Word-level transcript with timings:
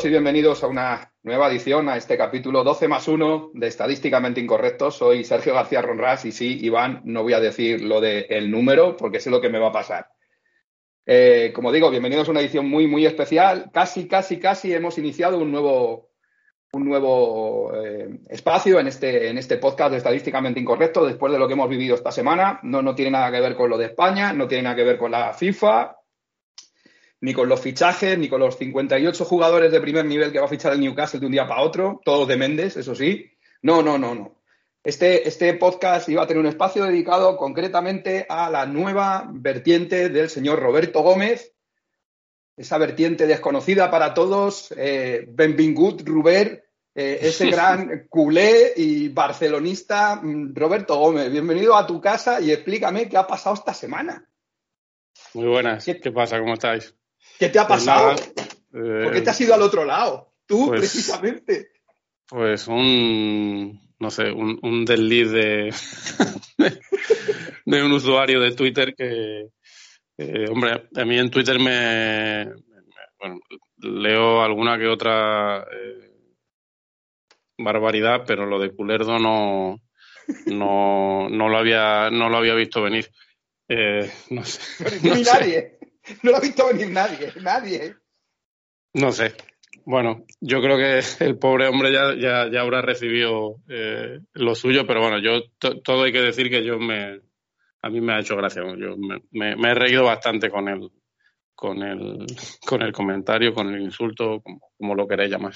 todos 0.00 0.08
y 0.08 0.12
bienvenidos 0.12 0.64
a 0.64 0.66
una 0.66 1.12
nueva 1.22 1.50
edición, 1.50 1.90
a 1.90 1.96
este 1.98 2.16
capítulo 2.16 2.64
12 2.64 2.88
más 2.88 3.06
1 3.06 3.50
de 3.52 3.66
Estadísticamente 3.66 4.40
Incorrectos. 4.40 4.96
Soy 4.96 5.24
Sergio 5.24 5.52
García 5.52 5.82
Ronras 5.82 6.24
y 6.24 6.32
sí, 6.32 6.58
Iván, 6.62 7.02
no 7.04 7.22
voy 7.22 7.34
a 7.34 7.40
decir 7.40 7.82
lo 7.82 8.00
del 8.00 8.50
número 8.50 8.96
porque 8.96 9.20
sé 9.20 9.28
lo 9.28 9.42
que 9.42 9.50
me 9.50 9.58
va 9.58 9.68
a 9.68 9.72
pasar. 9.72 10.08
Eh, 11.04 11.52
como 11.54 11.70
digo, 11.70 11.90
bienvenidos 11.90 12.28
a 12.28 12.30
una 12.30 12.40
edición 12.40 12.66
muy, 12.66 12.86
muy 12.86 13.04
especial. 13.04 13.70
Casi, 13.74 14.08
casi, 14.08 14.38
casi 14.38 14.72
hemos 14.72 14.96
iniciado 14.96 15.36
un 15.36 15.52
nuevo, 15.52 16.08
un 16.72 16.86
nuevo 16.86 17.70
eh, 17.74 18.20
espacio 18.30 18.80
en 18.80 18.86
este, 18.86 19.28
en 19.28 19.36
este 19.36 19.58
podcast 19.58 19.90
de 19.90 19.98
Estadísticamente 19.98 20.60
Incorrecto 20.60 21.04
después 21.04 21.30
de 21.30 21.38
lo 21.38 21.46
que 21.46 21.52
hemos 21.52 21.68
vivido 21.68 21.94
esta 21.94 22.10
semana. 22.10 22.58
No, 22.62 22.80
no 22.80 22.94
tiene 22.94 23.10
nada 23.10 23.30
que 23.30 23.40
ver 23.42 23.54
con 23.54 23.68
lo 23.68 23.76
de 23.76 23.86
España, 23.86 24.32
no 24.32 24.48
tiene 24.48 24.62
nada 24.62 24.76
que 24.76 24.84
ver 24.84 24.96
con 24.96 25.10
la 25.10 25.34
FIFA, 25.34 25.99
ni 27.20 27.34
con 27.34 27.48
los 27.48 27.60
fichajes, 27.60 28.18
ni 28.18 28.28
con 28.28 28.40
los 28.40 28.56
58 28.56 29.24
jugadores 29.24 29.70
de 29.70 29.80
primer 29.80 30.06
nivel 30.06 30.32
que 30.32 30.38
va 30.38 30.46
a 30.46 30.48
fichar 30.48 30.72
el 30.72 30.80
Newcastle 30.80 31.20
de 31.20 31.26
un 31.26 31.32
día 31.32 31.46
para 31.46 31.62
otro, 31.62 32.00
todos 32.04 32.26
de 32.26 32.36
Méndez, 32.36 32.76
eso 32.76 32.94
sí. 32.94 33.30
No, 33.62 33.82
no, 33.82 33.98
no, 33.98 34.14
no. 34.14 34.40
Este, 34.82 35.28
este 35.28 35.52
podcast 35.54 36.08
iba 36.08 36.22
a 36.22 36.26
tener 36.26 36.40
un 36.40 36.46
espacio 36.46 36.84
dedicado 36.84 37.36
concretamente 37.36 38.24
a 38.26 38.48
la 38.48 38.64
nueva 38.64 39.28
vertiente 39.30 40.08
del 40.08 40.30
señor 40.30 40.60
Roberto 40.60 41.02
Gómez, 41.02 41.52
esa 42.56 42.78
vertiente 42.78 43.26
desconocida 43.26 43.90
para 43.90 44.14
todos, 44.14 44.72
eh, 44.76 45.26
Benvingut 45.28 46.00
Ruber, 46.06 46.64
eh, 46.94 47.18
ese 47.20 47.50
gran 47.50 48.06
culé 48.08 48.72
y 48.74 49.10
barcelonista 49.10 50.16
mm, 50.16 50.54
Roberto 50.54 50.96
Gómez. 50.96 51.30
Bienvenido 51.30 51.76
a 51.76 51.86
tu 51.86 52.00
casa 52.00 52.40
y 52.40 52.50
explícame 52.50 53.06
qué 53.10 53.18
ha 53.18 53.26
pasado 53.26 53.56
esta 53.56 53.74
semana. 53.74 54.26
Muy 55.34 55.48
buenas, 55.48 55.84
¿qué 55.84 56.10
pasa? 56.10 56.38
¿Cómo 56.38 56.54
estáis? 56.54 56.94
¿Qué 57.40 57.48
te 57.48 57.58
ha 57.58 57.66
pasado? 57.66 58.12
nada, 58.12 58.22
eh, 58.74 59.02
¿Por 59.04 59.12
qué 59.14 59.22
te 59.22 59.30
has 59.30 59.40
ido 59.40 59.54
al 59.54 59.62
otro 59.62 59.82
lado? 59.86 60.34
Tú, 60.44 60.66
pues- 60.66 60.80
precisamente. 60.80 61.70
Pues 62.28 62.68
un, 62.68 63.80
no 63.98 64.10
sé, 64.10 64.30
un, 64.30 64.60
un 64.62 64.84
desliz 64.84 65.32
de, 65.32 65.74
de 67.64 67.82
un 67.82 67.92
usuario 67.92 68.40
de 68.40 68.52
Twitter 68.52 68.94
que, 68.94 69.48
eh, 70.18 70.44
hombre, 70.48 70.88
a 70.94 71.04
mí 71.04 71.18
en 71.18 71.30
Twitter 71.30 71.58
me, 71.58 72.44
bueno, 73.18 73.40
leo 73.78 74.42
alguna 74.42 74.78
que 74.78 74.86
otra 74.86 75.62
eh, 75.62 76.12
barbaridad, 77.58 78.22
pero 78.26 78.44
lo 78.46 78.60
de 78.60 78.70
Culerdo 78.76 79.18
no, 79.18 79.80
no, 80.46 81.28
no 81.30 81.48
lo 81.48 81.56
había, 81.58 82.10
no 82.10 82.28
lo 82.28 82.36
había 82.36 82.54
visto 82.54 82.82
venir. 82.82 83.10
Eh, 83.66 84.08
no 84.28 84.44
sé. 84.44 85.00
Ni 85.02 85.08
no 85.10 85.24
sé. 85.24 85.78
No 86.22 86.30
lo 86.30 86.36
ha 86.36 86.40
visto 86.40 86.66
venir 86.66 86.90
nadie. 86.90 87.32
Nadie. 87.40 87.94
No 88.94 89.12
sé. 89.12 89.34
Bueno, 89.84 90.24
yo 90.40 90.60
creo 90.60 90.76
que 90.76 91.00
el 91.24 91.38
pobre 91.38 91.68
hombre 91.68 91.92
ya, 91.92 92.14
ya, 92.14 92.50
ya 92.50 92.60
habrá 92.60 92.82
recibido 92.82 93.56
eh, 93.68 94.20
lo 94.34 94.54
suyo, 94.54 94.86
pero 94.86 95.00
bueno, 95.00 95.18
yo 95.20 95.42
to- 95.58 95.80
todo 95.80 96.02
hay 96.04 96.12
que 96.12 96.20
decir 96.20 96.50
que 96.50 96.64
yo 96.64 96.78
me 96.78 97.20
a 97.82 97.88
mí 97.88 98.00
me 98.00 98.12
ha 98.12 98.20
hecho 98.20 98.36
gracia. 98.36 98.62
Yo 98.76 98.96
me, 98.96 99.22
me- 99.30 99.56
me 99.56 99.70
he 99.70 99.74
reído 99.74 100.04
bastante 100.04 100.50
con 100.50 100.68
el 100.68 100.90
con 101.54 101.82
el 101.82 102.26
con 102.66 102.82
el 102.82 102.92
comentario, 102.92 103.54
con 103.54 103.72
el 103.72 103.80
insulto, 103.80 104.40
como, 104.42 104.60
como 104.76 104.94
lo 104.94 105.06
queréis 105.08 105.30
llamar. 105.30 105.52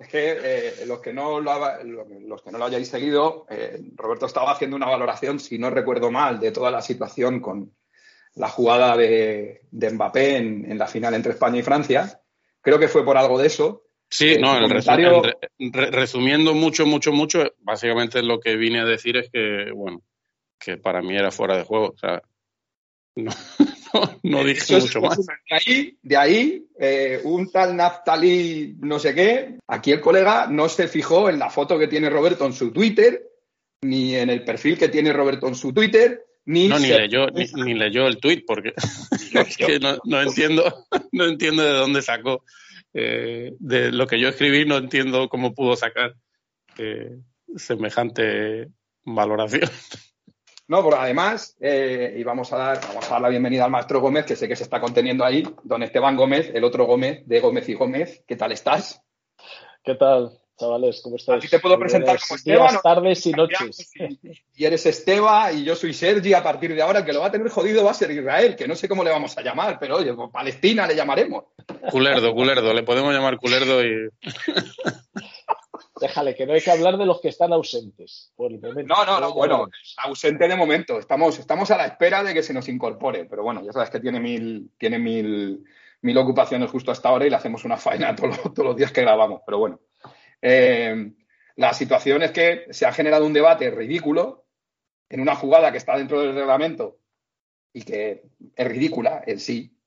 Es 0.00 0.08
que 0.08 0.36
eh, 0.42 0.86
los, 0.86 1.00
que 1.00 1.12
no 1.12 1.40
lo, 1.40 1.50
ha- 1.52 1.78
los 1.84 2.42
que 2.42 2.50
no 2.50 2.58
lo 2.58 2.64
hayáis 2.64 2.88
seguido, 2.88 3.46
eh, 3.48 3.80
Roberto 3.94 4.26
estaba 4.26 4.52
haciendo 4.52 4.76
una 4.76 4.86
valoración, 4.86 5.38
si 5.38 5.58
no 5.58 5.70
recuerdo 5.70 6.10
mal, 6.10 6.40
de 6.40 6.50
toda 6.50 6.70
la 6.70 6.82
situación 6.82 7.40
con 7.40 7.72
la 8.36 8.48
jugada 8.48 8.96
de, 8.96 9.62
de 9.70 9.90
Mbappé 9.90 10.36
en, 10.36 10.70
en 10.70 10.78
la 10.78 10.86
final 10.86 11.14
entre 11.14 11.32
España 11.32 11.58
y 11.58 11.62
Francia. 11.62 12.20
Creo 12.60 12.78
que 12.78 12.88
fue 12.88 13.04
por 13.04 13.16
algo 13.16 13.38
de 13.38 13.46
eso. 13.48 13.84
Sí, 14.08 14.32
Eh, 14.34 14.38
no, 14.40 14.56
el 14.56 14.62
comentario- 14.62 15.22
en 15.58 15.72
re- 15.72 15.80
re- 15.86 15.90
resumiendo 15.90 16.54
mucho, 16.54 16.86
mucho, 16.86 17.12
mucho, 17.12 17.44
básicamente 17.60 18.22
lo 18.22 18.40
que 18.40 18.56
vine 18.56 18.80
a 18.80 18.84
decir 18.84 19.16
es 19.16 19.30
que, 19.30 19.70
bueno, 19.74 20.02
que 20.58 20.76
para 20.76 21.02
mí 21.02 21.16
era 21.16 21.30
fuera 21.30 21.56
de 21.56 21.64
juego. 21.64 21.88
O 21.94 21.96
sea, 21.98 22.22
no, 23.16 23.30
no, 23.94 24.20
no 24.22 24.44
dije 24.44 24.78
mucho 24.80 25.00
más. 25.00 25.18
De 25.18 25.32
ahí, 25.50 25.98
de 26.02 26.16
ahí 26.16 26.66
eh, 26.78 27.20
un 27.24 27.50
tal 27.50 27.76
Naftali 27.76 28.76
no 28.80 28.98
sé 28.98 29.14
qué, 29.14 29.58
aquí 29.66 29.92
el 29.92 30.00
colega 30.00 30.46
no 30.46 30.68
se 30.68 30.88
fijó 30.88 31.28
en 31.28 31.38
la 31.38 31.50
foto 31.50 31.78
que 31.78 31.88
tiene 31.88 32.08
Roberto 32.10 32.46
en 32.46 32.52
su 32.52 32.70
Twitter, 32.72 33.28
ni 33.82 34.14
en 34.14 34.30
el 34.30 34.44
perfil 34.44 34.78
que 34.78 34.88
tiene 34.88 35.12
Roberto 35.12 35.48
en 35.48 35.54
su 35.54 35.72
Twitter, 35.72 36.24
ni, 36.44 36.68
No, 36.68 36.78
ni 36.78 36.86
se- 36.86 36.98
leyó, 36.98 37.26
ni, 37.28 37.44
ni 37.62 37.74
leyó 37.74 38.06
el 38.06 38.18
tuit 38.18 38.44
porque 38.46 38.72
es 39.34 39.56
que 39.56 39.78
no, 39.78 39.96
no 40.04 40.20
entiendo, 40.22 40.86
no 41.12 41.24
entiendo 41.26 41.62
de 41.62 41.72
dónde 41.72 42.02
sacó 42.02 42.44
eh, 42.94 43.52
de 43.58 43.90
lo 43.92 44.06
que 44.06 44.20
yo 44.20 44.28
escribí, 44.28 44.64
no 44.66 44.76
entiendo 44.76 45.28
cómo 45.28 45.54
pudo 45.54 45.76
sacar 45.76 46.14
eh, 46.78 47.18
semejante 47.56 48.68
valoración. 49.04 49.62
No, 50.68 50.82
pero 50.82 50.98
además, 50.98 51.54
eh, 51.60 52.14
y 52.16 52.22
vamos 52.22 52.50
a, 52.52 52.56
dar, 52.56 52.80
vamos 52.80 53.04
a 53.06 53.14
dar 53.14 53.20
la 53.20 53.28
bienvenida 53.28 53.64
al 53.66 53.70
maestro 53.70 54.00
Gómez, 54.00 54.24
que 54.24 54.36
sé 54.36 54.48
que 54.48 54.56
se 54.56 54.62
está 54.62 54.80
conteniendo 54.80 55.22
ahí, 55.22 55.42
don 55.64 55.82
Esteban 55.82 56.16
Gómez, 56.16 56.50
el 56.54 56.64
otro 56.64 56.86
Gómez, 56.86 57.26
de 57.26 57.40
Gómez 57.40 57.68
y 57.68 57.74
Gómez. 57.74 58.24
¿Qué 58.26 58.36
tal 58.36 58.52
estás? 58.52 59.02
¿Qué 59.84 59.96
tal, 59.96 60.30
chavales? 60.66 61.00
¿Cómo 61.02 61.16
estáis? 61.16 61.38
A 61.38 61.40
ti 61.40 61.48
te 61.48 61.58
puedo 61.58 61.78
presentar 61.78 62.18
como 62.26 62.36
Esteban, 62.36 62.76
tardes 62.82 63.26
y 63.26 63.32
noches. 63.32 63.90
Y 64.54 64.64
eres 64.64 64.86
Esteba 64.86 65.52
y 65.52 65.64
yo 65.64 65.74
soy 65.76 65.92
Sergi 65.92 66.32
a 66.34 66.42
partir 66.42 66.74
de 66.74 66.82
ahora. 66.82 67.00
El 67.00 67.04
que 67.04 67.12
lo 67.12 67.20
va 67.20 67.26
a 67.26 67.30
tener 67.32 67.48
jodido 67.48 67.84
va 67.84 67.90
a 67.90 67.94
ser 67.94 68.10
Israel, 68.10 68.56
que 68.56 68.66
no 68.68 68.74
sé 68.74 68.88
cómo 68.88 69.02
le 69.04 69.10
vamos 69.10 69.36
a 69.36 69.42
llamar, 69.42 69.78
pero 69.78 69.96
oye, 69.96 70.12
pues 70.14 70.30
Palestina 70.32 70.86
le 70.86 70.94
llamaremos. 70.96 71.44
Culerdo, 71.90 72.32
culerdo, 72.34 72.72
le 72.72 72.82
podemos 72.82 73.12
llamar 73.12 73.38
culerdo 73.38 73.82
y 73.84 74.08
Déjale, 76.00 76.34
que 76.34 76.46
no 76.46 76.52
hay 76.54 76.60
que 76.60 76.70
hablar 76.70 76.96
de 76.98 77.06
los 77.06 77.20
que 77.20 77.28
están 77.28 77.52
ausentes. 77.52 78.32
Por 78.36 78.50
el 78.52 78.60
momento. 78.60 78.92
No, 78.92 79.04
no, 79.04 79.20
no, 79.20 79.32
bueno, 79.34 79.68
ausente 79.98 80.48
de 80.48 80.56
momento. 80.56 80.98
Estamos, 80.98 81.38
estamos 81.38 81.70
a 81.70 81.76
la 81.76 81.86
espera 81.86 82.24
de 82.24 82.34
que 82.34 82.42
se 82.42 82.52
nos 82.52 82.68
incorpore, 82.68 83.24
pero 83.26 83.44
bueno, 83.44 83.62
ya 83.64 83.72
sabes 83.72 83.90
que 83.90 84.00
tiene 84.00 84.18
mil, 84.18 84.70
tiene 84.78 84.98
mil, 84.98 85.62
mil 86.00 86.18
ocupaciones 86.18 86.70
justo 86.70 86.90
hasta 86.90 87.08
ahora 87.08 87.26
y 87.26 87.30
le 87.30 87.36
hacemos 87.36 87.64
una 87.64 87.76
faena 87.76 88.14
todos, 88.16 88.36
los- 88.38 88.54
todos 88.54 88.66
los 88.68 88.76
días 88.76 88.90
que 88.90 89.02
grabamos, 89.02 89.42
pero 89.46 89.58
bueno. 89.58 89.78
Eh, 90.42 91.12
la 91.56 91.72
situación 91.72 92.22
es 92.22 92.32
que 92.32 92.66
se 92.70 92.84
ha 92.84 92.92
generado 92.92 93.24
un 93.24 93.32
debate 93.32 93.70
ridículo 93.70 94.46
en 95.08 95.20
una 95.20 95.36
jugada 95.36 95.70
que 95.70 95.78
está 95.78 95.96
dentro 95.96 96.20
del 96.20 96.34
reglamento 96.34 96.98
y 97.72 97.82
que 97.82 98.24
es 98.54 98.66
ridícula 98.66 99.22
en 99.26 99.38
sí, 99.38 99.78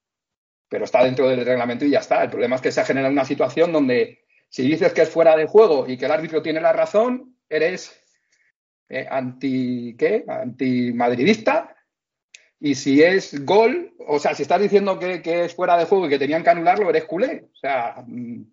pero 0.70 0.86
está 0.86 1.04
dentro 1.04 1.28
del 1.28 1.46
reglamento 1.46 1.86
y 1.86 1.92
ya 1.92 2.00
está. 2.00 2.24
El 2.24 2.30
problema 2.30 2.56
es 2.56 2.62
que 2.62 2.72
se 2.72 2.82
ha 2.82 2.86
generado 2.86 3.12
una 3.12 3.26
situación 3.26 3.72
donde 3.72 4.26
si 4.50 4.64
dices 4.64 4.94
que 4.94 5.02
es 5.02 5.10
fuera 5.10 5.36
de 5.36 5.48
juego 5.48 5.88
y 5.88 5.98
que 5.98 6.06
el 6.06 6.12
árbitro 6.12 6.42
tiene 6.42 6.62
la 6.62 6.74
razón, 6.74 7.36
eres 7.50 8.02
eh, 8.90 9.08
anti 9.10 9.96
¿qué? 9.98 10.24
antimadridista. 10.28 11.76
Y 12.60 12.76
si 12.76 13.04
es 13.04 13.44
gol, 13.44 13.94
o 14.08 14.18
sea, 14.18 14.34
si 14.34 14.44
estás 14.44 14.62
diciendo 14.62 14.98
que, 14.98 15.22
que 15.22 15.46
es 15.46 15.54
fuera 15.54 15.78
de 15.78 15.86
juego 15.86 16.06
y 16.06 16.10
que 16.10 16.20
tenían 16.20 16.44
que 16.44 16.52
anularlo, 16.52 16.90
eres 16.90 17.06
culé. 17.06 17.50
O 17.54 17.56
sea, 17.56 18.04
mm, 18.08 18.44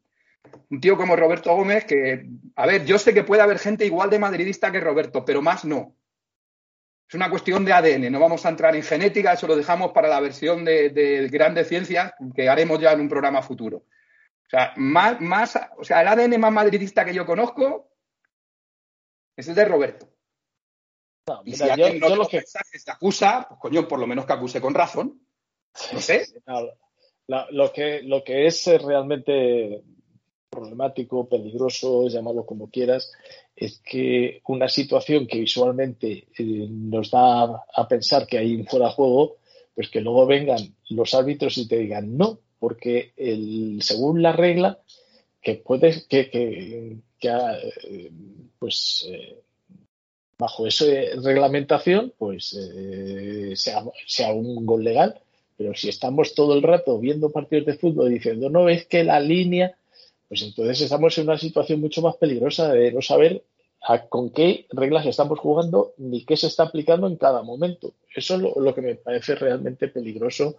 un 0.70 0.80
tío 0.80 0.96
como 0.96 1.16
Roberto 1.16 1.54
Gómez 1.54 1.84
que, 1.84 2.26
a 2.56 2.66
ver, 2.66 2.84
yo 2.84 2.98
sé 2.98 3.14
que 3.14 3.24
puede 3.24 3.42
haber 3.42 3.58
gente 3.58 3.84
igual 3.86 4.10
de 4.10 4.18
madridista 4.18 4.72
que 4.72 4.80
Roberto, 4.80 5.24
pero 5.24 5.42
más 5.42 5.64
no. 5.64 5.96
Es 7.08 7.14
una 7.14 7.28
cuestión 7.30 7.64
de 7.64 7.72
ADN, 7.74 8.10
no 8.10 8.18
vamos 8.20 8.44
a 8.46 8.48
entrar 8.48 8.74
en 8.74 8.82
genética, 8.82 9.34
eso 9.34 9.46
lo 9.46 9.54
dejamos 9.56 9.92
para 9.92 10.08
la 10.08 10.20
versión 10.20 10.64
de, 10.64 10.88
de 10.90 11.28
grandes 11.28 11.68
ciencias 11.68 12.12
que 12.34 12.48
haremos 12.48 12.80
ya 12.80 12.92
en 12.92 13.00
un 13.00 13.08
programa 13.08 13.42
futuro. 13.42 13.78
O 13.78 14.48
sea, 14.50 14.72
más, 14.76 15.20
más, 15.20 15.58
o 15.78 15.84
sea, 15.84 16.00
el 16.00 16.08
ADN 16.08 16.40
más 16.40 16.52
madridista 16.52 17.04
que 17.04 17.14
yo 17.14 17.24
conozco 17.26 17.90
es 19.36 19.46
el 19.48 19.54
de 19.54 19.64
Roberto. 19.64 20.08
No, 21.28 21.42
Y 21.44 21.52
mira, 21.52 21.56
si 21.56 21.66
yo, 21.66 21.72
alguien 21.86 22.00
no 22.00 22.08
yo 22.08 22.14
lo 22.16 22.22
los 22.22 22.28
que 22.28 22.38
mensajes 22.38 22.84
te 22.84 22.90
acusa, 22.90 23.46
pues 23.48 23.60
coño, 23.60 23.86
por 23.86 23.98
lo 24.00 24.06
menos 24.06 24.26
que 24.26 24.32
acuse 24.32 24.60
con 24.60 24.74
razón. 24.74 25.20
No 25.92 26.00
sé. 26.00 26.26
No, 26.46 26.60
la- 27.28 27.46
lo, 27.50 27.72
que, 27.72 28.02
lo 28.02 28.22
que 28.24 28.46
es 28.46 28.66
realmente 28.82 29.82
problemático, 30.52 31.28
peligroso, 31.28 32.08
llamarlo 32.08 32.44
como 32.44 32.70
quieras, 32.70 33.10
es 33.56 33.80
que 33.84 34.42
una 34.46 34.68
situación 34.68 35.26
que 35.26 35.40
visualmente 35.40 36.28
eh, 36.38 36.66
nos 36.68 37.10
da 37.10 37.64
a, 37.74 37.88
pensar 37.88 38.26
que 38.26 38.38
hay 38.38 38.54
un 38.54 38.66
fuera 38.66 38.88
de 38.88 38.92
juego, 38.92 39.36
pues 39.74 39.88
que 39.88 40.02
luego 40.02 40.26
vengan 40.26 40.74
los 40.90 41.14
árbitros 41.14 41.56
y 41.56 41.66
te 41.66 41.78
digan 41.78 42.16
no, 42.18 42.38
porque 42.58 43.12
el, 43.16 43.80
según 43.82 44.22
la 44.22 44.32
regla, 44.32 44.78
que 45.40 45.54
puedes, 45.54 46.06
que, 46.06 46.30
que, 46.30 46.98
que, 47.18 47.28
eh, 47.28 48.10
pues 48.58 49.06
eh, 49.08 49.38
bajo 50.38 50.66
esa 50.66 50.84
reglamentación, 51.22 52.12
pues 52.18 52.56
sea, 53.54 53.84
sea 54.06 54.32
un 54.32 54.66
gol 54.66 54.84
legal. 54.84 55.20
Pero 55.56 55.74
si 55.74 55.88
estamos 55.88 56.34
todo 56.34 56.54
el 56.54 56.62
rato 56.62 56.98
viendo 56.98 57.30
partidos 57.30 57.66
de 57.66 57.74
fútbol 57.74 58.10
diciendo, 58.10 58.50
no, 58.50 58.68
es 58.68 58.86
que 58.86 59.04
la 59.04 59.20
línea, 59.20 59.76
pues 60.32 60.44
entonces 60.44 60.80
estamos 60.80 61.18
en 61.18 61.24
una 61.24 61.36
situación 61.36 61.78
mucho 61.78 62.00
más 62.00 62.16
peligrosa 62.16 62.72
de 62.72 62.90
no 62.90 63.02
saber 63.02 63.42
con 64.08 64.30
qué 64.30 64.64
reglas 64.70 65.04
estamos 65.04 65.38
jugando 65.38 65.92
ni 65.98 66.24
qué 66.24 66.38
se 66.38 66.46
está 66.46 66.62
aplicando 66.62 67.06
en 67.06 67.16
cada 67.16 67.42
momento. 67.42 67.92
Eso 68.16 68.36
es 68.36 68.40
lo, 68.40 68.74
que 68.74 68.80
me 68.80 68.94
parece 68.94 69.34
realmente 69.34 69.88
peligroso 69.88 70.56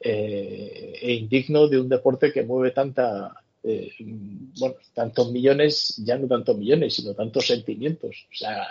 eh, 0.00 0.98
e 1.00 1.12
indigno 1.12 1.68
de 1.68 1.78
un 1.78 1.88
deporte 1.88 2.32
que 2.32 2.42
mueve 2.42 2.72
tanta, 2.72 3.40
eh, 3.62 3.92
bueno, 4.58 4.74
tantos 4.92 5.30
millones, 5.30 6.02
ya 6.04 6.18
no 6.18 6.26
tantos 6.26 6.58
millones, 6.58 6.94
sino 6.94 7.14
tantos 7.14 7.46
sentimientos. 7.46 8.26
O 8.32 8.34
sea, 8.34 8.66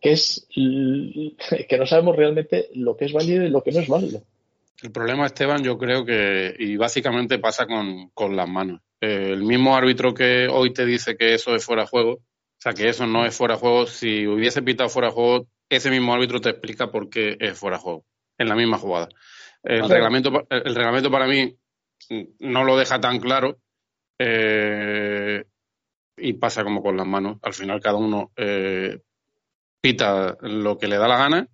que 0.00 0.10
es 0.10 0.48
que 0.52 1.78
no 1.78 1.86
sabemos 1.86 2.16
realmente 2.16 2.70
lo 2.74 2.96
que 2.96 3.04
es 3.04 3.12
válido 3.12 3.44
y 3.44 3.50
lo 3.50 3.62
que 3.62 3.70
no 3.70 3.78
es 3.78 3.86
válido. 3.86 4.20
El 4.82 4.90
problema, 4.90 5.26
Esteban, 5.26 5.62
yo 5.62 5.78
creo 5.78 6.04
que, 6.04 6.56
y 6.58 6.76
básicamente 6.76 7.38
pasa 7.38 7.68
con, 7.68 8.08
con 8.14 8.34
las 8.34 8.48
manos. 8.48 8.80
Eh, 9.00 9.30
el 9.32 9.42
mismo 9.42 9.76
árbitro 9.76 10.12
que 10.12 10.46
hoy 10.48 10.72
te 10.72 10.84
dice 10.84 11.16
que 11.16 11.34
eso 11.34 11.54
es 11.54 11.64
fuera 11.64 11.82
de 11.82 11.88
juego, 11.88 12.12
o 12.12 12.62
sea, 12.62 12.72
que 12.72 12.88
eso 12.88 13.06
no 13.06 13.24
es 13.24 13.34
fuera 13.34 13.54
de 13.54 13.60
juego, 13.60 13.86
si 13.86 14.26
hubiese 14.26 14.62
pitado 14.62 14.90
fuera 14.90 15.08
de 15.08 15.14
juego, 15.14 15.46
ese 15.70 15.90
mismo 15.90 16.12
árbitro 16.12 16.40
te 16.40 16.50
explica 16.50 16.90
por 16.90 17.08
qué 17.08 17.36
es 17.40 17.58
fuera 17.58 17.78
de 17.78 17.82
juego, 17.82 18.04
en 18.38 18.48
la 18.48 18.56
misma 18.56 18.76
jugada. 18.78 19.08
El, 19.62 19.82
Vale. 19.82 19.94
reglamento, 19.94 20.46
el, 20.50 20.74
reglamento 20.74 21.10
para 21.10 21.26
mí 21.26 21.56
no 22.40 22.64
lo 22.64 22.76
deja 22.76 23.00
tan 23.00 23.20
claro 23.20 23.58
eh, 24.18 25.44
y 26.16 26.32
pasa 26.34 26.64
como 26.64 26.82
con 26.82 26.96
las 26.96 27.06
manos. 27.06 27.38
Al 27.42 27.54
final 27.54 27.80
cada 27.80 27.96
uno 27.96 28.32
eh, 28.36 29.00
pita 29.80 30.36
lo 30.42 30.78
que 30.78 30.88
le 30.88 30.98
da 30.98 31.08
la 31.08 31.18
gana 31.18 31.48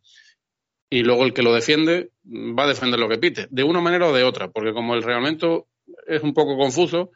y 0.90 1.02
luego 1.02 1.24
el 1.24 1.32
que 1.32 1.42
lo 1.42 1.52
defiende 1.52 2.10
va 2.24 2.64
a 2.64 2.68
defender 2.68 2.98
lo 2.98 3.08
que 3.08 3.18
pite, 3.18 3.48
de 3.50 3.62
una 3.62 3.80
manera 3.80 4.08
o 4.08 4.12
de 4.12 4.24
otra, 4.24 4.48
porque 4.48 4.72
como 4.72 4.94
el 4.94 5.02
reglamento 5.02 5.68
es 6.06 6.22
un 6.22 6.34
poco 6.34 6.56
confuso, 6.56 7.10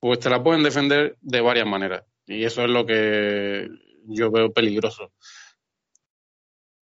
pues 0.00 0.18
te 0.18 0.30
la 0.30 0.42
pueden 0.42 0.62
defender 0.62 1.16
de 1.20 1.40
varias 1.40 1.66
maneras. 1.66 2.04
Y 2.26 2.44
eso 2.44 2.64
es 2.64 2.70
lo 2.70 2.86
que 2.86 3.68
yo 4.06 4.30
veo 4.30 4.52
peligroso. 4.52 5.12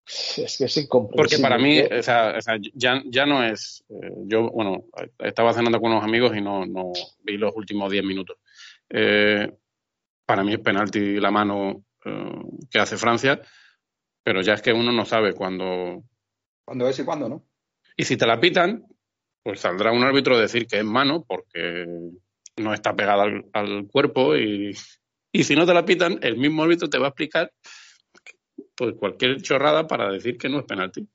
Es 0.07 0.57
que 0.57 0.65
es 0.65 0.77
incomprensible. 0.77 1.17
Porque 1.17 1.39
para 1.39 1.59
mí, 1.59 1.81
o 1.81 2.03
sea, 2.03 2.35
o 2.39 2.41
sea, 2.41 2.57
ya, 2.75 3.03
ya 3.05 3.27
no 3.27 3.45
es. 3.45 3.85
eh, 3.91 4.13
yo, 4.25 4.51
bueno, 4.51 4.85
estaba 5.19 5.53
cenando 5.53 5.81
con 5.81 5.91
unos 5.91 6.05
amigos 6.05 6.35
y 6.35 6.41
no, 6.41 6.65
no 6.65 6.93
vi 7.23 7.37
los 7.37 7.55
últimos 7.55 7.91
10 7.91 8.05
minutos. 8.05 8.39
Eh, 8.89 9.53
para 10.25 10.45
mí 10.45 10.55
es 10.55 10.61
penalti 10.61 11.21
la 11.21 11.31
mano 11.31 11.85
eh, 12.05 12.41
que 12.71 12.79
hace 12.79 12.97
Francia, 12.97 13.41
pero 14.23 14.41
ya 14.41 14.55
es 14.55 14.63
que 14.63 14.73
uno 14.73 14.93
no 14.93 15.05
sabe 15.05 15.35
cuándo. 15.35 16.05
Cuando 16.65 16.89
es 16.89 16.99
y 16.99 17.05
cuando 17.05 17.29
no. 17.29 17.45
Y 17.97 18.05
si 18.05 18.17
te 18.17 18.27
la 18.27 18.41
pitan, 18.41 18.87
pues 19.43 19.61
saldrá 19.61 19.93
un 19.93 20.05
árbitro 20.05 20.37
a 20.37 20.41
decir 20.41 20.67
que 20.67 20.79
es 20.79 20.85
mano 20.85 21.25
porque 21.27 21.87
no 22.59 22.75
está 22.75 22.95
pegada 22.95 23.25
al, 23.25 23.47
al 23.53 23.87
cuerpo 23.87 24.37
y, 24.37 24.75
y 25.33 25.45
si 25.45 25.55
no 25.55 25.67
te 25.67 25.75
la 25.75 25.85
pitan, 25.85 26.19
el 26.23 26.37
mismo 26.37 26.63
árbitro 26.63 26.89
te 26.89 26.99
va 26.99 27.07
a 27.07 27.09
explicar 27.11 27.53
pues 28.75 28.95
cualquier 28.97 29.43
chorrada 29.43 29.87
para 29.87 30.11
decir 30.11 30.39
que 30.39 30.49
no 30.49 30.61
es 30.61 30.65
penalti. 30.65 31.07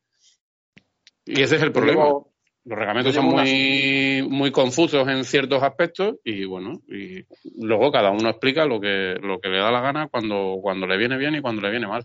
Y 1.26 1.42
ese 1.42 1.56
es 1.56 1.62
el 1.62 1.72
problema. 1.72 2.02
Luego, 2.02 2.34
Los 2.66 2.78
reglamentos 2.78 3.16
son 3.16 3.26
muy, 3.26 4.26
muy 4.30 4.52
confusos 4.52 5.08
en 5.08 5.24
ciertos 5.24 5.64
aspectos 5.64 6.16
y 6.24 6.46
bueno, 6.46 6.82
y 6.88 7.26
luego 7.56 7.92
cada 7.92 8.12
uno 8.12 8.30
explica 8.30 8.66
lo 8.66 8.80
que, 8.80 9.16
lo 9.22 9.40
que 9.40 9.50
le 9.50 9.60
da 9.60 9.72
la 9.72 9.82
gana 9.82 10.08
cuando, 10.10 10.60
cuando 10.62 10.86
le 10.88 10.98
viene 10.98 11.18
bien 11.18 11.36
y 11.36 11.42
cuando 11.42 11.62
le 11.62 11.72
viene 11.72 11.88
mal. 11.88 12.04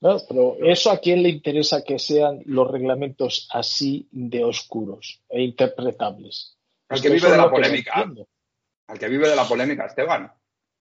No, 0.00 0.18
pero 0.28 0.56
eso 0.60 0.90
a 0.90 0.98
quién 0.98 1.22
le 1.22 1.30
interesa 1.30 1.82
que 1.82 1.98
sean 1.98 2.40
los 2.44 2.70
reglamentos 2.70 3.48
así 3.50 4.08
de 4.12 4.44
oscuros 4.44 5.22
e 5.28 5.42
interpretables. 5.42 6.58
Al 6.88 6.96
Es 6.96 7.02
que 7.02 7.08
vive 7.08 7.30
de 7.30 7.36
la 7.36 7.44
no 7.44 7.50
polémica. 7.50 8.06
Al 8.88 8.98
que 8.98 9.08
vive 9.08 9.28
de 9.28 9.36
la 9.36 9.44
polémica, 9.44 9.86
Esteban. 9.86 10.32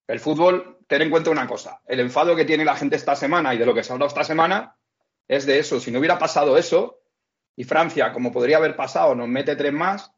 El 0.08 0.20
fútbol, 0.20 0.80
ten 0.88 1.02
en 1.02 1.10
cuenta 1.10 1.32
una 1.32 1.48
cosa, 1.48 1.82
el 1.86 2.00
enfado 2.00 2.36
que 2.36 2.46
tiene 2.46 2.64
la 2.64 2.76
gente 2.76 2.96
esta 2.96 3.16
semana 3.16 3.54
y 3.54 3.58
de 3.58 3.66
lo 3.66 3.74
que 3.74 3.84
se 3.84 3.92
ha 3.92 3.94
hablado 3.94 4.10
esta 4.10 4.24
semana 4.24 4.78
es 5.28 5.46
de 5.46 5.58
eso. 5.58 5.80
Si 5.80 5.92
no 5.92 6.00
hubiera 6.00 6.20
pasado 6.20 6.58
eso 6.58 7.02
y 7.56 7.64
Francia, 7.64 8.14
como 8.14 8.32
podría 8.32 8.58
haber 8.58 8.76
pasado, 8.76 9.16
nos 9.16 9.28
mete 9.28 9.56
tres 9.56 9.74
más, 9.74 10.12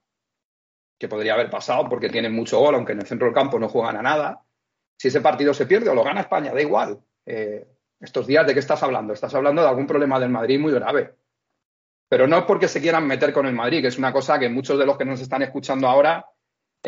que 0.99 1.07
podría 1.07 1.35
haber 1.35 1.49
pasado 1.49 1.87
porque 1.87 2.09
tienen 2.09 2.33
mucho 2.33 2.59
gol, 2.59 2.75
aunque 2.75 2.93
en 2.93 2.99
el 2.99 3.07
centro 3.07 3.27
del 3.27 3.35
campo 3.35 3.59
no 3.59 3.69
juegan 3.69 3.97
a 3.97 4.01
nada, 4.01 4.43
si 4.97 5.09
ese 5.09 5.21
partido 5.21 5.53
se 5.53 5.67
pierde 5.67 5.89
o 5.89 5.95
lo 5.95 6.03
gana 6.03 6.21
España, 6.21 6.53
da 6.53 6.61
igual. 6.61 6.99
Eh, 7.25 7.67
estos 7.99 8.27
días, 8.27 8.45
¿de 8.45 8.53
qué 8.53 8.59
estás 8.59 8.81
hablando? 8.83 9.13
Estás 9.13 9.33
hablando 9.35 9.61
de 9.61 9.67
algún 9.67 9.87
problema 9.87 10.19
del 10.19 10.29
Madrid 10.29 10.59
muy 10.59 10.73
grave. 10.73 11.15
Pero 12.09 12.27
no 12.27 12.39
es 12.39 12.43
porque 12.45 12.67
se 12.67 12.81
quieran 12.81 13.05
meter 13.05 13.31
con 13.31 13.45
el 13.45 13.53
Madrid, 13.53 13.81
que 13.81 13.87
es 13.87 13.97
una 13.97 14.11
cosa 14.11 14.39
que 14.39 14.49
muchos 14.49 14.79
de 14.79 14.85
los 14.85 14.97
que 14.97 15.05
nos 15.05 15.21
están 15.21 15.43
escuchando 15.43 15.87
ahora 15.87 16.25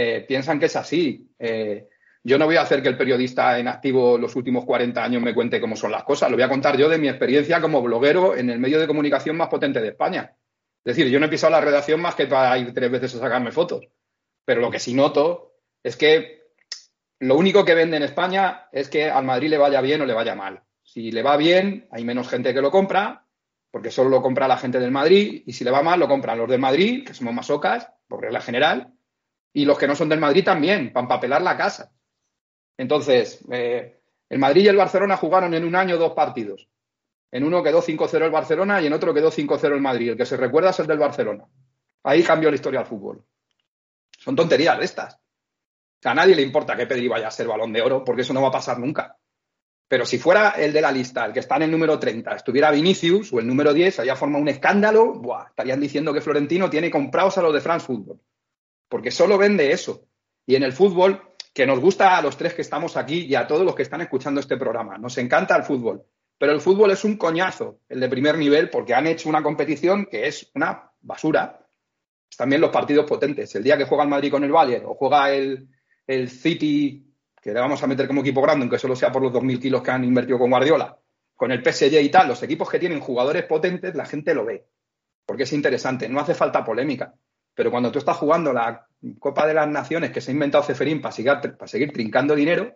eh, 0.01 0.21
piensan 0.25 0.61
que 0.61 0.67
es 0.67 0.77
así. 0.77 1.29
Eh, 1.37 1.89
yo 2.23 2.37
no 2.37 2.45
voy 2.45 2.55
a 2.55 2.61
hacer 2.61 2.81
que 2.81 2.87
el 2.87 2.95
periodista 2.95 3.59
en 3.59 3.67
activo 3.67 4.17
los 4.17 4.33
últimos 4.37 4.63
40 4.63 5.03
años 5.03 5.21
me 5.21 5.33
cuente 5.33 5.59
cómo 5.59 5.75
son 5.75 5.91
las 5.91 6.05
cosas. 6.05 6.29
Lo 6.29 6.37
voy 6.37 6.43
a 6.43 6.47
contar 6.47 6.77
yo 6.77 6.87
de 6.87 6.97
mi 6.97 7.09
experiencia 7.09 7.59
como 7.59 7.81
bloguero 7.81 8.33
en 8.33 8.49
el 8.49 8.59
medio 8.59 8.79
de 8.79 8.87
comunicación 8.87 9.35
más 9.35 9.49
potente 9.49 9.81
de 9.81 9.89
España. 9.89 10.37
Es 10.85 10.95
decir, 10.95 11.11
yo 11.11 11.19
no 11.19 11.25
he 11.25 11.29
pisado 11.29 11.51
la 11.51 11.59
redacción 11.59 11.99
más 11.99 12.15
que 12.15 12.27
para 12.27 12.57
ir 12.57 12.73
tres 12.73 12.89
veces 12.89 13.13
a 13.15 13.19
sacarme 13.19 13.51
fotos. 13.51 13.89
Pero 14.45 14.61
lo 14.61 14.71
que 14.71 14.79
sí 14.79 14.93
noto 14.93 15.55
es 15.83 15.97
que 15.97 16.43
lo 17.19 17.35
único 17.35 17.65
que 17.65 17.75
vende 17.75 17.97
en 17.97 18.03
España 18.03 18.69
es 18.71 18.87
que 18.87 19.09
al 19.09 19.25
Madrid 19.25 19.49
le 19.49 19.57
vaya 19.57 19.81
bien 19.81 19.99
o 19.99 20.05
le 20.05 20.13
vaya 20.13 20.33
mal. 20.33 20.61
Si 20.81 21.11
le 21.11 21.23
va 21.23 21.35
bien, 21.35 21.89
hay 21.91 22.05
menos 22.05 22.29
gente 22.29 22.53
que 22.53 22.61
lo 22.61 22.71
compra, 22.71 23.25
porque 23.69 23.91
solo 23.91 24.09
lo 24.09 24.21
compra 24.21 24.47
la 24.47 24.55
gente 24.55 24.79
del 24.79 24.91
Madrid, 24.91 25.43
y 25.45 25.51
si 25.51 25.65
le 25.65 25.71
va 25.71 25.83
mal, 25.83 25.99
lo 25.99 26.07
compran 26.07 26.37
los 26.37 26.47
del 26.47 26.61
Madrid, 26.61 27.05
que 27.05 27.13
somos 27.13 27.33
masocas, 27.33 27.91
por 28.07 28.21
regla 28.21 28.39
general, 28.39 28.93
y 29.53 29.65
los 29.65 29.77
que 29.77 29.87
no 29.87 29.95
son 29.95 30.09
del 30.09 30.19
Madrid 30.19 30.43
también, 30.43 30.93
para 30.93 31.03
empapelar 31.03 31.41
la 31.41 31.57
casa. 31.57 31.91
Entonces, 32.77 33.43
eh, 33.51 34.01
el 34.29 34.39
Madrid 34.39 34.63
y 34.63 34.67
el 34.67 34.77
Barcelona 34.77 35.17
jugaron 35.17 35.53
en 35.53 35.65
un 35.65 35.75
año 35.75 35.97
dos 35.97 36.13
partidos. 36.13 36.67
En 37.31 37.43
uno 37.43 37.61
quedó 37.61 37.81
5-0 37.81 38.25
el 38.25 38.31
Barcelona 38.31 38.81
y 38.81 38.87
en 38.87 38.93
otro 38.93 39.13
quedó 39.13 39.31
5-0 39.31 39.73
el 39.73 39.81
Madrid. 39.81 40.11
El 40.11 40.17
que 40.17 40.25
se 40.25 40.37
recuerda 40.37 40.69
es 40.69 40.79
el 40.79 40.87
del 40.87 40.97
Barcelona. 40.97 41.45
Ahí 42.03 42.23
cambió 42.23 42.49
la 42.49 42.55
historia 42.55 42.79
del 42.79 42.87
fútbol. 42.87 43.23
Son 44.17 44.35
tonterías 44.35 44.79
estas. 44.81 45.19
A 46.03 46.13
nadie 46.13 46.35
le 46.35 46.41
importa 46.41 46.75
que 46.75 46.87
Pedri 46.87 47.07
vaya 47.07 47.27
a 47.27 47.31
ser 47.31 47.47
balón 47.47 47.73
de 47.73 47.81
oro, 47.81 48.03
porque 48.03 48.21
eso 48.21 48.33
no 48.33 48.41
va 48.41 48.47
a 48.47 48.51
pasar 48.51 48.79
nunca. 48.79 49.17
Pero 49.87 50.05
si 50.05 50.17
fuera 50.17 50.51
el 50.51 50.71
de 50.71 50.81
la 50.81 50.91
lista, 50.91 51.25
el 51.25 51.33
que 51.33 51.39
está 51.39 51.57
en 51.57 51.63
el 51.63 51.71
número 51.71 51.99
30, 51.99 52.35
estuviera 52.35 52.71
Vinicius 52.71 53.33
o 53.33 53.39
el 53.39 53.47
número 53.47 53.73
10, 53.73 53.99
había 53.99 54.15
formado 54.15 54.41
un 54.41 54.47
escándalo, 54.47 55.13
¡buah! 55.13 55.47
estarían 55.47 55.79
diciendo 55.79 56.13
que 56.13 56.21
Florentino 56.21 56.69
tiene 56.69 56.91
comprados 56.91 57.37
a 57.37 57.41
los 57.41 57.53
de 57.53 57.59
France 57.59 57.87
Football. 57.87 58.21
Porque 58.89 59.11
solo 59.11 59.37
vende 59.37 59.71
eso. 59.71 60.07
Y 60.45 60.55
en 60.55 60.63
el 60.63 60.73
fútbol, 60.73 61.21
que 61.53 61.65
nos 61.65 61.79
gusta 61.79 62.17
a 62.17 62.21
los 62.21 62.35
tres 62.35 62.53
que 62.53 62.63
estamos 62.63 62.97
aquí 62.97 63.25
y 63.25 63.35
a 63.35 63.47
todos 63.47 63.63
los 63.63 63.75
que 63.75 63.83
están 63.83 64.01
escuchando 64.01 64.41
este 64.41 64.57
programa, 64.57 64.97
nos 64.97 65.17
encanta 65.17 65.55
el 65.55 65.63
fútbol. 65.63 66.03
Pero 66.37 66.53
el 66.53 66.61
fútbol 66.61 66.91
es 66.91 67.03
un 67.03 67.17
coñazo, 67.17 67.81
el 67.87 67.99
de 67.99 68.09
primer 68.09 68.37
nivel, 68.37 68.69
porque 68.69 68.93
han 68.93 69.07
hecho 69.07 69.29
una 69.29 69.43
competición 69.43 70.05
que 70.05 70.27
es 70.27 70.49
una 70.55 70.91
basura. 71.01 71.65
También 72.37 72.61
los 72.61 72.71
partidos 72.71 73.05
potentes. 73.05 73.53
El 73.55 73.63
día 73.63 73.77
que 73.77 73.85
juega 73.85 74.03
el 74.03 74.09
Madrid 74.09 74.31
con 74.31 74.43
el 74.43 74.51
Bayern 74.51 74.85
o 74.85 74.95
juega 74.95 75.31
el, 75.31 75.67
el 76.07 76.29
City, 76.29 77.13
que 77.41 77.53
le 77.53 77.59
vamos 77.59 77.83
a 77.83 77.87
meter 77.87 78.07
como 78.07 78.21
equipo 78.21 78.41
grande, 78.41 78.63
aunque 78.63 78.79
solo 78.79 78.95
sea 78.95 79.11
por 79.11 79.21
los 79.21 79.33
2.000 79.33 79.59
kilos 79.59 79.83
que 79.83 79.91
han 79.91 80.03
invertido 80.03 80.39
con 80.39 80.49
Guardiola, 80.49 80.97
con 81.35 81.51
el 81.51 81.63
PSG 81.63 82.01
y 82.01 82.09
tal, 82.09 82.29
los 82.29 82.41
equipos 82.41 82.69
que 82.69 82.79
tienen 82.79 82.99
jugadores 82.99 83.43
potentes, 83.43 83.93
la 83.95 84.05
gente 84.05 84.33
lo 84.33 84.45
ve. 84.45 84.65
Porque 85.25 85.43
es 85.43 85.53
interesante, 85.53 86.07
no 86.07 86.19
hace 86.19 86.33
falta 86.33 86.63
polémica. 86.63 87.13
Pero 87.59 87.71
cuando 87.71 87.91
tú 87.91 87.99
estás 87.99 88.15
jugando 88.15 88.53
la 88.53 88.87
Copa 89.19 89.45
de 89.45 89.53
las 89.53 89.67
Naciones 89.67 90.11
que 90.11 90.21
se 90.21 90.31
ha 90.31 90.33
inventado 90.33 90.63
Ceferín 90.63 91.01
para 91.01 91.11
seguir, 91.11 91.91
trincando 91.91 92.33
dinero, 92.33 92.73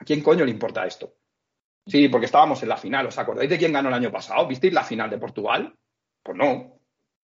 ¿a 0.00 0.04
quién 0.04 0.24
coño 0.24 0.44
le 0.44 0.50
importa 0.50 0.84
esto? 0.84 1.14
Sí, 1.86 2.08
porque 2.08 2.26
estábamos 2.26 2.60
en 2.64 2.68
la 2.68 2.78
final. 2.78 3.06
¿Os 3.06 3.16
acordáis 3.16 3.48
de 3.48 3.56
quién 3.56 3.72
ganó 3.72 3.88
el 3.88 3.94
año 3.94 4.10
pasado? 4.10 4.44
¿Visteis 4.48 4.72
la 4.72 4.82
final 4.82 5.08
de 5.08 5.18
Portugal? 5.18 5.72
Pues 6.20 6.36
no, 6.36 6.80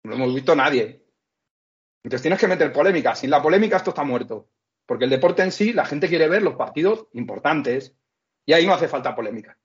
no 0.04 0.10
lo 0.10 0.14
hemos 0.14 0.32
visto 0.32 0.54
nadie. 0.54 1.04
Entonces 2.04 2.22
tienes 2.22 2.38
que 2.38 2.46
meter 2.46 2.72
polémica. 2.72 3.16
Sin 3.16 3.30
la 3.30 3.42
polémica 3.42 3.78
esto 3.78 3.90
está 3.90 4.04
muerto. 4.04 4.48
Porque 4.86 5.06
el 5.06 5.10
deporte 5.10 5.42
en 5.42 5.50
sí, 5.50 5.72
la 5.72 5.84
gente 5.84 6.08
quiere 6.08 6.28
ver 6.28 6.42
los 6.42 6.54
partidos 6.54 7.08
importantes. 7.14 7.96
Y 8.46 8.52
ahí 8.52 8.64
no 8.64 8.74
hace 8.74 8.86
falta 8.86 9.16
polémica. 9.16 9.58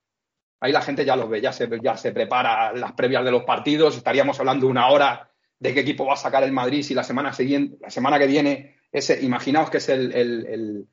Ahí 0.59 0.71
la 0.71 0.81
gente 0.81 1.05
ya 1.05 1.15
los 1.15 1.29
ve, 1.29 1.39
ya 1.39 1.53
se, 1.53 1.69
ya 1.83 1.95
se 1.95 2.11
prepara 2.13 2.73
las 2.73 2.93
previas 2.93 3.23
de 3.23 3.29
los 3.29 3.43
partidos. 3.43 3.95
Estaríamos 3.95 4.39
hablando 4.39 4.65
una 4.65 4.87
hora 4.87 5.29
de 5.59 5.73
qué 5.73 5.81
equipo 5.81 6.05
va 6.05 6.13
a 6.13 6.17
sacar 6.17 6.43
el 6.43 6.51
Madrid 6.51 6.83
si 6.83 6.93
la 6.93 7.03
semana 7.03 7.33
siguiente, 7.33 7.77
la 7.81 7.89
semana 7.89 8.17
que 8.17 8.27
viene, 8.27 8.77
ese, 8.91 9.23
imaginaos 9.23 9.69
que 9.69 9.77
es 9.77 9.89
el, 9.89 10.87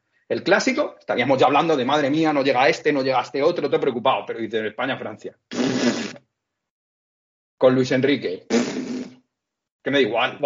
clásico, 0.45 0.97
estaríamos 0.99 1.39
ya 1.39 1.47
hablando 1.47 1.77
de 1.77 1.85
madre 1.85 2.11
mía, 2.11 2.33
no 2.33 2.43
llega 2.43 2.69
este, 2.69 2.93
no 2.93 3.03
llega 3.03 3.21
este 3.21 3.43
otro, 3.43 3.67
estoy 3.67 3.81
preocupado, 3.81 4.25
pero 4.27 4.41
dice 4.41 4.67
España-Francia. 4.67 5.39
Con 7.59 7.75
Luis 7.75 7.93
Enrique. 7.93 8.47
Que 9.83 9.93
me 9.93 10.03
da 10.03 10.09
igual. 10.09 10.41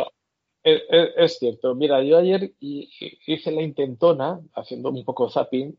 es, 0.62 1.38
cierto. 1.38 1.74
Mira, 1.74 2.02
yo 2.02 2.18
ayer 2.18 2.52
hice 2.60 3.50
la 3.50 3.62
intentona, 3.62 4.38
haciendo 4.54 4.90
un 4.90 5.02
poco 5.02 5.30
zapping, 5.30 5.78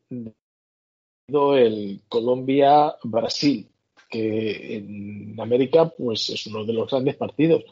el 1.28 2.02
Colombia-Brasil, 2.10 3.70
que 4.10 4.78
en 4.78 5.40
América 5.40 5.94
pues 5.96 6.30
es 6.30 6.48
uno 6.48 6.66
de 6.66 6.74
los 6.74 6.90
grandes 6.90 7.18
partidos 7.18 7.64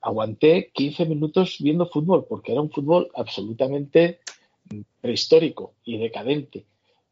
aguanté 0.00 0.70
15 0.72 1.06
minutos 1.06 1.56
viendo 1.60 1.86
fútbol 1.86 2.26
porque 2.28 2.52
era 2.52 2.60
un 2.60 2.70
fútbol 2.70 3.10
absolutamente 3.14 4.20
prehistórico 5.00 5.74
y 5.84 5.98
decadente, 5.98 6.64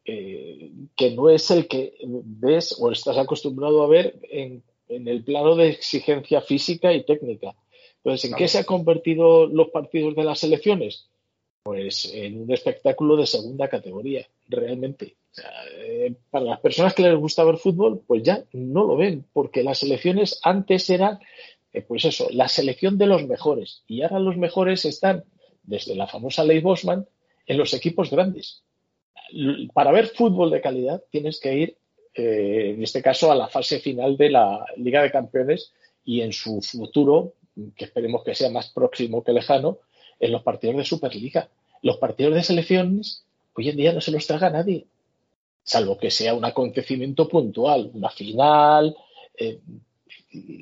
eh, 0.05 0.71
que 0.95 1.11
no 1.11 1.29
es 1.29 1.51
el 1.51 1.67
que 1.67 1.93
ves 2.01 2.75
o 2.79 2.91
estás 2.91 3.17
acostumbrado 3.17 3.83
a 3.83 3.87
ver 3.87 4.19
en, 4.29 4.63
el 4.87 5.23
plano 5.23 5.55
de 5.55 5.69
exigencia 5.69 6.41
física 6.41 6.91
y 6.93 7.03
técnica. 7.03 7.53
Entonces, 7.97 8.31
¿en 8.31 8.37
qué 8.37 8.47
se 8.47 8.59
han 8.59 8.63
convertido 8.63 9.45
los 9.45 9.69
partidos 9.69 10.15
de 10.15 10.23
las 10.23 10.39
selecciones? 10.39 11.09
Pues 11.61 12.11
en 12.11 12.41
un 12.41 12.51
espectáculo 12.51 13.15
de 13.15 13.27
segunda 13.27 13.67
categoría, 13.67 14.25
realmente. 14.47 15.15
Eh, 15.77 16.15
para 16.31 16.45
las 16.45 16.59
personas 16.59 16.95
que 16.95 17.03
les 17.03 17.15
gusta 17.15 17.43
ver 17.43 17.57
fútbol, 17.57 18.01
pues 18.07 18.23
ya 18.23 18.43
no 18.53 18.85
lo 18.85 18.97
ven, 18.97 19.25
porque 19.31 19.63
las 19.63 19.77
selecciones 19.77 20.39
antes 20.41 20.89
eran 20.89 21.19
eh, 21.73 21.81
pues 21.81 22.05
eso, 22.05 22.27
la 22.31 22.47
selección 22.47 22.97
de 22.97 23.07
los 23.07 23.25
mejores. 23.27 23.83
Y 23.87 24.01
ahora 24.01 24.19
los 24.19 24.37
mejores 24.37 24.85
están, 24.85 25.23
desde 25.63 25.95
la 25.95 26.07
famosa 26.07 26.43
ley 26.43 26.59
Bosman, 26.59 27.07
en 27.45 27.57
los 27.57 27.73
equipos 27.73 28.09
grandes. 28.09 28.63
Para 29.73 29.91
ver 29.91 30.07
fútbol 30.07 30.51
de 30.51 30.61
calidad 30.61 31.03
tienes 31.11 31.39
que 31.39 31.53
ir, 31.55 31.77
eh, 32.13 32.73
en 32.75 32.83
este 32.83 33.01
caso, 33.01 33.31
a 33.31 33.35
la 33.35 33.47
fase 33.47 33.79
final 33.79 34.17
de 34.17 34.31
la 34.31 34.65
Liga 34.77 35.03
de 35.03 35.11
Campeones 35.11 35.73
y 36.03 36.21
en 36.21 36.33
su 36.33 36.61
futuro, 36.61 37.33
que 37.75 37.85
esperemos 37.85 38.23
que 38.23 38.35
sea 38.35 38.49
más 38.49 38.69
próximo 38.69 39.23
que 39.23 39.33
lejano, 39.33 39.79
en 40.19 40.31
los 40.31 40.43
partidos 40.43 40.77
de 40.77 40.83
Superliga. 40.83 41.49
Los 41.81 41.97
partidos 41.97 42.35
de 42.35 42.43
selecciones 42.43 43.23
hoy 43.53 43.69
en 43.69 43.77
día 43.77 43.93
no 43.93 44.01
se 44.01 44.11
los 44.11 44.25
traga 44.25 44.49
nadie, 44.49 44.85
salvo 45.63 45.97
que 45.97 46.11
sea 46.11 46.33
un 46.33 46.45
acontecimiento 46.45 47.27
puntual, 47.27 47.91
una 47.93 48.09
final, 48.09 48.95
eh, 49.37 49.59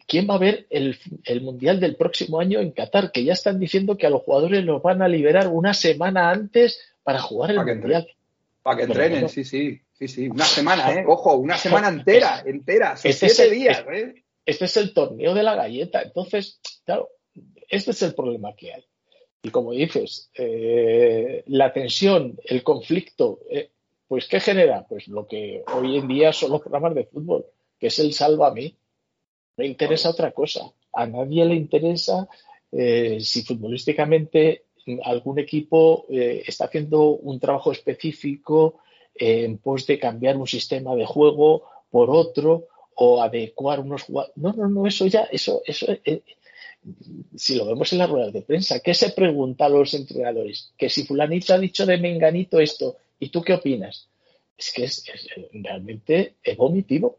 ¿quién 0.07 0.27
va 0.29 0.35
a 0.35 0.39
ver 0.39 0.67
el, 0.69 0.97
Mundial 1.41 1.79
del 1.79 1.95
próximo 1.95 2.39
año 2.39 2.59
en 2.59 2.71
Qatar? 2.71 3.11
Que 3.11 3.23
ya 3.23 3.33
están 3.33 3.59
diciendo 3.59 3.97
que 3.97 4.07
a 4.07 4.09
los 4.09 4.23
jugadores 4.23 4.63
los 4.63 4.81
van 4.81 5.01
a 5.01 5.07
liberar 5.07 5.47
una 5.47 5.73
semana 5.73 6.29
antes 6.29 6.95
para 7.03 7.19
jugar 7.19 7.51
el 7.51 7.63
Mundial. 7.63 8.07
para 8.61 8.77
que 8.77 8.83
entrenen, 8.83 9.29
sí, 9.29 9.43
sí, 9.43 9.81
sí, 9.93 10.07
sí. 10.07 10.29
Una 10.29 10.45
semana, 10.45 10.93
¿eh? 10.93 11.05
Ojo, 11.07 11.35
una 11.35 11.57
semana 11.57 11.89
entera, 11.89 12.43
entera, 12.45 12.95
este 13.03 13.29
siete 13.29 13.51
días, 13.53 13.85
¿eh? 13.91 14.23
Este 14.45 14.65
es 14.65 14.77
el 14.77 14.93
torneo 14.93 15.33
de 15.33 15.43
la 15.43 15.55
galleta. 15.55 16.01
Entonces, 16.01 16.61
claro, 16.85 17.09
este 17.69 17.91
es 17.91 18.01
el 18.01 18.15
problema 18.15 18.55
que 18.55 18.73
hay. 18.73 18.85
Y 19.41 19.49
como 19.49 19.71
dices, 19.71 20.31
eh, 20.35 21.43
la 21.47 21.73
tensión, 21.73 22.39
el 22.45 22.63
conflicto, 22.63 23.39
eh, 23.49 23.69
pues 24.07 24.27
¿qué 24.27 24.39
genera? 24.39 24.85
Pues 24.87 25.07
lo 25.09 25.27
que 25.27 25.63
hoy 25.73 25.97
en 25.97 26.07
día 26.07 26.31
son 26.33 26.51
los 26.51 26.61
programas 26.61 26.95
de 26.95 27.05
fútbol, 27.05 27.45
que 27.77 27.87
es 27.87 27.99
el 27.99 28.13
salva 28.13 28.47
a 28.47 28.53
mí. 28.53 28.75
No 29.57 29.65
interesa 29.65 30.09
otra 30.09 30.31
cosa. 30.31 30.71
A 30.93 31.05
nadie 31.05 31.45
le 31.45 31.55
interesa 31.55 32.27
eh, 32.71 33.19
si 33.19 33.43
futbolísticamente 33.43 34.65
algún 35.03 35.39
equipo 35.39 36.05
eh, 36.09 36.43
está 36.45 36.65
haciendo 36.65 37.09
un 37.09 37.39
trabajo 37.39 37.71
específico 37.71 38.79
en 39.15 39.57
pos 39.57 39.85
de 39.87 39.99
cambiar 39.99 40.37
un 40.37 40.47
sistema 40.47 40.95
de 40.95 41.05
juego 41.05 41.63
por 41.89 42.09
otro 42.09 42.67
o 42.95 43.21
adecuar 43.21 43.79
unos 43.79 44.03
jugadores. 44.03 44.37
No, 44.37 44.53
no, 44.53 44.69
no, 44.69 44.87
eso 44.87 45.07
ya, 45.07 45.23
eso, 45.31 45.61
eso, 45.65 45.87
eh, 46.05 46.21
si 47.35 47.55
lo 47.55 47.65
vemos 47.65 47.91
en 47.93 47.99
las 47.99 48.09
ruedas 48.09 48.33
de 48.33 48.41
prensa, 48.41 48.79
¿qué 48.79 48.93
se 48.93 49.11
pregunta 49.11 49.65
a 49.65 49.69
los 49.69 49.93
entrenadores? 49.93 50.73
Que 50.77 50.89
si 50.89 51.03
fulanito 51.03 51.53
ha 51.53 51.59
dicho 51.59 51.85
de 51.85 51.97
menganito 51.97 52.59
esto, 52.59 52.97
¿y 53.19 53.29
tú 53.29 53.41
qué 53.41 53.53
opinas? 53.53 54.07
Es 54.57 54.71
que 54.71 54.85
es, 54.85 55.03
es 55.07 55.27
realmente 55.51 56.35
es 56.43 56.57
vomitivo. 56.57 57.17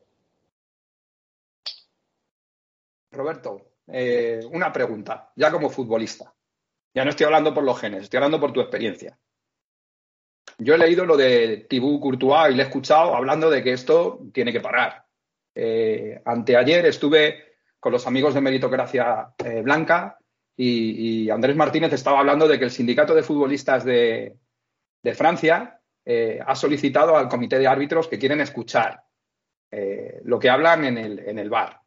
Roberto, 3.11 3.73
eh, 3.87 4.41
una 4.53 4.73
pregunta, 4.73 5.33
ya 5.35 5.50
como 5.50 5.71
futbolista. 5.71 6.33
Ya 6.95 7.05
no 7.05 7.11
estoy 7.11 7.27
hablando 7.27 7.55
por 7.55 7.65
los 7.65 7.81
genes, 7.81 8.05
estoy 8.05 8.19
hablando 8.19 8.41
por 8.41 8.53
tu 8.53 8.61
experiencia. 8.61 9.19
Yo 10.59 10.75
he 10.75 10.79
leído 10.79 11.05
lo 11.05 11.17
de 11.17 11.67
Tibú 11.69 12.00
Courtois 12.00 12.50
y 12.50 12.57
le 12.57 12.62
he 12.62 12.67
escuchado 12.67 13.15
hablando 13.15 13.50
de 13.50 13.62
que 13.62 13.73
esto 13.73 14.21
tiene 14.33 14.53
que 14.53 14.61
parar. 14.61 15.05
Eh, 15.55 16.21
anteayer 16.25 16.87
estuve 16.87 17.57
con 17.79 17.93
los 17.93 18.07
amigos 18.07 18.35
de 18.35 18.41
Meritocracia 18.41 19.35
eh, 19.38 19.62
Blanca 19.62 20.19
y, 20.57 21.31
Andrés 21.31 21.55
Martínez 21.55 21.93
estaba 21.93 22.19
hablando 22.19 22.49
de 22.49 22.59
que 22.59 22.65
el 22.65 22.73
sindicato 22.73 23.15
de 23.15 23.23
futbolistas 23.23 23.85
de, 23.85 24.37
Francia 25.15 25.81
ha 26.45 26.55
solicitado 26.55 27.17
al 27.17 27.29
comité 27.29 27.59
de 27.59 27.67
árbitros 27.67 28.09
que 28.09 28.19
quieren 28.19 28.41
escuchar 28.41 29.05
lo 30.25 30.38
que 30.38 30.50
hablan 30.50 30.85
en 30.85 30.99
el, 30.99 31.19
en 31.21 31.38
el 31.38 31.49
bar. 31.49 31.81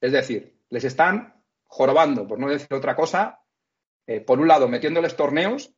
Es 0.00 0.12
decir, 0.12 0.51
les 0.72 0.84
están 0.84 1.34
jorobando, 1.64 2.26
por 2.26 2.38
no 2.38 2.48
decir 2.48 2.72
otra 2.74 2.96
cosa, 2.96 3.40
eh, 4.06 4.20
por 4.20 4.40
un 4.40 4.48
lado 4.48 4.68
metiéndoles 4.68 5.14
torneos 5.14 5.74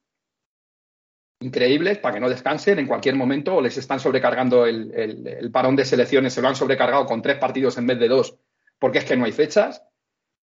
increíbles 1.41 1.99
para 1.99 2.15
que 2.15 2.21
no 2.21 2.31
descansen 2.31 2.79
en 2.79 2.87
cualquier 2.87 3.17
momento 3.17 3.57
o 3.57 3.61
les 3.61 3.77
están 3.77 3.99
sobrecargando 3.99 4.67
el, 4.67 5.51
parón 5.53 5.75
de 5.75 5.85
selecciones, 5.85 6.33
se 6.33 6.41
lo 6.41 6.49
han 6.49 6.55
sobrecargado 6.55 7.07
con 7.07 7.21
tres 7.21 7.39
partidos 7.39 7.77
en 7.77 7.89
vez 7.89 7.99
de 7.99 8.09
dos 8.09 8.39
porque 8.79 8.99
es 8.99 9.05
que 9.05 9.17
no 9.17 9.25
hay 9.25 9.33
fechas. 9.33 9.83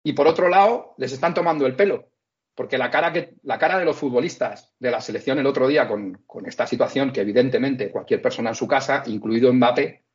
Y 0.04 0.14
por 0.14 0.28
otro 0.28 0.48
lado, 0.48 0.96
les 0.98 1.12
están 1.12 1.34
tomando 1.34 1.66
el 1.66 1.76
pelo, 1.76 2.12
porque 2.56 2.78
la 2.78 2.90
cara, 2.90 3.12
de 3.12 3.86
los 3.86 3.98
futbolistas 3.98 4.74
de 4.80 4.92
la 4.92 5.02
selección 5.02 5.38
el 5.40 5.48
otro 5.48 5.68
día 5.68 5.88
con, 5.88 6.24
con 6.26 6.46
esta 6.46 6.66
situación 6.66 7.12
que 7.12 7.22
evidentemente 7.22 7.92
cualquier 7.92 8.22
persona 8.22 8.50
en 8.50 8.56
su 8.56 8.68
casa, 8.68 9.04
incluido 9.08 9.52
Mbappé, 9.52 10.06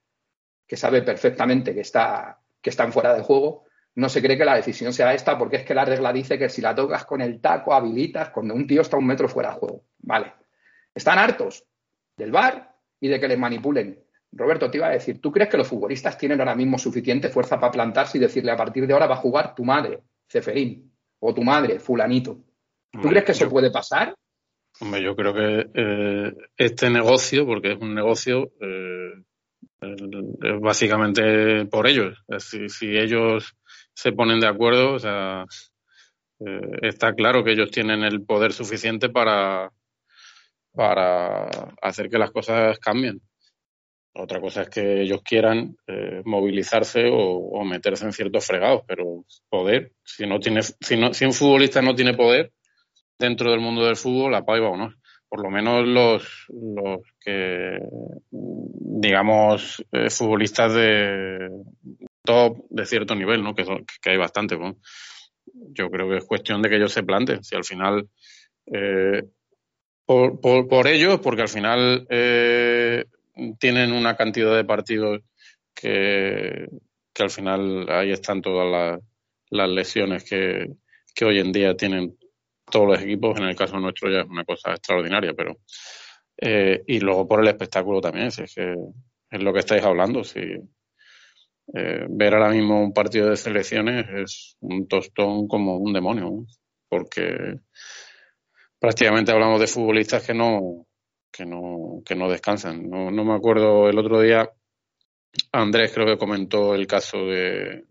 que 0.67 0.77
sabe 0.77 1.03
perfectamente 1.03 1.75
que, 1.75 1.83
está, 1.83 2.41
que 2.63 2.71
están 2.71 2.93
fuera 2.93 3.15
de 3.15 3.23
juego, 3.23 3.65
no 3.97 4.09
se 4.09 4.21
cree 4.21 4.37
que 4.37 4.45
la 4.45 4.57
decisión 4.57 4.93
sea 4.93 5.15
esta 5.15 5.39
porque 5.39 5.57
es 5.57 5.65
que 5.65 5.75
la 5.75 5.85
regla 5.85 6.13
dice 6.13 6.39
que 6.39 6.49
si 6.49 6.61
la 6.61 6.75
tocas 6.75 7.05
con 7.05 7.21
el 7.21 7.41
taco 7.41 7.73
habilitas 7.73 8.31
cuando 8.31 8.55
un 8.55 8.67
tío 8.67 8.83
está 8.83 8.97
un 8.97 9.07
metro 9.07 9.29
fuera 9.29 9.51
de 9.51 9.57
juego. 9.57 9.85
Vale. 9.99 10.33
Están 10.95 11.19
hartos 11.19 11.65
del 12.17 12.33
bar 12.33 12.75
y 13.01 13.09
de 13.09 13.21
que 13.21 13.29
les 13.29 13.39
manipulen. 13.39 14.01
Roberto, 14.33 14.71
te 14.71 14.79
iba 14.79 14.89
a 14.89 14.91
decir, 14.91 15.21
¿tú 15.21 15.31
crees 15.31 15.49
que 15.49 15.57
los 15.57 15.69
futbolistas 15.69 16.19
tienen 16.19 16.41
ahora 16.41 16.57
mismo 16.57 16.77
suficiente 16.77 17.29
fuerza 17.29 17.61
para 17.61 17.71
plantarse 17.71 18.19
y 18.19 18.21
decirle 18.21 18.51
a 18.51 18.57
partir 18.57 18.87
de 18.87 18.93
ahora 18.93 19.07
va 19.07 19.15
a 19.15 19.19
jugar 19.19 19.55
tu 19.55 19.65
madre, 19.65 20.01
Ceferín, 20.29 20.93
o 21.21 21.33
tu 21.33 21.43
madre, 21.43 21.79
fulanito? 21.79 22.41
¿Tú 22.91 23.09
crees 23.09 23.25
que 23.25 23.33
eso 23.33 23.49
puede 23.49 23.71
pasar? 23.71 24.15
Hombre, 24.81 25.03
yo 25.03 25.15
creo 25.15 25.35
que 25.35 25.67
eh, 25.75 26.33
este 26.57 26.91
negocio, 26.91 27.47
porque 27.47 27.73
es 27.73 27.81
un 27.81 27.95
negocio, 27.95 28.51
eh, 28.61 29.13
es 29.81 30.61
básicamente 30.61 31.67
por 31.67 31.87
ellos. 31.87 32.19
Es 32.29 32.51
decir, 32.51 32.71
si 32.71 32.97
ellos 32.97 33.57
se 33.95 34.13
ponen 34.13 34.41
de 34.41 34.49
acuerdo, 34.49 34.95
o 34.95 34.99
sea, 34.99 35.45
eh, 36.41 36.79
está 36.83 37.15
claro 37.15 37.45
que 37.45 37.53
ellos 37.53 37.71
tienen 37.71 38.03
el 38.03 38.25
poder 38.25 38.53
suficiente 38.53 39.09
para, 39.09 39.71
para 40.73 41.47
hacer 41.81 42.11
que 42.11 42.19
las 42.19 42.31
cosas 42.31 42.79
cambien. 42.79 43.21
Otra 44.17 44.41
cosa 44.41 44.63
es 44.63 44.69
que 44.69 45.03
ellos 45.03 45.23
quieran 45.25 45.77
eh, 45.89 46.23
movilizarse 46.25 47.09
o, 47.11 47.65
meterse 47.65 48.05
en 48.05 48.13
ciertos 48.13 48.47
fregados, 48.47 48.83
pero 48.87 49.25
poder, 49.49 49.93
si 50.05 50.25
no 50.25 50.39
tiene, 50.39 50.63
si, 50.63 50.97
no, 50.97 51.13
si 51.13 51.25
un 51.25 51.33
futbolista 51.33 51.83
no 51.83 51.97
tiene 51.97 52.15
poder 52.15 52.53
dentro 53.19 53.51
del 53.51 53.61
mundo 53.61 53.85
del 53.85 53.97
fútbol, 53.97 54.35
apaga 54.35 54.69
o 54.69 54.77
no. 54.77 54.95
Por 55.29 55.43
lo 55.43 55.51
menos 55.51 55.85
los, 55.85 56.47
los 56.49 57.01
que, 57.19 57.81
digamos, 58.31 59.85
eh, 59.91 60.11
futbolistas 60.11 60.75
de, 60.75 61.51
top 62.25 62.57
de 62.71 62.87
cierto 62.87 63.15
nivel, 63.15 63.43
¿no? 63.43 63.55
Que, 63.55 63.65
hay 64.07 64.17
bastante. 64.17 64.59
Yo 65.45 65.91
creo 65.91 66.09
que 66.09 66.17
es 66.17 66.25
cuestión 66.25 66.63
de 66.63 66.69
que 66.69 66.77
ellos 66.77 66.93
se 66.93 67.03
planten. 67.03 67.45
Si 67.45 67.55
al 67.55 67.65
final, 67.65 68.09
eh, 68.67 69.23
por, 70.07 70.41
por, 70.41 70.67
por, 70.67 70.87
ellos, 70.87 71.21
porque 71.21 71.43
al 71.43 71.49
final 71.49 72.07
eh, 72.09 73.05
tienen 73.59 73.93
una 73.93 74.17
cantidad 74.17 74.57
de 74.57 74.65
partidos 74.65 75.21
que, 75.75 76.69
que 77.13 77.23
al 77.23 77.31
final 77.31 77.89
ahí 77.91 78.11
están 78.11 78.41
todas 78.41 79.01
las, 79.51 79.69
lesiones 79.69 80.25
que, 80.25 80.67
que, 81.15 81.25
hoy 81.25 81.39
en 81.39 81.53
día 81.53 81.77
tienen 81.77 82.17
todos 82.71 82.89
los 82.89 83.03
equipos. 83.03 83.39
En 83.39 83.45
el 83.45 83.57
caso 83.57 83.79
nuestro 83.79 84.11
ya 84.11 84.21
es 84.21 84.29
una 84.29 84.45
cosa 84.45 84.73
extraordinaria, 84.73 85.35
pero. 85.35 85.59
Eh, 86.37 86.83
y 86.89 86.99
luego 86.99 87.29
por 87.29 87.41
el 87.41 87.49
espectáculo 87.49 88.01
también, 88.01 88.27
es 88.27 88.37
que 88.37 88.75
es 89.31 89.43
lo 89.43 89.53
que 89.53 89.61
estáis 89.61 89.85
hablando. 89.85 90.25
Si, 90.25 90.41
eh, 91.73 92.07
ver 92.09 92.35
ahora 92.35 92.51
mismo 92.51 92.83
un 92.83 92.93
partido 92.93 93.31
de 93.31 93.37
selecciones 93.37 94.07
es 94.11 94.57
un 94.61 94.87
tostón 94.87 95.49
como 95.49 95.79
un 95.79 95.93
demonio, 95.93 96.47
porque 96.89 97.61
prácticamente 98.79 99.33
hablamos 99.33 99.61
de 99.61 99.67
futbolistas 99.67 100.27
que 100.27 100.35
no, 100.35 100.87
que 101.33 101.47
no, 101.47 102.03
que 102.05 102.15
no 102.15 102.29
descansan. 102.29 102.89
No, 102.89 103.11
no 103.11 103.25
me 103.25 103.35
acuerdo 103.35 103.89
el 103.89 103.99
otro 103.99 104.21
día, 104.21 104.51
Andrés 105.53 105.93
creo 105.93 106.07
que 106.07 106.19
comentó 106.19 106.75
el 106.75 106.87
caso 106.87 107.19
de. 107.27 107.85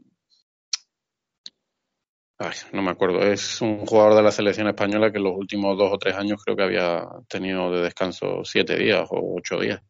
Ay, 2.37 2.55
no 2.73 2.81
me 2.81 2.91
acuerdo. 2.91 3.21
Es 3.21 3.61
un 3.61 3.85
jugador 3.85 4.15
de 4.15 4.23
la 4.23 4.31
selección 4.31 4.67
española 4.67 5.11
que 5.11 5.17
en 5.17 5.23
los 5.23 5.35
últimos 5.37 5.77
dos 5.77 5.91
o 5.93 5.97
tres 5.97 6.15
años 6.15 6.43
creo 6.43 6.57
que 6.57 6.63
había 6.63 7.05
tenido 7.27 7.71
de 7.71 7.81
descanso 7.81 8.43
siete 8.43 8.75
días 8.75 9.07
o 9.09 9.35
ocho 9.37 9.59
días. 9.59 9.81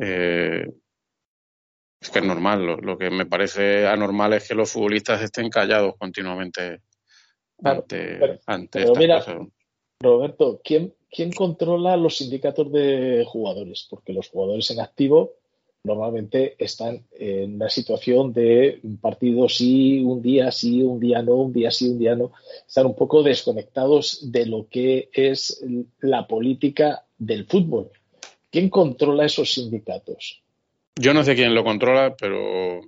Eh, 0.00 0.66
es 2.04 2.10
que 2.10 2.18
es 2.18 2.24
normal. 2.24 2.64
Lo, 2.64 2.98
que 2.98 3.10
me 3.10 3.26
parece 3.26 3.86
anormal 3.86 4.34
es 4.34 4.46
que 4.46 4.54
los 4.54 4.70
futbolistas 4.70 5.22
estén 5.22 5.48
callados 5.48 5.94
continuamente 5.98 6.82
ante, 7.62 8.40
ante 8.46 8.84
Roberto, 10.00 10.60
¿quién, 10.62 10.92
¿quién 11.10 11.32
controla 11.32 11.96
los 11.96 12.18
sindicatos 12.18 12.70
de 12.70 13.24
jugadores? 13.26 13.86
Porque 13.88 14.12
los 14.12 14.28
jugadores 14.28 14.70
en 14.70 14.80
activo 14.80 15.32
normalmente 15.82 16.56
están 16.58 17.06
en 17.12 17.54
una 17.54 17.70
situación 17.70 18.34
de 18.34 18.80
un 18.82 18.98
partido 18.98 19.48
sí, 19.48 20.00
un 20.00 20.20
día 20.20 20.50
sí, 20.52 20.82
un 20.82 21.00
día 21.00 21.22
no, 21.22 21.36
un 21.36 21.52
día 21.54 21.70
sí, 21.70 21.88
un 21.88 21.98
día 21.98 22.14
no. 22.14 22.32
Están 22.66 22.84
un 22.84 22.96
poco 22.96 23.22
desconectados 23.22 24.30
de 24.30 24.44
lo 24.44 24.68
que 24.68 25.08
es 25.12 25.64
la 26.00 26.26
política 26.26 27.06
del 27.16 27.46
fútbol. 27.46 27.90
¿Quién 28.50 28.68
controla 28.68 29.24
esos 29.24 29.54
sindicatos? 29.54 30.43
Yo 30.96 31.12
no 31.12 31.24
sé 31.24 31.34
quién 31.34 31.54
lo 31.54 31.64
controla, 31.64 32.14
pero. 32.16 32.80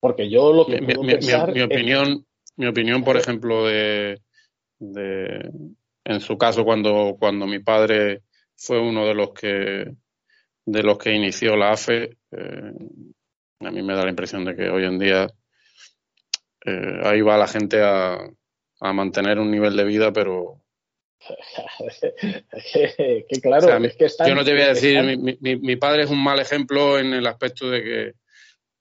Porque 0.00 0.30
yo 0.30 0.52
lo 0.52 0.66
que. 0.66 0.80
Mi, 0.80 0.94
mi, 0.94 1.62
opinión, 1.62 2.26
mi 2.56 2.66
opinión, 2.66 3.04
por 3.04 3.16
ejemplo, 3.16 3.66
de, 3.66 4.20
de. 4.78 5.50
En 6.04 6.20
su 6.20 6.38
caso, 6.38 6.64
cuando, 6.64 7.16
cuando 7.18 7.46
mi 7.46 7.58
padre 7.58 8.22
fue 8.56 8.80
uno 8.80 9.06
de 9.06 9.14
los 9.14 9.32
que 9.32 9.84
de 10.66 10.82
los 10.82 10.98
que 10.98 11.12
inició 11.12 11.56
la 11.56 11.72
AFE, 11.72 12.16
eh, 12.30 12.72
a 13.60 13.70
mí 13.70 13.82
me 13.82 13.94
da 13.94 14.04
la 14.04 14.10
impresión 14.10 14.44
de 14.44 14.54
que 14.54 14.68
hoy 14.68 14.84
en 14.84 14.98
día 14.98 15.26
eh, 16.64 17.00
ahí 17.02 17.20
va 17.22 17.36
la 17.36 17.48
gente 17.48 17.82
a, 17.82 18.18
a, 18.80 18.92
mantener 18.92 19.38
un 19.38 19.50
nivel 19.50 19.76
de 19.76 19.84
vida, 19.84 20.12
pero... 20.12 20.62
que 22.72 23.40
claro, 23.42 23.68
yo 23.68 24.34
no 24.34 24.44
te 24.44 24.52
voy 24.52 24.62
a 24.62 24.68
decir, 24.68 25.02
mi, 25.02 25.36
mi, 25.40 25.56
mi, 25.56 25.76
padre 25.76 26.04
es 26.04 26.10
un 26.10 26.22
mal 26.22 26.40
ejemplo 26.40 26.98
en 26.98 27.12
el 27.12 27.26
aspecto 27.26 27.68
de 27.68 27.82
que 27.82 28.12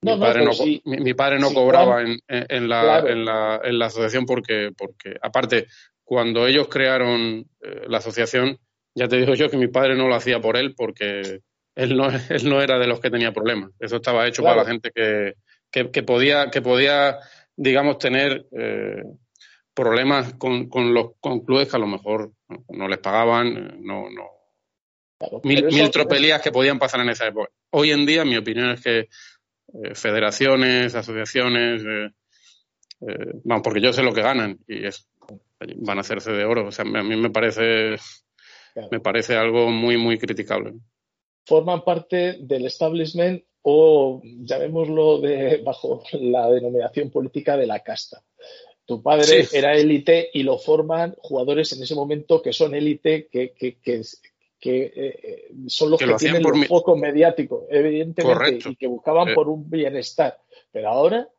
mi, 0.02 0.18
padre 0.18 0.46
no, 0.46 0.52
mi, 0.86 1.14
padre 1.14 1.40
no 1.40 1.54
cobraba 1.54 2.02
en, 2.02 2.20
en, 2.28 2.70
la, 2.70 3.00
en, 3.00 3.26
la, 3.26 3.60
en, 3.64 3.78
la, 3.78 3.86
asociación 3.88 4.26
porque, 4.26 4.72
porque, 4.78 5.16
aparte, 5.22 5.68
cuando 6.04 6.48
ellos 6.48 6.70
crearon 6.70 7.46
eh, 7.62 7.84
la 7.88 7.98
asociación, 7.98 8.58
ya 8.96 9.08
te 9.08 9.18
digo 9.18 9.34
yo 9.34 9.50
que 9.50 9.58
mi 9.58 9.68
padre 9.68 9.96
no 9.96 10.08
lo 10.08 10.16
hacía 10.16 10.40
por 10.40 10.56
él 10.56 10.74
porque 10.76 11.42
él 11.76 11.98
no, 11.98 12.08
él 12.30 12.50
no 12.50 12.62
era 12.62 12.80
de 12.80 12.88
los 12.88 13.02
que 13.02 13.10
tenía 13.10 13.34
problemas. 13.34 13.72
Eso 13.80 13.98
estaba 13.98 14.28
hecho 14.28 14.44
para 14.44 14.64
la 14.64 14.66
gente 14.66 14.92
que, 14.92 15.34
que, 15.72 16.04
podía, 16.04 16.50
que 16.50 16.62
podía, 16.62 17.18
digamos, 17.58 17.98
tener 17.98 18.48
eh, 18.58 19.04
problemas 19.80 20.34
con, 20.34 20.70
con, 20.70 20.94
los 20.94 21.12
con 21.20 21.42
clubes 21.42 21.70
que 21.70 21.76
a 21.76 21.80
lo 21.80 21.88
mejor 21.88 22.32
no, 22.70 22.88
les 22.88 23.00
pagaban, 23.00 23.82
no, 23.82 24.10
no. 24.10 25.40
mil, 25.44 25.66
mil 25.66 25.90
tropelías 25.90 26.42
que 26.42 26.52
podían 26.52 26.80
pasar 26.80 27.02
en 27.02 27.10
esa 27.10 27.28
época. 27.28 27.50
Hoy 27.72 27.92
en 27.92 28.06
día, 28.06 28.26
mi 28.26 28.38
opinión 28.38 28.72
es 28.72 28.82
que 28.82 29.00
eh, 29.00 29.96
federaciones, 29.96 30.96
asociaciones, 30.96 31.84
eh, 31.84 32.12
vamos, 33.44 33.64
porque 33.64 33.82
yo 33.82 33.94
sé 33.94 34.04
lo 34.04 34.14
que 34.14 34.22
ganan 34.22 34.60
y 34.68 34.86
es, 34.86 35.08
van 35.78 35.98
a 35.98 36.02
hacerse 36.02 36.32
de 36.32 36.46
oro. 36.46 36.68
O 36.68 36.72
sea, 36.72 36.86
a 36.86 37.04
mí 37.04 37.16
me 37.16 37.30
parece, 37.30 37.96
me 38.92 39.00
parece 39.00 39.36
algo 39.36 39.70
muy, 39.70 39.98
muy 39.98 40.18
criticable 40.18 40.74
forman 41.50 41.84
parte 41.84 42.38
del 42.42 42.68
establishment 42.68 43.44
o 43.64 44.22
llamémoslo 44.24 45.20
de, 45.20 45.58
bajo 45.66 46.04
la 46.14 46.48
denominación 46.50 47.10
política 47.10 47.58
de 47.58 47.66
la 47.66 47.80
casta. 47.80 48.24
Tu 48.90 49.04
padre 49.04 49.46
era 49.54 49.78
élite 49.78 50.32
y 50.34 50.42
lo 50.42 50.58
forman 50.58 51.14
jugadores 51.20 51.72
en 51.74 51.84
ese 51.84 51.94
momento 51.94 52.42
que 52.42 52.52
son 52.52 52.74
élite, 52.74 53.28
que, 53.32 53.52
que, 53.52 53.78
que, 53.80 54.02
eh, 54.66 55.52
son 55.68 55.92
los 55.92 56.00
que, 56.00 56.12
tienen 56.16 56.44
un 56.44 56.64
foco 56.64 56.98
mediático, 56.98 57.68
evidentemente, 57.70 58.68
y 58.68 58.76
que 58.76 58.88
buscaban 58.88 59.36
por 59.36 59.48
un 59.48 59.70
bienestar. 59.70 60.40
Pero 60.72 60.90
ahora, 60.90 61.30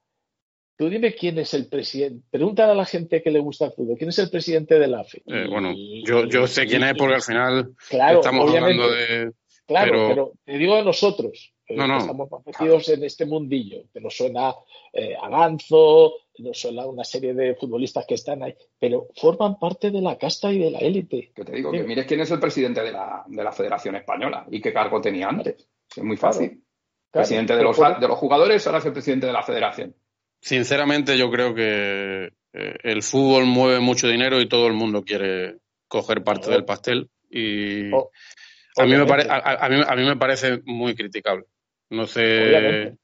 tú 0.76 0.88
dime 0.88 1.12
quién 1.12 1.40
es 1.40 1.52
el 1.54 1.66
presidente. 1.66 2.24
Pregúntale 2.30 2.70
a 2.70 2.76
la 2.76 2.86
gente 2.86 3.20
que 3.20 3.32
le 3.32 3.40
gusta 3.40 3.64
el 3.64 3.72
fútbol, 3.72 3.98
¿quién 3.98 4.10
es 4.10 4.18
el 4.20 4.30
presidente 4.30 4.78
de 4.78 4.86
la 4.86 5.00
AFE? 5.00 5.20
Eh, 5.26 5.48
bueno, 5.50 5.74
yo, 6.04 6.26
yo 6.26 6.46
sé 6.46 6.66
quién 6.66 6.84
es 6.84 6.94
porque 6.96 7.16
al 7.16 7.22
final 7.22 7.74
estamos 7.90 8.54
hablando 8.54 8.92
de, 8.92 9.32
Claro, 9.66 10.08
pero, 10.08 10.32
te 10.44 10.58
digo 10.58 10.76
de 10.76 10.84
nosotros, 10.84 11.52
eh, 11.70 11.96
estamos 11.98 12.28
metidos 12.44 12.88
en 12.88 13.04
este 13.04 13.26
mundillo, 13.26 13.84
que 13.92 14.00
nos 14.00 14.16
suena 14.16 14.54
eh, 14.92 15.14
a 15.20 15.28
Ganzo, 15.28 16.14
nos 16.38 16.58
suena 16.58 16.86
una 16.86 17.04
serie 17.04 17.34
de 17.34 17.54
futbolistas 17.54 18.04
que 18.06 18.14
están 18.14 18.42
ahí, 18.42 18.54
pero 18.78 19.08
forman 19.16 19.58
parte 19.58 19.90
de 19.90 20.00
la 20.00 20.18
casta 20.18 20.52
y 20.52 20.58
de 20.58 20.70
la 20.70 20.78
élite. 20.78 21.32
Que 21.34 21.44
te 21.44 21.52
digo, 21.52 21.70
que 21.70 21.82
mires 21.82 22.06
quién 22.06 22.20
es 22.20 22.30
el 22.30 22.40
presidente 22.40 22.82
de 22.82 22.92
la, 22.92 23.24
de 23.26 23.44
la 23.44 23.52
Federación 23.52 23.96
Española 23.96 24.46
y 24.50 24.60
qué 24.60 24.72
cargo 24.72 25.00
tenía 25.00 25.28
antes. 25.28 25.68
Es 25.96 26.02
muy 26.02 26.16
fácil. 26.16 26.62
presidente 27.10 27.56
de 27.56 27.62
los, 27.62 27.78
de 27.78 28.08
los 28.08 28.18
jugadores, 28.18 28.66
ahora 28.66 28.78
es 28.78 28.86
el 28.86 28.92
presidente 28.92 29.26
de 29.26 29.32
la 29.32 29.42
Federación. 29.42 29.94
Sinceramente, 30.40 31.16
yo 31.18 31.30
creo 31.30 31.54
que 31.54 32.30
eh, 32.52 32.76
el 32.82 33.02
fútbol 33.02 33.46
mueve 33.46 33.80
mucho 33.80 34.08
dinero 34.08 34.40
y 34.40 34.48
todo 34.48 34.66
el 34.66 34.72
mundo 34.72 35.04
quiere 35.04 35.58
coger 35.86 36.24
parte 36.24 36.50
del 36.50 36.64
pastel. 36.64 37.10
Y, 37.30 37.92
oh. 37.92 38.10
A 38.76 38.84
mí, 38.84 38.92
me 38.92 39.02
a, 39.02 39.68
mí, 39.68 39.80
a 39.86 39.96
mí 39.96 40.04
me 40.04 40.16
parece 40.16 40.60
muy 40.64 40.94
criticable. 40.94 41.44
No 41.90 42.06
sé, 42.06 42.96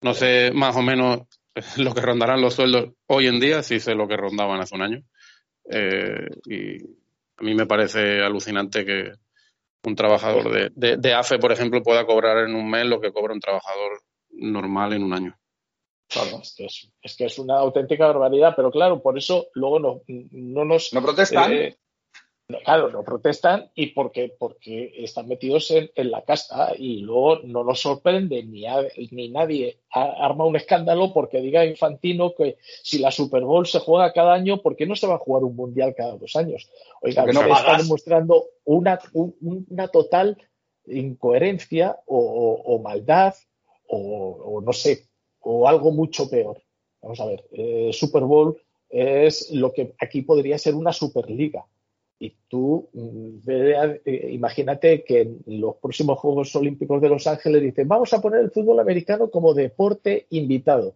no 0.00 0.14
sé 0.14 0.50
más 0.52 0.76
o 0.76 0.82
menos 0.82 1.20
lo 1.78 1.94
que 1.94 2.00
rondarán 2.00 2.40
los 2.40 2.54
sueldos 2.54 2.90
hoy 3.06 3.26
en 3.26 3.40
día, 3.40 3.62
sí 3.62 3.80
sé 3.80 3.94
lo 3.94 4.08
que 4.08 4.16
rondaban 4.16 4.60
hace 4.60 4.74
un 4.74 4.82
año. 4.82 5.02
Eh, 5.70 6.26
y 6.46 6.82
a 7.36 7.42
mí 7.42 7.54
me 7.54 7.66
parece 7.66 8.20
alucinante 8.20 8.84
que 8.84 9.12
un 9.84 9.96
trabajador 9.96 10.70
de, 10.74 10.96
de, 10.96 11.14
AFE, 11.14 11.38
por 11.38 11.52
ejemplo, 11.52 11.82
pueda 11.82 12.06
cobrar 12.06 12.48
en 12.48 12.54
un 12.54 12.70
mes 12.70 12.86
lo 12.86 13.00
que 13.00 13.12
cobra 13.12 13.34
un 13.34 13.40
trabajador 13.40 14.00
normal 14.30 14.92
en 14.92 15.02
un 15.02 15.12
año. 15.12 15.38
Claro, 16.08 16.40
es, 16.42 16.54
que 16.56 16.66
es, 16.66 16.92
es, 17.00 17.16
que 17.16 17.24
es 17.24 17.38
una 17.38 17.56
auténtica 17.56 18.06
barbaridad, 18.06 18.54
pero 18.54 18.70
claro, 18.70 19.02
por 19.02 19.16
eso 19.16 19.46
luego 19.54 19.80
no, 19.80 20.02
no 20.06 20.64
nos... 20.64 20.92
¿No 20.92 21.02
protestan? 21.02 21.52
Eh, 21.52 21.78
Claro, 22.64 22.90
no 22.90 23.02
protestan 23.02 23.70
y 23.74 23.88
porque, 23.88 24.34
porque 24.38 24.92
están 24.98 25.28
metidos 25.28 25.70
en, 25.70 25.90
la 26.10 26.22
casta 26.22 26.72
y 26.76 26.98
luego 26.98 27.38
no 27.44 27.64
nos 27.64 27.80
sorprende 27.80 28.42
ni, 28.42 28.64
ni 29.10 29.28
nadie 29.28 29.78
arma 29.90 30.44
un 30.44 30.56
escándalo 30.56 31.12
porque 31.12 31.40
diga 31.40 31.64
Infantino 31.64 32.34
que 32.34 32.56
si 32.82 32.98
la 32.98 33.10
Super 33.10 33.42
Bowl 33.42 33.66
se 33.66 33.78
juega 33.78 34.12
cada 34.12 34.34
año, 34.34 34.60
¿por 34.60 34.76
qué 34.76 34.86
no 34.86 34.96
se 34.96 35.06
va 35.06 35.14
a 35.14 35.18
jugar 35.18 35.44
un 35.44 35.56
mundial 35.56 35.94
cada 35.96 36.16
dos 36.16 36.36
años? 36.36 36.68
Oiga, 37.00 37.24
no 37.26 37.42
están 37.42 37.78
demostrando 37.78 38.46
una, 38.64 38.98
una 39.12 39.88
total 39.88 40.36
incoherencia 40.86 41.98
o, 42.06 42.80
maldad 42.82 43.34
o, 43.86 44.60
no 44.64 44.72
sé, 44.72 45.06
o 45.40 45.68
algo 45.68 45.90
mucho 45.92 46.28
peor. 46.28 46.60
Vamos 47.00 47.20
a 47.20 47.26
ver, 47.26 47.44
eh, 47.52 47.90
Super 47.92 48.22
Bowl 48.22 48.56
es 48.88 49.50
lo 49.52 49.72
que 49.72 49.94
aquí 49.98 50.22
podría 50.22 50.58
ser 50.58 50.74
una 50.74 50.92
Superliga 50.92 51.66
y 52.22 52.36
tú, 52.46 52.88
mm, 52.92 53.50
eh, 53.50 54.28
imagínate 54.30 55.02
que 55.02 55.22
en 55.22 55.42
los 55.46 55.74
próximos 55.76 56.20
Juegos 56.20 56.54
Olímpicos 56.54 57.02
de 57.02 57.08
Los 57.08 57.26
Ángeles 57.26 57.60
dicen, 57.62 57.88
vamos 57.88 58.12
a 58.12 58.20
poner 58.20 58.40
el 58.40 58.52
fútbol 58.52 58.78
americano 58.78 59.28
como 59.28 59.54
deporte 59.54 60.26
invitado. 60.30 60.94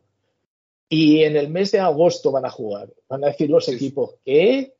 Y 0.89 1.25
en 1.25 1.37
el 1.37 1.49
mes 1.49 1.73
de 1.73 1.81
agosto 1.81 2.31
van 2.31 2.45
a 2.45 2.51
jugar. 2.51 2.91
Van 3.09 3.25
a 3.25 3.29
decir 3.29 3.51
los 3.51 3.69
equipos 3.69 4.15
que 4.25 4.75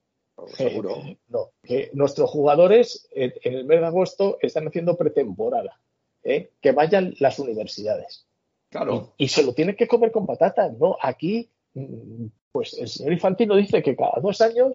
Seguro. 0.55 1.03
no, 1.29 1.51
que 1.65 1.91
nuestros 1.95 2.31
jugadores 2.31 3.09
en, 3.11 3.33
el 3.43 3.65
mes 3.65 3.81
de 3.81 3.87
agosto 3.87 4.39
están 4.41 4.69
haciendo 4.69 4.97
pretemporada. 4.97 5.81
¿eh? 6.23 6.51
Que 6.61 6.71
vayan 6.71 7.13
las 7.19 7.41
universidades. 7.41 8.25
Claro. 8.71 9.15
Y, 9.17 9.25
y, 9.25 9.29
se 9.29 9.43
lo 9.43 9.53
tienen 9.53 9.75
que 9.75 9.89
comer 9.89 10.13
con 10.13 10.27
patatas, 10.27 10.79
¿no? 10.79 10.97
Aquí, 11.03 11.51
mm, 11.75 12.27
pues 12.53 12.79
el 12.79 12.87
señor 12.87 13.15
Infantino 13.15 13.57
dice 13.57 13.83
que 13.83 13.97
cada 13.97 14.21
dos 14.23 14.41
años 14.41 14.75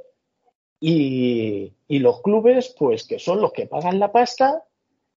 y, 0.84 2.00
los 2.00 2.22
clubes, 2.22 2.76
pues 2.78 3.06
que 3.06 3.20
son 3.20 3.40
los 3.40 3.54
que 3.54 3.68
pagan 3.68 4.00
la 4.00 4.12
pasta, 4.12 4.64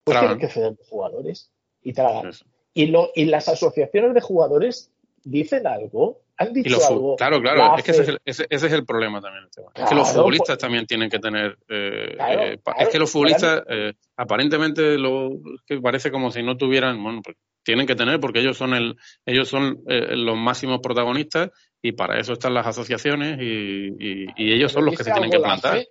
pues 0.05 0.19
tienen 0.19 0.39
que 0.39 0.49
ceder 0.49 0.75
los 0.77 0.89
jugadores 0.89 1.53
y 1.83 1.93
tragan. 1.93 2.33
y, 2.75 2.87
lo, 2.87 3.11
y 3.15 3.27
las 3.27 3.49
asociaciones 3.49 4.15
de 4.15 4.21
jugadores 4.21 4.91
dicen 5.23 5.67
algo. 5.67 6.21
¿Han 6.39 6.53
dicho 6.53 6.79
algo? 6.85 7.15
Claro, 7.17 7.41
claro, 7.41 7.77
es 7.77 7.85
que 7.85 7.91
ese 8.25 8.47
es, 8.51 8.73
el, 8.73 8.85
problema 8.85 9.21
también. 9.21 9.45
es 9.75 9.89
que 9.89 9.95
los 9.95 10.11
futbolistas 10.11 10.57
pues 10.57 10.59
también 10.59 10.87
tienen 10.87 11.09
que 11.09 11.21
tener. 11.21 11.57
Eh, 11.69 12.17
eh, 12.19 12.59
es 12.79 12.89
que 12.89 12.99
los 12.99 13.13
futbolistas, 13.13 13.63
eh, 13.69 13.93
aparentemente, 14.17 14.99
lo, 14.99 15.31
que 15.65 15.81
parece 15.81 16.11
como 16.11 16.33
si 16.33 16.43
no 16.43 16.57
tuvieran. 16.57 17.01
Bueno, 17.01 17.21
pues 17.23 17.37
tienen 17.63 17.87
que 17.87 17.95
tener 17.95 18.19
porque 18.19 18.41
ellos 18.41 18.57
son, 18.57 18.75
el, 18.75 18.97
ellos 19.25 19.49
son 19.49 19.85
los 19.87 20.37
máximos 20.37 20.81
protagonistas 20.81 21.51
y 21.83 21.93
para 21.93 22.19
eso 22.19 22.35
están 22.35 22.55
las 22.55 22.67
asociaciones 22.67 23.39
y, 23.41 24.27
ellos 24.37 24.71
son 24.71 24.85
los 24.85 24.97
que 24.97 25.05
se 25.05 25.13
tienen 25.13 25.31
que 25.31 25.41
plantar. 25.41 25.85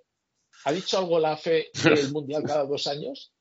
¿Ha 0.63 0.71
dicho 0.71 0.97
algo 0.97 1.19
la 1.19 1.36
FE 1.36 1.67
del 1.84 2.12
Mundial 2.13 2.43
cada 2.45 2.65
dos 2.65 2.88
años? 2.88 3.34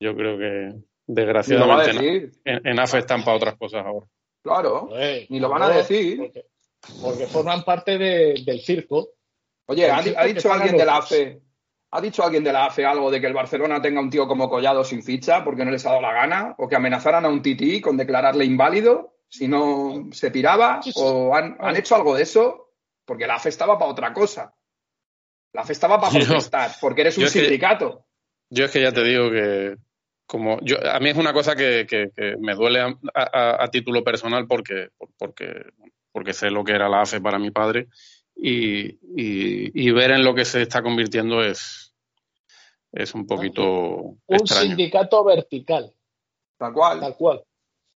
Yo 0.00 0.14
creo 0.16 0.36
que, 0.36 0.74
desgraciadamente, 1.06 2.32
en, 2.44 2.66
en 2.66 2.80
AFE 2.80 2.98
están 2.98 3.24
para 3.24 3.36
otras 3.36 3.56
cosas 3.56 3.86
ahora. 3.86 4.06
Claro, 4.42 4.90
ni 5.28 5.38
lo 5.40 5.48
van 5.48 5.62
a 5.62 5.68
decir. 5.68 6.32
Porque, 7.00 7.26
forman 7.26 7.62
parte 7.62 7.96
del 7.96 8.60
circo. 8.60 9.10
Oye, 9.66 9.90
¿ha, 9.90 10.02
dicho 10.02 10.52
alguien 10.52 10.76
de 10.76 10.84
la 10.84 10.98
AFE, 10.98 11.40
¿ha 11.92 12.00
dicho 12.00 12.22
alguien 12.22 12.44
de 12.44 12.52
la 12.52 12.66
AFE 12.66 12.84
algo 12.84 13.10
de 13.10 13.20
que 13.20 13.26
el 13.26 13.32
Barcelona 13.32 13.80
tenga 13.80 14.00
un 14.00 14.10
tío 14.10 14.28
como 14.28 14.50
Collado 14.50 14.84
sin 14.84 15.02
ficha 15.02 15.42
porque 15.42 15.64
no 15.64 15.70
les 15.70 15.86
ha 15.86 15.90
dado 15.90 16.02
la 16.02 16.12
gana? 16.12 16.54
¿O 16.58 16.68
que 16.68 16.76
amenazaran 16.76 17.24
a 17.24 17.28
un 17.28 17.40
tití 17.40 17.80
con 17.80 17.96
declararle 17.96 18.44
inválido 18.44 19.13
si 19.34 19.48
no 19.48 20.08
se 20.12 20.30
piraba? 20.30 20.80
¿O 20.94 21.34
han, 21.34 21.76
hecho 21.76 21.96
algo 21.96 22.14
de 22.14 22.22
eso? 22.22 22.70
Porque 23.04 23.26
la 23.26 23.34
AFE 23.34 23.48
estaba 23.48 23.78
para 23.78 23.90
otra 23.90 24.12
cosa. 24.12 24.54
La 25.52 25.62
AFE 25.62 25.72
estaba 25.72 26.00
para 26.00 26.12
protestar, 26.18 26.70
porque 26.80 27.00
eres 27.00 27.18
un 27.18 27.28
sindicato. 27.28 28.06
yo 28.50 28.64
es 28.64 28.70
que 28.70 28.82
ya 28.82 28.92
te 28.92 29.02
digo 29.02 29.30
que 29.30 29.76
como 30.26 30.58
yo, 30.62 30.76
a 30.88 31.00
mí 31.00 31.10
es 31.10 31.16
una 31.16 31.32
cosa 31.32 31.54
que, 31.54 31.86
me 32.38 32.54
duele 32.54 32.80
a, 33.14 33.68
título 33.70 34.02
personal 34.02 34.46
porque, 34.46 34.88
porque, 35.18 35.66
porque 36.12 36.32
sé 36.32 36.50
lo 36.50 36.64
que 36.64 36.72
era 36.72 36.88
la 36.88 37.02
AFE 37.02 37.20
para 37.20 37.38
mi 37.38 37.50
padre 37.50 37.88
y, 38.36 38.98
y, 39.16 39.90
ver 39.90 40.12
en 40.12 40.24
lo 40.24 40.34
que 40.34 40.44
se 40.44 40.62
está 40.62 40.82
convirtiendo 40.82 41.42
es, 41.42 41.94
es 42.92 43.14
un 43.14 43.26
poquito. 43.26 44.16
Un 44.26 44.46
sindicato 44.46 45.24
vertical. 45.24 45.92
Tal 46.56 46.72
cual. 46.72 47.00
Tal 47.00 47.16
cual. 47.16 47.44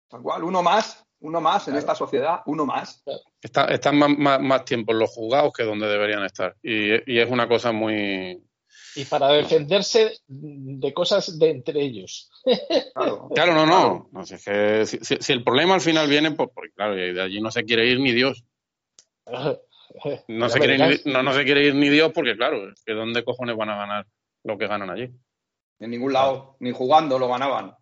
Tal 0.10 0.22
cual. 0.22 0.44
Uno 0.44 0.62
más, 0.62 1.05
uno 1.26 1.42
más 1.42 1.68
en 1.68 1.76
esta 1.76 1.96
sociedad, 1.96 2.42
uno 2.46 2.66
más. 2.66 3.04
están 3.42 3.98
más, 3.98 4.40
más, 4.40 4.66
tiempo 4.66 4.92
en 4.92 5.00
los 5.00 5.10
juzgados 5.10 5.54
que 5.54 5.64
donde 5.64 5.88
deberían 5.88 6.24
estar. 6.24 6.56
Y, 6.62 7.12
y 7.12 7.20
es 7.20 7.30
una 7.30 7.48
cosa 7.48 7.72
muy, 7.72 8.42
y 8.96 9.04
para 9.06 9.30
defenderse 9.30 10.20
de 10.28 10.94
cosas 10.94 11.38
de 11.38 11.50
entre 11.50 11.82
ellos. 11.82 12.32
Claro, 13.34 13.54
no, 13.54 13.66
no. 13.66 14.10
no 14.12 14.26
si, 14.26 14.38
si, 14.88 15.34
el 15.34 15.44
problema 15.44 15.74
al 15.74 15.82
final 15.82 16.08
viene, 16.08 16.32
pues, 16.32 16.50
porque 16.54 16.72
claro, 16.74 16.96
de 16.96 17.22
allí 17.22 17.42
no 17.42 17.52
se 17.52 17.66
quiere 17.66 17.88
ir 17.88 18.00
ni 18.00 18.14
Dios. 18.14 18.46
No 19.26 20.50
se, 20.50 20.60
quiere 20.60 20.76
ir, 20.76 21.02
no, 21.06 21.24
no 21.24 21.34
se 21.34 21.44
quiere 21.44 21.66
ir 21.66 21.76
ni 21.76 21.90
Dios 21.90 22.12
porque, 22.14 22.38
claro, 22.38 22.70
es 22.72 22.82
que 22.86 22.94
¿dónde 22.94 23.26
cojones 23.26 23.58
van 23.58 23.70
a 23.70 23.78
ganar 23.78 24.08
lo 24.44 24.58
que 24.58 24.68
ganan 24.68 24.90
allí? 24.90 25.10
En 25.80 25.90
ningún 25.90 26.14
lado, 26.14 26.56
ni 26.60 26.72
jugando 26.72 27.20
lo 27.20 27.28
ganaban. 27.28 27.76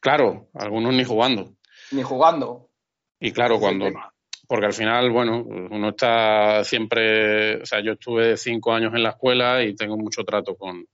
Claro, 0.00 0.50
algunos 0.54 0.94
ni 0.94 1.04
jugando. 1.04 1.56
Ni 1.92 2.02
jugando. 2.02 2.68
Y 3.20 3.32
claro, 3.32 3.58
cuando, 3.60 3.86
porque 4.48 4.66
al 4.66 4.72
final, 4.74 5.10
bueno, 5.10 5.42
uno 5.44 5.88
está 5.88 6.64
siempre, 6.64 7.62
o 7.62 7.64
sea, 7.64 7.80
yo 7.80 7.92
estuve 7.92 8.36
cinco 8.36 8.74
años 8.74 8.92
en 8.94 9.02
la 9.02 9.10
escuela 9.10 9.62
y 9.62 9.74
tengo 9.74 9.96
mucho 9.96 10.24
trato 10.24 10.56
con, 10.56 10.86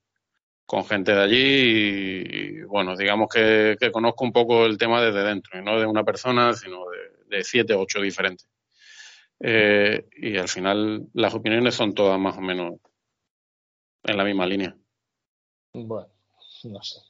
gente 0.87 1.13
de 1.13 1.23
allí 1.23 1.37
y, 1.39 2.63
bueno, 2.63 2.97
digamos 2.97 3.29
que, 3.29 3.77
conozco 3.91 4.25
un 4.25 4.33
poco 4.33 4.67
el 4.67 4.77
tema 4.79 5.03
desde 5.03 5.25
dentro, 5.25 5.59
y 5.59 5.65
no 5.65 5.81
de 5.81 5.87
una 5.87 6.05
persona, 6.05 6.53
sino 6.53 6.85
de, 7.29 7.43
siete 7.43 7.75
o 7.75 7.81
ocho 7.81 8.01
diferentes. 8.01 8.47
Eh, 9.41 10.07
y 10.17 10.37
al 10.37 10.49
final 10.49 11.07
las 11.15 11.35
opiniones 11.35 11.75
son 11.75 11.95
todas 11.95 12.21
más 12.21 12.37
o 12.37 12.41
menos 12.41 12.75
en 14.05 14.17
la 14.17 14.25
misma 14.25 14.47
línea. 14.47 14.77
Bueno, 15.73 16.09
no 16.64 16.83
sé. 16.83 17.01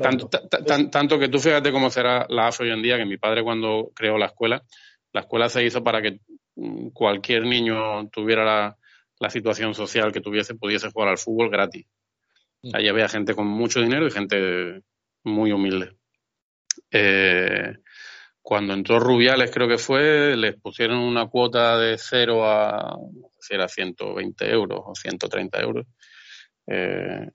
Tanto, 0.00 0.28
tanto 0.90 1.18
que 1.18 1.28
tú 1.28 1.38
fíjate 1.38 1.72
cómo 1.72 1.90
será 1.90 2.26
la 2.28 2.48
AFE 2.48 2.64
hoy 2.64 2.70
en 2.70 2.82
día, 2.82 2.96
que 2.96 3.04
mi 3.04 3.16
padre 3.16 3.42
cuando 3.42 3.90
creó 3.94 4.18
la 4.18 4.26
escuela, 4.26 4.62
la 5.12 5.20
escuela 5.20 5.48
se 5.48 5.64
hizo 5.64 5.82
para 5.82 6.00
que 6.00 6.20
mm, 6.56 6.88
cualquier 6.88 7.44
niño 7.44 8.08
tuviera 8.08 8.76
la, 9.18 9.30
situación 9.30 9.72
social 9.72 10.12
que 10.12 10.20
tuviese, 10.20 10.56
pudiese 10.56 10.90
jugar 10.90 11.08
al 11.08 11.18
fútbol 11.18 11.48
gratis. 11.48 11.86
Mm. 12.62 12.74
Allí 12.74 12.88
había 12.88 13.08
gente 13.08 13.34
con 13.34 13.46
mucho 13.46 13.80
dinero 13.80 14.06
y 14.06 14.10
gente 14.10 14.82
muy 15.24 15.52
humilde. 15.52 15.96
Eh, 16.90 17.76
cuando 18.42 18.74
entró 18.74 18.98
Rubiales, 18.98 19.52
creo 19.52 19.68
que 19.68 19.78
fue, 19.78 20.36
les 20.36 20.56
pusieron 20.56 20.98
una 20.98 21.28
cuota 21.28 21.78
de 21.78 21.96
cero 21.96 22.44
a, 22.44 22.98
si 23.38 23.54
era 23.54 23.68
120 23.68 24.50
euros 24.50 24.80
o 24.84 24.94
130 24.94 25.60
euros. 25.60 25.86
Eh, 26.66 27.30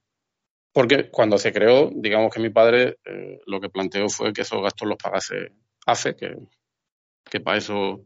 porque 0.78 1.10
cuando 1.10 1.40
se 1.40 1.52
creó, 1.52 1.90
digamos 1.92 2.32
que 2.32 2.40
mi 2.40 2.52
padre 2.52 3.00
eh, 3.04 3.40
lo 3.48 3.60
que 3.60 3.68
planteó 3.68 4.10
fue 4.10 4.32
que 4.32 4.44
esos 4.44 4.62
gastos 4.62 4.88
los 4.88 4.96
pagase 4.96 5.54
AFE, 5.88 6.16
que 6.16 7.40
para 7.40 7.58
eso 7.58 8.06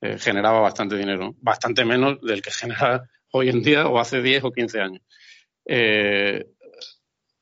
eh, 0.00 0.16
generaba 0.16 0.60
bastante 0.60 0.96
dinero, 0.96 1.34
bastante 1.40 1.84
menos 1.84 2.20
del 2.20 2.40
que 2.40 2.50
genera 2.52 3.10
hoy 3.32 3.48
en 3.48 3.64
día 3.64 3.88
o 3.88 3.98
hace 3.98 4.22
10 4.22 4.44
o 4.44 4.52
15 4.52 4.80
años. 4.80 5.02
Eh, 5.66 6.52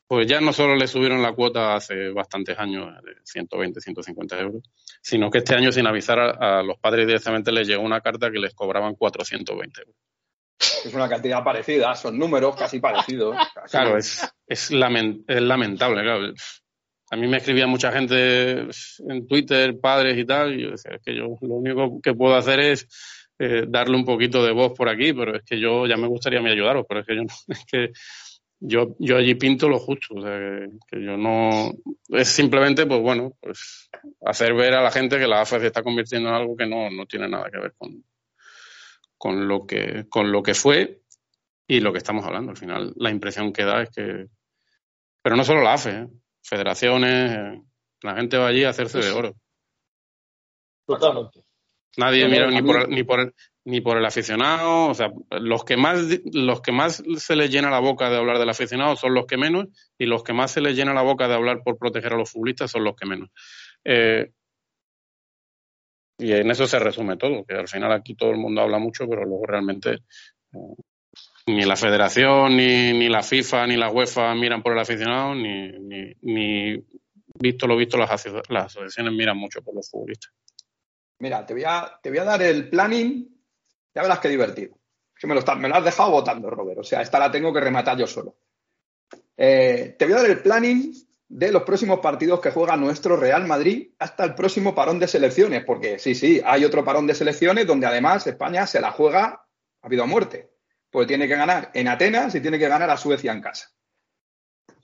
pues 0.07 0.27
ya 0.27 0.41
no 0.41 0.55
solo 0.55 0.75
le 0.75 0.87
subieron 0.87 1.21
la 1.21 1.35
cuota 1.35 1.75
hace 1.75 2.09
bastantes 2.09 2.59
años, 2.59 2.95
de 3.05 3.13
120, 3.25 3.79
150 3.79 4.41
euros, 4.41 4.63
sino 5.03 5.31
que 5.31 5.37
este 5.37 5.55
año 5.55 5.71
sin 5.71 5.87
avisar 5.87 6.19
a, 6.19 6.63
los 6.63 6.79
padres 6.79 7.07
directamente 7.07 7.53
les 7.53 7.69
llegó 7.69 7.83
una 7.83 8.01
carta 8.01 8.31
que 8.31 8.39
les 8.39 8.55
cobraban 8.55 8.95
420 8.95 9.83
euros. 9.83 10.12
Es 10.85 10.93
una 10.95 11.09
cantidad 11.09 11.43
parecida, 11.43 11.95
son 11.95 12.19
números 12.19 12.57
casi 12.57 12.81
parecidos. 12.81 13.37
Claro, 13.71 13.97
es, 13.97 14.23
es, 14.47 14.71
lamentable. 14.71 16.03
Claro 16.03 16.33
a 17.13 17.17
mí 17.17 17.29
me 17.29 17.37
escribía 17.37 17.67
mucha 17.67 17.93
gente 17.93 18.69
en 19.07 19.27
Twitter, 19.29 19.79
padres 19.79 20.17
y 20.17 20.25
tal, 20.25 20.59
y 20.59 20.63
yo 20.63 20.71
decía, 20.71 20.93
es 20.95 21.03
que 21.03 21.15
yo 21.15 21.37
lo 21.43 21.57
único 21.57 22.01
que 22.01 22.15
puedo 22.15 22.35
hacer 22.35 22.59
es 22.61 22.89
eh, 23.39 23.67
darle 23.69 23.97
un 23.97 24.07
poquito 24.07 24.43
de 24.43 24.53
voz 24.53 24.73
por 24.73 24.89
aquí, 24.89 25.13
pero 25.13 25.37
es 25.37 25.43
que 25.45 25.61
yo 25.61 25.87
ya 25.87 25.99
me 25.99 26.07
gustaría 26.07 26.41
me 26.41 26.53
ayudaros, 26.53 26.87
pero 26.89 27.01
es 27.01 27.07
que 27.07 27.17
yo 27.17 27.23
no, 27.23 27.29
es 27.49 27.65
que 27.67 27.93
yo, 28.61 28.97
yo 28.99 29.19
allí 29.19 29.35
pinto 29.35 29.69
lo 29.69 29.79
justo, 29.79 30.15
o 30.15 30.23
sea, 30.23 30.39
que, 30.91 31.05
yo 31.05 31.19
no, 31.19 31.73
es 32.09 32.29
simplemente, 32.29 32.87
pues 32.87 33.01
bueno, 33.01 33.33
pues 33.43 33.91
hacer 34.25 34.55
ver 34.55 34.73
a 34.73 34.83
la 34.83 34.91
gente 34.91 35.19
que 35.19 35.27
la 35.27 35.43
AFE 35.43 35.61
se 35.61 35.67
está 35.67 35.83
convirtiendo 35.83 36.31
en 36.31 36.35
algo 36.35 36.57
que 36.57 36.67
no, 36.67 36.89
no 36.89 37.05
tiene 37.05 37.29
nada 37.29 37.51
que 37.51 37.59
ver 37.59 37.75
con, 37.77 38.03
con, 39.23 39.47
lo 39.47 39.69
que, 39.69 40.07
con 40.09 40.33
lo 40.33 40.43
que 40.43 40.53
fue 40.53 41.01
y 41.69 41.79
lo 41.79 41.93
que 41.93 41.99
estamos 41.99 42.25
hablando. 42.27 42.51
Al 42.51 42.57
final, 42.57 42.93
la 42.97 43.09
impresión 43.09 43.53
que 43.53 43.65
da 43.65 43.81
es 43.83 43.91
que, 43.91 44.27
pero 45.23 45.37
no 45.37 45.45
solo 45.45 45.63
la 45.63 45.75
AFE, 45.75 45.91
¿eh? 45.91 46.09
federaciones, 46.43 47.63
la 48.03 48.17
gente 48.17 48.37
va 48.37 48.49
allí 48.49 48.65
a 48.65 48.71
hacerse 48.71 48.99
de 48.99 49.13
oro. 49.13 49.37
Totalmente. 50.85 51.45
Nadie 51.97 52.27
mira 52.27 52.51
ni 52.51 52.63
por, 52.63 52.89
ni, 52.89 53.05
por 53.05 53.21
el, 53.21 53.35
ni 53.65 53.81
por 53.81 53.97
el 53.97 54.05
aficionado, 54.05 54.89
o 54.89 54.95
sea, 54.95 55.13
los 55.31 55.65
que 55.65 55.77
más 55.77 56.01
los 56.33 56.61
que 56.61 56.73
más 56.73 57.01
se 57.19 57.37
les 57.37 57.49
llena 57.49 57.71
la 57.71 57.79
boca 57.79 58.11
de 58.11 58.17
hablar 58.17 58.41
del 58.41 58.51
aficionado 58.51 58.97
son 58.97 59.15
los 59.15 59.27
que 59.27 59.37
menos 59.37 59.67
y 59.99 60.07
los 60.07 60.25
que 60.25 60.33
más 60.33 60.51
se 60.51 60.63
les 60.63 60.75
llena 60.75 60.95
la 60.95 61.03
boca 61.03 61.29
de 61.29 61.35
hablar 61.35 61.63
por 61.63 61.79
proteger 61.79 62.15
a 62.15 62.17
los 62.17 62.33
futbolistas 62.33 62.73
son 62.73 62.83
los 62.83 62.97
que 62.97 63.07
menos. 63.07 63.29
Eh, 63.85 64.33
y 66.19 66.33
en 66.33 66.51
eso 66.51 66.67
se 66.67 66.79
resume 66.79 67.17
todo, 67.17 67.45
que 67.45 67.55
al 67.55 67.69
final 67.69 67.93
aquí 67.93 68.15
todo 68.15 68.31
el 68.31 68.39
mundo 68.39 68.61
habla 68.61 68.79
mucho, 68.79 69.09
pero 69.09 69.25
luego 69.25 69.45
realmente 69.47 69.91
eh, 70.53 70.75
ni 71.47 71.65
la 71.65 71.77
federación, 71.77 72.57
ni, 72.57 72.93
ni, 72.93 73.09
la 73.09 73.23
FIFA, 73.23 73.67
ni 73.67 73.77
la 73.77 73.91
UEFA 73.91 74.35
miran 74.35 74.63
por 74.63 74.73
el 74.73 74.79
aficionado, 74.79 75.35
ni, 75.35 75.73
ni, 76.23 76.85
visto 77.39 77.67
lo 77.67 77.77
visto, 77.77 77.97
las, 77.97 78.25
las, 78.49 78.67
asociaciones 78.67 79.13
miran 79.13 79.37
mucho 79.37 79.63
por 79.63 79.75
los 79.75 79.91
futbolistas. 79.91 80.33
Mira, 81.19 81.45
te 81.45 81.55
voy 81.55 81.65
a, 81.67 81.99
te 82.03 82.11
voy 82.11 82.19
a 82.19 82.25
dar 82.25 82.43
el 82.43 82.69
planning, 82.69 83.29
ya 83.95 84.03
verás 84.03 84.21
qué 84.21 84.29
divertido. 84.29 84.79
Que 85.19 85.27
me, 85.27 85.35
lo 85.35 85.57
me 85.57 85.69
lo 85.69 85.77
has 85.77 85.85
dejado 85.85 86.11
votando, 86.11 86.51
Robert. 86.51 86.81
O 86.81 86.85
sea, 86.85 87.01
esta 87.01 87.19
la 87.19 87.31
tengo 87.31 87.53
que 87.53 87.61
rematar 87.61 87.97
yo 87.97 88.07
solo. 88.07 88.37
Eh, 89.37 89.95
te 89.99 90.05
voy 90.05 90.15
a 90.15 90.17
dar 90.17 90.31
el 90.31 90.43
planning 90.43 90.93
de 91.35 91.51
los 91.51 91.63
próximos 91.63 92.01
partidos 92.01 92.41
que 92.41 92.51
juega 92.51 92.77
nuestro 92.77 93.17
Real 93.17 93.47
Madrid 93.47 93.91
hasta 93.99 94.25
el 94.25 94.35
próximo 94.35 94.75
parón 94.75 94.99
de 94.99 95.09
selecciones, 95.09 95.65
porque 95.65 95.99
sí, 95.99 96.15
sí, 96.15 96.41
hay 96.45 96.65
otro 96.65 96.85
parón 96.85 97.07
de 97.07 97.15
selecciones 97.15 97.67
donde 97.67 97.87
además 97.87 98.27
España 98.27 98.67
se 98.67 98.81
la 98.81 98.93
juega 98.93 99.47
ha 99.83 99.87
habido 99.87 100.05
a 100.05 100.07
muerte 100.07 100.53
pues 100.93 101.09
tiene 101.09 101.27
que 101.27 101.35
ganar 101.35 101.71
en 101.73 101.89
Atenas 101.89 102.35
y 102.35 102.41
tiene 102.41 102.59
que 102.59 102.69
ganar 102.69 102.91
a 102.91 102.99
Suecia 102.99 103.33
en 103.33 103.41
casa. 103.41 103.71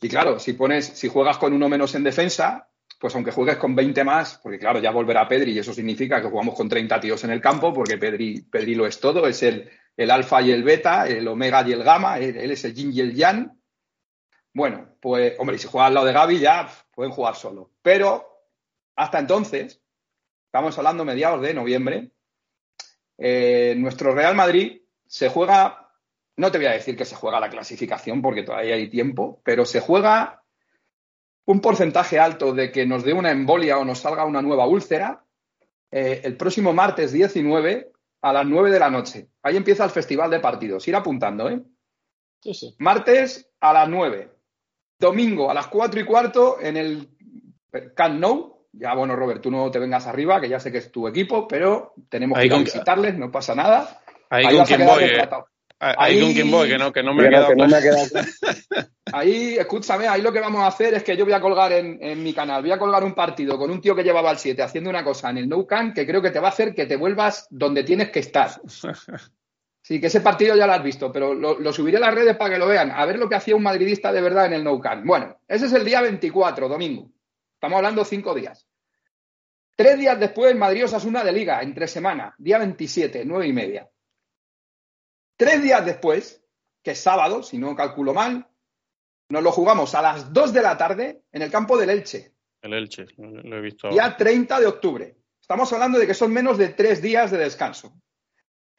Y 0.01 0.09
claro, 0.09 0.39
si 0.39 0.55
pones, 0.55 0.87
si 0.87 1.09
juegas 1.09 1.37
con 1.37 1.53
uno 1.53 1.69
menos 1.69 1.95
en 1.95 2.03
defensa, 2.03 2.67
pues 2.99 3.15
aunque 3.15 3.31
juegues 3.31 3.59
con 3.59 3.77
20 3.77 4.03
más, 4.05 4.41
porque 4.43 4.59
claro, 4.59 4.81
ya 4.81 4.91
volverá 4.91 5.29
Pedri 5.29 5.53
y 5.53 5.59
eso 5.59 5.75
significa 5.75 6.23
que 6.23 6.29
jugamos 6.29 6.55
con 6.55 6.69
30 6.69 6.99
tíos 6.99 7.23
en 7.25 7.31
el 7.31 7.43
campo, 7.43 7.75
porque 7.75 7.99
Pedri, 7.99 8.41
Pedri 8.41 8.75
lo 8.75 8.87
es 8.87 8.99
todo, 8.99 9.27
es 9.27 9.43
el, 9.43 9.69
el 9.97 10.11
alfa 10.11 10.41
y 10.41 10.51
el 10.51 10.65
beta, 10.65 11.07
el 11.07 11.29
omega 11.29 11.63
y 11.69 11.73
el 11.73 11.85
gamma, 11.85 12.19
él, 12.19 12.51
es 12.51 12.65
el 12.65 12.75
yin 12.75 12.91
y 12.91 13.01
el 13.01 13.15
yang. 13.15 13.58
Bueno, 14.59 14.89
pues, 14.99 15.37
hombre, 15.39 15.57
si 15.57 15.69
juega 15.69 15.87
al 15.87 15.95
lado 15.95 16.05
de 16.05 16.13
Gaby 16.13 16.41
ya 16.41 16.69
pueden 16.93 17.13
jugar 17.13 17.37
solo. 17.37 17.71
Pero 17.81 18.27
hasta 18.97 19.21
entonces, 19.21 19.81
estamos 20.47 20.77
hablando 20.77 21.05
mediados 21.05 21.41
de 21.43 21.55
noviembre, 21.55 22.11
eh, 23.19 23.77
nuestro 23.79 24.13
Real 24.13 24.35
Madrid 24.35 24.83
se 25.07 25.29
juega, 25.29 25.93
no 26.37 26.51
te 26.51 26.59
voy 26.59 26.67
a 26.67 26.73
decir 26.73 26.97
que 26.97 27.05
se 27.05 27.15
juega 27.15 27.39
la 27.39 27.51
clasificación 27.51 28.21
porque 28.21 28.43
todavía 28.43 28.75
hay 28.75 28.91
tiempo, 28.91 29.41
pero 29.45 29.65
se 29.65 29.79
juega 29.79 30.43
un 31.45 31.61
porcentaje 31.61 32.19
alto 32.19 32.53
de 32.53 32.73
que 32.73 32.85
nos 32.85 33.05
dé 33.05 33.13
una 33.13 33.31
embolia 33.31 33.79
o 33.79 33.85
nos 33.85 34.01
salga 34.01 34.25
una 34.25 34.43
nueva 34.43 34.67
úlcera 34.67 35.25
eh, 35.93 36.23
el 36.25 36.37
próximo 36.37 36.73
martes 36.73 37.13
19 37.13 37.93
a 38.23 38.33
las 38.33 38.45
9 38.45 38.73
de 38.73 38.79
la 38.81 38.91
noche. 38.91 39.29
Ahí 39.41 39.57
empieza 39.57 39.85
el 39.85 39.91
festival 39.91 40.33
de 40.33 40.41
partidos. 40.41 40.89
Ir 40.89 40.97
apuntando, 40.97 41.49
¿eh? 41.49 41.63
Sí, 42.41 42.55
sí. 42.55 42.75
Martes 42.81 43.49
a 43.61 43.73
las 43.73 43.89
9. 43.89 44.38
Domingo 44.99 45.51
a 45.51 45.55
las 45.55 45.69
4 45.69 46.01
y 46.01 46.05
cuarto 46.05 46.59
en 46.61 46.77
el 46.77 47.09
Camp 47.95 48.19
Nou. 48.21 48.67
Ya, 48.73 48.95
bueno, 48.95 49.17
Robert, 49.17 49.41
tú 49.41 49.51
no 49.51 49.71
te 49.71 49.79
vengas 49.79 50.07
arriba, 50.07 50.41
que 50.41 50.49
ya 50.49 50.61
sé 50.61 50.71
que 50.71 50.79
es 50.79 50.93
tu 50.93 51.09
equipo, 51.09 51.49
pero 51.49 51.95
tenemos 52.09 52.39
Ahí 52.39 52.49
que 52.49 52.55
ir 52.55 52.61
a 52.61 52.65
visitarles, 52.65 53.15
no 53.17 53.31
pasa 53.31 53.55
nada. 53.55 54.01
Ahí, 54.31 54.45
Ahí 54.47 54.57
con 54.57 54.67
quien 54.67 54.87
voy, 54.87 55.05
eh. 55.05 55.29
Ahí, 55.81 55.95
Ahí- 55.99 56.21
con 56.21 56.33
quien 56.33 56.51
voy, 56.51 56.69
que 56.69 56.79
no, 56.79 56.93
que 56.93 57.03
no 57.03 57.15
me 57.15 57.25
no, 57.25 57.31
quedado. 57.31 57.49
que 57.49 57.55
no 57.57 57.67
me 57.69 57.77
ha 57.77 57.81
quedado 57.81 58.07
Ahí, 59.13 59.57
escúchame, 59.57 60.07
ahí 60.07 60.21
lo 60.21 60.33
que 60.33 60.41
vamos 60.41 60.61
a 60.63 60.67
hacer 60.67 60.93
es 60.95 61.03
que 61.03 61.17
yo 61.17 61.25
voy 61.25 61.33
a 61.33 61.41
colgar 61.41 61.73
en, 61.73 61.99
en 62.03 62.23
mi 62.23 62.35
canal, 62.35 62.61
voy 62.63 62.73
a 62.73 62.79
colgar 62.79 63.03
un 63.05 63.15
partido 63.15 63.57
con 63.57 63.71
un 63.71 63.81
tío 63.81 63.95
que 63.95 64.03
llevaba 64.03 64.31
el 64.33 64.39
7 64.39 64.63
haciendo 64.63 64.91
una 64.91 65.03
cosa 65.05 65.31
en 65.31 65.39
el 65.39 65.49
No 65.49 65.67
Can 65.67 65.95
que 65.95 66.07
creo 66.07 66.21
que 66.21 66.31
te 66.31 66.41
va 66.41 66.49
a 66.49 66.51
hacer 66.51 66.75
que 66.75 66.85
te 66.87 66.97
vuelvas 66.97 67.47
donde 67.49 67.85
tienes 67.85 68.11
que 68.11 68.19
estar. 68.21 68.51
Sí, 69.89 69.99
que 69.99 70.09
ese 70.09 70.21
partido 70.21 70.55
ya 70.55 70.67
lo 70.67 70.75
has 70.75 70.83
visto, 70.83 71.11
pero 71.11 71.33
lo, 71.33 71.59
lo 71.59 71.73
subiré 71.73 71.97
a 71.97 72.01
las 72.01 72.15
redes 72.15 72.37
para 72.37 72.53
que 72.53 72.59
lo 72.59 72.67
vean, 72.67 72.91
a 72.91 73.07
ver 73.07 73.19
lo 73.19 73.27
que 73.27 73.37
hacía 73.37 73.57
un 73.57 73.63
madridista 73.63 74.13
de 74.13 74.21
verdad 74.21 74.45
en 74.45 74.53
el 74.53 74.63
No 74.63 74.79
Can. 74.79 75.03
Bueno, 75.03 75.41
ese 75.49 75.65
es 75.65 75.73
el 75.73 75.83
día 75.83 76.03
24, 76.03 76.69
domingo. 76.69 77.11
Estamos 77.55 77.79
hablando 77.79 78.05
cinco 78.05 78.35
días. 78.35 78.69
Tres 79.75 79.99
días 79.99 80.21
después, 80.21 80.55
Madrid 80.55 80.85
Osasuna 80.85 81.25
de 81.25 81.33
Liga, 81.33 81.63
entre 81.63 81.89
semana, 81.89 82.35
día 82.37 82.59
27, 82.59 83.25
nueve 83.25 83.47
y 83.47 83.55
media. 83.55 83.89
Tres 85.39 85.63
días 85.63 85.87
después, 85.87 86.45
que 86.83 86.91
es 86.91 86.99
sábado, 87.01 87.43
si 87.43 87.57
no 87.57 87.75
calculo 87.75 88.13
mal, 88.13 88.47
nos 89.31 89.43
lo 89.43 89.53
jugamos 89.53 89.95
a 89.95 90.03
las 90.03 90.31
2 90.35 90.53
de 90.53 90.61
la 90.61 90.77
tarde 90.77 91.23
en 91.33 91.41
el 91.41 91.51
campo 91.51 91.79
del 91.79 91.89
Elche, 91.89 92.35
El 92.61 92.75
Elche, 92.75 93.07
lo, 93.17 93.31
lo 93.31 93.57
he 93.57 93.61
visto. 93.63 93.89
día 93.89 94.15
30 94.15 94.61
de 94.61 94.67
octubre. 94.67 95.17
Estamos 95.41 95.73
hablando 95.73 95.99
de 95.99 96.07
que 96.07 96.13
son 96.13 96.31
menos 96.31 96.59
de 96.59 96.69
tres 96.69 97.01
días 97.01 97.31
de 97.31 97.39
descanso. 97.39 97.99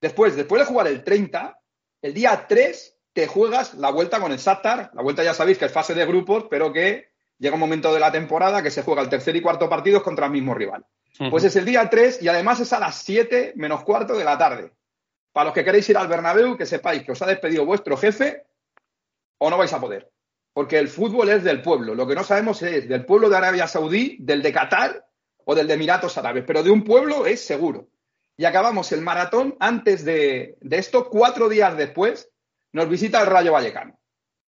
Después, 0.01 0.35
después 0.35 0.61
de 0.61 0.65
jugar 0.65 0.87
el 0.87 1.03
30, 1.03 1.59
el 2.01 2.13
día 2.13 2.45
3 2.47 2.97
te 3.13 3.27
juegas 3.27 3.73
la 3.75 3.91
vuelta 3.91 4.19
con 4.19 4.31
el 4.31 4.37
Shakhtar. 4.37 4.91
La 4.93 5.01
vuelta 5.01 5.23
ya 5.23 5.33
sabéis 5.33 5.57
que 5.57 5.65
es 5.65 5.71
fase 5.71 5.93
de 5.93 6.05
grupos, 6.05 6.45
pero 6.49 6.71
que 6.71 7.09
llega 7.37 7.55
un 7.55 7.59
momento 7.59 7.93
de 7.93 7.99
la 7.99 8.11
temporada 8.11 8.63
que 8.63 8.71
se 8.71 8.83
juega 8.83 9.01
el 9.01 9.09
tercer 9.09 9.35
y 9.35 9.41
cuarto 9.41 9.69
partidos 9.69 10.03
contra 10.03 10.27
el 10.27 10.31
mismo 10.31 10.53
rival. 10.53 10.85
Pues 11.29 11.43
es 11.43 11.55
el 11.57 11.65
día 11.65 11.89
3 11.89 12.21
y 12.21 12.29
además 12.29 12.61
es 12.61 12.71
a 12.71 12.79
las 12.79 12.95
7 13.03 13.53
menos 13.55 13.83
cuarto 13.83 14.15
de 14.15 14.23
la 14.23 14.37
tarde. 14.37 14.71
Para 15.33 15.45
los 15.45 15.53
que 15.53 15.65
queréis 15.65 15.89
ir 15.89 15.97
al 15.97 16.07
Bernabéu, 16.07 16.55
que 16.55 16.65
sepáis 16.65 17.03
que 17.03 17.11
os 17.11 17.21
ha 17.21 17.25
despedido 17.25 17.65
vuestro 17.65 17.97
jefe 17.97 18.45
o 19.37 19.49
no 19.49 19.57
vais 19.57 19.73
a 19.73 19.81
poder. 19.81 20.09
Porque 20.53 20.79
el 20.79 20.87
fútbol 20.87 21.29
es 21.29 21.43
del 21.43 21.61
pueblo. 21.61 21.93
Lo 21.93 22.07
que 22.07 22.15
no 22.15 22.23
sabemos 22.23 22.61
es 22.61 22.87
del 22.87 23.05
pueblo 23.05 23.29
de 23.29 23.37
Arabia 23.37 23.67
Saudí, 23.67 24.17
del 24.19 24.41
de 24.41 24.53
Qatar 24.53 25.05
o 25.43 25.55
del 25.55 25.67
de 25.67 25.73
Emiratos 25.73 26.17
Árabes. 26.17 26.43
Pero 26.47 26.63
de 26.63 26.71
un 26.71 26.83
pueblo 26.83 27.25
es 27.25 27.45
seguro. 27.45 27.89
Y 28.39 28.45
acabamos 28.45 28.89
el 28.93 29.01
maratón 29.01 29.57
antes 29.59 30.05
de, 30.05 30.57
esto, 30.61 31.09
cuatro 31.09 31.49
días 31.49 31.75
después, 31.75 32.31
nos 32.71 32.87
visita 32.87 33.19
el 33.19 33.27
Rayo 33.27 33.51
Vallecano. 33.51 33.99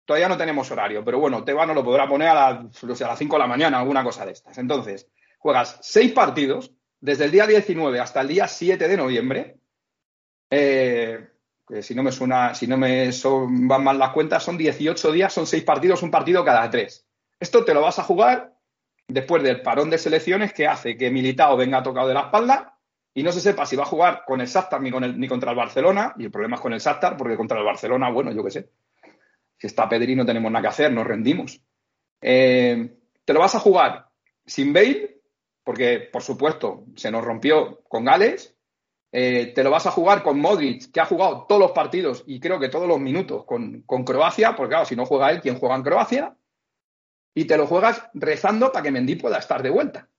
Todavía 0.06 0.28
no 0.28 0.38
tenemos 0.38 0.72
horario, 0.72 1.06
pero 1.06 1.20
bueno, 1.20 1.44
Teba 1.44 1.68
nos 1.68 1.76
lo 1.76 1.84
podrá 1.84 2.08
poner 2.08 2.30
a 2.30 2.34
las, 2.34 2.84
o 2.84 2.96
sea, 2.96 3.06
a 3.06 3.10
las 3.12 3.20
5 3.20 3.36
de 3.36 3.40
la 3.40 3.46
mañana, 3.46 3.78
alguna 3.78 4.04
cosa 4.04 4.26
de 4.26 4.32
estas. 4.32 4.58
Entonces, 4.58 5.08
juegas 5.38 5.78
seis 5.84 6.12
partidos 6.14 6.72
desde 7.00 7.26
el 7.26 7.32
día 7.32 7.46
19 7.46 8.00
hasta 8.00 8.22
el 8.22 8.30
día 8.30 8.48
7 8.48 8.88
de 8.88 8.98
noviembre. 8.98 9.58
Eh, 10.50 11.20
si 11.82 11.94
no 11.94 12.02
me 12.02 12.12
suena, 12.12 12.56
si 12.56 12.66
no 12.66 12.78
me 12.78 13.12
son- 13.12 13.68
van 13.68 13.84
mal 13.84 14.00
las 14.00 14.14
cuentas, 14.14 14.42
son 14.42 14.58
18 14.58 15.12
días, 15.12 15.32
son 15.32 15.46
seis 15.46 15.64
partidos, 15.64 16.02
un 16.02 16.10
partido 16.10 16.44
cada 16.44 16.68
tres. 16.72 17.06
Esto 17.40 17.64
te 17.64 17.76
lo 17.76 17.82
vas 17.82 18.00
a 18.00 18.04
jugar 18.04 18.52
después 19.08 19.44
del 19.44 19.62
parón 19.62 19.92
de 19.92 20.00
selecciones 20.00 20.54
que 20.54 20.66
hace 20.66 20.98
que 20.98 21.12
Militao 21.12 21.56
venga 21.56 21.84
tocado 21.84 22.08
de 22.08 22.16
la 22.16 22.22
espalda 22.22 22.75
y 23.18 23.24
no 23.24 23.32
se 23.32 23.40
sepa 23.40 23.66
si 23.66 23.78
va 23.78 23.84
a 23.84 23.88
jugar 23.88 24.24
con 24.28 24.42
el 24.42 24.48
Shakhtar 24.48 24.82
ni, 24.82 24.92
contra 25.28 25.52
el 25.52 25.58
Barcelona. 25.58 26.14
Y 26.18 26.26
el 26.26 26.32
problema 26.32 26.58
es 26.58 26.62
con 26.62 26.74
el 26.74 26.82
Shakhtar, 26.82 27.16
porque 27.16 27.38
contra 27.38 27.58
el 27.58 27.64
Barcelona, 27.64 28.12
bueno, 28.12 28.32
yo 28.34 28.44
qué 28.44 28.52
sé. 28.52 28.70
Si 29.58 29.68
está 29.68 29.88
Pedri 29.88 30.18
no 30.18 30.26
tenemos 30.26 30.52
nada 30.52 30.64
que 30.64 30.68
hacer, 30.68 30.92
nos 30.92 31.08
rendimos. 31.08 31.62
Eh, 32.20 32.94
te 33.24 33.34
lo 33.34 33.40
vas 33.40 33.56
a 33.56 33.60
jugar 33.60 34.10
sin 34.46 34.74
Bale, 34.74 35.22
porque 35.64 36.10
por 36.12 36.24
supuesto 36.24 36.88
se 36.98 37.10
nos 37.10 37.24
rompió 37.24 37.84
con 37.88 38.04
Gales. 38.04 38.54
Eh, 39.14 39.54
te 39.56 39.64
lo 39.64 39.72
vas 39.72 39.88
a 39.88 39.92
jugar 39.92 40.22
con 40.22 40.38
Modric, 40.38 40.92
que 40.92 41.00
ha 41.00 41.06
jugado 41.06 41.46
todos 41.48 41.62
los 41.62 41.72
partidos 41.72 42.26
y 42.28 42.42
creo 42.42 42.60
que 42.60 42.68
todos 42.68 42.86
los 42.86 43.00
minutos 43.00 43.46
con, 43.46 43.84
con 43.84 44.04
Croacia, 44.04 44.58
porque 44.58 44.72
claro, 44.72 44.86
si 44.86 44.98
no 44.98 45.06
juega 45.06 45.32
él, 45.32 45.40
¿quién 45.40 45.58
juega 45.58 45.76
en 45.76 45.84
Croacia? 45.84 46.36
Y 47.34 47.46
te 47.46 47.56
lo 47.56 47.66
juegas 47.66 48.10
rezando 48.14 48.74
para 48.74 48.84
que 48.84 48.92
Mendy 48.92 49.16
pueda 49.16 49.38
estar 49.38 49.64
de 49.64 49.70
vuelta. 49.70 50.10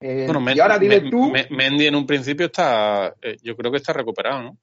Eh, 0.00 0.26
Bueno, 0.30 0.44
y 0.54 0.60
ahora 0.60 0.78
dile 0.78 1.00
Men- 1.00 1.10
tú, 1.10 1.30
Men- 1.30 1.46
Mendy 1.50 1.86
en 1.86 1.94
un 1.94 2.06
principio 2.06 2.46
está, 2.46 3.14
eh, 3.22 3.36
yo 3.42 3.56
creo 3.56 3.70
que 3.70 3.78
está 3.78 3.92
recuperado, 3.92 4.42
¿no? 4.42 4.58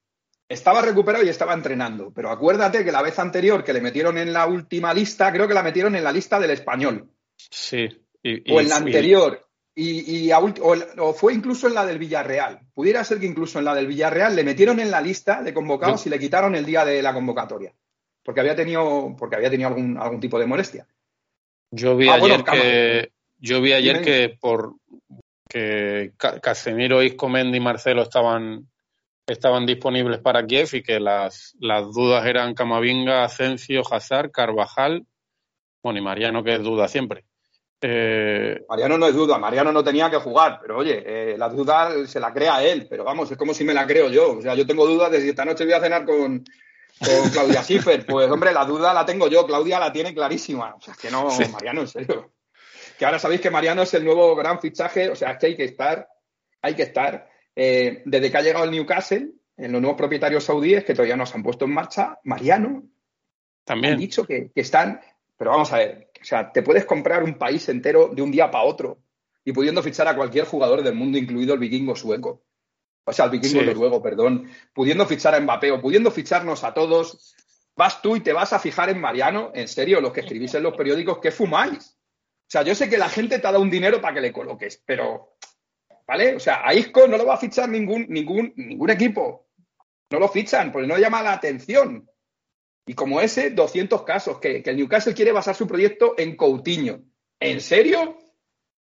estaba 0.47 0.81
recuperado 0.83 1.23
y 1.25 1.29
estaba 1.29 1.53
entrenando, 1.55 2.11
pero 2.13 2.29
acuérdate 2.29 2.85
que 2.85 2.91
la 2.91 3.01
vez 3.01 3.17
anterior 3.17 3.63
que 3.63 3.73
le 3.73 3.81
metieron 3.81 4.19
en 4.19 4.31
la 4.31 4.45
última 4.45 4.93
lista, 4.93 5.31
creo 5.31 5.47
que 5.47 5.53
la 5.55 5.63
metieron 5.63 5.95
en 5.95 6.03
la 6.03 6.11
lista 6.11 6.39
del 6.39 6.51
español. 6.51 7.09
Sí. 7.37 7.87
Y, 8.21 8.51
o 8.53 8.61
en 8.61 8.69
la 8.69 8.75
anterior. 8.75 9.47
Y, 9.73 10.01
y 10.25 10.31
a 10.31 10.37
ulti- 10.39 10.61
o, 10.61 11.03
o 11.09 11.13
fue 11.13 11.33
incluso 11.33 11.67
en 11.67 11.73
la 11.73 11.83
del 11.87 11.97
Villarreal. 11.97 12.59
Pudiera 12.71 13.03
ser 13.03 13.19
que 13.19 13.25
incluso 13.25 13.57
en 13.57 13.65
la 13.65 13.73
del 13.73 13.87
Villarreal 13.87 14.35
le 14.35 14.43
metieron 14.43 14.79
en 14.79 14.91
la 14.91 15.01
lista 15.01 15.41
de 15.41 15.53
convocados 15.55 16.05
y 16.05 16.11
le 16.11 16.19
quitaron 16.19 16.53
el 16.53 16.65
día 16.65 16.85
de 16.85 17.01
la 17.01 17.13
convocatoria. 17.15 17.73
Porque 18.21 18.41
había 18.41 18.55
tenido, 18.55 19.15
porque 19.17 19.37
había 19.37 19.49
tenido 19.49 19.69
algún, 19.69 19.97
algún 19.97 20.19
tipo 20.19 20.37
de 20.37 20.45
molestia. 20.45 20.85
Yo 21.71 21.97
vi 21.97 22.07
Ah, 22.09 22.15
ayer 22.15 22.43
bueno, 22.43 22.43
que 22.43 23.11
yo 23.39 23.59
vi 23.59 23.73
ayer 23.73 23.99
Dime. 24.01 24.05
que 24.05 24.37
por 24.39 24.75
que 25.53 26.11
Ca- 26.17 26.39
Casemiro, 26.39 27.03
Isco, 27.03 27.29
Mendy 27.29 27.57
y 27.57 27.61
Marcelo 27.61 28.01
estaban 28.01 28.67
estaban 29.25 29.65
disponibles 29.65 30.19
para 30.19 30.45
Kiev 30.45 30.67
y 30.73 30.83
que 30.83 30.99
las, 30.99 31.55
las 31.59 31.83
dudas 31.93 32.25
eran 32.25 32.53
Camavinga, 32.55 33.23
Asensio, 33.23 33.81
Hazard, 33.89 34.31
Carvajal, 34.31 35.05
bueno 35.81 35.99
y 35.99 36.01
Mariano 36.01 36.43
que 36.43 36.55
es 36.55 36.61
duda 36.63 36.87
siempre. 36.89 37.23
Eh, 37.85 38.61
Mariano 38.69 38.97
no 38.97 39.07
es 39.07 39.13
duda, 39.15 39.37
Mariano 39.37 39.71
no 39.71 39.83
tenía 39.83 40.09
que 40.09 40.17
jugar, 40.17 40.59
pero 40.61 40.77
oye, 40.77 41.03
eh, 41.05 41.37
la 41.37 41.49
duda 41.49 42.05
se 42.07 42.19
la 42.19 42.33
crea 42.33 42.63
él, 42.63 42.87
pero 42.89 43.03
vamos, 43.03 43.29
es 43.31 43.37
como 43.37 43.53
si 43.53 43.63
me 43.63 43.73
la 43.73 43.85
creo 43.85 44.09
yo. 44.09 44.37
O 44.37 44.41
sea, 44.41 44.55
yo 44.55 44.65
tengo 44.65 44.85
dudas 44.87 45.11
de 45.11 45.21
si 45.21 45.29
esta 45.29 45.45
noche 45.45 45.65
voy 45.65 45.73
a 45.73 45.81
cenar 45.81 46.05
con, 46.05 46.43
con 46.99 47.29
Claudia 47.31 47.61
Schiffer. 47.63 48.05
Pues 48.05 48.29
hombre, 48.31 48.53
la 48.53 48.63
duda 48.65 48.93
la 48.93 49.05
tengo 49.05 49.27
yo, 49.27 49.45
Claudia 49.45 49.79
la 49.79 49.91
tiene 49.91 50.13
clarísima. 50.13 50.75
O 50.75 50.81
sea, 50.81 50.93
es 50.93 50.99
que 50.99 51.11
no, 51.11 51.29
Sí. 51.31 51.43
Mariano, 51.51 51.81
en 51.81 51.87
serio. 51.87 52.31
Que 53.03 53.07
ahora 53.07 53.19
sabéis 53.19 53.41
que 53.41 53.49
Mariano 53.51 53.81
es 53.81 53.93
el 53.95 54.05
nuevo 54.05 54.33
gran 54.33 54.61
fichaje, 54.61 55.09
o 55.09 55.15
sea, 55.17 55.31
es 55.31 55.37
que 55.37 55.47
hay 55.47 55.57
que 55.57 55.65
estar, 55.65 56.07
hay 56.61 56.73
que 56.73 56.83
estar. 56.83 57.29
Eh, 57.53 58.01
desde 58.05 58.31
que 58.31 58.37
ha 58.37 58.41
llegado 58.41 58.63
el 58.63 58.71
Newcastle, 58.71 59.29
en 59.57 59.71
los 59.73 59.81
nuevos 59.81 59.97
propietarios 59.97 60.45
saudíes 60.45 60.85
que 60.85 60.93
todavía 60.93 61.17
no 61.17 61.25
se 61.25 61.35
han 61.35 61.43
puesto 61.43 61.65
en 61.65 61.73
marcha, 61.73 62.17
Mariano 62.23 62.69
han 62.69 62.91
también. 63.65 63.97
dicho 63.97 64.25
que, 64.25 64.51
que 64.55 64.61
están, 64.61 65.01
pero 65.35 65.51
vamos 65.51 65.73
a 65.73 65.79
ver, 65.79 66.11
o 66.21 66.23
sea, 66.23 66.49
te 66.49 66.63
puedes 66.63 66.85
comprar 66.85 67.23
un 67.25 67.33
país 67.37 67.67
entero 67.67 68.07
de 68.07 68.21
un 68.21 68.31
día 68.31 68.49
para 68.49 68.63
otro 68.63 68.99
y 69.43 69.51
pudiendo 69.51 69.83
fichar 69.83 70.07
a 70.07 70.15
cualquier 70.15 70.45
jugador 70.45 70.81
del 70.81 70.95
mundo, 70.95 71.17
incluido 71.17 71.55
el 71.55 71.59
vikingo 71.59 71.97
sueco. 71.97 72.45
O 73.03 73.11
sea, 73.11 73.25
el 73.25 73.31
vikingo 73.31 73.59
Sí. 73.59 73.65
noruego, 73.65 74.01
perdón, 74.01 74.49
pudiendo 74.73 75.05
fichar 75.05 75.35
a 75.35 75.41
Mbappé 75.41 75.73
o 75.73 75.81
pudiendo 75.81 76.09
ficharnos 76.09 76.63
a 76.63 76.73
todos, 76.73 77.35
vas 77.75 78.01
tú 78.01 78.15
y 78.15 78.21
te 78.21 78.31
vas 78.31 78.53
a 78.53 78.59
fijar 78.59 78.89
en 78.91 79.01
Mariano, 79.01 79.51
en 79.53 79.67
serio, 79.67 79.99
los 79.99 80.13
que 80.13 80.21
escribís 80.21 80.53
en 80.55 80.63
los 80.63 80.77
periódicos, 80.77 81.19
¿qué 81.21 81.31
fumáis? 81.31 81.97
Sea, 82.53 82.61
yo 82.61 82.75
sé 82.75 82.87
que 82.87 82.99
la 82.99 83.09
gente 83.09 83.39
te 83.39 83.47
ha 83.47 83.51
dado 83.51 83.63
un 83.63 83.71
dinero 83.71 83.99
para 83.99 84.13
que 84.13 84.21
le 84.21 84.31
coloques, 84.31 84.79
pero, 84.85 85.37
¿vale? 86.05 86.35
O 86.35 86.39
sea, 86.39 86.61
a 86.63 86.71
Isco 86.75 87.07
no 87.07 87.17
lo 87.17 87.25
va 87.25 87.33
a 87.33 87.39
fichar 87.39 87.67
ningún, 87.67 88.05
ningún, 88.09 88.53
ningún 88.55 88.91
equipo. 88.91 89.47
No 90.11 90.19
lo 90.19 90.29
fichan, 90.29 90.71
porque 90.71 90.87
no 90.87 90.99
llama 90.99 91.23
la 91.23 91.33
atención. 91.33 92.07
Y 92.85 92.93
como 92.93 93.21
ese, 93.21 93.49
200 93.49 94.03
casos, 94.03 94.39
que, 94.39 94.61
que 94.61 94.69
el 94.69 94.77
Newcastle 94.77 95.15
quiere 95.15 95.31
basar 95.31 95.55
su 95.55 95.65
proyecto 95.65 96.13
en 96.15 96.35
Coutinho. 96.35 97.01
¿En 97.39 97.59
serio? 97.59 98.19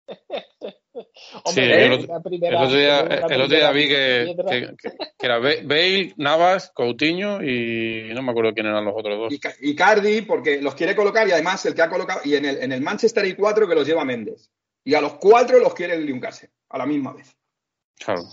Sí, 1.46 1.62
¿eh? 1.62 1.86
el, 1.86 1.92
otro, 1.94 2.12
una 2.14 2.22
primera- 2.22 2.60
el 2.60 2.66
otro 2.66 2.78
día, 2.78 3.04
una 3.04 3.16
el 3.36 3.42
otro 3.42 3.56
día 3.56 3.72
vi 3.72 3.88
que, 3.88 4.24
piedra. 4.26 4.50
que- 4.52 4.76
que- 4.76 4.98
que 5.18 5.26
era 5.26 5.40
Ba- 5.40 5.50
Bale, 5.64 6.14
Navas, 6.18 6.72
Coutinho 6.76 7.42
y 7.42 8.12
no 8.14 8.22
me 8.22 8.32
acuerdo 8.32 8.54
quién 8.54 8.66
eran 8.68 8.84
los 8.84 8.94
otros 8.98 9.18
dos. 9.18 9.34
Y, 9.34 9.40
Ca- 9.40 9.56
y 9.62 9.74
Cardi, 9.76 10.22
porque 10.24 10.62
los 10.62 10.76
quiere 10.76 10.96
colocar, 10.96 11.28
y 11.28 11.32
además 11.32 11.66
el 11.66 11.74
que 11.76 11.82
ha 11.82 11.90
colocado, 11.90 12.20
y 12.26 12.36
en 12.36 12.46
el, 12.46 12.58
en 12.62 12.72
el 12.74 12.82
Manchester 12.82 13.24
hay 13.24 13.34
cuatro 13.36 13.68
que 13.68 13.76
los 13.76 13.88
lleva 13.88 14.04
Méndez. 14.04 14.50
Y 14.84 14.94
a 14.94 15.02
los 15.02 15.14
cuatro 15.14 15.60
los 15.60 15.74
quiere 15.74 15.94
el 15.96 16.06
Newcastle, 16.06 16.50
a 16.70 16.78
la 16.78 16.86
misma 16.86 17.14
vez. 17.14 17.36
Claro. 17.98 18.24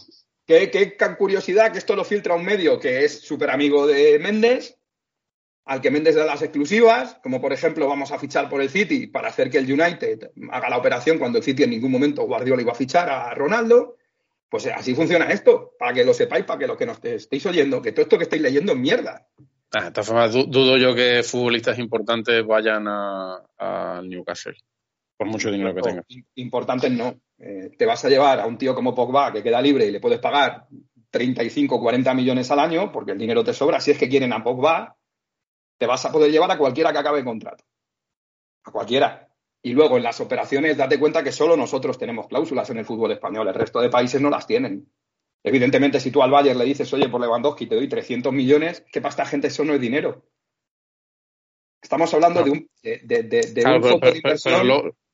Qué, 0.46 0.70
qué 0.70 0.96
curiosidad 1.16 1.70
que 1.72 1.78
esto 1.78 1.94
lo 1.94 2.04
filtra 2.04 2.35
un 2.35 2.44
medio 2.44 2.81
que 2.81 3.04
es 3.04 3.20
súper 3.20 3.50
amigo 3.50 3.87
de 3.87 4.18
Méndez. 4.18 4.77
Al 5.68 5.83
que 5.83 5.90
Méndez 5.90 6.14
da 6.14 6.24
las 6.24 6.40
exclusivas, 6.40 7.18
como 7.22 7.42
por 7.42 7.52
ejemplo 7.52 7.87
vamos 7.87 8.11
a 8.11 8.18
fichar 8.18 8.48
por 8.48 8.62
el 8.62 8.70
City 8.70 9.07
para 9.07 9.28
hacer 9.28 9.50
que 9.50 9.59
el 9.59 9.70
United 9.70 10.31
haga 10.50 10.70
la 10.70 10.78
operación 10.78 11.18
cuando 11.18 11.38
el 11.38 11.44
City 11.44 11.64
en 11.64 11.70
ningún 11.70 11.92
momento 11.92 12.24
Guardiola 12.24 12.62
iba 12.62 12.72
a 12.72 12.74
fichar 12.74 13.11
a 13.11 13.35
Ronaldo. 13.35 13.96
Pues 14.48 14.66
así 14.66 14.94
funciona 14.94 15.26
esto, 15.26 15.74
para 15.78 15.92
que 15.92 16.07
lo 16.07 16.14
sepáis, 16.14 16.46
para 16.46 16.59
que 16.59 16.66
los 16.66 16.78
que 16.78 16.87
nos 16.87 17.04
estéis 17.04 17.44
oyendo, 17.44 17.83
que 17.83 17.92
todo 17.92 18.04
esto 18.04 18.16
que 18.16 18.24
estáis 18.24 18.40
leyendo 18.40 18.72
es 18.72 18.78
mierda. 18.78 19.26
Ah, 19.74 19.85
de 19.85 19.90
todas 19.90 20.07
formas, 20.07 20.33
dudo 20.33 20.78
yo 20.78 20.94
que 20.94 21.22
futbolistas 21.22 21.78
importantes 21.78 22.46
vayan 22.46 22.88
al 22.88 24.09
Newcastle, 24.09 24.57
por 25.18 25.26
mucho 25.26 25.50
dinero 25.50 25.74
que 25.74 25.83
tengas. 25.83 26.07
Importantes 26.37 26.90
no. 26.90 27.20
Eh, 27.38 27.72
te 27.76 27.85
vas 27.85 28.02
a 28.07 28.09
llevar 28.09 28.40
a 28.40 28.46
un 28.46 28.57
tío 28.57 28.74
como 28.74 28.94
Pogba 28.94 29.35
que 29.35 29.42
queda 29.42 29.61
libre 29.61 29.85
y 29.85 29.90
le 29.90 30.00
puedes 30.00 30.18
pagar 30.18 30.66
35, 31.11 31.78
40 31.78 32.14
millones 32.14 32.50
al 32.50 32.61
año, 32.61 32.90
porque 32.90 33.12
el 33.12 33.18
dinero 33.18 33.44
te 33.44 33.52
sobra. 33.52 33.81
Si 33.81 33.90
es 33.90 33.98
que 33.98 34.09
quieren 34.09 34.33
a 34.33 34.42
Pogba, 34.42 34.97
te 35.78 35.86
vas 35.86 36.04
a 36.04 36.12
poder 36.12 36.30
llevar 36.30 36.50
a 36.50 36.58
cualquiera 36.58 36.92
que 36.92 36.98
acabe 36.98 37.20
el 37.20 37.24
contrato. 37.24 37.64
A 38.64 38.72
cualquiera. 38.72 39.28
Y 39.62 39.72
luego 39.72 39.96
en 39.96 40.02
las 40.02 40.20
operaciones, 40.20 40.76
date 40.76 40.98
cuenta 40.98 41.22
que 41.22 41.32
solo 41.32 41.56
nosotros 41.56 41.98
tenemos 41.98 42.28
cláusulas 42.28 42.68
en 42.70 42.78
el 42.78 42.84
fútbol 42.84 43.12
español, 43.12 43.48
el 43.48 43.54
resto 43.54 43.80
de 43.80 43.88
países 43.88 44.20
no 44.20 44.30
las 44.30 44.46
tienen. 44.46 44.90
Evidentemente, 45.42 46.00
si 46.00 46.10
tú 46.10 46.22
al 46.22 46.30
Bayern 46.30 46.58
le 46.58 46.64
dices, 46.64 46.92
oye, 46.92 47.08
por 47.08 47.20
Lewandowski 47.20 47.66
te 47.66 47.76
doy 47.76 47.88
300 47.88 48.32
millones, 48.32 48.84
¿qué 48.92 49.00
para 49.00 49.10
esta 49.10 49.24
gente 49.24 49.48
eso 49.48 49.64
no 49.64 49.74
es 49.74 49.80
dinero? 49.80 50.24
Estamos 51.80 52.12
hablando 52.12 52.42
de 52.42 52.50
un, 52.50 52.70
de, 52.82 53.52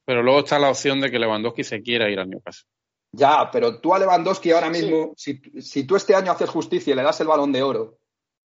pero, 0.06 0.22
luego 0.22 0.40
está 0.40 0.58
la 0.58 0.70
opción 0.70 1.00
de 1.00 1.10
que 1.10 1.18
Lewandowski 1.18 1.62
se 1.62 1.82
quiera 1.82 2.10
ir 2.10 2.18
al 2.18 2.30
Newcastle. 2.30 2.68
Ya, 3.12 3.48
pero 3.52 3.80
tú 3.80 3.94
a 3.94 3.98
Lewandowski 3.98 4.50
ahora 4.50 4.70
mismo, 4.70 5.12
si, 5.16 5.40
si, 5.60 5.84
tú 5.84 5.94
este 5.94 6.14
año 6.14 6.32
haces 6.32 6.50
justicia 6.50 6.92
y 6.92 6.96
le 6.96 7.02
das 7.02 7.20
el 7.20 7.28
balón 7.28 7.52
de 7.52 7.62
oro, 7.62 7.98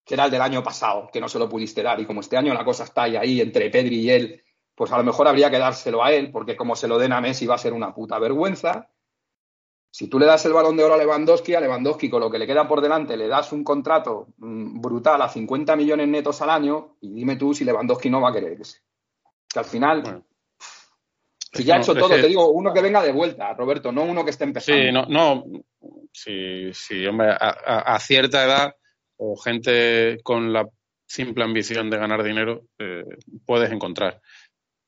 que 0.10 0.16
era 0.16 0.26
el 0.26 0.32
del 0.32 0.42
año 0.42 0.64
pasado, 0.64 1.08
que 1.14 1.22
no 1.22 1.30
se 1.30 1.38
lo 1.38 1.48
pudiste 1.48 1.84
dar, 1.84 2.00
y 2.00 2.06
como 2.08 2.22
este 2.22 2.36
año 2.36 2.52
la 2.52 2.66
cosa 2.66 2.84
está 2.84 3.04
ahí, 3.04 3.16
ahí 3.16 3.42
entre 3.42 3.70
Pedri 3.70 4.00
y 4.00 4.10
él, 4.10 4.44
pues 4.74 4.92
a 4.92 4.98
lo 4.98 5.04
mejor 5.04 5.28
habría 5.28 5.52
que 5.52 5.60
dárselo 5.60 6.04
a 6.04 6.12
él, 6.12 6.32
porque 6.32 6.56
como 6.56 6.76
se 6.76 6.88
lo 6.88 6.98
den 6.98 7.14
a 7.14 7.22
Messi 7.22 7.46
va 7.46 7.54
a 7.54 7.60
ser 7.60 7.74
una 7.74 7.94
puta 7.94 8.18
vergüenza. 8.18 8.90
Si 9.92 10.08
tú 10.08 10.18
le 10.18 10.26
das 10.26 10.44
el 10.46 10.54
balón 10.54 10.76
de 10.76 10.84
oro 10.84 10.96
a 10.96 10.98
Lewandowski, 10.98 11.54
a 11.54 11.60
Lewandowski 11.60 12.10
con 12.10 12.22
lo 12.22 12.32
que 12.32 12.40
le 12.40 12.48
queda 12.48 12.68
por 12.68 12.82
delante 12.82 13.16
le 13.16 13.28
das 13.28 13.52
un 13.52 13.64
contrato 13.64 14.30
mm, 14.38 14.82
brutal 14.82 15.22
a 15.22 15.30
50 15.30 15.76
millones 15.76 16.08
netos 16.08 16.42
al 16.42 16.50
año 16.50 16.96
y 17.02 17.14
dime 17.14 17.36
tú 17.36 17.54
si 17.54 17.64
Lewandowski 17.64 18.10
no 18.10 18.20
va 18.20 18.30
a 18.30 18.34
querer 18.34 18.58
Que 19.48 19.60
al 19.60 19.66
final, 19.66 20.24
si 21.54 21.64
ya 21.64 21.76
ha 21.76 21.78
hecho 21.82 21.94
todo, 21.94 22.10
te 22.10 22.28
digo, 22.28 22.50
uno 22.50 22.74
que 22.74 22.82
venga 22.82 23.04
de 23.04 23.12
vuelta, 23.12 23.54
Roberto, 23.54 23.92
no 23.92 24.06
uno 24.06 24.24
que 24.24 24.32
esté 24.32 24.46
empezando. 24.46 24.82
Sí, 24.82 24.92
no, 24.92 25.06
no 25.06 25.44
sí, 26.12 26.74
sí, 26.74 27.06
hombre, 27.06 27.28
a, 27.30 28.00
cierta 28.00 28.44
edad 28.44 28.76
o 29.20 29.38
gente 29.38 30.20
con 30.24 30.52
la 30.52 30.68
simple 31.08 31.44
ambición 31.44 31.90
de 31.90 31.98
ganar 31.98 32.24
dinero 32.24 32.64
eh, 32.78 33.04
puedes 33.46 33.72
encontrar. 33.72 34.22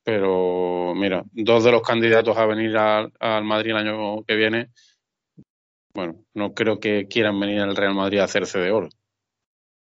Pero 0.04 0.94
mira, 0.96 1.24
dos 1.32 1.63
de 1.63 1.72
los 1.72 1.82
candidatos 1.82 2.36
a 2.38 2.46
venir 2.46 2.76
al 2.76 3.44
Madrid 3.44 3.72
el 3.72 3.78
año 3.78 4.24
que 4.24 4.36
viene 4.36 4.70
bueno, 5.94 6.24
no 6.34 6.54
creo 6.54 6.80
que 6.80 7.08
quieran 7.08 7.39
venir 7.39 7.62
al 7.62 7.76
Real 7.76 7.94
Madrid 7.94 8.20
a 8.20 8.26
hacerse 8.26 8.60
de 8.60 8.72
oro. 8.72 8.89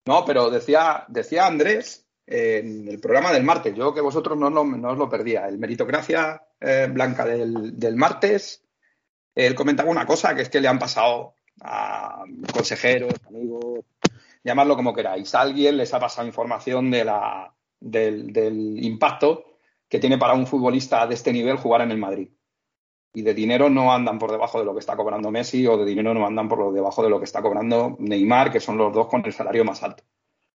No, 0.07 0.25
pero 0.25 0.51
decía, 0.51 1.05
decía 1.09 1.47
Andrés 1.47 2.07
en 2.27 2.89
el 2.89 3.01
programa 3.01 3.33
del 3.33 3.43
martes, 3.43 3.75
yo 3.75 3.93
que 3.93 4.01
vosotros 4.01 4.39
no, 4.39 4.47
os 4.49 4.99
lo 4.99 5.09
perdía, 5.09 5.49
el 5.49 5.59
Meritocracia 5.59 6.41
eh, 6.61 6.89
Blanca 6.91 7.25
del, 7.25 7.97
martes, 7.97 8.63
él 9.35 9.55
comentaba 9.55 9.91
una 9.91 10.07
cosa, 10.07 10.35
que 10.35 10.43
es 10.43 10.49
que 10.49 10.61
le 10.61 10.69
han 10.69 10.79
pasado 10.79 11.35
a 11.61 12.25
consejeros, 12.53 13.15
amigos, 13.27 13.81
llamarlo 14.45 14.77
como 14.77 14.95
queráis, 14.95 15.35
a 15.35 15.43
alguien 15.43 15.77
les 15.77 15.93
ha 15.95 16.01
pasado 16.01 16.27
información 16.27 16.91
de 16.91 17.05
la, 17.05 17.55
del, 17.79 18.33
del 18.33 18.83
impacto 18.85 19.45
que 19.89 19.99
tiene 19.99 20.19
para 20.19 20.35
un 20.35 20.47
futbolista 20.47 21.07
de 21.07 21.15
este 21.15 21.33
nivel 21.33 21.57
jugar 21.57 21.83
en 21.83 21.91
el 21.91 21.99
Madrid 21.99 22.31
y 23.13 23.23
de 23.23 23.35
dinero 23.35 23.69
no 23.69 23.93
andan 23.93 24.19
por 24.19 24.31
debajo 24.31 24.59
de 24.59 24.65
lo 24.65 24.73
que 24.73 24.81
está 24.81 24.97
cobrando 24.97 25.31
Messi 25.31 25.67
o 25.67 25.77
de 25.77 25.85
dinero 25.85 26.15
no 26.15 26.27
andan 26.27 26.49
por 26.49 26.59
lo 26.59 26.73
debajo 26.73 27.03
de 27.03 27.11
lo 27.11 27.19
que 27.19 27.25
está 27.25 27.43
cobrando 27.43 27.97
Neymar, 27.99 28.53
que 28.53 28.61
son 28.61 28.77
los 28.77 28.93
dos 28.93 29.09
con 29.09 29.25
el 29.25 29.33
salario 29.33 29.65
más 29.65 29.83
alto. 29.83 30.05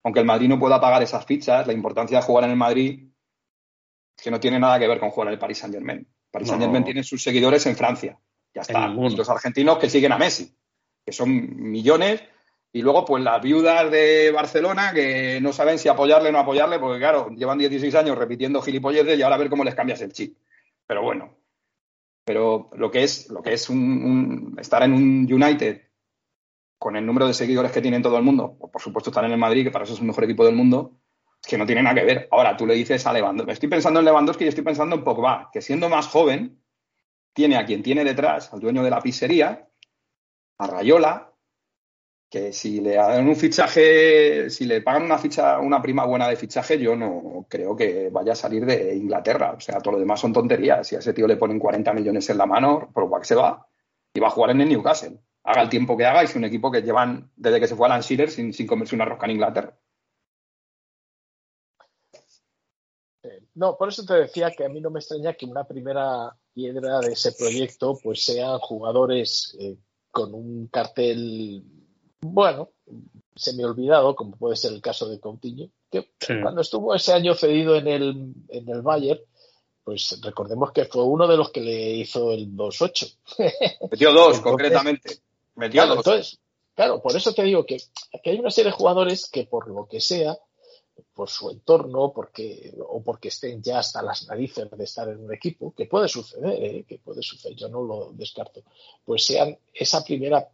Aunque 0.03 0.21
el 0.21 0.25
Madrid 0.25 0.47
no 0.47 0.59
pueda 0.59 0.79
pagar 0.79 1.03
esas 1.03 1.25
fichas, 1.25 1.67
la 1.67 1.73
importancia 1.73 2.19
de 2.19 2.23
jugar 2.23 2.45
en 2.45 2.51
el 2.51 2.57
Madrid 2.57 3.09
es 4.17 4.23
que 4.23 4.31
no 4.31 4.39
tiene 4.39 4.59
nada 4.59 4.79
que 4.79 4.87
ver 4.87 4.99
con 4.99 5.09
jugar 5.09 5.27
en 5.27 5.33
el 5.33 5.39
Paris 5.39 5.57
Saint 5.57 5.75
Germain. 5.75 6.07
Paris 6.31 6.47
Saint 6.47 6.61
Germain 6.61 6.83
tiene 6.83 7.03
sus 7.03 7.21
seguidores 7.21 7.65
en 7.65 7.75
Francia. 7.75 8.17
Ya 8.53 8.61
está. 8.61 8.87
Los 8.87 9.29
argentinos 9.29 9.77
que 9.77 9.89
siguen 9.89 10.13
a 10.13 10.17
Messi, 10.17 10.55
que 11.05 11.11
son 11.11 11.29
millones. 11.57 12.21
Y 12.75 12.81
luego, 12.81 13.05
pues 13.05 13.23
las 13.23 13.41
viudas 13.41 13.89
de 13.89 14.31
Barcelona 14.31 14.91
que 14.93 15.39
no 15.39 15.53
saben 15.53 15.79
si 15.79 15.87
apoyarle 15.87 16.27
o 16.27 16.31
no 16.33 16.39
apoyarle, 16.39 16.77
porque 16.77 16.99
claro, 16.99 17.29
llevan 17.29 17.57
16 17.57 17.95
años 17.95 18.17
repitiendo 18.17 18.61
gilipolleces 18.61 19.17
y 19.17 19.21
ahora 19.21 19.35
a 19.35 19.37
ver 19.39 19.49
cómo 19.49 19.63
les 19.63 19.75
cambias 19.75 20.01
el 20.01 20.11
chip. 20.11 20.37
Pero 20.85 21.01
bueno, 21.01 21.37
pero 22.25 22.69
lo 22.73 22.91
que 22.91 23.03
es, 23.03 23.29
lo 23.29 23.41
que 23.41 23.53
es 23.53 23.69
un, 23.69 24.57
estar 24.59 24.83
en 24.83 24.91
un 24.91 25.25
United 25.31 25.83
con 26.77 26.97
el 26.97 27.05
número 27.05 27.27
de 27.27 27.33
seguidores 27.33 27.71
que 27.71 27.81
tiene 27.81 28.01
todo 28.01 28.17
el 28.17 28.25
mundo, 28.25 28.57
o 28.59 28.69
por 28.69 28.81
supuesto 28.81 29.09
estar 29.09 29.23
en 29.23 29.31
el 29.31 29.37
Madrid, 29.37 29.63
que 29.63 29.71
para 29.71 29.85
eso 29.85 29.93
es 29.93 30.01
el 30.01 30.07
mejor 30.07 30.25
equipo 30.25 30.43
del 30.43 30.55
mundo, 30.55 30.99
es 31.41 31.47
que 31.47 31.57
no 31.57 31.65
tiene 31.65 31.81
nada 31.81 31.95
que 31.95 32.05
ver. 32.05 32.27
Ahora 32.29 32.57
tú 32.57 32.67
le 32.67 32.73
dices 32.73 33.07
a 33.07 33.13
Lewandowski, 33.13 33.53
estoy 33.53 33.69
pensando 33.69 34.01
en 34.01 34.05
Lewandowski 34.05 34.43
y 34.43 34.47
estoy 34.49 34.65
pensando 34.65 34.97
en 34.97 35.03
Pogba, 35.05 35.49
que 35.53 35.61
siendo 35.61 35.87
más 35.87 36.07
joven, 36.07 36.61
tiene 37.31 37.55
a 37.55 37.65
quien 37.65 37.81
tiene 37.81 38.03
detrás, 38.03 38.51
al 38.51 38.59
dueño 38.59 38.83
de 38.83 38.89
la 38.89 38.99
pizzería, 38.99 39.69
a 40.57 40.67
Rayola, 40.67 41.31
que 42.29 42.51
si 42.51 42.81
le 42.81 42.95
dan 42.95 43.27
un 43.27 43.35
fichaje, 43.35 44.49
si 44.49 44.65
le 44.65 44.81
pagan 44.81 45.09
una 45.61 45.81
prima 45.81 46.05
buena 46.05 46.27
de 46.27 46.35
fichaje, 46.35 46.79
yo 46.79 46.95
no 46.95 47.45
creo 47.49 47.75
que 47.75 48.09
vaya 48.09 48.33
a 48.33 48.35
salir 48.35 48.65
de 48.65 48.95
Inglaterra. 48.95 49.53
O 49.57 49.59
sea, 49.59 49.79
todo 49.79 49.93
lo 49.93 49.99
demás 49.99 50.19
son 50.19 50.33
tonterías. 50.33 50.87
Si 50.87 50.95
a 50.95 50.99
ese 50.99 51.13
tío 51.13 51.27
le 51.27 51.37
ponen 51.37 51.59
40 51.59 51.93
millones 51.93 52.29
en 52.29 52.37
la 52.37 52.45
mano, 52.45 52.89
por 52.93 53.19
que 53.19 53.27
se 53.27 53.35
va 53.35 53.67
y 54.13 54.19
va 54.19 54.27
a 54.27 54.31
jugar 54.31 54.51
en 54.51 54.61
el 54.61 54.69
Newcastle. 54.69 55.19
Haga 55.43 55.61
el 55.61 55.69
tiempo 55.69 55.95
que 55.95 56.05
haga 56.05 56.23
y 56.23 56.25
es 56.25 56.35
un 56.35 56.45
equipo 56.45 56.71
que 56.71 56.81
llevan 56.81 57.31
desde 57.35 57.59
que 57.59 57.67
se 57.67 57.75
fue 57.75 57.85
a 57.85 57.89
Lanshearer 57.89 58.31
sin, 58.31 58.51
sin 58.53 58.65
comerse 58.65 58.95
una 58.95 59.05
rosca 59.05 59.25
en 59.27 59.31
Inglaterra. 59.33 59.77
Eh, 63.23 63.43
no, 63.53 63.77
por 63.77 63.89
eso 63.89 64.03
te 64.05 64.15
decía 64.15 64.51
que 64.51 64.65
a 64.65 64.69
mí 64.69 64.81
no 64.81 64.89
me 64.89 64.99
extraña 64.99 65.33
que 65.33 65.45
una 65.45 65.65
primera 65.65 66.35
piedra 66.53 66.99
de 66.99 67.13
ese 67.13 67.33
proyecto 67.33 67.99
pues 68.01 68.25
sean 68.25 68.57
jugadores 68.59 69.55
eh, 69.59 69.77
con 70.09 70.33
un 70.33 70.67
cartel 70.67 71.63
bueno, 72.33 72.69
se 73.35 73.53
me 73.53 73.63
ha 73.63 73.67
olvidado, 73.67 74.15
como 74.15 74.37
puede 74.37 74.55
ser 74.55 74.71
el 74.73 74.81
caso 74.81 75.09
de 75.09 75.19
Coutinho, 75.19 75.69
que 75.91 76.09
cuando 76.41 76.61
estuvo 76.61 76.95
ese 76.95 77.13
año 77.13 77.33
cedido 77.33 77.75
en 77.75 77.87
el, 77.87 78.33
en 78.49 78.69
el 78.69 78.81
Bayern, 78.81 79.19
pues 79.83 80.19
recordemos 80.21 80.71
que 80.71 80.85
fue 80.85 81.03
uno 81.03 81.27
de 81.27 81.37
los 81.37 81.51
que 81.51 81.61
le 81.61 81.91
hizo 81.95 82.31
el 82.31 82.55
2-8. 82.55 83.17
Metió 83.91 84.11
dos, 84.11 84.39
concretamente. 84.39 85.19
Metió 85.55 85.83
claro, 85.83 85.95
dos. 85.95 86.05
Entonces, 86.07 86.39
claro, 86.73 87.01
por 87.01 87.15
eso 87.15 87.33
te 87.33 87.43
digo 87.43 87.65
que, 87.65 87.77
que, 88.23 88.29
hay 88.31 88.39
una 88.39 88.49
serie 88.51 88.71
de 88.71 88.77
jugadores 88.77 89.29
que 89.29 89.45
por 89.45 89.67
lo 89.67 89.87
que 89.87 90.01
sea, 90.01 90.37
por 91.13 91.29
su 91.29 91.51
entorno, 91.51 92.11
porque, 92.13 92.73
o 92.79 93.03
porque 93.03 93.27
estén 93.27 93.61
ya 93.61 93.79
hasta 93.79 94.01
las 94.01 94.27
narices 94.27 94.69
de 94.71 94.83
estar 94.83 95.07
en 95.09 95.23
un 95.23 95.33
equipo, 95.33 95.73
que 95.75 95.85
puede 95.85 96.07
suceder, 96.07 96.63
¿eh? 96.63 96.85
que 96.87 96.97
puede 96.97 97.21
suceder, 97.21 97.55
yo 97.55 97.69
no 97.69 97.83
lo 97.83 98.11
descarto, 98.13 98.63
pues 99.03 99.25
sean 99.25 99.57
esa 99.73 100.03
primera 100.03 100.47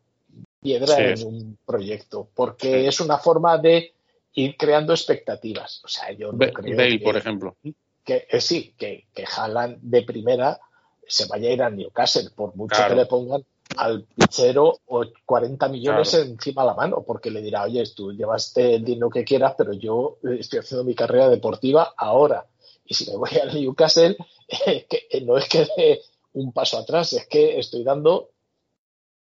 piedra 0.62 0.98
en 1.00 1.26
un 1.26 1.58
proyecto, 1.66 2.30
porque 2.34 2.88
es 2.88 3.02
una 3.02 3.18
forma 3.18 3.58
de 3.58 3.94
ir 4.34 4.56
creando 4.56 4.94
expectativas. 4.94 5.82
O 5.84 5.88
sea, 5.88 6.12
yo 6.12 6.32
no 6.32 6.38
creo 6.38 6.78
Bale, 6.78 7.00
por 7.00 7.18
ejemplo. 7.18 7.58
Que, 8.04 8.28
eh, 8.30 8.42
sí, 8.42 8.74
que, 8.78 9.08
que 9.14 9.26
Haaland 9.26 9.80
de 9.82 10.04
primera 10.04 10.60
se 11.08 11.26
vaya 11.26 11.50
a 11.50 11.54
ir 11.54 11.64
a 11.64 11.70
Newcastle, 11.70 12.30
por 12.36 12.56
mucho 12.56 12.82
que 12.88 12.96
le 12.96 13.06
pongan 13.06 13.44
al 13.78 14.04
pichero 14.04 14.80
40 15.26 15.68
millones 15.70 16.14
encima 16.14 16.62
de 16.64 16.68
la 16.68 16.74
mano, 16.74 17.04
porque 17.06 17.32
le 17.32 17.42
dirá, 17.42 17.64
oye, 17.64 17.84
tú 17.96 18.12
llevaste 18.12 18.76
el 18.76 18.84
dinero 18.84 19.10
que 19.10 19.24
quieras, 19.24 19.56
pero 19.58 19.74
yo 19.74 20.18
estoy 20.24 20.60
haciendo 20.60 20.84
mi 20.84 20.96
carrera 20.96 21.30
deportiva 21.30 21.94
ahora. 21.98 22.46
Y 22.86 22.94
si 22.94 23.10
me 23.10 23.18
voy 23.18 23.30
al 23.42 23.54
Newcastle, 23.54 24.18
que 24.90 25.22
no 25.26 25.38
es 25.38 25.48
que 25.50 25.68
dé 25.78 26.02
un 26.34 26.52
paso 26.54 26.78
atrás, 26.78 27.14
es 27.14 27.28
que 27.28 27.60
estoy 27.60 27.84
dando 27.84 28.30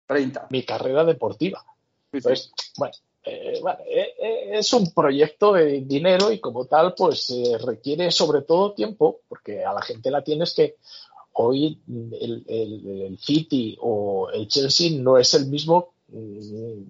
30. 0.08 0.48
Mi 0.50 0.64
carrera 0.64 1.04
deportiva. 1.04 1.64
Pues, 2.10 2.52
bueno, 2.78 2.94
eh, 3.30 3.60
eh, 3.90 4.14
eh, 4.20 4.50
es 4.54 4.72
un 4.74 4.92
proyecto 4.92 5.54
de 5.54 5.82
dinero 5.82 6.32
y 6.32 6.40
como 6.40 6.66
tal, 6.66 6.94
pues 6.96 7.34
requiere 7.66 8.10
sobre 8.12 8.42
todo 8.42 8.72
tiempo, 8.72 9.20
porque 9.28 9.66
a 9.66 9.74
la 9.74 9.82
gente 9.82 10.10
la 10.10 10.24
tienes 10.24 10.54
que. 10.54 10.76
Hoy 11.40 11.80
el, 11.88 13.20
City 13.22 13.78
o 13.82 14.28
el 14.34 14.48
Chelsea 14.48 15.00
no 15.00 15.20
es 15.20 15.36
el 15.36 15.46
mismo 15.46 15.90
mm, 16.08 16.82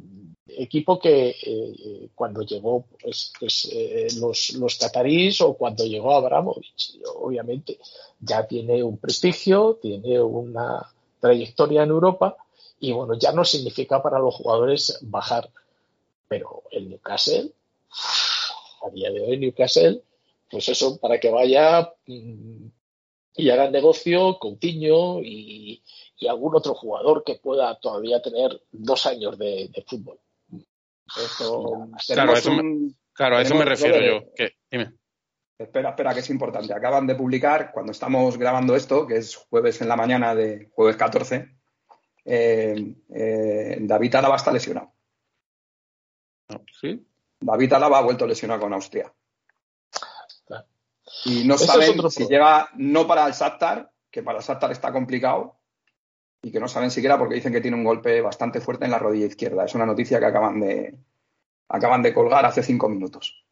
equipo 0.47 0.97
que 0.97 1.36
cuando 2.15 2.43
llegó 2.43 2.86
pues, 3.01 3.34
pues 3.38 3.70
los, 4.18 4.51
los 4.51 4.78
catarís 4.78 5.41
o 5.41 5.53
cuando 5.55 5.84
llegó 5.84 6.15
Abramovich. 6.15 6.97
Obviamente 7.18 7.78
ya 8.22 8.47
tiene 8.47 8.82
un 8.82 8.97
prestigio, 8.97 9.80
tiene 9.82 10.22
una 10.22 10.93
trayectoria 11.20 11.84
en 11.84 11.89
Europa 11.89 12.38
y 12.80 12.91
bueno, 12.91 13.13
ya 13.19 13.32
no 13.32 13.43
significa 13.43 14.01
para 14.01 14.19
los 14.19 14.36
jugadores 14.36 14.99
bajar. 15.01 15.49
Pero 16.28 16.63
el 16.71 16.89
Newcastle, 16.89 17.51
a 18.86 18.89
día 18.89 19.11
de 19.11 19.21
hoy 19.21 19.38
Newcastle, 19.38 20.01
pues 20.49 20.67
eso, 20.69 20.97
para 20.99 21.19
que 21.19 21.30
vaya 21.30 21.93
mm, 22.05 22.67
y 23.36 23.49
haga 23.49 23.69
negocio 23.69 24.38
Coutinho 24.39 25.21
y, 25.21 25.82
y 26.17 26.28
algún 26.28 26.55
otro 26.55 26.73
jugador 26.73 27.23
que 27.23 27.36
pueda 27.36 27.80
todavía 27.80 28.21
tener 28.21 28.61
dos 28.71 29.05
años 29.05 29.38
de, 29.38 29.69
fútbol. 29.88 30.19
claro, 32.07 32.34
eso 32.34 32.51
me, 32.51 32.91
claro, 33.13 33.38
a 33.38 33.41
eso 33.41 33.55
me 33.55 33.65
refiero 33.65 33.99
yo. 34.01 34.45
dime. 34.71 34.93
Espera, 35.57 35.89
espera, 35.89 36.13
que 36.13 36.19
es 36.19 36.30
importante. 36.30 36.73
Acaban 36.73 37.07
de 37.07 37.15
publicar, 37.15 37.71
cuando 37.73 37.91
estamos 37.91 38.38
grabando 38.38 38.75
esto, 38.75 39.07
que 39.07 39.17
es 39.17 39.36
jueves 39.36 39.82
en 39.82 39.88
la 39.88 39.95
mañana 39.95 40.36
de 40.36 40.69
jueves 40.75 40.97
14, 40.97 41.57
eh, 42.30 42.95
eh, 43.09 43.78
David 43.80 44.15
Alaba 44.15 44.36
está 44.36 44.51
lesionado. 44.51 44.91
¿Sí? 46.80 47.07
David 47.39 47.73
Alaba 47.73 47.99
ha 47.99 48.03
vuelto 48.03 48.28
lesionado 48.28 48.59
con 48.59 48.73
Austria. 48.73 49.13
Y 51.23 51.45
no 51.45 51.57
saben 51.57 52.09
si 52.09 52.28
llega 52.28 52.69
no 52.75 53.07
para 53.07 53.25
el 53.28 53.34
Shakhtar, 53.34 53.91
que 54.11 54.23
para 54.23 54.39
el 54.39 54.43
Shakhtar 54.43 54.71
está 54.71 54.91
complicado, 54.91 55.57
y 56.41 56.51
que 56.51 56.59
no 56.59 56.67
saben 56.67 56.91
siquiera 56.91 57.17
porque 57.17 57.36
dicen 57.36 57.53
que 57.53 57.61
tiene 57.61 57.78
un 57.78 57.84
golpe 57.86 58.19
bastante 58.21 58.59
fuerte 58.59 58.86
en 58.86 58.91
la 58.91 58.99
rodilla 58.99 59.25
izquierda. 59.25 59.63
Es 59.63 59.73
una 59.73 59.86
noticia 59.86 60.19
que 60.19 60.25
acaban 60.25 60.59
de, 60.59 60.97
acaban 61.69 62.01
de 62.01 62.13
colgar 62.13 62.45
hace 62.45 62.61
cinco 62.61 62.89
minutos. 62.89 63.45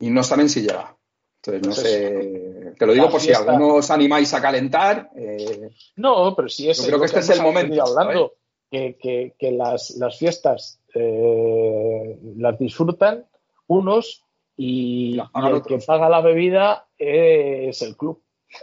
Y 0.00 0.10
no 0.10 0.24
saben 0.24 0.48
si 0.48 0.62
llega. 0.62 0.96
Entonces, 1.36 1.62
no 1.62 1.74
pues 1.74 1.80
sé. 1.80 2.53
Te 2.78 2.86
lo 2.86 2.92
digo 2.92 3.10
por 3.10 3.20
si 3.20 3.32
algunos 3.32 3.84
os 3.84 3.90
animáis 3.90 4.32
a 4.34 4.40
calentar. 4.40 5.10
Eh, 5.16 5.70
no, 5.96 6.34
pero 6.34 6.48
si 6.48 6.70
es. 6.70 6.78
Yo 6.78 6.86
creo 6.86 7.00
que 7.00 7.06
este 7.06 7.20
es 7.20 7.30
el 7.30 7.42
momento. 7.42 7.82
Hablando, 7.82 8.34
que, 8.70 9.34
las, 9.52 10.18
fiestas 10.18 10.80
eh, 10.94 12.18
las 12.36 12.58
disfrutan 12.58 13.26
unos 13.66 14.24
y, 14.56 15.18
el 15.18 15.62
que 15.62 15.78
paga 15.78 16.08
la 16.08 16.20
bebida 16.20 16.86
es 16.98 17.82
el 17.82 17.96
club. 17.96 18.22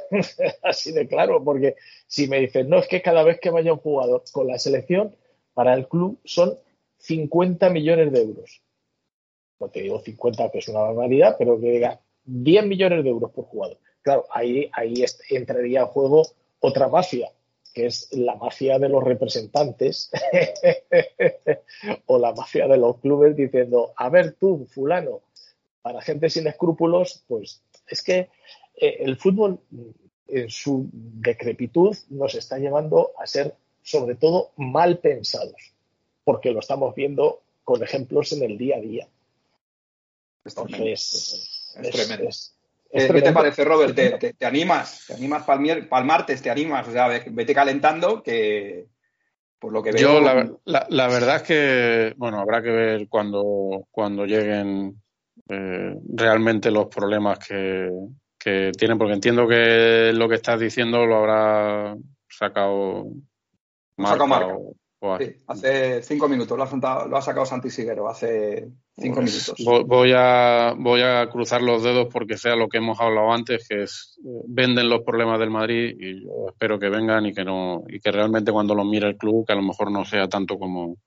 Así 0.63 0.91
de 0.91 1.07
claro, 1.07 1.43
porque 1.43 1.75
si 2.07 2.27
me 2.27 2.39
dicen, 2.39 2.69
no, 2.69 2.77
es 2.77 2.87
que 2.87 3.01
cada 3.01 3.23
vez 3.23 3.39
que 3.39 3.49
vaya 3.49 3.73
un 3.73 3.79
jugador 3.79 4.23
con 4.31 4.47
la 4.47 4.57
selección, 4.57 5.15
para 5.53 5.73
el 5.73 5.87
club 5.87 6.19
son 6.23 6.57
50 6.99 7.69
millones 7.69 8.11
de 8.11 8.21
euros. 8.21 8.61
No 9.59 9.69
te 9.69 9.81
digo 9.81 9.99
50, 9.99 10.49
que 10.49 10.59
es 10.59 10.67
una 10.69 10.79
barbaridad, 10.79 11.35
pero 11.37 11.59
que 11.59 11.71
diga 11.71 11.99
10 12.23 12.65
millones 12.65 13.03
de 13.03 13.09
euros 13.09 13.31
por 13.31 13.45
jugador. 13.45 13.77
Claro, 14.01 14.25
ahí, 14.31 14.69
ahí 14.73 15.05
entraría 15.29 15.81
en 15.81 15.85
juego 15.87 16.23
otra 16.59 16.87
mafia, 16.87 17.31
que 17.73 17.85
es 17.85 18.11
la 18.11 18.35
mafia 18.35 18.79
de 18.79 18.89
los 18.89 19.03
representantes 19.03 20.11
o 22.07 22.17
la 22.17 22.33
mafia 22.33 22.67
de 22.67 22.77
los 22.77 22.97
clubes 22.99 23.35
diciendo, 23.35 23.93
a 23.95 24.09
ver 24.09 24.33
tú, 24.33 24.65
fulano, 24.65 25.21
para 25.81 26.01
gente 26.01 26.29
sin 26.29 26.47
escrúpulos, 26.47 27.23
pues 27.27 27.61
es 27.87 28.01
que 28.01 28.29
eh, 28.75 28.97
el 28.99 29.17
fútbol 29.17 29.59
en 30.27 30.49
su 30.49 30.89
decrepitud 30.93 31.95
nos 32.09 32.35
está 32.35 32.57
llevando 32.57 33.11
a 33.17 33.27
ser 33.27 33.55
sobre 33.83 34.15
todo 34.15 34.51
mal 34.57 34.99
pensados, 34.99 35.73
porque 36.23 36.51
lo 36.51 36.59
estamos 36.59 36.95
viendo 36.95 37.41
con 37.63 37.83
ejemplos 37.83 38.31
en 38.31 38.43
el 38.43 38.57
día 38.57 38.77
a 38.77 38.81
día. 38.81 39.07
Entonces, 40.45 41.73
es, 41.75 41.91
tremendo. 41.91 42.29
¿Qué 42.91 43.21
te 43.21 43.31
parece, 43.31 43.63
Robert? 43.63 43.95
¿Te, 43.95 44.45
animas? 44.45 45.05
¿Te 45.07 45.13
animas 45.13 45.43
para 45.43 45.61
el, 45.61 46.05
martes? 46.05 46.41
¿Te 46.41 46.49
animas? 46.49 46.87
O 46.87 46.91
sea, 46.91 47.07
vete 47.07 47.53
calentando 47.53 48.21
que 48.21 48.87
por 49.59 49.71
lo 49.71 49.81
que 49.81 49.91
veo... 49.91 50.01
Yo 50.01 50.59
la, 50.65 51.07
verdad 51.07 51.37
es 51.37 51.43
que, 51.43 52.13
bueno, 52.17 52.39
habrá 52.39 52.61
que 52.61 52.71
ver 52.71 53.07
cuando, 53.07 53.87
cuando 53.91 54.25
lleguen 54.25 55.01
eh, 55.47 55.95
realmente 56.13 56.71
los 56.71 56.87
problemas 56.87 57.39
que, 57.39 57.89
que 58.37 58.71
tienen, 58.77 58.97
porque 58.97 59.13
entiendo 59.13 59.47
que 59.47 60.11
lo 60.13 60.27
que 60.27 60.35
estás 60.35 60.59
diciendo 60.59 61.05
lo 61.05 61.17
habrá 61.17 61.95
sacado 62.27 63.05
Marca. 63.97 64.57
Sí, 65.19 65.35
hace 65.47 66.03
cinco 66.03 66.27
minutos 66.27 66.57
lo 66.57 66.63
ha, 66.63 67.07
lo 67.07 67.17
ha 67.17 67.21
sacado 67.21 67.45
Santi 67.45 67.69
Siguero, 67.71 68.07
hace 68.07 68.69
cinco 68.95 69.21
pues 69.21 69.57
minutos. 69.57 69.87
Voy 69.87 70.13
a, 70.15 70.75
voy 70.77 71.01
a 71.01 71.27
cruzar 71.27 71.61
los 71.63 71.81
dedos 71.81 72.07
porque 72.11 72.37
sea 72.37 72.55
lo 72.55 72.69
que 72.69 72.77
hemos 72.77 72.99
hablado 72.99 73.31
antes, 73.31 73.67
que 73.67 73.83
es 73.83 74.19
venden 74.47 74.89
los 74.89 75.01
problemas 75.01 75.39
del 75.39 75.49
Madrid 75.49 75.95
y 75.99 76.23
yo 76.23 76.49
espero 76.49 76.77
que 76.77 76.89
vengan 76.89 77.25
y 77.25 77.33
que 77.33 77.43
no 77.43 77.83
y 77.87 77.99
que 77.99 78.11
realmente 78.11 78.51
cuando 78.51 78.75
los 78.75 78.85
mire 78.85 79.07
el 79.07 79.17
club, 79.17 79.45
que 79.45 79.53
a 79.53 79.55
lo 79.55 79.63
mejor 79.63 79.91
no 79.91 80.05
sea 80.05 80.27
tanto 80.27 80.59
como 80.59 80.97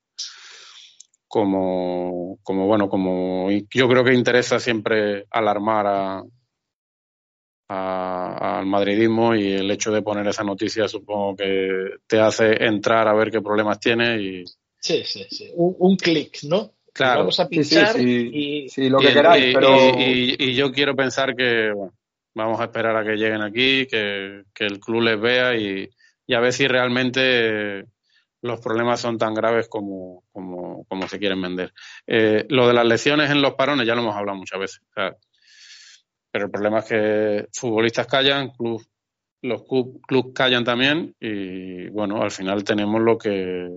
como, 1.28 2.38
como 2.42 2.66
bueno, 2.66 2.88
como 2.88 3.48
yo 3.50 3.88
creo 3.88 4.04
que 4.04 4.14
interesa 4.14 4.60
siempre 4.60 5.26
alarmar 5.30 5.86
a, 5.86 6.22
al 7.68 8.66
madridismo 8.66 9.34
y 9.34 9.52
el 9.52 9.70
hecho 9.70 9.90
de 9.90 10.02
poner 10.02 10.26
esa 10.28 10.44
noticia 10.44 10.86
supongo 10.86 11.36
que 11.36 11.94
te 12.06 12.20
hace 12.20 12.62
entrar 12.64 13.08
a 13.08 13.14
ver 13.14 13.30
qué 13.30 13.40
problemas 13.40 13.80
tiene 13.80 14.20
y 14.20 14.44
sí 14.78 15.02
sí 15.04 15.24
sí 15.30 15.50
un, 15.54 15.96
clic 15.96 16.42
no 16.42 16.72
claro 16.92 17.20
vamos 17.20 17.40
a 17.40 17.48
pinchar 17.48 17.98
y, 17.98 18.68
lo 18.90 18.98
que 18.98 19.12
queráis 19.14 19.54
pero 19.54 19.98
y, 19.98 20.54
yo 20.54 20.70
quiero 20.72 20.94
pensar 20.94 21.34
que 21.34 21.72
bueno, 21.72 21.94
vamos 22.34 22.60
a 22.60 22.64
esperar 22.64 22.96
a 22.96 23.04
que 23.04 23.16
lleguen 23.16 23.42
aquí 23.42 23.86
que, 23.86 24.44
el 24.58 24.80
club 24.80 25.02
les 25.02 25.20
vea 25.20 25.56
y, 25.56 25.88
a 26.34 26.40
ver 26.40 26.52
si 26.52 26.66
realmente 26.66 27.84
los 28.42 28.60
problemas 28.60 29.00
son 29.00 29.16
tan 29.16 29.32
graves 29.32 29.68
como, 29.68 30.22
como, 30.32 30.84
como 30.84 31.08
se 31.08 31.18
quieren 31.18 31.40
vender. 31.40 31.72
Eh, 32.06 32.44
lo 32.50 32.68
de 32.68 32.74
las 32.74 32.84
lesiones 32.84 33.30
en 33.30 33.40
los 33.40 33.54
parones 33.54 33.86
ya 33.86 33.94
lo 33.94 34.02
hemos 34.02 34.16
hablado 34.16 34.36
muchas 34.36 34.60
veces. 34.60 34.82
Pero 36.34 36.46
el 36.46 36.50
problema 36.50 36.80
es 36.80 36.84
que 36.86 37.48
futbolistas 37.52 38.08
callan, 38.08 38.50
club, 38.50 38.84
los 39.42 39.62
clubes 39.62 40.34
callan 40.34 40.64
también 40.64 41.14
y 41.20 41.88
bueno, 41.90 42.20
al 42.20 42.32
final 42.32 42.64
tenemos 42.64 43.00
lo 43.00 43.16
que 43.16 43.68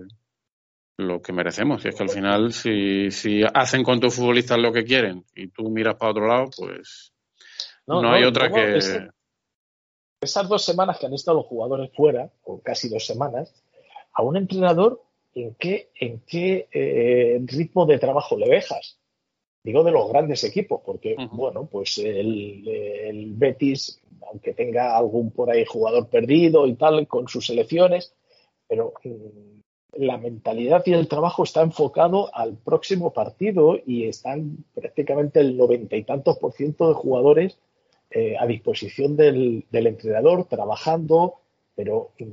lo 0.96 1.22
que 1.22 1.32
merecemos. 1.32 1.84
Y 1.84 1.88
es 1.90 1.94
que 1.94 2.02
al 2.02 2.08
final, 2.08 2.52
si, 2.52 3.12
si 3.12 3.42
hacen 3.54 3.84
con 3.84 4.00
tus 4.00 4.16
futbolistas 4.16 4.58
lo 4.58 4.72
que 4.72 4.84
quieren 4.84 5.24
y 5.36 5.46
tú 5.50 5.70
miras 5.70 5.94
para 5.94 6.10
otro 6.10 6.26
lado, 6.26 6.50
pues 6.56 7.12
no, 7.86 8.10
hay 8.10 8.24
otra 8.24 8.50
que. 8.50 8.76
esas 10.20 10.48
dos 10.48 10.64
semanas 10.64 10.98
que 10.98 11.06
han 11.06 11.14
estado 11.14 11.36
los 11.36 11.46
jugadores 11.46 11.92
fuera, 11.94 12.28
o 12.42 12.60
casi 12.60 12.88
dos 12.88 13.06
semanas, 13.06 13.54
a 14.14 14.22
un 14.22 14.36
entrenador, 14.36 15.00
¿en 15.32 15.54
qué, 15.54 15.92
en 15.94 16.24
qué 16.26 16.66
eh, 16.72 17.40
ritmo 17.44 17.86
de 17.86 18.00
trabajo 18.00 18.36
le 18.36 18.48
dejas? 18.48 18.97
Digo 19.68 19.84
de 19.84 19.92
los 19.92 20.08
grandes 20.08 20.44
equipos, 20.44 20.80
porque, 20.82 21.14
bueno, 21.30 21.68
pues 21.70 21.98
el, 21.98 23.34
Betis, 23.36 24.00
aunque 24.26 24.54
tenga 24.54 24.96
algún 24.96 25.30
por 25.30 25.50
ahí 25.50 25.66
jugador 25.66 26.08
perdido 26.08 26.66
y 26.66 26.74
tal, 26.74 27.06
con 27.06 27.28
sus 27.28 27.48
selecciones, 27.48 28.14
pero 28.66 28.94
mm, 29.04 30.06
la 30.06 30.16
mentalidad 30.16 30.82
y 30.86 30.94
el 30.94 31.06
trabajo 31.06 31.42
está 31.42 31.60
enfocado 31.60 32.34
al 32.34 32.56
próximo 32.56 33.12
partido 33.12 33.78
y 33.84 34.04
están 34.04 34.64
prácticamente 34.72 35.40
el 35.40 35.54
noventa 35.58 35.96
y 35.96 36.02
tantos 36.02 36.38
por 36.38 36.54
ciento 36.54 36.88
de 36.88 36.94
jugadores 36.94 37.58
eh, 38.10 38.36
a 38.40 38.46
disposición 38.46 39.16
del, 39.16 39.66
entrenador, 39.70 40.46
trabajando, 40.46 41.34
pero 41.76 42.12
mm, 42.18 42.24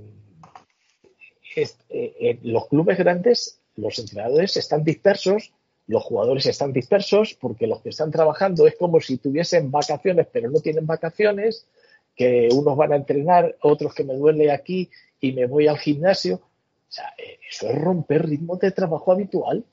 eh, 1.57 2.39
los 2.43 2.69
clubes 2.69 2.97
grandes, 2.97 3.59
los 3.75 3.99
entrenadores 3.99 4.55
están 4.55 4.85
dispersos 4.85 5.51
los 5.87 6.03
jugadores 6.03 6.45
están 6.47 6.73
dispersos 6.73 7.35
porque 7.39 7.67
los 7.67 7.81
que 7.81 7.89
están 7.89 8.11
trabajando 8.11 8.67
es 8.67 8.75
como 8.75 8.99
si 8.99 9.17
tuviesen 9.17 9.69
vacaciones 9.71 10.27
pero 10.31 10.49
no 10.49 10.59
tienen 10.59 10.85
vacaciones, 10.85 11.67
que 12.15 12.49
unos 12.51 12.77
van 12.77 12.93
a 12.93 12.95
entrenar, 12.95 13.55
otros 13.61 13.93
que 13.93 14.03
me 14.03 14.15
duele 14.15 14.51
aquí 14.51 14.89
y 15.19 15.33
me 15.33 15.47
voy 15.47 15.67
al 15.67 15.77
gimnasio. 15.77 16.35
O 16.35 16.91
sea, 16.95 17.13
eh, 17.17 17.39
eso 17.49 17.69
es 17.69 17.75
romper 17.81 18.25
ritmo 18.25 18.55
de 18.57 18.71
trabajo 18.71 19.11
habitual. 19.11 19.63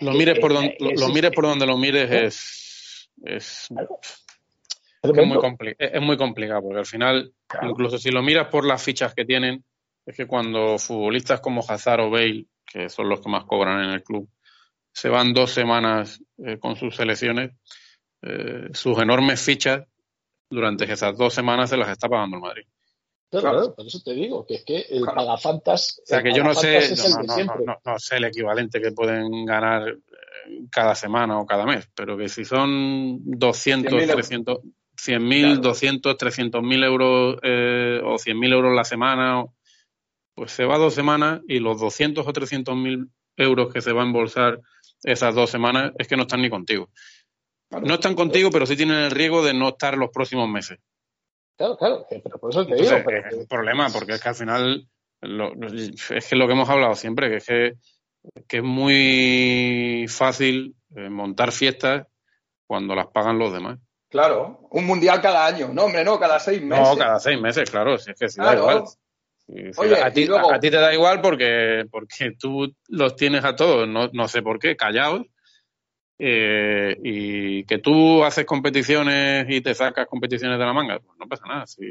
Lo 0.00 0.12
mires 0.12 0.38
por 0.38 0.52
donde, 0.52 0.76
lo, 0.80 1.08
mires 1.08 1.30
por 1.32 1.44
donde 1.44 1.66
lo 1.66 1.76
mires 1.76 2.10
es, 2.10 3.10
es, 3.24 3.68
muy 3.70 5.38
es, 5.78 6.02
muy 6.02 6.16
complicado 6.16 6.62
porque 6.62 6.78
al 6.78 6.86
final, 6.86 7.32
incluso 7.62 7.98
si 7.98 8.10
lo 8.10 8.22
miras 8.22 8.48
por 8.48 8.64
las 8.64 8.82
fichas 8.82 9.14
que 9.14 9.24
tienen, 9.24 9.64
es 10.04 10.16
que 10.16 10.26
cuando 10.26 10.78
futbolistas 10.78 11.40
como 11.40 11.62
Hazard 11.66 12.00
o 12.00 12.10
Bale, 12.10 12.46
que 12.66 12.88
son 12.88 13.08
los 13.08 13.20
que 13.20 13.28
más 13.28 13.44
cobran 13.44 13.84
en 13.84 13.90
el 13.90 14.02
club, 14.02 14.28
se 14.94 15.08
van 15.08 15.34
dos 15.34 15.50
semanas 15.50 16.22
eh, 16.38 16.58
con 16.58 16.76
sus 16.76 16.94
selecciones, 16.96 17.50
eh, 18.22 18.68
sus 18.72 18.98
enormes 18.98 19.42
fichas 19.42 19.84
durante 20.48 20.90
esas 20.90 21.16
dos 21.18 21.34
semanas 21.34 21.70
se 21.70 21.76
las 21.76 21.88
está 21.88 22.08
pagando 22.08 22.36
el 22.36 22.42
Madrid. 22.42 22.64
Claro, 23.30 23.74
por 23.74 23.84
eso 23.84 24.00
te 24.04 24.14
digo, 24.14 24.46
que 24.46 24.54
es 24.54 24.64
que 24.64 24.86
el 24.90 25.02
pagafantas. 25.02 26.00
O 26.04 26.06
sea, 26.06 26.22
que 26.22 26.32
yo 26.32 26.44
no 26.44 26.54
sé, 26.54 26.94
no, 27.84 27.98
sé 27.98 28.16
el 28.16 28.24
equivalente 28.24 28.80
que 28.80 28.92
pueden 28.92 29.44
ganar 29.44 29.88
eh, 29.88 29.96
cada 30.70 30.94
semana 30.94 31.40
o 31.40 31.46
cada 31.46 31.66
mes, 31.66 31.88
pero 31.96 32.16
que 32.16 32.28
si 32.28 32.44
son 32.44 33.18
200, 33.24 34.06
300, 34.06 34.58
100.000, 34.96 35.60
200, 35.60 36.16
300 36.16 36.62
mil 36.62 36.84
euros 36.84 37.38
eh, 37.42 38.00
o 38.04 38.18
100 38.18 38.38
mil 38.38 38.52
euros 38.52 38.72
la 38.76 38.84
semana, 38.84 39.44
pues 40.36 40.52
se 40.52 40.64
va 40.64 40.78
dos 40.78 40.94
semanas 40.94 41.40
y 41.48 41.58
los 41.58 41.80
200 41.80 42.24
o 42.24 42.32
300 42.32 42.76
mil 42.76 43.10
euros 43.36 43.72
que 43.72 43.80
se 43.80 43.92
va 43.92 44.02
a 44.02 44.06
embolsar 44.06 44.60
esas 45.04 45.34
dos 45.34 45.50
semanas 45.50 45.92
es 45.98 46.08
que 46.08 46.16
no 46.16 46.22
están 46.22 46.42
ni 46.42 46.50
contigo. 46.50 46.90
No 47.70 47.94
están 47.94 48.14
contigo, 48.14 48.50
pero 48.50 48.66
sí 48.66 48.76
tienen 48.76 48.98
el 48.98 49.10
riesgo 49.10 49.44
de 49.44 49.54
no 49.54 49.70
estar 49.70 49.96
los 49.96 50.10
próximos 50.10 50.48
meses. 50.48 50.78
Claro, 51.56 51.76
claro, 51.76 52.06
pero 52.08 52.38
por 52.38 52.50
eso 52.50 52.66
te 52.66 52.74
digo. 52.74 52.90
Es 52.90 53.34
un 53.34 53.46
problema, 53.46 53.88
porque 53.90 54.12
es 54.14 54.22
que 54.22 54.28
al 54.28 54.34
final 54.34 54.88
es 55.20 56.28
que 56.28 56.36
lo 56.36 56.46
que 56.46 56.52
hemos 56.52 56.68
hablado 56.68 56.94
siempre, 56.94 57.30
que 57.30 57.36
es 57.36 57.46
que, 57.46 57.74
que 58.48 58.56
es 58.58 58.62
muy 58.62 60.06
fácil 60.08 60.74
eh, 60.96 61.08
montar 61.08 61.52
fiestas 61.52 62.06
cuando 62.66 62.94
las 62.94 63.06
pagan 63.08 63.38
los 63.38 63.52
demás. 63.52 63.78
Claro, 64.08 64.68
un 64.70 64.86
mundial 64.86 65.20
cada 65.20 65.46
año. 65.46 65.68
No, 65.72 65.84
hombre, 65.84 66.04
no, 66.04 66.18
cada 66.20 66.38
seis 66.38 66.62
meses. 66.62 66.88
No, 66.88 66.96
cada 66.96 67.18
seis 67.18 67.40
meses, 67.40 67.70
claro, 67.70 67.98
si 67.98 68.10
es 68.10 68.18
que 68.18 68.28
sí 68.28 68.40
da 68.40 68.54
igual. 68.54 68.84
Oye, 69.46 70.00
a, 70.00 70.10
ti, 70.10 70.26
a, 70.30 70.58
ti, 70.58 70.70
te 70.70 70.76
da 70.76 70.94
igual 70.94 71.20
porque, 71.20 71.84
porque 71.90 72.32
tú 72.38 72.72
los 72.88 73.14
tienes 73.14 73.44
a 73.44 73.54
todos, 73.54 73.86
no, 73.86 74.08
no 74.12 74.26
sé 74.26 74.42
por 74.42 74.58
qué, 74.58 74.76
callados. 74.76 75.22
Eh, 76.18 76.96
y 77.02 77.64
que 77.64 77.78
tú 77.78 78.22
haces 78.24 78.46
competiciones 78.46 79.46
y 79.48 79.60
te 79.60 79.74
sacas 79.74 80.06
competiciones 80.06 80.58
de 80.58 80.64
la 80.64 80.72
manga, 80.72 81.00
pues 81.00 81.18
no 81.18 81.26
pasa 81.26 81.44
nada. 81.46 81.66
Si, 81.66 81.84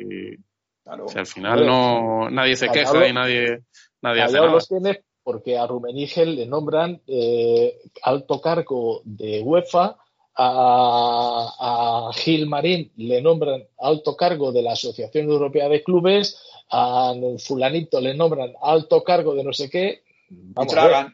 si 1.08 1.20
al 1.20 1.28
final 1.28 1.66
no 1.66 2.30
nadie 2.30 2.56
se 2.56 2.70
queja 2.70 3.08
y 3.08 3.14
nadie, 3.14 3.60
nadie 4.02 4.22
hace 4.22 4.36
nada. 4.36 4.52
los 4.52 4.68
tienes 4.68 5.02
porque 5.24 5.58
a 5.58 5.68
Rumenigel 5.68 6.36
le 6.36 6.46
nombran 6.46 7.02
eh, 7.08 7.80
alto 8.02 8.42
cargo 8.42 9.02
de 9.06 9.42
UEFA 9.42 9.98
a, 10.36 12.12
Gil 12.16 12.48
Marín 12.48 12.92
le 12.98 13.22
nombran 13.22 13.64
alto 13.80 14.16
cargo 14.16 14.52
de 14.52 14.62
la 14.62 14.74
Asociación 14.74 15.30
Europea 15.30 15.70
de 15.70 15.84
Clubes, 15.84 16.40
a 16.70 17.14
fulanito 17.40 18.02
le 18.02 18.14
nombran 18.16 18.54
alto 18.62 19.04
cargo 19.04 19.36
de 19.36 19.44
no 19.44 19.54
sé 19.54 19.70
qué. 19.70 20.04
Vamos 20.30 20.76
a 20.76 21.14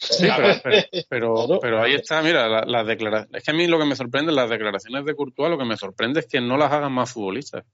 pero, 1.08 1.58
pero, 1.60 1.82
ahí 1.82 1.94
está, 1.94 2.22
mira, 2.22 2.64
las 2.64 2.86
declaraciones. 2.86 3.40
Es 3.40 3.44
que 3.44 3.50
a 3.50 3.54
mí 3.54 3.66
lo 3.66 3.78
que 3.78 3.84
me 3.84 3.96
sorprende, 3.96 4.32
las 4.32 4.48
declaraciones 4.48 5.04
de 5.04 5.16
Courtois, 5.16 5.50
lo 5.50 5.58
que 5.58 5.64
me 5.64 5.76
sorprende 5.76 6.20
es 6.20 6.26
que 6.26 6.40
no 6.40 6.56
las 6.56 6.72
hagan 6.72 6.92
más 6.92 7.12
futbolistas. 7.12 7.64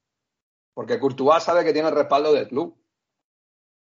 Porque 0.73 0.99
Courtois 0.99 1.43
sabe 1.43 1.65
que 1.65 1.75
tiene 1.75 1.89
el 1.89 1.95
respaldo 1.95 2.33
del 2.33 2.49
club. 2.49 2.77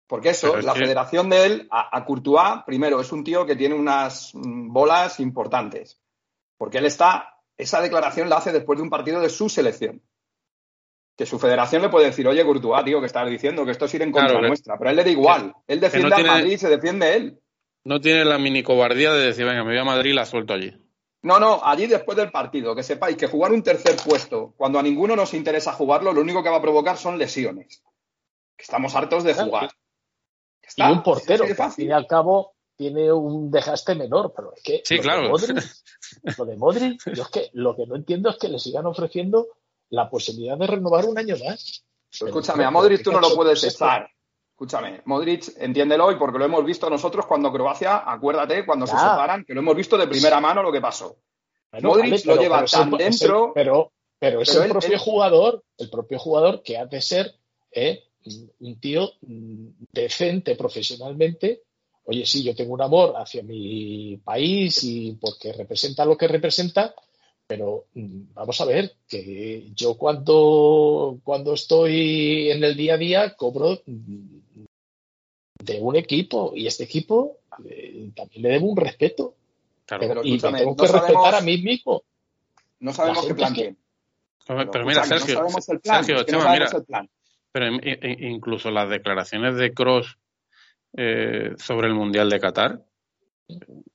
Porque 0.06 0.30
eso, 0.30 0.58
la 0.58 0.74
federación 0.74 1.30
de 1.30 1.46
él, 1.46 1.68
a, 1.70 1.96
a, 1.96 2.04
Courtois, 2.04 2.62
primero, 2.66 3.00
es 3.00 3.10
un 3.12 3.24
tío 3.24 3.46
que 3.46 3.56
tiene 3.56 3.74
unas 3.74 4.34
mm, 4.34 4.70
bolas 4.70 5.18
importantes. 5.20 5.98
Porque 6.56 6.78
él 6.78 6.86
está, 6.86 7.34
esa 7.56 7.80
declaración 7.80 8.28
la 8.28 8.36
hace 8.36 8.52
después 8.52 8.78
de 8.78 8.82
un 8.82 8.90
partido 8.90 9.20
de 9.20 9.30
su 9.30 9.48
selección. 9.48 10.02
Que 11.16 11.26
su 11.26 11.38
federación 11.38 11.82
le 11.82 11.88
puede 11.88 12.06
decir, 12.06 12.26
oye, 12.26 12.44
Courtois, 12.44 12.84
tío, 12.84 13.00
que 13.00 13.06
estás 13.06 13.28
diciendo 13.28 13.64
que 13.64 13.70
esto 13.70 13.84
es 13.84 13.94
ir 13.94 14.02
en 14.02 14.10
contra 14.10 14.40
nuestra. 14.40 14.76
Pero 14.76 14.88
a 14.88 14.90
él 14.90 14.96
le 14.96 15.04
da 15.04 15.10
igual. 15.10 15.54
él 15.66 15.80
defiende 15.80 16.14
a 16.14 16.18
Madrid 16.18 16.52
y 16.52 16.58
se 16.58 16.68
defiende 16.68 17.14
él. 17.14 17.40
No 17.84 18.00
tiene 18.00 18.24
la 18.24 18.38
mini 18.38 18.62
cobardía 18.62 19.12
de 19.12 19.26
decir, 19.26 19.44
venga, 19.44 19.62
me 19.62 19.70
voy 19.70 19.78
a 19.78 19.84
Madrid 19.84 20.10
y 20.10 20.14
la 20.14 20.26
suelto 20.26 20.54
allí. 20.54 20.72
No, 21.22 21.38
no, 21.38 21.60
allí 21.64 21.86
después 21.86 22.16
del 22.16 22.30
partido, 22.30 22.74
que 22.74 22.82
sepáis 22.82 23.16
que 23.16 23.26
jugar 23.26 23.52
un 23.52 23.62
tercer 23.62 23.96
puesto, 23.96 24.52
cuando 24.56 24.78
a 24.78 24.82
ninguno 24.82 25.16
nos 25.16 25.32
interesa 25.32 25.72
jugarlo, 25.72 26.12
lo 26.12 26.20
único 26.20 26.42
que 26.42 26.50
va 26.50 26.56
a 26.56 26.62
provocar 26.62 26.98
son 26.98 27.16
lesiones. 27.16 27.82
Que 28.56 28.62
estamos 28.62 28.94
hartos 28.94 29.24
de 29.24 29.34
jugar. 29.34 29.70
Y 30.76 30.82
un 30.82 31.02
portero, 31.02 31.46
que 31.46 31.62
al 31.62 31.72
fin 31.72 31.88
y 31.88 31.92
al 31.92 32.06
cabo 32.06 32.54
tiene 32.76 33.12
un 33.12 33.50
desgaste 33.50 33.94
menor, 33.94 34.32
pero 34.34 34.52
es 34.54 34.62
que 34.62 34.82
sí, 34.84 34.98
claro. 34.98 35.32
lo 36.38 36.44
de 36.44 36.56
Modric, 36.56 37.02
yo 37.14 37.22
es 37.22 37.28
que 37.28 37.50
lo 37.52 37.76
que 37.76 37.86
no 37.86 37.96
entiendo 37.96 38.30
es 38.30 38.36
que 38.36 38.48
le 38.48 38.58
sigan 38.58 38.86
ofreciendo 38.86 39.48
la 39.90 40.10
posibilidad 40.10 40.56
de 40.58 40.66
renovar 40.66 41.04
un 41.06 41.18
año 41.18 41.36
más. 41.44 41.84
escúchame, 42.10 42.64
a 42.64 42.70
Modric 42.70 43.02
tú 43.02 43.12
no 43.12 43.20
lo 43.20 43.34
puedes 43.34 43.62
estar. 43.64 44.08
Escúchame, 44.50 45.02
Modric, 45.06 45.52
entiéndelo 45.58 46.12
y 46.12 46.16
porque 46.16 46.38
lo 46.38 46.44
hemos 46.44 46.64
visto 46.64 46.88
nosotros 46.88 47.26
cuando 47.26 47.52
Croacia, 47.52 48.08
acuérdate, 48.10 48.64
cuando 48.64 48.86
se 48.86 48.92
separan, 48.92 49.44
que 49.44 49.52
lo 49.52 49.60
hemos 49.60 49.74
visto 49.74 49.98
de 49.98 50.06
primera 50.06 50.40
mano 50.40 50.62
lo 50.62 50.70
que 50.70 50.80
pasó. 50.80 51.16
Modric 51.82 52.24
lo 52.24 52.36
lleva 52.36 52.64
tan 52.64 52.92
dentro. 52.92 53.52
pero, 53.52 53.92
pero 54.18 54.40
es 54.42 54.54
el 54.54 54.70
propio 54.70 54.98
jugador, 54.98 55.64
el 55.76 55.90
propio 55.90 56.18
jugador 56.20 56.62
que 56.62 56.78
ha 56.78 56.86
de 56.86 57.00
ser 57.00 57.34
eh, 57.72 58.04
un 58.60 58.80
tío 58.80 59.10
decente 59.20 60.54
profesionalmente. 60.56 61.62
Oye, 62.06 62.26
sí, 62.26 62.42
yo 62.42 62.54
tengo 62.54 62.74
un 62.74 62.82
amor 62.82 63.14
hacia 63.16 63.42
mi 63.42 64.18
país 64.22 64.84
y 64.84 65.12
porque 65.20 65.52
representa 65.52 66.04
lo 66.04 66.16
que 66.16 66.28
representa, 66.28 66.94
pero 67.46 67.86
mm, 67.94 68.34
vamos 68.34 68.60
a 68.60 68.66
ver, 68.66 68.92
que 69.08 69.70
yo 69.74 69.96
cuando, 69.96 71.18
cuando 71.24 71.54
estoy 71.54 72.50
en 72.50 72.62
el 72.62 72.76
día 72.76 72.94
a 72.94 72.98
día 72.98 73.34
cobro 73.36 73.80
mm, 73.86 74.64
de 75.62 75.80
un 75.80 75.96
equipo 75.96 76.52
y 76.54 76.66
este 76.66 76.84
equipo 76.84 77.38
eh, 77.64 78.10
también 78.14 78.42
le 78.42 78.48
debo 78.50 78.66
un 78.66 78.76
respeto. 78.76 79.34
pero, 79.86 80.22
y 80.22 80.38
tengo 80.38 80.76
que 80.76 80.86
respetar 80.88 81.34
a 81.36 81.40
mí 81.40 81.58
mismo. 81.58 82.02
No 82.80 82.92
sabemos 82.92 83.24
qué 83.26 83.34
plan 83.34 83.54
tiene. 83.54 83.76
Pero, 84.46 84.84
mira, 84.84 85.04
Sergio, 85.04 85.46
mira, 86.50 86.70
pero 87.50 87.66
incluso 88.02 88.70
las 88.70 88.90
declaraciones 88.90 89.56
de 89.56 89.72
Cross 89.72 90.18
eh, 90.96 91.54
sobre 91.56 91.88
el 91.88 91.94
Mundial 91.94 92.30
de 92.30 92.38
Qatar, 92.38 92.80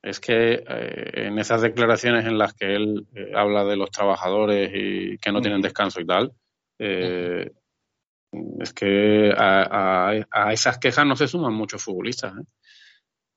es 0.01 0.19
que 0.19 0.53
eh, 0.53 1.27
en 1.27 1.39
esas 1.39 1.61
declaraciones 1.61 2.25
en 2.25 2.37
las 2.37 2.53
que 2.53 2.75
él 2.75 3.07
eh, 3.15 3.31
habla 3.35 3.63
de 3.63 3.77
los 3.77 3.89
trabajadores 3.89 4.69
y 4.73 5.17
que 5.17 5.31
no 5.31 5.41
tienen 5.41 5.61
descanso 5.61 6.01
y 6.01 6.05
tal, 6.05 6.33
es 6.77 8.73
que 8.73 9.33
a, 9.35 10.51
esas 10.51 10.77
quejas 10.77 11.05
no 11.05 11.15
se 11.15 11.27
suman 11.27 11.53
muchos 11.53 11.83
futbolistas. 11.83 12.33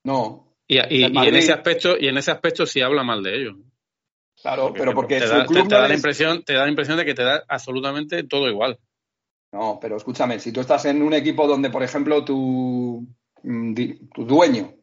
No. 0.04 0.56
Y, 0.68 0.78
en 0.78 1.34
ese 1.34 1.52
aspecto 1.52 1.96
y 1.98 2.08
en 2.08 2.18
ese 2.18 2.30
aspecto 2.30 2.66
sí 2.66 2.80
habla 2.80 3.02
mal 3.02 3.22
de 3.22 3.36
ellos. 3.36 3.56
Claro, 4.40 4.72
pero 4.72 4.92
porque 4.92 5.20
te, 5.20 5.26
da, 5.28 5.46
la 5.86 5.94
impresión 5.94 6.42
te 6.42 6.54
da 6.54 6.64
la 6.64 6.70
impresión 6.70 6.96
de 6.96 7.04
que 7.04 7.14
te 7.14 7.22
da 7.22 7.44
absolutamente 7.48 8.24
todo 8.24 8.48
igual. 8.48 8.78
No, 9.52 9.78
pero 9.80 9.96
escúchame, 9.96 10.40
si 10.40 10.50
tú 10.50 10.60
estás 10.60 10.86
en 10.86 11.02
un 11.02 11.12
equipo 11.12 11.46
donde, 11.46 11.70
por 11.70 11.82
ejemplo, 11.82 12.24
tu, 12.24 13.06
tu 13.42 14.24
dueño, 14.24 14.74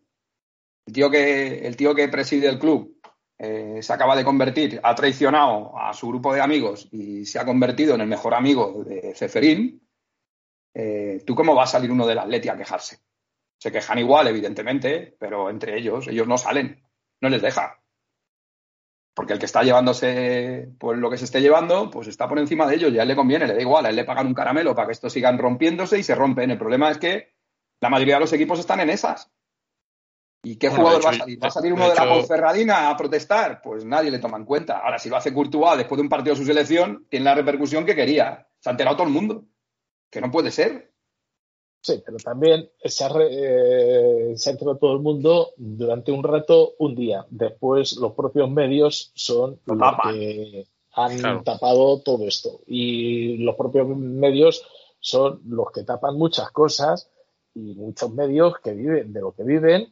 el 0.86 0.94
tío 0.94 1.10
que, 1.10 1.60
el 1.68 1.76
tío 1.76 1.96
que 1.96 2.08
preside 2.08 2.48
el 2.48 2.60
club, 2.60 3.00
eh, 3.38 3.80
se 3.82 3.94
acaba 3.94 4.16
de 4.16 4.26
convertir, 4.26 4.80
ha 4.84 4.94
traicionado 4.96 5.78
a 5.78 5.94
su 5.94 6.08
grupo 6.10 6.34
de 6.34 6.42
amigos 6.42 6.90
y 6.92 7.26
se 7.26 7.40
ha 7.40 7.46
convertido 7.46 7.96
en 7.96 8.02
el 8.02 8.08
mejor 8.08 8.34
amigo 8.34 8.84
de 8.84 9.14
Ceferín, 9.16 9.82
eh, 10.74 11.24
¿tú 11.26 11.36
cómo 11.36 11.56
va 11.56 11.64
a 11.64 11.68
salir 11.68 11.92
uno 11.92 12.06
del 12.06 12.20
Atleti 12.20 12.50
a 12.50 12.58
quejarse? 12.58 13.00
Se 13.58 13.72
quejan 13.72 14.00
igual, 14.00 14.28
evidentemente, 14.28 15.16
pero 15.20 15.50
entre 15.50 15.78
ellos, 15.78 16.08
ellos 16.08 16.28
no 16.28 16.38
salen, 16.38 16.84
no 17.22 17.30
les 17.30 17.42
deja 17.42 17.80
porque 19.20 19.34
el 19.34 19.40
que 19.40 19.48
está 19.48 19.64
llevándose 19.64 20.70
pues 20.80 20.98
lo 20.98 21.10
que 21.10 21.18
se 21.18 21.26
esté 21.26 21.42
llevando, 21.42 21.90
pues 21.90 22.08
está 22.08 22.30
por 22.30 22.40
encima 22.40 22.66
de 22.66 22.76
ellos, 22.76 22.94
ya 22.94 23.04
le 23.04 23.18
conviene, 23.18 23.48
le 23.48 23.54
da 23.54 23.60
igual, 23.60 23.86
a 23.86 23.90
él 23.90 23.98
le 23.98 24.06
pagan 24.06 24.28
un 24.28 24.34
caramelo 24.34 24.74
para 24.74 24.88
que 24.88 24.94
estos 24.94 25.12
sigan 25.12 25.38
rompiéndose 25.38 26.00
y 26.00 26.04
se 26.04 26.16
rompen. 26.16 26.52
El 26.52 26.58
problema 26.58 26.90
es 26.90 27.00
que 27.00 27.34
la 27.82 27.90
mayoría 27.90 28.16
de 28.16 28.22
los 28.22 28.34
equipos 28.34 28.60
están 28.60 28.80
en 28.80 28.90
esas. 28.90 29.30
¿Y 30.44 30.56
qué 30.56 30.70
jugador 30.70 31.06
va 31.06 31.10
a 31.10 31.14
salir? 31.14 31.44
¿Va 31.44 31.48
a 31.48 31.52
salir 31.52 31.74
uno 31.74 31.90
de, 31.90 31.96
la 31.96 32.08
Ponferradina 32.08 32.90
a 32.90 32.98
protestar? 32.98 33.62
Pues 33.62 33.84
nadie 33.84 34.10
le 34.10 34.20
toma 34.20 34.38
en 34.38 34.46
cuenta. 34.46 34.80
Ahora, 34.80 34.98
si 34.98 35.10
lo 35.10 35.18
hace 35.18 35.34
Courtois 35.34 35.78
después 35.78 35.98
de 35.98 36.04
un 36.04 36.10
partido 36.10 36.34
de 36.34 36.42
su 36.42 36.46
selección, 36.46 37.06
tiene 37.10 37.26
la 37.26 37.36
repercusión 37.36 37.86
que 37.86 37.96
quería. 37.96 38.48
Se 38.60 38.70
ha 38.70 38.72
enterado 38.72 38.96
todo 38.96 39.08
el 39.08 39.14
mundo. 39.14 39.44
Que 40.10 40.22
no 40.22 40.32
puede 40.32 40.52
ser. 40.52 40.92
Sí, 41.82 42.02
pero 42.06 42.18
también 42.18 42.70
se 42.84 43.04
ha, 43.04 43.10
eh, 43.22 44.36
entrado 44.46 44.78
todo 44.78 44.94
el 44.94 45.00
mundo 45.00 45.52
durante 45.58 46.12
un 46.12 46.24
rato, 46.24 46.74
un 46.80 46.96
día. 46.96 47.26
Después 47.30 47.98
los 47.98 48.14
propios 48.14 48.50
medios 48.50 49.12
son 49.16 49.60
los 49.66 49.78
que 50.04 50.68
han 50.94 51.44
tapado 51.44 52.00
todo 52.02 52.26
esto. 52.28 52.62
Y 52.66 53.38
los 53.38 53.56
propios 53.56 53.88
medios 53.88 54.66
son 55.00 55.42
los 55.46 55.72
que 55.72 55.84
tapan 55.84 56.18
muchas 56.18 56.50
cosas 56.52 57.10
y 57.60 57.76
muchos 57.76 58.12
medios 58.14 58.56
que 58.64 58.72
viven 58.72 59.12
de 59.14 59.22
lo 59.22 59.32
que 59.32 59.44
viven, 59.44 59.92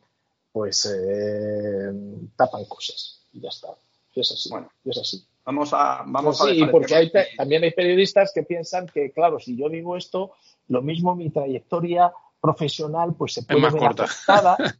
pues 0.51 0.85
eh, 0.85 1.91
tapan 2.35 2.65
cosas. 2.65 3.21
Y 3.33 3.41
ya 3.41 3.49
está. 3.49 3.69
Y 4.13 4.21
es 4.21 4.31
así. 4.31 4.49
Bueno, 4.49 4.69
es 4.85 4.97
así. 4.97 5.23
Vamos 5.45 5.71
a, 5.73 6.03
vamos 6.05 6.37
pues 6.39 6.55
sí, 6.55 6.65
porque 6.69 7.11
también 7.37 7.63
hay 7.63 7.71
periodistas 7.71 8.31
que 8.33 8.43
piensan 8.43 8.87
que, 8.87 9.11
claro, 9.11 9.39
si 9.39 9.55
yo 9.55 9.69
digo 9.69 9.95
esto, 9.95 10.33
lo 10.67 10.81
mismo 10.81 11.15
mi 11.15 11.29
trayectoria 11.29 12.11
profesional 12.41 13.15
pues 13.15 13.33
se 13.33 13.43
puede 13.43 13.61
ver 13.61 13.77
corta. 13.77 14.07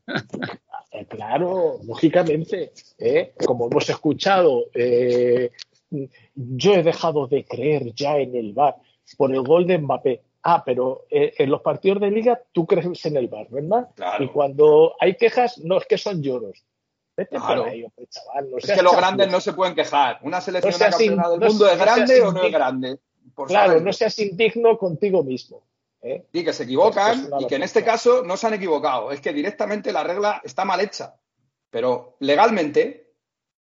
Eh, 0.90 1.06
claro, 1.06 1.80
lógicamente, 1.84 2.72
¿eh? 2.98 3.34
como 3.46 3.68
hemos 3.68 3.90
escuchado, 3.90 4.68
eh, 4.74 5.52
yo 6.34 6.74
he 6.74 6.82
dejado 6.82 7.28
de 7.28 7.44
creer 7.46 7.94
ya 7.94 8.18
en 8.18 8.36
el 8.36 8.54
VAR 8.54 8.78
por 9.18 9.34
el 9.34 9.42
gol 9.42 9.68
de 9.68 9.78
Mbappé. 9.78 10.22
Ah, 10.44 10.64
pero 10.66 11.06
en 11.10 11.50
los 11.50 11.62
partidos 11.62 12.00
de 12.00 12.12
liga 12.12 12.42
tú 12.52 12.66
crees 12.66 13.06
en 13.06 13.18
el 13.18 13.28
VAR, 13.28 13.48
¿verdad? 13.50 13.90
Y 14.20 14.28
cuando 14.28 14.96
hay 15.00 15.16
quejas, 15.16 15.58
no 15.60 15.78
es 15.78 15.86
que 15.86 15.98
son 15.98 16.22
lloros. 16.22 16.64
Vete 17.18 17.36
claro. 17.36 17.66
ahí, 17.66 17.84
chaval, 18.10 18.50
es 18.58 18.72
que 18.72 18.82
los 18.84 18.96
grandes 18.96 19.32
no 19.32 19.42
se 19.42 19.54
pueden 19.54 19.74
quejar. 19.74 20.20
Una 20.22 20.40
selección 20.40 20.74
de 20.74 20.80
campeonato 20.80 21.38
del 21.38 21.50
mundo 21.50 21.68
es 21.68 21.80
grande 21.80 22.22
o 22.22 22.32
no 22.32 22.44
es 22.44 22.52
grande. 22.52 23.00
claro, 23.48 23.80
no 23.80 23.92
seas 23.92 24.20
indigno 24.20 24.78
contigo 24.78 25.24
mismo. 25.24 25.64
¿eh? 26.04 26.28
Y 26.32 26.44
que 26.44 26.54
se 26.54 26.64
equivocan 26.64 27.30
y 27.40 27.48
que 27.48 27.56
en 27.56 27.64
este 27.64 27.84
caso 27.84 28.24
no 28.24 28.38
se 28.38 28.48
han 28.48 28.54
equivocado. 28.54 29.12
Es 29.12 29.20
que 29.20 29.34
directamente 29.34 29.92
la 29.92 30.04
regla 30.04 30.42
está 30.44 30.64
mal 30.64 30.80
hecha. 30.80 31.16
Pero 31.72 32.18
legalmente 32.20 33.14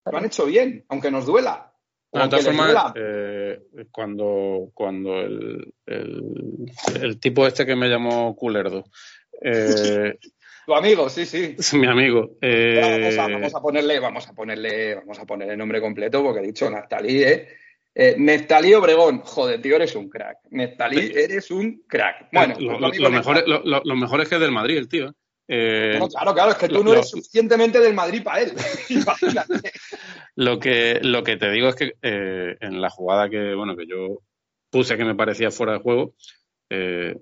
lo 0.05 0.19
han 0.19 0.27
hecho 0.27 0.45
bien, 0.45 0.85
aunque 0.89 1.11
nos 1.11 1.27
duela. 1.27 1.66
De 2.23 2.29
todas 2.29 2.45
formas, 2.45 2.93
eh, 2.97 3.59
cuando, 3.91 4.71
cuando 4.75 5.19
el, 5.21 5.73
el, 5.87 7.21
tipo 7.21 7.47
este 7.47 7.67
que 7.67 7.77
me 7.77 7.89
llamó 7.89 8.35
Culerdo. 8.35 8.85
Eh, 9.43 10.15
tu 10.67 10.75
amigo, 10.75 11.09
sí, 11.09 11.27
sí. 11.27 11.55
Es 11.59 11.75
mi 11.75 11.87
amigo. 11.87 12.37
Eh, 12.41 13.15
vamos, 13.17 13.55
a, 13.55 13.61
ponerle, 13.61 14.01
vamos 14.01 14.29
a 14.29 14.33
ponerle, 14.33 14.95
vamos 14.97 15.19
a 15.19 15.27
ponerle 15.27 15.57
nombre 15.57 15.81
completo 15.81 16.23
porque 16.23 16.41
he 16.41 16.47
dicho 16.47 16.71
Neftalí, 16.71 17.23
¿eh? 17.23 17.49
Neftalí 18.19 18.75
Obregón, 18.75 19.21
joder, 19.21 19.61
tío, 19.63 19.77
eres 19.77 19.97
un 19.97 20.11
crack. 20.11 20.39
Neftalí, 20.51 21.13
eres 21.15 21.51
un 21.51 21.83
crack. 21.87 22.29
Bueno, 22.31 22.55
lo, 22.59 23.11
mejor, 23.11 23.43
lo, 23.47 23.97
mejor, 23.97 24.21
es 24.21 24.29
que 24.29 24.35
es 24.35 24.41
del 24.41 24.53
Madrid 24.53 24.77
el 24.77 24.89
tío. 24.89 25.15
Claro, 25.47 26.35
claro, 26.35 26.51
es 26.51 26.57
que 26.57 26.69
tú 26.69 26.83
no 26.83 26.93
eres 26.93 27.11
suficientemente 27.11 27.79
del 27.81 27.95
Madrid 27.95 28.23
para 28.23 28.41
él. 28.41 28.53
Imagínate. 28.89 29.73
Lo 30.35 30.59
que, 30.59 30.99
lo 31.03 31.23
que 31.23 31.37
te 31.37 31.51
digo 31.51 31.69
es 31.69 31.77
que 31.77 31.95
eh, 32.03 32.57
en 32.61 32.81
la 32.81 32.91
jugada 32.91 33.31
que, 33.31 33.55
bueno, 33.55 33.77
que 33.77 33.87
yo 33.87 34.23
puse 34.71 34.97
que 34.97 35.05
me 35.05 35.15
parecía 35.15 35.51
fuera 35.51 35.75
de 35.75 35.79
juego, 35.79 36.15
eh, 36.69 37.17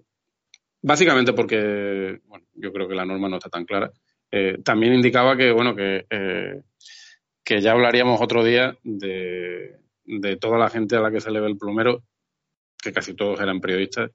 básicamente 0.83 1.33
porque, 1.33 2.21
bueno, 2.25 2.47
yo 2.55 2.73
creo 2.73 2.89
que 2.89 2.95
la 2.95 3.05
norma 3.05 3.29
no 3.29 3.37
está 3.37 3.51
tan 3.51 3.67
clara, 3.67 3.93
eh, 4.31 4.59
también 4.65 4.95
indicaba 4.95 5.37
que, 5.37 5.53
bueno, 5.53 5.77
que, 5.77 6.07
que 7.45 7.61
ya 7.61 7.73
hablaríamos 7.73 8.21
otro 8.21 8.43
día 8.43 8.77
de, 8.83 9.77
de, 10.05 10.37
toda 10.37 10.59
la 10.59 10.71
gente 10.71 10.97
a 10.97 11.01
la 11.01 11.11
que 11.11 11.21
se 11.21 11.31
le 11.31 11.41
ve 11.41 11.49
el 11.49 11.59
plumero, 11.59 12.03
que 12.83 12.93
casi 12.93 13.15
todos 13.15 13.39
eran 13.41 13.61
periodistas, 13.61 14.11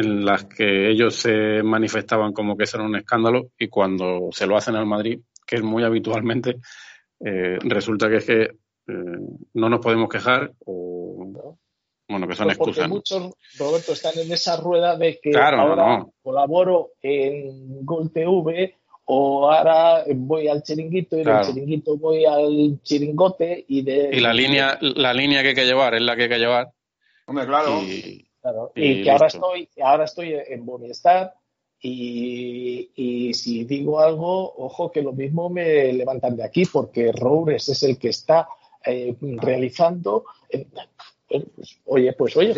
en 0.00 0.24
las 0.24 0.44
que 0.44 0.90
ellos 0.90 1.14
se 1.14 1.62
manifestaban 1.62 2.32
como 2.32 2.56
que 2.56 2.64
eso 2.64 2.78
era 2.78 2.86
un 2.86 2.96
escándalo 2.96 3.50
y 3.58 3.68
cuando 3.68 4.28
se 4.32 4.46
lo 4.46 4.56
hacen 4.56 4.76
al 4.76 4.86
Madrid, 4.86 5.20
que 5.46 5.56
es 5.56 5.62
muy 5.62 5.84
habitualmente, 5.84 6.56
eh, 7.20 7.58
resulta 7.60 8.08
que 8.08 8.16
es 8.16 8.24
que 8.24 8.42
eh, 8.42 9.18
no 9.54 9.68
nos 9.68 9.80
podemos 9.80 10.08
quejar 10.08 10.52
o 10.64 11.32
bueno 12.08 12.26
que 12.26 12.34
son 12.34 12.46
pues 12.46 12.58
excusas. 12.58 12.88
muchos 12.88 13.32
Roberto 13.56 13.92
están 13.92 14.18
en 14.18 14.32
esa 14.32 14.56
rueda 14.56 14.96
de 14.96 15.20
que 15.22 15.36
ahora 15.36 16.04
colaboro 16.22 16.92
en 17.00 17.84
Gol 17.84 18.10
TV 18.10 18.74
o 19.04 19.50
ahora 19.50 20.04
voy 20.14 20.48
al 20.48 20.62
chiringuito 20.62 21.16
y 21.18 21.24
del 21.24 21.40
chiringuito 21.42 21.96
voy 21.98 22.24
al 22.24 22.80
chiringote 22.82 23.64
y 23.68 23.82
de 23.82 24.10
y 24.12 24.20
la 24.20 24.32
línea 24.32 24.78
la 24.80 25.14
línea 25.14 25.42
que 25.42 25.48
hay 25.48 25.54
que 25.54 25.66
llevar 25.66 25.94
es 25.94 26.02
la 26.02 26.16
que 26.16 26.22
hay 26.24 26.28
que 26.28 26.38
llevar. 26.38 26.72
Hombre 27.26 27.46
claro. 27.46 27.80
Y, 27.82 28.29
y 28.74 29.02
que 29.02 29.10
ahora 29.10 29.26
estoy 29.26 29.68
ahora 29.82 30.04
estoy 30.04 30.34
en 30.34 30.64
Boniestar 30.64 31.34
y, 31.82 33.32
si 33.34 33.64
digo 33.64 34.00
algo, 34.00 34.54
ojo 34.56 34.92
que 34.92 35.02
lo 35.02 35.12
mismo 35.12 35.48
me 35.48 35.92
levantan 35.92 36.36
de 36.36 36.44
aquí, 36.44 36.66
porque 36.66 37.10
Roures 37.10 37.68
es 37.70 37.82
el 37.82 37.98
que 37.98 38.10
está 38.10 38.48
eh, 38.84 39.16
realizando. 39.20 40.24
Eh, 40.50 40.66
pues, 41.26 41.80
oye, 41.86 42.12
pues 42.12 42.36
oye, 42.36 42.52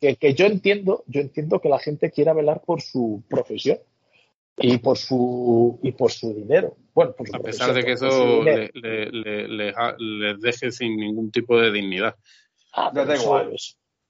que, 0.00 0.34
yo 0.34 0.46
entiendo, 0.46 1.04
yo 1.06 1.20
entiendo 1.20 1.60
que 1.60 1.68
la 1.68 1.78
gente 1.78 2.10
quiera 2.10 2.32
velar 2.32 2.62
por 2.64 2.80
su 2.80 3.22
profesión 3.28 3.78
y 4.58 4.78
por 4.78 4.96
su 4.96 5.78
y 5.82 5.92
por 5.92 6.10
su 6.12 6.32
dinero. 6.32 6.76
Bueno, 6.94 7.14
a 7.34 7.38
pesar 7.40 7.74
de 7.74 7.84
que 7.84 7.92
eso 7.92 8.42
les 9.98 10.40
deje 10.40 10.72
sin 10.72 10.96
ningún 10.96 11.30
tipo 11.30 11.60
de 11.60 11.70
dignidad. 11.72 12.16
Ah, 12.72 12.90
da 12.94 13.16
igual. 13.16 13.54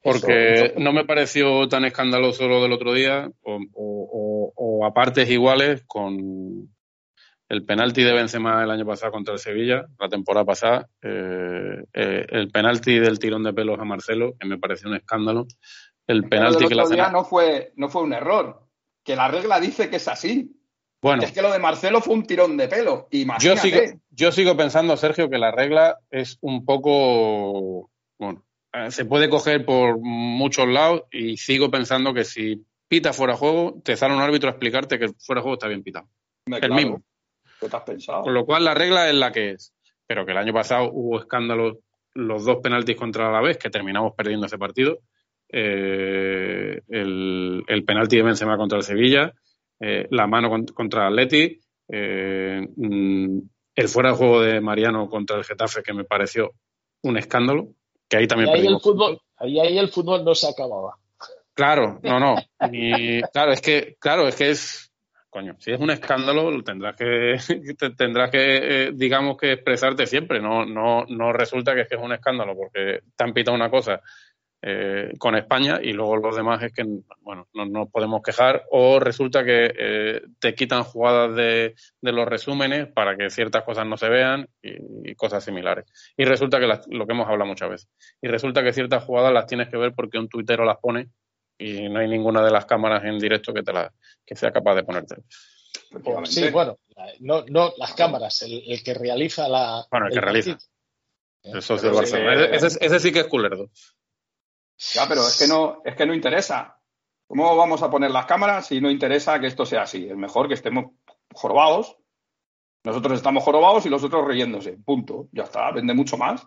Porque 0.07 0.75
no 0.79 0.93
me 0.93 1.05
pareció 1.05 1.67
tan 1.69 1.85
escandaloso 1.85 2.47
lo 2.47 2.63
del 2.63 2.73
otro 2.73 2.95
día, 2.95 3.29
o, 3.43 4.85
a 4.87 4.95
partes 4.95 5.29
iguales 5.29 5.83
con 5.85 6.69
el 7.49 7.65
penalti 7.65 8.05
de 8.05 8.13
Benzema 8.13 8.63
el 8.63 8.71
año 8.71 8.87
pasado 8.87 9.11
contra 9.11 9.35
el 9.35 9.41
Sevilla, 9.41 9.87
la 9.99 10.09
temporada 10.09 10.45
pasada, 10.45 10.89
eh, 11.03 11.83
eh, 11.93 12.27
el 12.29 12.51
penalti 12.53 13.01
del 13.01 13.19
tirón 13.19 13.43
de 13.43 13.53
pelos 13.53 13.81
a 13.81 13.85
Marcelo, 13.85 14.35
que 14.39 14.47
me 14.47 14.59
pareció 14.59 14.89
un 14.89 14.95
escándalo, 14.95 15.49
el 16.07 16.29
penalti 16.29 16.69
que 16.69 16.77
la 16.77 16.87
día 16.87 17.11
no 17.11 17.25
fue 17.25 17.73
no 17.75 17.89
fue 17.89 18.03
un 18.03 18.13
error, 18.13 18.63
que 19.03 19.17
la 19.17 19.27
regla 19.27 19.59
dice 19.59 19.91
que 19.91 19.97
es 19.97 20.07
así. 20.07 20.53
Bueno, 21.03 21.25
es 21.25 21.33
que 21.33 21.43
lo 21.43 21.53
de 21.53 21.59
Marcelo 21.59 22.01
fue 22.01 22.15
un 22.15 22.25
tirón 22.25 22.57
de 22.57 22.69
pelo. 22.69 23.09
Yo 23.41 23.57
sigo, 23.57 23.81
yo 24.11 24.31
sigo 24.31 24.57
pensando, 24.57 24.97
Sergio, 24.97 25.29
que 25.29 25.39
la 25.39 25.51
regla 25.51 25.99
es 26.11 26.39
un 26.41 26.65
poco 26.65 27.91
bueno, 28.19 28.46
se 28.89 29.05
puede 29.05 29.29
coger 29.29 29.65
por 29.65 29.99
muchos 29.99 30.67
lados 30.69 31.03
y 31.11 31.37
sigo 31.37 31.71
pensando 31.71 32.13
que 32.13 32.25
si 32.25 32.65
pita 32.89 33.13
fuera 33.13 33.33
de 33.35 33.39
juego, 33.39 33.81
te 33.85 33.97
sale 33.97 34.15
un 34.15 34.21
árbitro 34.21 34.49
a 34.49 34.53
explicarte 34.53 34.99
que 34.99 35.09
fuera 35.19 35.41
de 35.41 35.43
juego 35.43 35.55
está 35.55 35.69
bien 35.69 35.83
pitado. 35.83 36.09
el 36.47 36.73
mismo. 36.73 37.03
¿Qué 37.61 37.69
te 37.69 37.77
has 37.77 37.83
pensado? 37.83 38.23
Con 38.23 38.35
lo 38.35 38.45
cual 38.45 38.65
la 38.65 38.75
regla 38.75 39.09
es 39.09 39.15
la 39.15 39.33
que 39.33 39.51
es. 39.53 39.73
Pero 40.07 40.25
que 40.25 40.33
el 40.33 40.39
año 40.39 40.53
pasado 40.53 40.91
hubo 40.93 41.19
escándalos, 41.19 41.79
los 42.15 42.45
dos 42.45 42.59
penaltis 42.63 42.97
contra 42.97 43.31
la 43.31 43.41
vez, 43.41 43.59
que 43.59 43.71
terminamos 43.71 44.13
perdiendo 44.15 44.47
ese 44.47 44.59
partido. 44.59 44.99
Eh, 45.49 46.81
el, 46.89 47.65
el, 47.67 47.85
penalti 47.85 48.17
de 48.17 48.23
Benzema 48.23 48.57
contra 48.57 48.79
el 48.79 48.85
Sevilla, 48.85 49.33
eh, 49.81 50.07
la 50.11 50.27
mano 50.27 50.51
contra 50.75 51.09
el 51.09 51.19
Atleti, 51.19 51.61
mm, 51.89 53.39
el 53.75 53.89
fuera 53.89 54.11
de 54.11 54.17
juego 54.17 54.41
de 54.43 54.61
Mariano 54.61 55.09
contra 55.09 55.37
el 55.37 55.45
Getafe, 55.45 55.83
que 55.83 55.93
me 55.93 56.05
pareció 56.05 56.53
un 57.03 57.17
escándalo. 57.17 57.69
Que 58.09 58.19
ahí 58.19 58.27
también 58.27 58.51
ahí 58.51 58.67
el 58.67 58.81
fútbol, 58.81 59.21
ahí, 59.37 59.79
el 59.79 59.89
fútbol 59.89 60.25
no 60.25 60.35
se 60.35 60.49
acababa. 60.49 60.97
Claro, 61.55 61.99
no, 62.03 62.21
no. 62.21 62.37
claro, 63.33 63.53
es 63.53 63.61
que, 63.61 63.97
claro, 63.99 64.29
es 64.29 64.37
que 64.37 64.51
es, 64.51 64.93
coño, 65.31 65.57
si 65.59 65.73
es 65.73 65.81
un 65.81 65.91
escándalo, 65.91 66.63
tendrás 66.63 66.97
que, 66.97 67.37
tendrás 67.97 68.31
que, 68.31 68.39
eh, 68.87 68.91
digamos 68.95 69.37
que 69.37 69.53
expresarte 69.53 70.07
siempre. 70.07 70.41
No, 70.41 70.65
no, 70.67 71.05
no 71.09 71.33
resulta 71.33 71.75
que 71.75 71.83
es 71.83 71.89
que 71.89 71.97
es 71.97 72.03
un 72.03 72.13
escándalo 72.13 72.55
porque 72.55 73.01
te 73.17 73.25
han 73.25 73.33
pitado 73.33 73.57
una 73.57 73.71
cosa 73.71 74.01
eh, 74.69 75.13
con 75.19 75.37
España 75.37 75.79
y 75.81 75.93
luego 75.93 76.17
los 76.17 76.35
demás 76.35 76.61
es 76.61 76.73
que, 76.73 76.85
bueno, 77.21 77.47
no 77.55 77.67
nos 77.67 77.89
podemos 77.89 78.21
quejar 78.21 78.65
o 78.73 78.99
resulta 78.99 79.45
que 79.45 79.73
eh, 79.79 80.23
te 80.41 80.57
quitan 80.57 80.83
jugadas 80.83 81.37
de, 81.37 81.77
los 82.01 82.27
resúmenes 82.27 82.89
para 82.89 83.17
que 83.17 83.31
ciertas 83.31 83.63
cosas 83.63 83.87
no 83.87 83.97
se 83.97 84.09
vean 84.09 84.49
y, 84.61 85.15
cosas 85.15 85.45
similares. 85.45 85.85
Y 86.17 86.25
resulta 86.25 86.59
que 86.59 86.67
lo 86.67 87.07
que 87.07 87.13
hemos 87.13 87.29
hablado 87.29 87.47
muchas 87.47 87.71
veces. 87.71 87.89
Y 88.21 88.27
resulta 88.27 88.65
que 88.65 88.73
ciertas 88.73 89.05
jugadas 89.05 89.33
las 89.33 89.47
tienes 89.47 89.69
que 89.69 89.77
ver 89.77 89.93
porque 89.95 90.19
un 90.19 90.29
tuitero 90.29 90.65
las 90.65 90.79
pone 90.79 91.11
y 91.57 91.89
no 91.89 92.01
hay 92.01 92.09
ninguna 92.09 92.45
de 92.45 92.51
las 92.51 92.67
cámaras 92.67 93.05
en 93.05 93.21
directo 93.21 93.55
que 93.55 93.63
te 93.63 93.73
la, 93.73 93.93
que 94.27 94.35
sea 94.35 94.51
capaz 94.51 94.75
de 94.75 94.83
ponerte. 94.83 95.15
Sí, 96.25 96.51
bueno, 96.51 96.81
no, 97.21 97.45
no 97.47 97.73
las 97.77 97.95
cámaras, 97.95 98.43
el, 98.43 98.83
que 98.83 98.95
realiza 98.95 99.49
la. 99.49 99.87
Bueno, 99.93 100.09
el, 100.09 100.13
que 100.13 100.21
realiza. 100.21 100.59
El 101.45 101.63
socio 101.63 101.91
del 101.91 101.99
Barcelona. 101.99 102.47
Ese, 102.47 102.85
ese, 102.85 102.99
sí 102.99 103.13
que 103.13 103.21
es 103.21 103.29
culerdo. 103.29 103.71
Ya, 104.95 105.07
pero 105.09 105.23
es 105.23 105.39
que 105.39 105.49
no, 105.49 105.83
es 105.85 105.97
que 105.97 106.07
no 106.07 106.15
interesa. 106.15 106.79
¿Cómo 107.27 107.57
vamos 107.57 107.83
a 107.83 107.91
poner 107.91 108.11
las 108.11 108.27
cámaras 108.27 108.67
si 108.67 108.81
no 108.81 108.91
interesa 108.91 109.41
que 109.41 109.47
esto 109.47 109.67
sea 109.67 109.83
así? 109.83 110.09
Es 110.09 110.17
mejor 110.17 110.49
que 110.49 110.55
estemos 110.55 110.93
jorobados. 111.33 111.97
Nosotros 112.85 113.17
estamos 113.17 113.43
jorobados 113.43 113.85
y 113.87 113.89
los 113.89 114.05
otros 114.05 114.27
reyéndose. 114.27 114.77
Punto. 114.85 115.29
Ya 115.33 115.45
está, 115.45 115.73
vende 115.73 115.93
mucho 115.93 116.17
más. 116.17 116.47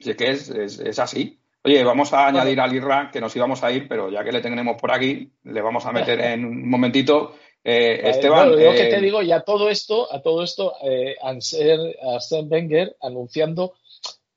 Así 0.00 0.14
que 0.14 0.30
es, 0.30 0.48
es, 0.50 0.98
así. 0.98 1.40
Oye, 1.62 1.84
vamos 1.84 2.12
a 2.12 2.26
añadir 2.26 2.60
al 2.60 2.74
IRA 2.74 3.10
que 3.12 3.20
nos 3.20 3.34
íbamos 3.36 3.62
a 3.62 3.70
ir, 3.70 3.88
pero 3.88 4.10
ya 4.10 4.24
que 4.24 4.32
le 4.32 4.40
tenemos 4.40 4.80
por 4.80 4.92
aquí, 4.92 5.32
le 5.44 5.60
vamos 5.60 5.86
a 5.86 5.92
meter 5.92 6.20
en 6.20 6.44
un 6.44 6.68
momentito. 6.68 7.34
Eh, 7.62 8.08
Esteban. 8.08 8.50
lo 8.50 8.56
que 8.56 8.86
te 8.86 8.96
eh, 8.96 9.00
digo, 9.00 9.22
y 9.22 9.32
a 9.32 9.40
todo 9.40 9.68
esto, 9.68 10.12
a 10.12 10.22
todo 10.22 10.42
esto, 10.42 10.74
eh, 10.82 11.16
Arsène 11.20 12.48
Wenger 12.48 12.96
anunciando 13.00 13.74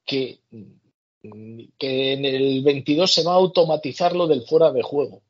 que 0.06 0.40
que 1.78 2.14
en 2.14 2.26
el 2.26 2.64
22 2.64 3.14
se 3.14 3.24
va 3.24 3.34
a 3.34 3.36
automatizar 3.36 4.16
lo 4.16 4.28
del 4.28 4.44
fuera 4.44 4.72
de 4.72 4.82
juego. 4.82 5.22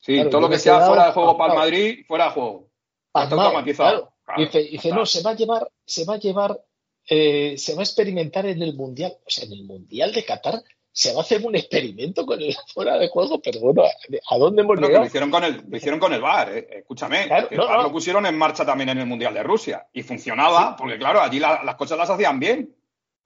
Sí, 0.00 0.18
todo 0.30 0.40
lo 0.40 0.48
que 0.48 0.58
sea 0.58 0.86
fuera 0.86 1.06
de 1.06 1.12
juego 1.12 1.36
para 1.36 1.52
el 1.52 1.58
Madrid, 1.58 2.04
fuera 2.06 2.26
de 2.26 2.30
juego. 2.30 2.68
Está 3.14 3.34
automatizado. 3.34 4.12
dice, 4.36 4.90
no, 4.90 5.04
se 5.04 5.22
va 5.22 5.32
a 5.32 5.36
llevar, 5.36 5.68
se 5.84 6.04
va 6.04 6.14
a 6.14 6.18
llevar, 6.18 6.60
eh, 7.08 7.56
se 7.58 7.74
va 7.74 7.80
a 7.80 7.84
experimentar 7.84 8.46
en 8.46 8.62
el 8.62 8.74
Mundial. 8.74 9.12
O 9.26 9.30
sea, 9.30 9.44
en 9.44 9.52
el 9.52 9.64
Mundial 9.64 10.12
de 10.12 10.24
Qatar 10.24 10.62
se 10.92 11.12
va 11.12 11.20
a 11.20 11.22
hacer 11.22 11.44
un 11.44 11.54
experimento 11.54 12.24
con 12.26 12.40
el 12.40 12.54
fuera 12.74 12.98
de 12.98 13.08
juego, 13.08 13.40
pero 13.40 13.60
bueno, 13.60 13.82
¿a 14.28 14.38
dónde 14.38 14.62
hemos 14.62 14.78
llegado? 14.78 15.00
Lo 15.00 15.06
hicieron 15.06 15.30
con 15.30 15.44
el, 15.44 15.64
lo 15.68 15.76
hicieron 15.76 16.00
con 16.00 16.12
el 16.12 16.20
VAR, 16.20 16.56
eh. 16.56 16.68
escúchame. 16.78 17.24
el 17.24 17.58
VAR 17.58 17.82
lo 17.82 17.92
pusieron 17.92 18.24
en 18.26 18.38
marcha 18.38 18.64
también 18.64 18.90
en 18.90 18.98
el 18.98 19.06
Mundial 19.06 19.34
de 19.34 19.42
Rusia 19.42 19.86
y 19.92 20.02
funcionaba, 20.02 20.76
porque 20.76 20.98
claro, 20.98 21.20
allí 21.20 21.38
las 21.38 21.74
cosas 21.76 21.98
las 21.98 22.10
hacían 22.10 22.38
bien. 22.38 22.74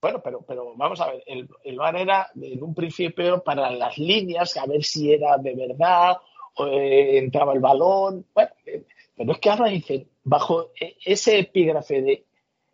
Bueno, 0.05 0.21
pero, 0.23 0.43
pero 0.43 0.75
vamos 0.77 1.01
a 1.01 1.07
ver, 1.07 1.23
el, 1.27 1.49
el 1.65 1.79
VAR 1.79 1.97
era 1.97 2.29
en 2.39 2.63
un 2.63 2.75
principio 2.75 3.43
para 3.43 3.71
las 3.71 3.97
líneas, 3.97 4.55
a 4.59 4.67
ver 4.67 4.85
si 4.85 5.11
era 5.11 5.39
de 5.39 5.55
verdad, 5.55 6.19
o, 6.57 6.67
eh, 6.67 7.17
entraba 7.17 7.55
el 7.55 7.61
balón. 7.61 8.27
Bueno, 8.35 8.51
eh, 8.67 8.85
pero 9.17 9.33
es 9.33 9.39
que 9.39 9.49
ahora 9.49 9.71
dicen, 9.71 10.07
bajo 10.23 10.73
e, 10.79 10.99
ese 11.07 11.39
epígrafe 11.39 12.03
de 12.03 12.27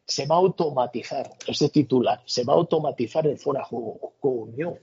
se 0.05 0.27
va 0.27 0.35
a 0.35 0.39
automatizar, 0.39 1.31
ese 1.47 1.69
titular, 1.69 2.21
se 2.27 2.43
va 2.43 2.55
a 2.55 2.57
automatizar 2.57 3.25
el 3.29 3.39
fuera 3.39 3.63
juego. 3.63 4.15
Coño, 4.19 4.75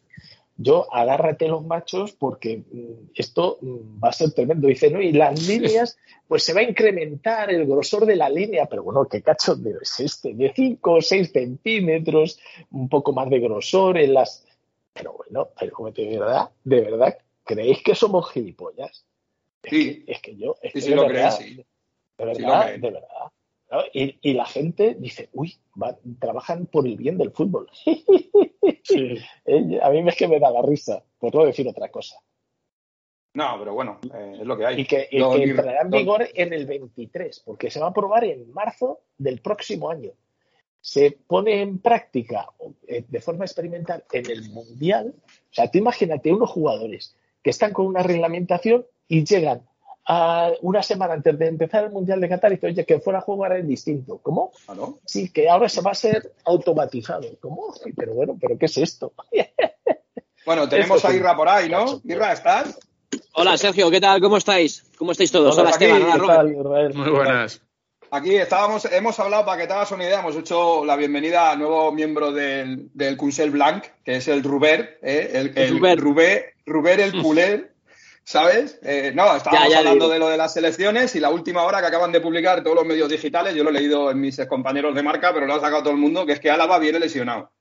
yo 0.57 0.91
agárrate 0.91 1.47
los 1.47 1.63
machos 1.63 2.13
porque 2.13 2.63
mm, 2.71 3.11
esto 3.15 3.59
mm, 3.61 4.03
va 4.03 4.09
a 4.09 4.13
ser 4.13 4.31
tremendo. 4.31 4.67
Dice, 4.67 4.89
no, 4.89 5.01
y 5.01 5.11
las 5.11 5.47
líneas, 5.47 5.97
pues 6.27 6.43
se 6.43 6.53
va 6.53 6.61
a 6.61 6.63
incrementar 6.63 7.51
el 7.51 7.65
grosor 7.65 8.05
de 8.05 8.15
la 8.15 8.29
línea, 8.29 8.65
pero 8.65 8.83
bueno, 8.83 9.05
¿qué 9.05 9.21
cachondeo 9.21 9.79
es 9.81 9.99
este? 9.99 10.33
De 10.33 10.51
5 10.53 10.91
o 10.91 11.01
6 11.01 11.31
centímetros, 11.31 12.39
un 12.71 12.89
poco 12.89 13.13
más 13.13 13.29
de 13.29 13.39
grosor 13.39 13.97
en 13.97 14.13
las... 14.15 14.45
Pero 14.93 15.13
bueno, 15.13 15.49
pero 15.59 15.91
de 15.91 16.17
verdad, 16.17 16.49
de 16.63 16.81
verdad, 16.81 17.17
¿creéis 17.43 17.83
que 17.83 17.93
somos 17.93 18.31
gilipollas? 18.31 19.05
Es, 19.61 19.69
sí. 19.69 20.03
que, 20.05 20.11
es 20.11 20.21
que 20.21 20.35
yo... 20.35 20.55
Es 20.61 20.73
sí, 20.73 20.79
que 20.79 20.81
sí 20.81 20.89
de 20.89 20.95
lo 20.95 21.01
verdad, 21.03 21.37
crees, 21.37 21.49
sí. 21.49 21.55
De 21.55 22.25
verdad, 22.25 22.35
Sí 22.35 22.41
lo 22.41 22.61
creen. 22.61 22.81
de 22.81 22.91
verdad. 22.91 23.31
¿No? 23.71 23.79
Y, 23.93 24.17
y 24.21 24.33
la 24.33 24.45
gente 24.45 24.95
dice, 24.99 25.29
uy, 25.33 25.55
va- 25.81 25.97
trabajan 26.19 26.65
por 26.67 26.87
el 26.87 26.95
bien 26.97 27.17
del 27.17 27.31
fútbol. 27.31 27.69
Sí. 28.83 29.17
Eh, 29.45 29.79
A 29.81 29.89
mí 29.89 30.07
es 30.07 30.15
que 30.15 30.27
me 30.29 30.39
da 30.39 30.49
la 30.49 30.61
risa, 30.61 31.03
por 31.19 31.33
no 31.35 31.43
decir 31.45 31.67
otra 31.67 31.89
cosa. 31.89 32.15
No, 33.33 33.55
pero 33.59 33.73
bueno, 33.73 33.99
eh, 34.13 34.37
es 34.39 34.45
lo 34.47 34.57
que 34.57 34.65
hay. 34.65 34.81
Y 34.81 34.85
que, 34.85 35.07
y 35.11 35.17
que 35.17 35.43
entrará 35.43 35.81
en 35.81 35.89
vigor 35.89 36.27
en 36.33 36.53
el 36.53 36.65
23, 36.65 37.41
porque 37.45 37.69
se 37.69 37.79
va 37.81 37.87
a 37.87 37.89
aprobar 37.89 38.23
en 38.23 38.49
marzo 38.53 39.01
del 39.17 39.41
próximo 39.41 39.89
año. 39.89 40.11
Se 40.79 41.11
pone 41.11 41.61
en 41.61 41.79
práctica 41.79 42.49
eh, 42.87 43.03
de 43.07 43.19
forma 43.21 43.43
experimental 43.45 44.05
en 44.11 44.29
el 44.31 44.49
Mundial. 44.51 45.13
O 45.17 45.53
sea, 45.53 45.69
tú 45.69 45.77
imagínate 45.79 46.31
unos 46.33 46.49
jugadores 46.49 47.15
que 47.43 47.49
están 47.49 47.73
con 47.73 47.85
una 47.87 48.03
reglamentación 48.03 48.85
y 49.07 49.25
llegan 49.25 49.67
a 50.09 50.51
una 50.61 50.81
semana 50.81 51.13
antes 51.15 51.37
de 51.37 51.47
empezar 51.47 51.83
el 51.83 51.91
Mundial 51.91 52.21
de 52.21 52.29
Qatar 52.29 52.51
y 52.51 52.55
dicen, 52.55 52.69
oye, 52.71 52.85
que 52.85 52.99
fuera 52.99 53.19
a 53.19 53.23
jugar 53.23 53.57
es 53.57 53.67
distinto. 53.67 54.19
¿Cómo? 54.23 54.51
Ah, 54.67 54.73
¿no? 54.75 54.99
Sí, 55.05 55.29
que 55.29 55.49
ahora 55.49 55.67
se 55.67 55.81
va 55.81 55.91
a 55.91 55.95
ser 55.95 56.31
automatizado. 56.45 57.27
¿Cómo? 57.41 57.73
Sí, 57.73 57.91
Pero 57.95 58.13
bueno, 58.13 58.37
¿pero 58.39 58.57
qué 58.57 58.65
es 58.67 58.77
esto? 58.77 59.13
Bueno, 60.45 60.69
tenemos 60.69 60.95
Esto 60.95 61.09
a 61.09 61.13
Irra 61.13 61.35
por 61.35 61.49
ahí, 61.49 61.67
¿no? 61.67 61.79
cacho. 61.85 62.01
Irra, 62.05 62.31
¿estás? 62.31 62.79
Hola 63.33 63.57
Sergio, 63.57 63.91
¿qué 63.91 63.99
tal? 63.99 64.21
¿Cómo 64.21 64.37
estáis? 64.37 64.89
¿Cómo 64.97 65.11
estáis 65.11 65.29
todos? 65.29 65.53
Hola, 65.57 65.63
Hola, 65.63 65.69
Esteban, 65.71 66.01
hola 66.03 66.13
¿Qué 66.13 66.19
Robert. 66.19 66.37
tal, 66.37 66.51
Israel? 66.53 66.93
Muy 66.93 67.09
buenas. 67.09 67.61
Aquí 68.11 68.35
estábamos, 68.35 68.85
hemos 68.85 69.19
hablado, 69.19 69.45
para 69.45 69.61
que 69.61 69.67
te 69.67 69.73
hagas 69.73 69.91
una 69.91 70.05
idea, 70.05 70.21
hemos 70.21 70.37
hecho 70.37 70.85
la 70.85 70.95
bienvenida 70.95 71.51
al 71.51 71.59
nuevo 71.59 71.91
miembro 71.91 72.31
del, 72.31 72.89
del 72.93 73.17
Consell 73.17 73.49
Blanc, 73.51 73.83
que 74.05 74.15
es 74.15 74.29
el 74.29 74.41
Ruber, 74.41 74.99
¿eh? 75.01 75.31
el, 75.33 75.51
el 75.57 75.77
Ruber. 75.79 75.99
Ruber, 75.99 76.53
Ruber 76.65 76.99
el 77.01 77.21
culer, 77.21 77.73
¿sabes? 78.27 78.77
Eh, 78.83 79.13
no, 79.15 79.37
estábamos 79.37 79.69
Ya, 79.69 79.71
ya 79.71 79.79
hablando 79.79 80.05
digo. 80.05 80.13
de 80.13 80.19
lo 80.19 80.27
de 80.27 80.35
las 80.35 80.53
selecciones 80.53 81.15
y 81.15 81.21
la 81.21 81.29
última 81.29 81.63
hora 81.63 81.79
que 81.79 81.87
acaban 81.87 82.11
de 82.11 82.19
publicar 82.19 82.61
todos 82.61 82.75
los 82.75 82.85
medios 82.85 83.07
digitales, 83.07 83.55
yo 83.55 83.63
lo 83.63 83.69
he 83.69 83.73
leído 83.73 84.11
en 84.11 84.19
mis 84.19 84.37
compañeros 84.47 84.93
de 84.93 85.01
marca, 85.01 85.33
pero 85.33 85.45
lo 85.45 85.53
ha 85.53 85.61
sacado 85.61 85.83
todo 85.83 85.93
el 85.93 85.99
mundo, 85.99 86.25
que 86.25 86.33
es 86.33 86.39
que 86.41 86.51
Álava 86.51 86.77
viene 86.77 86.99
lesionado. 86.99 87.53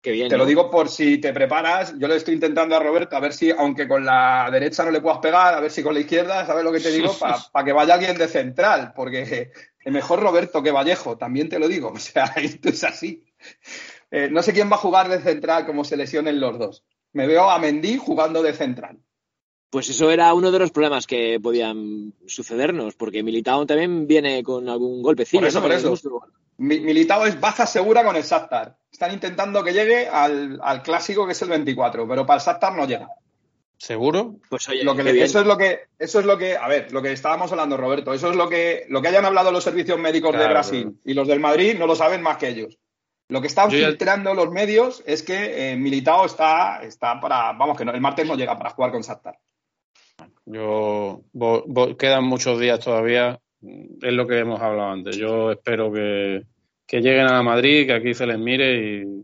Qué 0.00 0.10
bien. 0.10 0.28
Te 0.30 0.36
¿no? 0.36 0.44
lo 0.44 0.46
digo 0.46 0.70
por 0.70 0.88
si 0.88 1.18
te 1.18 1.34
preparas. 1.34 1.94
Yo 1.98 2.08
le 2.08 2.16
estoy 2.16 2.32
intentando 2.32 2.74
a 2.74 2.80
Roberto 2.80 3.14
a 3.14 3.20
ver 3.20 3.34
si, 3.34 3.50
aunque 3.50 3.86
con 3.86 4.06
la 4.06 4.48
derecha 4.50 4.84
no 4.84 4.90
le 4.90 5.02
puedas 5.02 5.18
pegar, 5.18 5.52
a 5.54 5.60
ver 5.60 5.70
si 5.70 5.82
con 5.82 5.92
la 5.92 6.00
izquierda, 6.00 6.46
¿sabes 6.46 6.64
lo 6.64 6.72
que 6.72 6.80
te 6.80 6.90
digo? 6.90 7.14
Para 7.52 7.64
que 7.64 7.72
vaya 7.72 7.92
alguien 7.92 8.16
de 8.16 8.28
central, 8.28 8.94
porque 8.96 9.52
es 9.84 9.92
mejor 9.92 10.20
Roberto 10.20 10.62
que 10.62 10.70
Vallejo, 10.70 11.18
también 11.18 11.50
te 11.50 11.58
lo 11.58 11.68
digo. 11.68 11.92
O 11.94 11.98
sea, 11.98 12.24
esto 12.36 12.70
es 12.70 12.82
así. 12.84 13.22
Eh, 14.10 14.28
no 14.30 14.42
sé 14.42 14.54
quién 14.54 14.70
va 14.72 14.76
a 14.76 14.78
jugar 14.78 15.10
de 15.10 15.20
central 15.20 15.66
como 15.66 15.84
se 15.84 15.98
lesionen 15.98 16.40
los 16.40 16.58
dos. 16.58 16.84
Me 17.12 17.26
veo 17.26 17.50
a 17.50 17.58
Mendy 17.58 17.98
jugando 17.98 18.42
de 18.42 18.54
central. 18.54 18.98
Pues 19.72 19.88
eso 19.88 20.10
era 20.10 20.32
uno 20.34 20.50
de 20.52 20.58
los 20.58 20.70
problemas 20.70 21.06
que 21.06 21.40
podían 21.42 22.12
sucedernos, 22.26 22.94
porque 22.94 23.22
Militao 23.22 23.64
también 23.64 24.06
viene 24.06 24.42
con 24.42 24.68
algún 24.68 25.02
golpecillo. 25.02 25.40
Por 25.40 25.48
eso, 25.48 25.60
¿no? 25.60 25.66
por 25.66 25.72
eso. 25.72 26.20
Militao 26.58 27.24
es 27.24 27.40
baja 27.40 27.66
segura 27.66 28.04
con 28.04 28.14
el 28.14 28.22
Shakhtar. 28.22 28.76
Están 28.92 29.12
intentando 29.14 29.64
que 29.64 29.72
llegue 29.72 30.06
al, 30.08 30.60
al 30.62 30.82
clásico 30.82 31.24
que 31.24 31.32
es 31.32 31.40
el 31.40 31.48
24, 31.48 32.06
pero 32.06 32.26
para 32.26 32.38
el 32.40 32.46
Shakhtar 32.46 32.74
no 32.76 32.86
llega. 32.86 33.08
¿Seguro? 33.78 34.36
Pues 34.50 34.68
oye, 34.68 34.84
Lo 34.84 34.92
que 34.92 34.98
qué 34.98 35.04
le- 35.04 35.12
bien. 35.12 35.24
eso 35.24 35.40
es 35.40 35.46
lo 35.46 35.56
que 35.56 35.80
eso 35.98 36.20
es 36.20 36.26
lo 36.26 36.36
que 36.38 36.56
a 36.56 36.68
ver 36.68 36.92
lo 36.92 37.00
que 37.02 37.10
estábamos 37.12 37.50
hablando 37.50 37.76
Roberto 37.76 38.12
eso 38.14 38.30
es 38.30 38.36
lo 38.36 38.48
que 38.48 38.84
lo 38.88 39.02
que 39.02 39.08
hayan 39.08 39.24
hablado 39.24 39.50
los 39.50 39.64
servicios 39.64 39.98
médicos 39.98 40.38
de 40.38 40.46
Brasil 40.46 41.00
y 41.04 41.14
los 41.14 41.26
del 41.26 41.40
Madrid 41.40 41.76
no 41.76 41.88
lo 41.88 41.96
saben 41.96 42.22
más 42.22 42.36
que 42.36 42.48
ellos 42.48 42.78
lo 43.28 43.40
que 43.40 43.48
están 43.48 43.70
ya- 43.70 43.88
filtrando 43.88 44.34
los 44.34 44.52
medios 44.52 45.02
es 45.04 45.24
que 45.24 45.72
eh, 45.72 45.76
Militao 45.76 46.26
está 46.26 46.80
está 46.84 47.18
para 47.18 47.54
vamos 47.54 47.76
que 47.76 47.84
no, 47.84 47.90
el 47.92 48.00
martes 48.00 48.24
no 48.24 48.36
llega 48.36 48.56
para 48.56 48.70
jugar 48.70 48.92
con 48.92 49.02
Shakhtar 49.02 49.36
Yo 50.44 51.22
quedan 51.98 52.24
muchos 52.24 52.58
días 52.60 52.80
todavía. 52.80 53.40
Es 53.60 54.12
lo 54.12 54.26
que 54.26 54.38
hemos 54.40 54.60
hablado 54.60 54.90
antes. 54.90 55.16
Yo 55.16 55.52
espero 55.52 55.92
que, 55.92 56.42
que 56.86 57.00
lleguen 57.00 57.28
a 57.28 57.42
Madrid, 57.42 57.86
que 57.86 57.92
aquí 57.94 58.12
se 58.14 58.26
les 58.26 58.38
mire 58.38 59.02
y, 59.02 59.22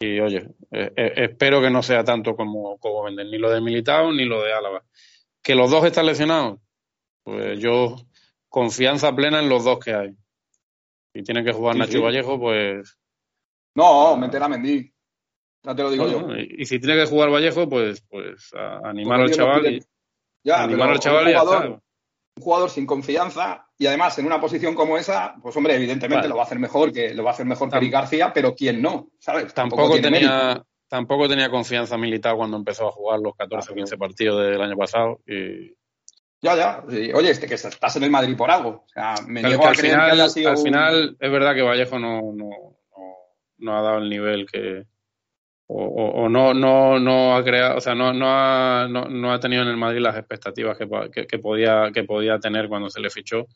y, 0.00 0.20
oye, 0.20 0.48
eh, 0.72 0.92
eh, 0.96 1.12
espero 1.16 1.60
que 1.60 1.70
no 1.70 1.82
sea 1.82 2.02
tanto 2.02 2.34
como, 2.34 2.78
como 2.78 3.04
venden 3.04 3.30
ni 3.30 3.38
lo 3.38 3.50
de 3.50 3.60
Militao 3.60 4.12
ni 4.12 4.24
lo 4.24 4.42
de 4.42 4.52
Álava. 4.52 4.82
Que 5.40 5.54
los 5.54 5.70
dos 5.70 5.84
están 5.84 6.06
lesionados, 6.06 6.58
pues 7.22 7.60
yo 7.60 7.96
confianza 8.48 9.14
plena 9.14 9.40
en 9.40 9.48
los 9.48 9.64
dos 9.64 9.78
que 9.78 9.94
hay. 9.94 10.16
Si 11.14 11.22
tiene 11.22 11.44
que 11.44 11.52
jugar 11.52 11.74
Sí, 11.74 11.78
Nacho 11.80 11.92
sí. 11.92 11.98
Vallejo, 12.00 12.40
pues 12.40 12.98
no 13.76 14.16
meter 14.16 14.42
a 14.42 14.48
Mendy 14.48 14.90
no 15.64 15.74
te 15.74 15.82
lo 15.82 15.90
digo 15.90 16.08
yo 16.08 16.36
y, 16.36 16.56
y 16.58 16.66
si 16.66 16.78
tiene 16.78 16.96
que 17.00 17.06
jugar 17.06 17.30
Vallejo, 17.30 17.68
pues, 17.68 18.02
pues 18.10 18.52
a- 18.54 18.80
animar 18.88 19.20
al 19.20 19.30
chaval 19.30 19.74
y 19.74 19.82
ya 20.44 20.62
animar 20.62 20.86
pero 20.88 20.92
al 20.94 21.00
chaval 21.00 21.26
un 21.26 21.32
ya 21.32 21.40
jugador, 21.40 21.66
un 22.36 22.42
jugador 22.42 22.70
sin 22.70 22.86
confianza 22.86 23.66
y 23.78 23.86
además 23.86 24.18
en 24.18 24.26
una 24.26 24.40
posición 24.40 24.74
como 24.74 24.96
esa 24.96 25.34
pues 25.42 25.56
hombre 25.56 25.74
evidentemente 25.74 26.18
Vale. 26.22 26.28
lo 26.28 26.36
va 26.36 26.42
a 26.42 26.46
hacer 26.46 26.58
mejor 26.60 26.92
que 26.92 27.12
lo 27.14 27.24
va 27.24 27.30
a 27.30 27.32
hacer 27.34 27.46
mejor 27.46 27.68
que 27.68 27.74
Tam- 27.76 27.78
Eric 27.78 27.92
García 27.92 28.32
pero 28.32 28.54
quién 28.54 28.80
no 28.82 29.08
sabes 29.18 29.52
Tampoco 29.54 30.00
tenía, 30.00 30.62
tampoco 30.88 31.28
tenía 31.28 31.50
confianza 31.50 31.96
militar 31.96 32.36
cuando 32.36 32.56
empezó 32.56 32.86
a 32.88 32.92
jugar 32.92 33.18
los 33.20 33.34
14 33.36 33.72
o 33.72 33.74
15 33.74 33.96
partidos 33.96 34.40
del 34.46 34.60
año 34.60 34.76
pasado. 34.76 35.20
Y 35.26 35.74
Ya, 36.40 36.54
ya. 36.56 36.84
sí. 36.88 37.10
Oye, 37.12 37.30
este 37.30 37.46
que 37.48 37.54
estás 37.54 37.96
en 37.96 38.04
el 38.04 38.10
Madrid 38.10 38.36
por 38.36 38.50
algo. 38.50 38.68
O 38.84 38.88
sea, 38.92 39.14
me 39.26 39.40
que- 39.40 39.46
niego 39.48 39.62
que 39.62 39.66
a 39.66 39.70
al, 39.70 39.76
creer 39.76 39.92
final, 39.94 40.06
que 40.10 40.12
haya 40.12 40.28
sido 40.28 40.50
al 40.50 40.56
un- 40.56 40.62
final 40.62 41.16
es 41.18 41.32
verdad 41.32 41.54
que 41.54 41.62
Vallejo 41.62 41.98
no, 41.98 42.20
no, 42.34 42.50
no, 42.96 43.16
no 43.58 43.76
ha 43.76 43.82
dado 43.82 43.98
el 43.98 44.10
nivel 44.10 44.46
que 44.50 44.84
o, 45.66 46.28
no, 46.28 46.52
no, 46.54 46.98
no 46.98 47.36
ha 47.36 47.42
creado, 47.42 47.78
o 47.78 47.80
sea, 47.80 47.94
no, 47.94 48.12
no, 48.12 48.26
ha, 48.28 48.86
no, 48.88 49.32
ha 49.32 49.40
tenido 49.40 49.62
en 49.62 49.68
el 49.68 49.76
Madrid 49.76 50.00
las 50.00 50.16
expectativas 50.16 50.76
que, 50.76 50.86
po- 50.86 51.10
que, 51.10 51.26
que 51.26 51.38
podía, 51.38 51.90
que 51.92 52.04
podía 52.04 52.38
tener 52.38 52.68
cuando 52.68 52.90
se 52.90 53.00
le 53.00 53.10
fichó. 53.10 53.46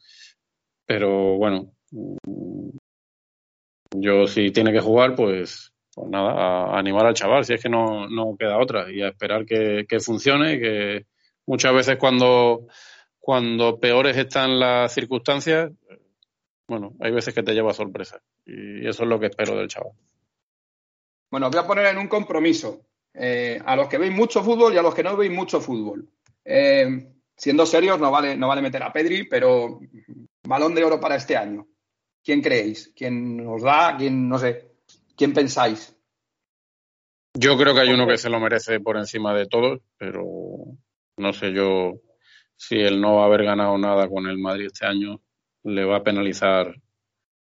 Pero 0.87 1.37
bueno, 1.37 1.73
mm, 1.91 2.71
yo 3.97 4.27
si 4.27 4.51
tiene 4.51 4.73
que 4.73 4.81
jugar, 4.81 5.15
pues, 5.15 5.73
pues 5.95 6.09
nada, 6.09 6.33
a, 6.33 6.79
animar 6.79 7.07
al 7.07 7.15
chaval, 7.15 7.45
si 7.45 7.55
es 7.55 7.63
que 7.63 7.69
no, 7.69 8.09
no 8.09 8.37
queda 8.39 8.59
otra, 8.59 8.91
y 8.91 9.03
a 9.03 9.09
esperar 9.09 9.45
que, 9.45 9.87
que 9.89 10.01
funcione, 10.01 10.59
que 10.61 11.07
muchas 11.47 11.75
veces 11.75 11.97
cuando, 11.99 12.67
cuando 13.19 13.79
peores 13.79 14.17
están 14.17 14.59
las 14.59 14.93
circunstancias, 14.93 15.71
bueno, 16.69 16.95
hay 17.01 17.11
veces 17.11 17.35
que 17.35 17.43
te 17.43 17.55
lleva 17.55 17.73
sorpresa. 17.73 18.21
Y 18.45 18.87
eso 18.87 19.03
es 19.03 19.09
lo 19.09 19.19
que 19.19 19.27
espero 19.27 19.57
del 19.57 19.69
chaval. 19.69 19.93
Bueno, 21.31 21.47
os 21.47 21.53
voy 21.53 21.65
a 21.65 21.67
poner 21.67 21.87
en 21.87 21.99
un 21.99 22.09
compromiso. 22.09 22.83
eh, 23.15 23.61
a 23.65 23.75
los 23.75 23.89
que 23.89 23.99
veis 23.99 24.13
mucho 24.13 24.45
fútbol 24.45 24.75
y 24.75 24.79
a 24.79 24.83
los 24.83 24.95
que 24.95 25.03
no 25.03 25.17
veis 25.17 25.33
mucho 25.33 25.61
fútbol. 25.61 26.09
Eh, 26.45 27.11
siendo 27.37 27.67
serios, 27.67 27.99
no 27.99 28.11
vale, 28.11 28.37
no 28.37 28.47
vale 28.49 28.63
meter 28.63 28.83
a 28.83 28.93
Pedri, 28.93 29.25
pero 29.25 29.81
balón 30.45 30.75
de 30.75 30.85
oro 30.85 31.01
para 31.01 31.17
este 31.17 31.37
año. 31.37 31.67
¿Quién 32.23 32.41
creéis? 32.41 32.93
¿Quién 32.95 33.45
os 33.47 33.63
da? 33.63 33.97
¿Quién, 33.97 34.29
no 34.29 34.39
sé? 34.39 34.73
¿Quién 35.17 35.33
pensáis? 35.33 35.97
Yo 37.35 37.57
creo 37.57 37.75
que 37.75 37.81
hay 37.81 37.91
uno 37.91 38.07
que 38.07 38.19
se 38.19 38.31
lo 38.31 38.41
merece 38.41 38.81
por 38.81 38.97
encima 38.97 39.35
de 39.35 39.47
todos, 39.47 39.81
pero 39.97 40.25
no 41.17 41.33
sé 41.33 41.53
yo 41.53 42.01
si 42.57 42.77
el 42.77 43.01
no 43.01 43.23
haber 43.23 43.45
ganado 43.45 43.79
nada 43.79 44.09
con 44.09 44.27
el 44.27 44.39
Madrid 44.39 44.67
este 44.67 44.87
año 44.87 45.21
le 45.65 45.85
va 45.85 45.99
a 45.99 46.03
penalizar 46.03 46.75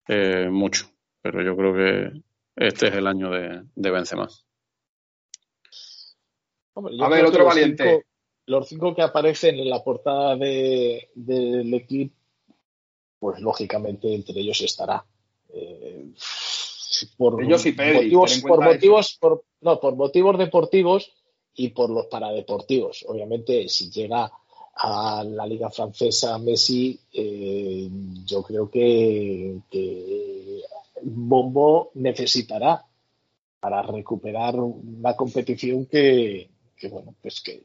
eh, 0.08 0.48
mucho. 0.50 0.88
Pero 1.22 1.44
yo 1.44 1.56
creo 1.56 1.74
que 1.74 2.22
este 2.56 2.88
es 2.88 2.94
el 2.96 3.08
año 3.08 3.30
de, 3.32 3.64
de 3.76 3.92
Benzema. 3.92 4.28
Hombre, 6.74 6.96
A 7.00 7.10
ver, 7.10 7.26
otro 7.26 7.44
los 7.44 7.48
valiente. 7.54 7.84
cinco- 7.84 8.04
los 8.48 8.68
cinco 8.68 8.94
que 8.96 9.02
aparecen 9.02 9.56
en 9.60 9.70
la 9.70 9.84
portada 9.84 10.36
de, 10.36 11.10
del 11.16 11.74
equipo, 11.74 12.14
pues 13.18 13.40
lógicamente 13.42 14.14
entre 14.14 14.40
ellos 14.40 14.62
estará. 14.62 15.04
Eh, 15.50 16.12
por 17.18 17.42
Ellos 17.44 17.66
y 17.66 17.72
Pedri, 17.72 17.96
motivos, 18.12 18.42
por 18.42 18.64
motivos, 18.64 19.18
por, 19.20 19.44
no, 19.62 19.80
por 19.80 19.96
motivos 19.96 20.38
deportivos 20.38 21.12
y 21.56 21.70
por 21.70 21.90
los 21.90 22.06
paradeportivos. 22.06 23.04
Obviamente, 23.08 23.68
si 23.68 23.90
llega 23.90 24.32
a 24.76 25.24
la 25.24 25.48
Liga 25.48 25.72
Francesa 25.72 26.38
Messi, 26.38 27.00
eh, 27.14 27.90
yo 28.26 28.44
creo 28.44 28.70
que, 28.70 29.58
que 29.72 30.62
Bombo 31.06 31.92
necesitará 31.96 32.84
para 33.60 33.82
recuperar 33.82 34.60
una 34.60 35.16
competición 35.16 35.86
que, 35.86 36.50
bueno, 36.90 37.16
pues 37.22 37.42
que, 37.42 37.64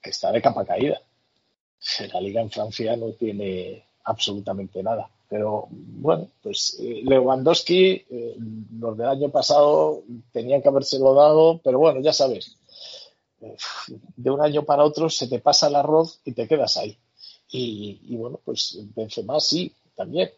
que 0.00 0.10
está 0.10 0.30
de 0.32 0.42
capa 0.42 0.64
caída. 0.64 1.00
La 2.12 2.20
liga 2.20 2.40
en 2.40 2.50
Francia 2.50 2.96
no 2.96 3.12
tiene 3.12 3.84
absolutamente 4.04 4.82
nada. 4.82 5.08
Pero 5.28 5.66
bueno, 5.70 6.28
pues 6.42 6.76
eh, 6.80 7.02
Lewandowski, 7.04 8.04
eh, 8.08 8.36
los 8.78 8.96
del 8.96 9.08
año 9.08 9.30
pasado 9.30 10.02
tenían 10.32 10.62
que 10.62 10.68
habérselo 10.68 11.14
dado, 11.14 11.60
pero 11.64 11.78
bueno, 11.78 12.00
ya 12.00 12.12
sabes, 12.12 12.56
eh, 13.40 13.56
de 14.16 14.30
un 14.30 14.40
año 14.42 14.64
para 14.64 14.84
otro 14.84 15.08
se 15.10 15.26
te 15.26 15.40
pasa 15.40 15.68
el 15.68 15.76
arroz 15.76 16.20
y 16.24 16.32
te 16.32 16.46
quedas 16.46 16.76
ahí. 16.76 16.96
Y, 17.50 18.16
bueno, 18.16 18.40
pues 18.44 18.78
Benzema 18.96 19.38
sí, 19.38 19.72
también. 19.94 20.30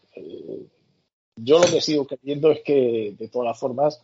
Yo 1.37 1.59
lo 1.59 1.67
que 1.67 1.81
sigo 1.81 2.07
creyendo 2.07 2.51
es 2.51 2.61
que, 2.63 3.15
de 3.19 3.29
todas 3.29 3.59
formas, 3.59 4.03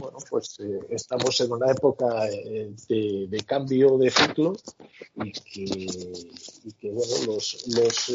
bueno, 0.00 0.18
pues 0.28 0.58
estamos 0.90 1.40
en 1.40 1.52
una 1.52 1.70
época 1.70 2.06
de, 2.88 3.44
cambio 3.46 3.96
de 3.98 4.10
ciclo 4.10 4.54
y 5.16 5.32
que, 5.32 6.90
bueno, 6.90 7.14
los, 7.26 7.66
los 7.68 8.10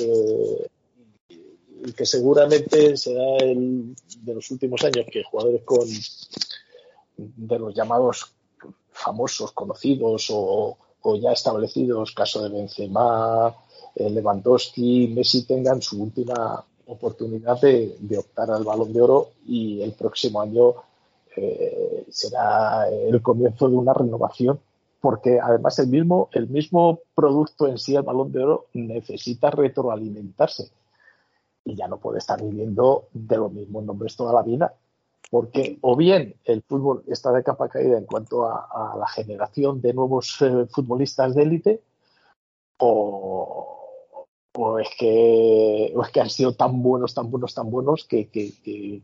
y 1.85 1.91
que 1.93 2.05
seguramente 2.05 2.97
será 2.97 3.37
el 3.37 3.95
de 4.21 4.33
los 4.33 4.49
últimos 4.51 4.83
años 4.83 5.05
que 5.11 5.23
jugadores 5.23 5.63
con 5.63 5.87
de 7.17 7.59
los 7.59 7.73
llamados 7.73 8.31
famosos, 8.91 9.51
conocidos 9.51 10.27
o, 10.31 10.77
ya 11.21 11.31
establecidos, 11.31 12.11
caso 12.11 12.43
de 12.43 12.49
Benzema, 12.49 13.55
eh, 13.95 14.09
Lewandowski, 14.09 15.07
Messi, 15.07 15.43
tengan 15.43 15.81
su 15.81 16.03
última 16.03 16.65
oportunidad 16.87 17.59
de, 17.61 18.17
optar 18.17 18.51
al 18.51 18.63
balón 18.63 18.93
de 18.93 19.01
oro 19.01 19.29
y 19.45 19.81
el 19.81 19.93
próximo 19.93 20.41
año 20.41 20.73
eh, 21.35 22.05
será 22.09 22.89
el 22.89 23.21
comienzo 23.21 23.69
de 23.69 23.75
una 23.75 23.93
renovación 23.93 24.59
porque 24.99 25.39
además 25.39 25.77
el 25.79 25.87
mismo, 25.87 26.29
el 26.33 26.49
mismo 26.49 26.99
producto 27.13 27.67
en 27.67 27.77
sí, 27.77 27.95
el 27.95 28.01
balón 28.01 28.31
de 28.31 28.43
oro, 28.43 28.65
necesita 28.73 29.51
retroalimentarse 29.51 30.71
y 31.63 31.75
ya 31.75 31.87
no 31.87 31.97
puede 31.97 32.19
estar 32.19 32.41
viviendo 32.41 33.07
de 33.13 33.37
los 33.37 33.51
mismos 33.51 33.83
nombres 33.83 34.15
toda 34.15 34.33
la 34.33 34.41
vida. 34.41 34.73
Porque 35.29 35.77
o 35.81 35.95
bien 35.97 36.35
el 36.45 36.61
fútbol 36.61 37.03
está 37.07 37.33
de 37.33 37.43
capa 37.43 37.67
caída 37.67 37.97
en 37.97 38.05
cuanto 38.05 38.45
a, 38.45 38.95
la 38.97 39.07
generación 39.07 39.81
de 39.81 39.93
nuevos 39.93 40.41
eh, 40.41 40.65
futbolistas 40.71 41.35
de 41.35 41.43
élite, 41.43 41.81
o, 42.79 43.76
es 44.79 44.89
que, 44.97 45.85
es 45.85 46.11
que 46.11 46.21
han 46.21 46.29
sido 46.29 46.53
tan 46.53 46.81
buenos, 46.81 47.13
tan 47.13 47.29
buenos, 47.29 47.53
tan 47.53 47.69
buenos 47.69 48.05
que, 48.05 48.29
que, 48.29 48.53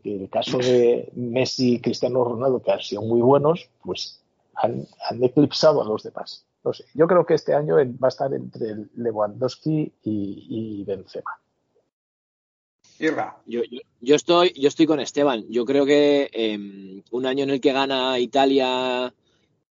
el 0.04 0.30
caso 0.30 0.58
de 0.58 1.10
Messi 1.16 1.76
y 1.76 1.80
Cristiano 1.80 2.24
Ronaldo, 2.24 2.62
que 2.62 2.72
han 2.72 2.82
sido 2.82 3.02
muy 3.02 3.22
buenos, 3.22 3.70
pues 3.84 4.22
han, 4.56 4.88
eclipsado 5.22 5.82
a 5.82 5.86
los 5.86 6.04
demás. 6.04 6.46
No 6.64 6.74
sé, 6.74 6.86
yo 6.94 7.08
creo 7.08 7.26
que 7.26 7.34
este 7.34 7.54
año 7.54 7.76
va 7.76 8.08
a 8.08 8.10
estar 8.10 8.34
entre 8.34 8.76
Lewandowski 8.96 9.92
y, 10.04 10.48
y 10.50 10.84
Benzema. 10.86 11.40
Yo, 13.46 14.16
estoy, 14.16 14.54
yo 14.54 14.68
estoy 14.68 14.86
con 14.86 15.00
Esteban. 15.00 15.46
Yo 15.50 15.66
creo 15.66 15.86
que 15.86 16.30
em, 16.32 17.04
un 17.12 17.26
año 17.26 17.44
en 17.44 17.50
el 17.50 17.60
que 17.60 17.74
gana 17.74 18.18
Italia 18.20 19.14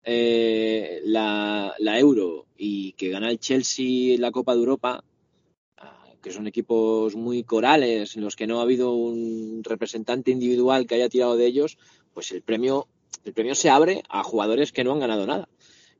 eh, 0.03 1.01
la, 1.05 1.75
Euro 1.79 2.47
y 2.57 2.93
que 2.93 3.09
gana 3.11 3.31
el 3.31 3.39
Chelsea 3.39 4.19
la 4.19 4.33
Copa 4.33 4.53
de 4.55 4.61
Europa, 4.61 5.05
que 6.23 6.33
son 6.33 6.47
equipos 6.47 7.17
muy 7.17 7.45
corales 7.45 8.17
en 8.17 8.23
los 8.23 8.37
que 8.37 8.47
no 8.47 8.61
ha 8.61 8.63
habido 8.63 8.93
un 8.93 9.63
representante 9.65 10.31
individual 10.31 10.87
que 10.87 10.97
haya 10.97 11.09
tirado 11.09 11.37
de 11.37 11.47
ellos, 11.47 11.79
pues 12.13 12.33
el 12.33 12.43
premio, 12.43 12.89
el 13.25 13.33
premio 13.33 13.55
se 13.55 13.71
abre 13.71 14.03
a 14.09 14.23
jugadores 14.23 14.73
que 14.73 14.85
no 14.85 14.93
han 14.93 15.01
ganado 15.01 15.27
nada. 15.27 15.49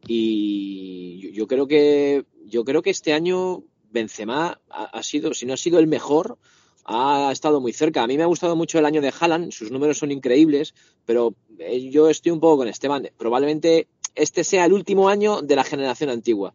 Y 0.07 1.33
yo, 1.33 1.47
creo 1.47 1.67
que 1.67 2.25
yo 2.47 2.65
creo 2.65 2.83
que 2.83 2.91
este 2.91 3.13
año 3.13 3.65
Benzema 3.91 4.61
ha 4.69 5.03
sido, 5.03 5.35
si 5.35 5.47
no 5.47 5.55
ha 5.55 5.59
sido 5.59 5.79
el 5.79 5.87
mejor, 5.87 6.39
ha 6.85 7.31
estado 7.33 7.61
muy 7.61 7.73
cerca. 7.73 8.03
A 8.03 8.07
mí 8.07 8.17
me 8.17 8.23
ha 8.23 8.27
gustado 8.27 8.57
mucho 8.57 8.79
el 8.79 8.87
año 8.87 9.01
de 9.01 9.13
Haaland, 9.19 9.53
sus 9.53 9.71
números 9.71 9.99
son 9.99 10.11
increíbles, 10.11 10.75
pero 11.05 11.35
eh, 11.59 11.91
yo 11.91 12.09
estoy 12.09 12.33
un 12.33 12.41
poco 12.41 12.59
con 12.59 12.69
Esteban. 12.69 13.11
Probablemente 13.17 13.89
este 14.15 14.45
sea 14.45 14.65
el 14.65 14.73
último 14.73 15.09
año 15.09 15.43
de 15.43 15.57
la 15.57 15.65
generación 15.65 16.11
antigua. 16.11 16.55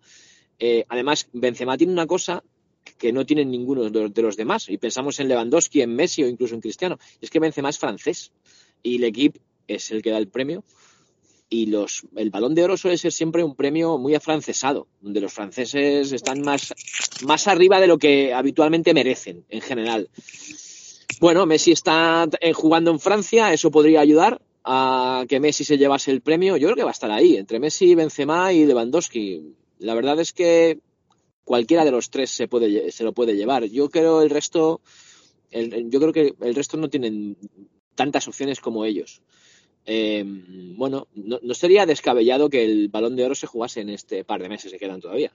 Eh, 0.60 0.86
además, 0.90 1.28
Benzema 1.34 1.78
tiene 1.78 1.94
una 1.94 2.08
cosa 2.08 2.44
que 2.98 3.12
no 3.12 3.26
tienen 3.26 3.52
ninguno 3.52 3.90
de 3.90 4.22
los 4.22 4.38
demás. 4.38 4.70
Y 4.70 4.78
pensamos 4.78 5.20
en 5.20 5.28
Lewandowski, 5.28 5.82
en 5.82 5.96
Messi 5.96 6.24
o 6.24 6.28
incluso 6.28 6.56
en 6.56 6.62
Cristiano. 6.62 6.98
es 7.22 7.30
que 7.30 7.40
Benzema 7.40 7.70
es 7.70 7.78
francés 7.78 8.32
y 8.84 8.98
el 8.98 9.04
equipo 9.06 9.40
es 9.68 9.92
el 9.92 10.02
que 10.02 10.12
da 10.12 10.18
el 10.18 10.28
premio 10.28 10.64
y 11.50 11.68
los, 11.68 12.04
el 12.16 12.30
balón 12.32 12.56
de 12.56 12.64
oro 12.64 12.78
suele 12.78 12.98
ser 12.98 13.12
siempre 13.12 13.44
un 13.44 13.56
premio 13.56 13.98
muy 13.98 14.16
afrancesado, 14.16 14.88
donde 15.02 15.22
los 15.22 15.32
franceses 15.32 16.12
están 16.12 16.42
más, 16.42 16.74
más 17.26 17.48
arriba 17.48 17.80
de 17.80 17.88
lo 17.88 17.98
que 17.98 18.34
habitualmente 18.34 18.94
merecen 18.94 19.46
en 19.50 19.62
general. 19.62 20.10
Bueno, 21.20 21.46
Messi 21.46 21.72
está 21.72 22.28
jugando 22.54 22.92
en 22.92 23.00
Francia, 23.00 23.54
eso 23.54 23.72
podría 23.72 24.02
ayudar 24.02 24.42
a 24.64 25.26
que 25.30 25.40
Messi 25.40 25.64
se 25.64 25.78
llevase 25.78 26.12
el 26.12 26.22
premio. 26.22 26.58
Yo 26.58 26.68
creo 26.68 26.76
que 26.76 26.84
va 26.84 26.90
a 26.90 26.94
estar 26.94 27.12
ahí, 27.12 27.38
entre 27.38 27.60
Messi, 27.60 27.94
Benzema 27.94 28.52
y 28.52 28.66
Lewandowski. 28.66 29.54
La 29.80 29.94
verdad 29.94 30.20
es 30.20 30.34
que 30.34 30.80
cualquiera 31.46 31.86
de 31.86 31.92
los 31.92 32.10
tres 32.10 32.32
se, 32.32 32.50
puede, 32.50 32.92
se 32.92 33.04
lo 33.06 33.14
puede 33.14 33.36
llevar. 33.36 33.64
Yo 33.66 33.90
creo 33.90 34.22
el 34.22 34.30
resto, 34.30 34.82
yo 35.52 36.00
creo 36.00 36.12
que 36.12 36.34
el 36.42 36.56
resto 36.56 36.76
no 36.76 36.90
tienen 36.90 37.38
tantas 37.96 38.28
opciones 38.28 38.60
como 38.60 38.84
ellos. 38.84 39.22
Eh, 39.86 40.24
bueno, 40.76 41.08
no, 41.14 41.40
sería 41.54 41.86
descabellado 41.86 42.50
que 42.50 42.66
el 42.66 42.90
balón 42.90 43.16
de 43.16 43.24
oro 43.24 43.36
se 43.36 43.48
jugase 43.48 43.82
en 43.82 43.90
este 43.90 44.24
par 44.24 44.42
de 44.42 44.50
meses 44.50 44.72
que 44.72 44.80
quedan 44.80 45.00
todavía. 45.00 45.32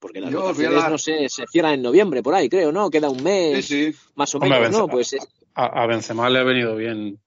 Porque 0.00 0.20
las 0.20 0.32
votaciones, 0.32 0.90
no 0.90 0.98
sé, 0.98 1.28
se 1.28 1.44
cierran 1.50 1.74
en 1.74 1.82
noviembre, 1.82 2.22
por 2.22 2.34
ahí, 2.34 2.48
creo, 2.48 2.72
¿no? 2.72 2.88
Queda 2.88 3.10
un 3.10 3.22
mes, 3.22 3.70
más 4.14 4.34
o 4.34 4.38
menos, 4.38 4.70
¿no? 4.70 4.88
Pues, 4.88 5.16
a, 5.54 5.86
Benzema 5.86 6.30
le 6.30 6.38
ha 6.38 6.44
venido 6.44 6.76
bien 6.76 7.18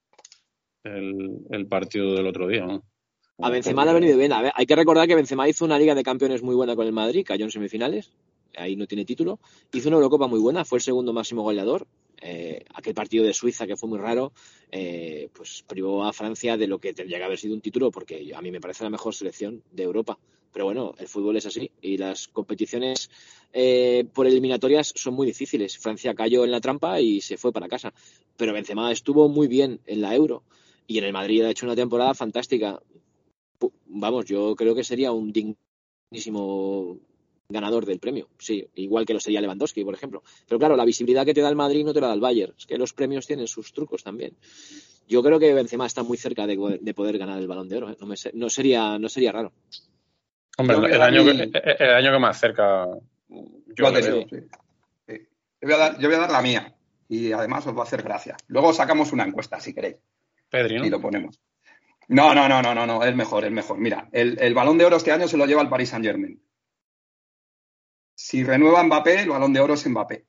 el, 0.83 1.67
partido 1.69 2.15
del 2.15 2.27
otro 2.27 2.47
día, 2.47 2.65
¿no? 2.65 2.81
A 3.41 3.49
Benzema 3.49 3.85
le 3.85 3.91
ha 3.91 3.93
venido 3.93 4.17
bien. 4.17 4.31
Hay 4.33 4.65
que 4.65 4.75
recordar 4.75 5.07
que 5.07 5.15
Benzema 5.15 5.47
hizo 5.49 5.65
una 5.65 5.79
Liga 5.79 5.95
de 5.95 6.03
Campeones 6.03 6.43
muy 6.43 6.55
buena 6.55 6.75
con 6.75 6.85
el 6.85 6.93
Madrid, 6.93 7.23
cayó 7.25 7.45
en 7.45 7.51
semifinales, 7.51 8.11
ahí 8.55 8.75
no 8.75 8.87
tiene 8.87 9.05
título. 9.05 9.39
Hizo 9.73 9.89
una 9.89 9.97
Eurocopa 9.97 10.27
muy 10.27 10.39
buena, 10.39 10.65
fue 10.65 10.77
el 10.77 10.83
segundo 10.83 11.13
máximo 11.13 11.43
goleador 11.43 11.87
eh, 12.23 12.63
aquel 12.75 12.93
partido 12.93 13.25
de 13.25 13.33
Suiza 13.33 13.65
que 13.65 13.75
fue 13.75 13.89
muy 13.89 13.97
raro, 13.97 14.31
eh, 14.71 15.29
pues 15.33 15.63
privó 15.67 16.05
a 16.05 16.13
Francia 16.13 16.55
de 16.55 16.67
lo 16.67 16.77
que 16.77 16.93
tendría 16.93 17.17
que 17.17 17.23
haber 17.23 17.39
sido 17.39 17.55
un 17.55 17.61
título, 17.61 17.89
porque 17.89 18.31
a 18.35 18.41
mí 18.41 18.51
me 18.51 18.61
parece 18.61 18.83
la 18.83 18.91
mejor 18.91 19.15
selección 19.15 19.63
de 19.71 19.83
Europa. 19.83 20.19
Pero 20.53 20.65
bueno, 20.65 20.93
el 20.99 21.07
fútbol 21.07 21.37
es 21.37 21.45
así 21.47 21.71
y 21.81 21.97
las 21.97 22.27
competiciones 22.27 23.09
eh, 23.53 24.05
por 24.13 24.27
eliminatorias 24.27 24.93
son 24.95 25.15
muy 25.15 25.25
difíciles. 25.25 25.77
Francia 25.77 26.13
cayó 26.13 26.43
en 26.43 26.51
la 26.51 26.61
trampa 26.61 26.99
y 27.01 27.21
se 27.21 27.37
fue 27.37 27.51
para 27.51 27.67
casa. 27.67 27.93
Pero 28.37 28.53
Benzema 28.53 28.91
estuvo 28.91 29.27
muy 29.27 29.47
bien 29.47 29.79
en 29.87 30.01
la 30.01 30.13
Euro 30.13 30.43
y 30.87 30.97
en 30.97 31.05
el 31.05 31.13
Madrid 31.13 31.43
ha 31.43 31.49
hecho 31.49 31.65
una 31.65 31.75
temporada 31.75 32.13
fantástica. 32.13 32.81
Vamos, 33.85 34.25
yo 34.25 34.55
creo 34.55 34.75
que 34.75 34.83
sería 34.83 35.11
un 35.11 35.31
dignísimo 35.31 36.99
ganador 37.51 37.85
del 37.85 37.99
premio, 37.99 38.29
sí, 38.37 38.67
igual 38.75 39.05
que 39.05 39.13
lo 39.13 39.19
sería 39.19 39.41
Lewandowski, 39.41 39.83
por 39.83 39.93
ejemplo. 39.93 40.23
Pero 40.47 40.57
claro, 40.57 40.75
la 40.75 40.85
visibilidad 40.85 41.25
que 41.25 41.33
te 41.33 41.41
da 41.41 41.49
el 41.49 41.55
Madrid 41.55 41.83
no 41.85 41.93
te 41.93 42.01
la 42.01 42.07
da 42.07 42.13
el 42.13 42.21
Bayern, 42.21 42.53
es 42.57 42.65
que 42.65 42.77
los 42.77 42.93
premios 42.93 43.27
tienen 43.27 43.47
sus 43.47 43.73
trucos 43.73 44.03
también. 44.03 44.35
Yo 45.07 45.21
creo 45.21 45.39
que 45.39 45.53
Benzema 45.53 45.85
está 45.85 46.03
muy 46.03 46.17
cerca 46.17 46.47
de, 46.47 46.93
poder 46.93 47.17
ganar 47.17 47.39
el 47.39 47.47
Balón 47.47 47.67
de 47.67 47.77
Oro, 47.77 47.91
¿eh? 47.91 47.97
no, 48.33 48.49
sería, 48.49 48.97
no 48.97 49.09
sería 49.09 49.31
raro. 49.31 49.51
Hombre, 50.57 50.77
el, 50.77 51.01
año 51.01 51.25
que, 51.25 51.51
el 51.79 51.89
año 51.89 52.11
que 52.11 52.19
más 52.19 52.39
cerca. 52.39 52.87
Yo, 53.27 53.91
voy 55.61 55.73
a 55.73 56.17
dar, 56.17 56.31
la 56.31 56.41
mía 56.41 56.73
y 57.07 57.31
además 57.31 57.65
os 57.67 57.75
va 57.75 57.81
a 57.81 57.83
hacer 57.83 58.03
gracia. 58.03 58.37
Luego 58.47 58.73
sacamos 58.73 59.11
una 59.11 59.25
encuesta, 59.25 59.59
si 59.59 59.73
queréis. 59.73 59.97
Pedri, 60.49 60.79
¿no? 60.79 60.85
Y 60.85 60.89
lo 60.89 61.01
ponemos. 61.01 61.39
No, 62.07 62.35
no, 62.35 62.49
no, 62.49 62.61
no, 62.61 62.75
no, 62.75 62.85
no, 62.85 63.03
es 63.03 63.15
mejor, 63.15 63.45
es 63.45 63.51
mejor. 63.51 63.77
Mira, 63.77 64.09
el, 64.11 64.37
el 64.39 64.53
balón 64.53 64.77
de 64.77 64.85
oro 64.85 64.97
este 64.97 65.11
año 65.11 65.27
se 65.27 65.37
lo 65.37 65.45
lleva 65.45 65.61
el 65.61 65.69
Paris 65.69 65.89
Saint 65.89 66.05
Germain. 66.05 66.41
Si 68.15 68.43
renueva 68.43 68.83
Mbappé, 68.83 69.21
el 69.21 69.29
balón 69.29 69.53
de 69.53 69.59
oro 69.61 69.73
es 69.73 69.87
Mbappé. 69.87 70.27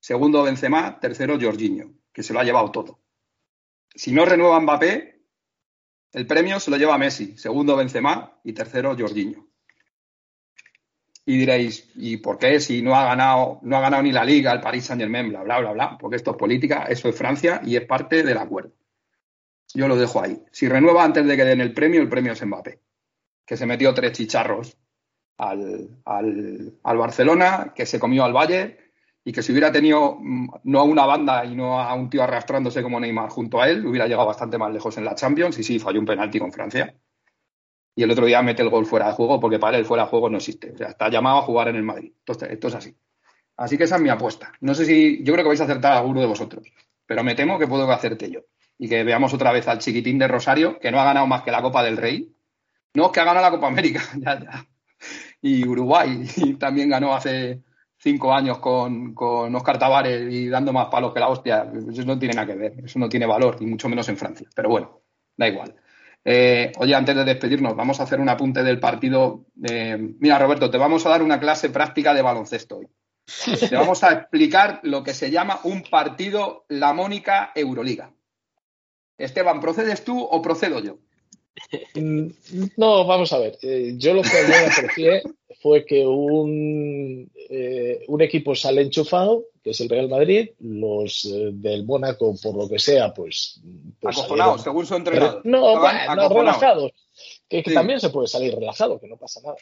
Segundo 0.00 0.42
Benzema, 0.42 0.98
tercero 0.98 1.38
Jorginho, 1.40 1.94
que 2.12 2.22
se 2.22 2.32
lo 2.32 2.40
ha 2.40 2.44
llevado 2.44 2.70
todo. 2.70 3.00
Si 3.94 4.12
no 4.12 4.24
renueva 4.24 4.58
Mbappé, 4.60 5.22
el 6.12 6.26
premio 6.26 6.58
se 6.60 6.70
lo 6.70 6.76
lleva 6.76 6.98
Messi, 6.98 7.36
segundo 7.36 7.76
Benzema 7.76 8.40
y 8.42 8.52
tercero 8.52 8.96
Jorginho. 8.98 9.48
Y 11.24 11.38
diréis, 11.38 11.90
¿y 11.94 12.16
por 12.16 12.38
qué 12.38 12.58
si 12.58 12.82
no 12.82 12.96
ha 12.96 13.04
ganado, 13.04 13.60
no 13.62 13.76
ha 13.76 13.80
ganado 13.80 14.02
ni 14.02 14.10
la 14.10 14.24
Liga, 14.24 14.52
el 14.52 14.60
Paris 14.60 14.86
Saint 14.86 15.00
Germain, 15.00 15.28
bla, 15.28 15.42
bla, 15.44 15.60
bla, 15.60 15.72
bla? 15.72 15.98
Porque 15.98 16.16
esto 16.16 16.32
es 16.32 16.36
política, 16.36 16.86
eso 16.88 17.08
es 17.08 17.16
Francia 17.16 17.60
y 17.64 17.76
es 17.76 17.86
parte 17.86 18.22
del 18.22 18.38
acuerdo. 18.38 18.72
Yo 19.74 19.88
lo 19.88 19.96
dejo 19.96 20.22
ahí. 20.22 20.42
Si 20.50 20.68
renueva 20.68 21.04
antes 21.04 21.26
de 21.26 21.36
que 21.36 21.44
den 21.44 21.60
el 21.60 21.72
premio, 21.72 22.00
el 22.00 22.08
premio 22.08 22.32
es 22.32 22.44
Mbappé, 22.44 22.80
que 23.46 23.56
se 23.56 23.66
metió 23.66 23.94
tres 23.94 24.12
chicharros 24.12 24.76
al, 25.38 25.88
al, 26.04 26.98
Barcelona, 26.98 27.72
que 27.74 27.86
se 27.86 27.98
comió 27.98 28.24
al 28.24 28.32
Valle 28.32 28.78
y 29.24 29.32
que 29.32 29.42
si 29.42 29.52
hubiera 29.52 29.72
tenido 29.72 30.16
mm, 30.20 30.48
no 30.64 30.80
a 30.80 30.84
una 30.84 31.06
banda 31.06 31.44
y 31.44 31.54
no 31.54 31.80
a 31.80 31.94
un 31.94 32.10
tío 32.10 32.22
arrastrándose 32.22 32.82
como 32.82 33.00
Neymar 33.00 33.30
junto 33.30 33.60
a 33.60 33.68
él, 33.68 33.86
hubiera 33.86 34.06
llegado 34.06 34.26
bastante 34.26 34.58
más 34.58 34.72
lejos 34.72 34.96
en 34.98 35.04
la 35.04 35.14
Champions 35.14 35.58
y 35.58 35.64
sí, 35.64 35.78
falló 35.78 36.00
un 36.00 36.06
penalti 36.06 36.38
con 36.38 36.52
Francia. 36.52 36.94
Y 37.94 38.02
el 38.02 38.10
otro 38.10 38.26
día 38.26 38.42
mete 38.42 38.62
el 38.62 38.70
gol 38.70 38.86
fuera 38.86 39.08
de 39.08 39.12
juego 39.12 39.38
porque 39.38 39.58
para 39.58 39.76
él 39.76 39.84
fuera 39.84 40.04
de 40.04 40.10
juego 40.10 40.30
no 40.30 40.38
existe. 40.38 40.72
O 40.72 40.76
sea, 40.76 40.88
está 40.88 41.10
llamado 41.10 41.38
a 41.38 41.42
jugar 41.42 41.68
en 41.68 41.76
el 41.76 41.82
Madrid. 41.82 42.12
Entonces, 42.18 42.50
esto 42.50 42.68
es 42.68 42.74
así. 42.74 42.96
Así 43.56 43.76
que 43.76 43.84
esa 43.84 43.96
es 43.96 44.02
mi 44.02 44.08
apuesta. 44.08 44.52
No 44.60 44.74
sé 44.74 44.86
si, 44.86 45.22
yo 45.22 45.34
creo 45.34 45.44
que 45.44 45.50
vais 45.50 45.60
a 45.60 45.64
acertar 45.64 45.92
alguno 45.92 46.20
de 46.20 46.26
vosotros, 46.26 46.72
pero 47.06 47.22
me 47.22 47.34
temo 47.34 47.58
que 47.58 47.66
puedo 47.66 47.90
hacerte 47.90 48.30
yo. 48.30 48.40
Y 48.82 48.88
que 48.88 49.04
veamos 49.04 49.32
otra 49.32 49.52
vez 49.52 49.68
al 49.68 49.78
chiquitín 49.78 50.18
de 50.18 50.26
Rosario, 50.26 50.80
que 50.80 50.90
no 50.90 51.00
ha 51.00 51.04
ganado 51.04 51.24
más 51.28 51.42
que 51.42 51.52
la 51.52 51.62
Copa 51.62 51.84
del 51.84 51.96
Rey. 51.96 52.34
No, 52.94 53.06
es 53.06 53.12
que 53.12 53.20
ha 53.20 53.24
ganado 53.24 53.46
la 53.46 53.52
Copa 53.52 53.68
América, 53.68 54.02
ya, 54.18 54.40
ya. 54.40 54.66
Y 55.40 55.64
Uruguay, 55.68 56.24
y 56.36 56.54
también 56.54 56.90
ganó 56.90 57.14
hace 57.14 57.62
cinco 57.96 58.34
años 58.34 58.58
con, 58.58 59.14
con 59.14 59.54
Oscar 59.54 59.78
Tavares 59.78 60.32
y 60.32 60.48
dando 60.48 60.72
más 60.72 60.88
palos 60.88 61.14
que 61.14 61.20
la 61.20 61.28
hostia. 61.28 61.70
Eso 61.92 62.04
no 62.04 62.18
tiene 62.18 62.34
nada 62.34 62.48
que 62.48 62.56
ver, 62.56 62.72
eso 62.84 62.98
no 62.98 63.08
tiene 63.08 63.24
valor, 63.24 63.56
y 63.60 63.66
mucho 63.66 63.88
menos 63.88 64.08
en 64.08 64.16
Francia. 64.16 64.48
Pero 64.52 64.70
bueno, 64.70 65.02
da 65.36 65.46
igual. 65.46 65.76
Eh, 66.24 66.72
oye, 66.78 66.96
antes 66.96 67.14
de 67.14 67.24
despedirnos, 67.24 67.76
vamos 67.76 68.00
a 68.00 68.02
hacer 68.02 68.18
un 68.18 68.30
apunte 68.30 68.64
del 68.64 68.80
partido. 68.80 69.46
Eh, 69.62 69.96
mira, 70.18 70.40
Roberto, 70.40 70.68
te 70.68 70.78
vamos 70.78 71.06
a 71.06 71.10
dar 71.10 71.22
una 71.22 71.38
clase 71.38 71.70
práctica 71.70 72.14
de 72.14 72.22
baloncesto 72.22 72.78
hoy. 72.78 72.88
Te 73.70 73.76
vamos 73.76 74.02
a 74.02 74.12
explicar 74.12 74.80
lo 74.82 75.04
que 75.04 75.14
se 75.14 75.30
llama 75.30 75.60
un 75.62 75.84
partido 75.84 76.64
La 76.68 76.92
Mónica 76.92 77.52
Euroliga. 77.54 78.12
Esteban, 79.18 79.60
¿procedes 79.60 80.04
tú 80.04 80.20
o 80.20 80.42
procedo 80.42 80.80
yo? 80.80 80.98
Mm, 81.94 82.26
no, 82.76 83.06
vamos 83.06 83.32
a 83.32 83.38
ver. 83.38 83.58
Eh, 83.62 83.94
yo 83.96 84.14
lo 84.14 84.22
que 84.22 84.36
ayer 84.36 84.70
aprecié 84.70 85.22
fue 85.60 85.84
que 85.84 86.06
un, 86.06 87.30
eh, 87.50 88.04
un 88.08 88.22
equipo 88.22 88.54
sale 88.54 88.82
enchufado, 88.82 89.44
que 89.62 89.70
es 89.70 89.80
el 89.80 89.88
Real 89.88 90.08
Madrid, 90.08 90.50
los 90.58 91.24
eh, 91.26 91.50
del 91.52 91.84
Mónaco, 91.84 92.34
por 92.42 92.56
lo 92.56 92.68
que 92.68 92.78
sea, 92.78 93.12
pues. 93.14 93.60
pues 94.00 94.18
acojonados, 94.18 94.62
según 94.62 94.86
su 94.86 94.94
entrenador. 94.94 95.42
No, 95.44 95.78
bueno, 95.78 96.28
relajados. 96.28 96.92
Que, 97.48 97.62
también 97.62 98.00
se 98.00 98.08
puede 98.08 98.28
salir 98.28 98.54
relajado, 98.54 98.98
que 98.98 99.06
no 99.06 99.16
pasa 99.16 99.40
nada. 99.42 99.56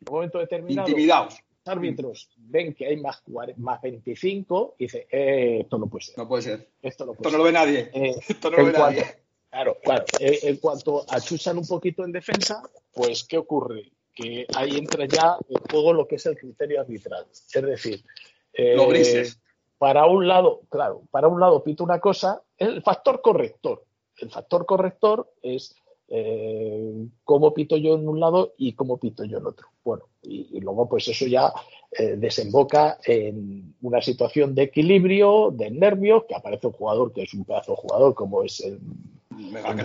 En 0.00 0.08
un 0.08 0.14
momento 0.14 0.38
determinado. 0.38 0.88
Intimidados. 0.88 1.36
Árbitros 1.68 2.30
ven 2.36 2.74
que 2.74 2.86
hay 2.86 2.96
más, 2.96 3.22
más 3.56 3.80
25 3.82 4.76
y 4.78 4.84
dicen, 4.84 5.02
eh, 5.10 5.58
esto 5.62 5.78
no 5.78 5.86
puede 5.86 6.04
ser. 6.04 6.18
No 6.18 6.28
puede 6.28 6.42
ser. 6.42 6.68
Esto 6.82 7.06
no, 7.06 7.14
puede 7.14 7.28
esto 7.28 7.30
no 7.30 7.38
lo 7.38 7.44
ve 7.44 7.52
nadie. 7.52 7.90
esto 8.28 8.50
no 8.50 8.56
lo 8.58 8.64
ve 8.66 8.72
nadie. 8.72 9.04
Claro, 9.50 9.78
claro. 9.82 10.04
en 10.20 10.56
cuanto 10.58 11.04
achuchan 11.08 11.56
un 11.56 11.66
poquito 11.66 12.04
en 12.04 12.12
defensa, 12.12 12.62
pues, 12.92 13.24
¿qué 13.24 13.38
ocurre? 13.38 13.90
que 14.16 14.46
ahí 14.56 14.78
entra 14.78 15.04
ya 15.04 15.36
en 15.46 15.58
juego 15.70 15.92
lo 15.92 16.08
que 16.08 16.16
es 16.16 16.26
el 16.26 16.36
criterio 16.36 16.80
arbitral. 16.80 17.26
Es 17.30 17.62
decir, 17.62 18.02
eh, 18.54 18.74
para 19.76 20.06
un 20.06 20.26
lado, 20.26 20.62
claro, 20.70 21.02
para 21.10 21.28
un 21.28 21.38
lado 21.38 21.62
pito 21.62 21.84
una 21.84 22.00
cosa, 22.00 22.42
el 22.56 22.82
factor 22.82 23.20
corrector. 23.20 23.84
El 24.16 24.30
factor 24.30 24.64
corrector 24.64 25.30
es 25.42 25.76
eh, 26.08 27.08
cómo 27.24 27.52
pito 27.52 27.76
yo 27.76 27.96
en 27.96 28.08
un 28.08 28.20
lado 28.20 28.54
y 28.56 28.74
cómo 28.74 28.98
pito 28.98 29.24
yo 29.24 29.38
en 29.38 29.46
otro. 29.46 29.68
Bueno, 29.84 30.04
y, 30.22 30.60
luego 30.60 30.88
pues 30.88 31.08
eso 31.08 31.26
ya 31.26 31.52
eh, 31.90 32.16
desemboca 32.16 32.98
en 33.04 33.74
una 33.82 34.00
situación 34.00 34.54
de 34.54 34.64
equilibrio, 34.64 35.50
de 35.52 35.70
nervios, 35.70 36.24
que 36.28 36.34
aparece 36.34 36.68
un 36.68 36.74
jugador 36.74 37.12
que 37.12 37.22
es 37.22 37.34
un 37.34 37.44
pedazo 37.44 37.72
de 37.72 37.78
jugador 37.78 38.14
como 38.14 38.42
es 38.42 38.60
el, 38.60 38.80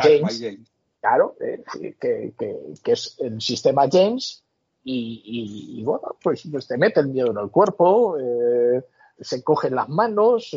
James, 0.01 0.59
Claro, 0.99 1.35
eh, 1.39 1.63
que, 1.99 2.33
es 2.85 3.15
el 3.19 3.41
sistema 3.41 3.89
James 3.91 4.43
y, 4.83 5.81
bueno, 5.83 6.15
pues, 6.21 6.43
pues, 6.51 6.67
te 6.67 6.77
mete 6.77 6.99
el 6.99 7.09
miedo 7.09 7.31
en 7.31 7.37
el 7.37 7.49
cuerpo, 7.49 8.17
se 9.19 9.43
cogen 9.43 9.75
las 9.75 9.89
manos 9.89 10.55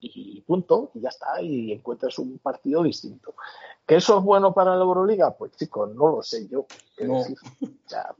y 0.00 0.40
punto, 0.42 0.90
y 0.94 1.00
ya 1.00 1.10
está, 1.10 1.40
y 1.42 1.72
encuentras 1.72 2.18
un 2.18 2.38
partido 2.38 2.82
distinto. 2.82 3.34
¿Que 3.90 3.96
eso 3.96 4.18
es 4.18 4.24
bueno 4.24 4.54
para 4.54 4.76
la 4.76 4.84
Euroliga? 4.84 5.36
Pues 5.36 5.50
chicos, 5.56 5.92
no 5.96 6.12
lo 6.12 6.22
sé 6.22 6.46
yo. 6.46 6.64
No. 7.00 7.24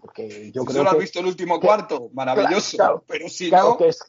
porque 0.00 0.50
yo 0.50 0.64
creo 0.64 0.82
lo 0.82 0.90
has 0.90 0.98
visto 0.98 1.20
el 1.20 1.26
último 1.26 1.60
cuarto, 1.60 2.10
maravilloso, 2.12 3.04
pero 3.06 3.28
si 3.28 3.52
no... 3.52 3.76
Que 3.76 3.86
es, 3.86 4.00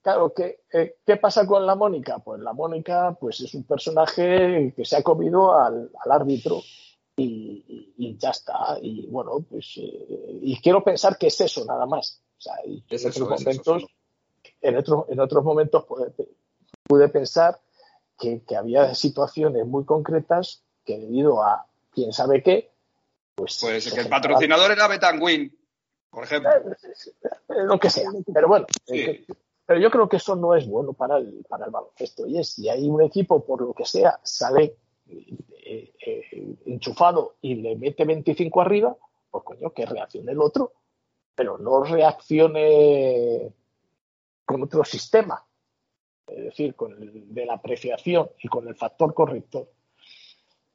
Claro, 0.00 0.32
¿qué, 0.32 0.60
eh, 0.72 0.98
¿qué 1.04 1.16
pasa 1.16 1.44
con 1.44 1.66
la 1.66 1.74
Mónica? 1.74 2.20
Pues 2.20 2.40
la 2.40 2.52
Mónica 2.52 3.16
pues 3.20 3.40
es 3.40 3.52
un 3.54 3.64
personaje 3.64 4.72
que 4.76 4.84
se 4.84 4.96
ha 4.96 5.02
comido 5.02 5.58
al, 5.60 5.90
árbitro 6.08 6.62
y, 7.16 8.16
ya 8.16 8.30
está. 8.30 8.78
Y 8.80 9.08
bueno, 9.08 9.40
pues 9.40 9.72
eh, 9.76 10.38
y 10.40 10.60
quiero 10.60 10.84
pensar 10.84 11.18
que 11.18 11.26
es 11.26 11.40
eso 11.40 11.64
nada 11.64 11.84
más. 11.84 12.22
O 12.38 12.40
sea, 12.40 12.54
en, 12.64 12.80
otros 13.08 13.28
momentos, 13.28 13.86
en, 14.60 14.76
en 14.76 15.20
otros 15.20 15.44
momentos 15.44 15.84
pude, 16.86 17.08
pensar 17.08 17.60
que, 18.16 18.40
había 18.56 18.94
situaciones 18.94 19.66
muy 19.66 19.84
concretas 19.84 20.62
que 20.88 20.98
debido 20.98 21.42
a 21.42 21.66
quién 21.92 22.14
sabe 22.14 22.42
qué, 22.42 22.72
pues... 23.34 23.58
Pues 23.60 23.92
que 23.92 24.00
el 24.00 24.08
patrocinador 24.08 24.72
era 24.72 24.88
Betanguin, 24.88 25.54
por 26.08 26.24
ejemplo. 26.24 26.50
Eh, 26.50 27.64
lo 27.66 27.78
que 27.78 27.90
sea. 27.90 28.08
Pero 28.32 28.48
bueno, 28.48 28.66
pero 29.66 29.80
yo 29.80 29.90
creo 29.90 30.08
que 30.08 30.16
eso 30.16 30.34
no 30.34 30.56
es 30.56 30.66
bueno 30.66 30.94
para 30.94 31.18
el, 31.18 31.44
para 31.46 31.66
el 31.66 31.70
baloncesto. 31.70 32.26
Y 32.26 32.38
es, 32.38 32.54
si 32.54 32.70
hay 32.70 32.88
un 32.88 33.02
equipo, 33.02 33.44
por 33.44 33.60
lo 33.60 33.74
que 33.74 33.84
sea, 33.84 34.18
sale 34.22 34.76
eh, 35.06 35.92
eh, 36.06 36.56
enchufado 36.64 37.36
y 37.42 37.56
le 37.56 37.76
mete 37.76 38.06
25 38.06 38.62
arriba, 38.62 38.96
pues 39.30 39.44
coño, 39.44 39.70
que 39.74 39.84
reaccione 39.84 40.32
el 40.32 40.40
otro, 40.40 40.72
pero 41.34 41.58
no 41.58 41.84
reaccione 41.84 43.52
con 44.46 44.62
otro 44.62 44.84
sistema. 44.84 45.44
Es 46.26 46.44
decir, 46.44 46.74
con 46.74 46.94
el 46.94 47.34
de 47.34 47.44
la 47.44 47.54
apreciación 47.54 48.30
y 48.42 48.48
con 48.48 48.66
el 48.68 48.74
factor 48.74 49.12
corrector. 49.12 49.68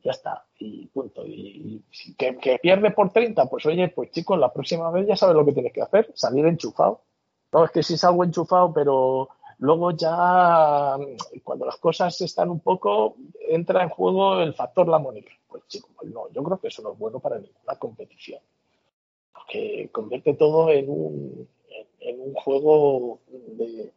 Ya 0.03 0.11
está, 0.11 0.45
y 0.59 0.87
punto. 0.87 1.23
Y, 1.25 1.81
que, 2.17 2.59
pierde 2.61 2.91
por 2.91 3.11
30, 3.11 3.45
pues 3.45 3.65
oye, 3.65 3.87
pues 3.87 4.11
chicos, 4.11 4.37
la 4.37 4.51
próxima 4.51 4.91
vez 4.91 5.07
ya 5.07 5.15
sabes 5.15 5.35
lo 5.35 5.45
que 5.45 5.53
tienes 5.53 5.71
que 5.71 5.81
hacer, 5.81 6.11
salir 6.13 6.45
enchufado 6.45 7.03
no, 7.53 7.65
es 7.65 7.71
que 7.71 7.83
sí 7.83 7.97
salgo 7.97 8.23
enchufado, 8.23 8.73
pero 8.73 9.29
luego 9.59 9.91
ya 9.91 10.97
cuando 11.43 11.67
las 11.67 11.77
cosas 11.77 12.19
están 12.21 12.49
un 12.49 12.59
poco, 12.59 13.15
entra 13.47 13.83
en 13.83 13.89
juego 13.89 14.41
el 14.41 14.55
factor 14.55 14.87
la 14.87 14.97
moneda. 14.97 15.29
Pues 15.47 15.67
chico, 15.67 15.89
pues 15.95 16.11
no, 16.11 16.31
yo 16.31 16.43
creo 16.43 16.59
que 16.59 16.69
eso 16.69 16.81
no 16.81 16.93
es 16.93 16.97
bueno 16.97 17.19
para 17.19 17.37
ninguna 17.37 17.75
competición. 17.77 18.41
Porque 19.31 19.89
convierte 19.91 20.33
todo 20.33 20.71
en 20.71 20.89
un, 20.89 21.47
en, 21.99 22.21
un 22.21 22.33
juego 22.33 23.19
de, 23.27 23.93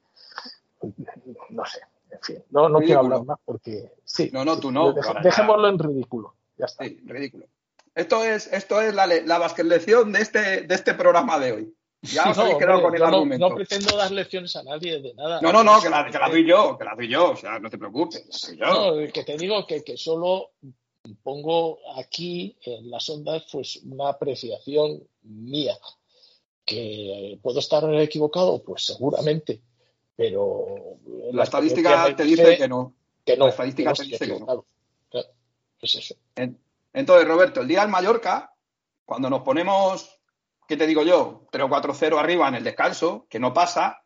no 1.48 1.64
sé, 1.64 1.80
en 2.16 2.22
fin, 2.22 2.44
no, 2.50 2.68
no 2.68 2.80
quiero 2.80 3.00
hablar 3.00 3.24
más 3.24 3.38
porque 3.44 3.92
sí. 4.04 4.30
No, 4.32 4.44
no, 4.44 4.58
tú 4.58 4.70
no. 4.70 4.92
dejémoslo 5.22 5.68
en 5.68 5.78
ridículo. 5.78 6.34
Ya 6.56 6.66
está. 6.66 6.84
Sí, 6.84 7.00
ridículo. 7.04 7.46
Esto 7.94 8.22
es, 8.24 8.52
esto 8.52 8.80
es 8.80 8.94
la, 8.94 9.06
la 9.06 9.54
lección 9.64 10.12
de 10.12 10.20
este, 10.20 10.62
de 10.62 10.74
este 10.74 10.94
programa 10.94 11.38
de 11.38 11.52
hoy. 11.52 11.74
Ya 12.02 12.30
os 12.30 12.38
habéis 12.38 12.58
quedado 12.58 12.82
con 12.82 12.94
el 12.94 13.02
argumento. 13.02 13.48
No, 13.48 13.54
pretendo 13.54 13.96
dar 13.96 14.10
lecciones 14.10 14.54
a 14.56 14.62
nadie 14.62 15.00
de 15.00 15.14
nada. 15.14 15.40
No, 15.40 15.52
no, 15.52 15.64
no, 15.64 15.80
que 15.80 15.88
la, 15.88 16.10
que 16.10 16.18
la 16.18 16.28
doy 16.28 16.46
yo, 16.46 16.76
que 16.78 16.84
la 16.84 16.94
doy 16.94 17.08
yo, 17.08 17.30
o 17.30 17.36
sea, 17.36 17.58
no 17.58 17.70
te 17.70 17.78
preocupes. 17.78 18.54
No, 18.58 18.96
que 19.12 19.24
te 19.24 19.36
digo 19.36 19.66
que, 19.66 19.82
que 19.82 19.96
solo 19.96 20.50
pongo 21.22 21.78
aquí 21.96 22.56
en 22.62 22.90
las 22.90 23.08
ondas 23.08 23.44
pues 23.50 23.80
una 23.84 24.10
apreciación 24.10 25.02
mía. 25.22 25.76
Que 26.64 27.38
puedo 27.42 27.60
estar 27.60 27.84
equivocado, 27.94 28.62
pues 28.62 28.86
seguramente, 28.86 29.62
pero 30.16 30.98
la, 31.32 31.44
estadística 31.44 32.14
te 32.16 32.24
dice 32.24 32.56
que 32.56 32.68
no. 32.68 32.94
Que 33.24 33.36
no. 33.36 33.44
La 33.44 33.50
estadística 33.50 33.92
te 33.92 34.04
dice 34.04 34.26
que 34.26 34.40
no. 34.40 34.64
Es 35.80 35.94
eso. 35.94 36.16
Entonces, 36.92 37.28
Roberto, 37.28 37.60
el 37.60 37.68
día 37.68 37.82
del 37.82 37.90
Mallorca, 37.90 38.54
cuando 39.04 39.28
nos 39.28 39.42
ponemos 39.42 40.16
¿qué 40.66 40.76
te 40.76 40.86
digo 40.86 41.02
yo? 41.02 41.46
3 41.50 41.64
o 41.64 41.68
4-0 41.68 42.18
arriba 42.18 42.48
en 42.48 42.56
el 42.56 42.64
descanso, 42.64 43.26
que 43.28 43.38
no 43.38 43.54
pasa, 43.54 44.02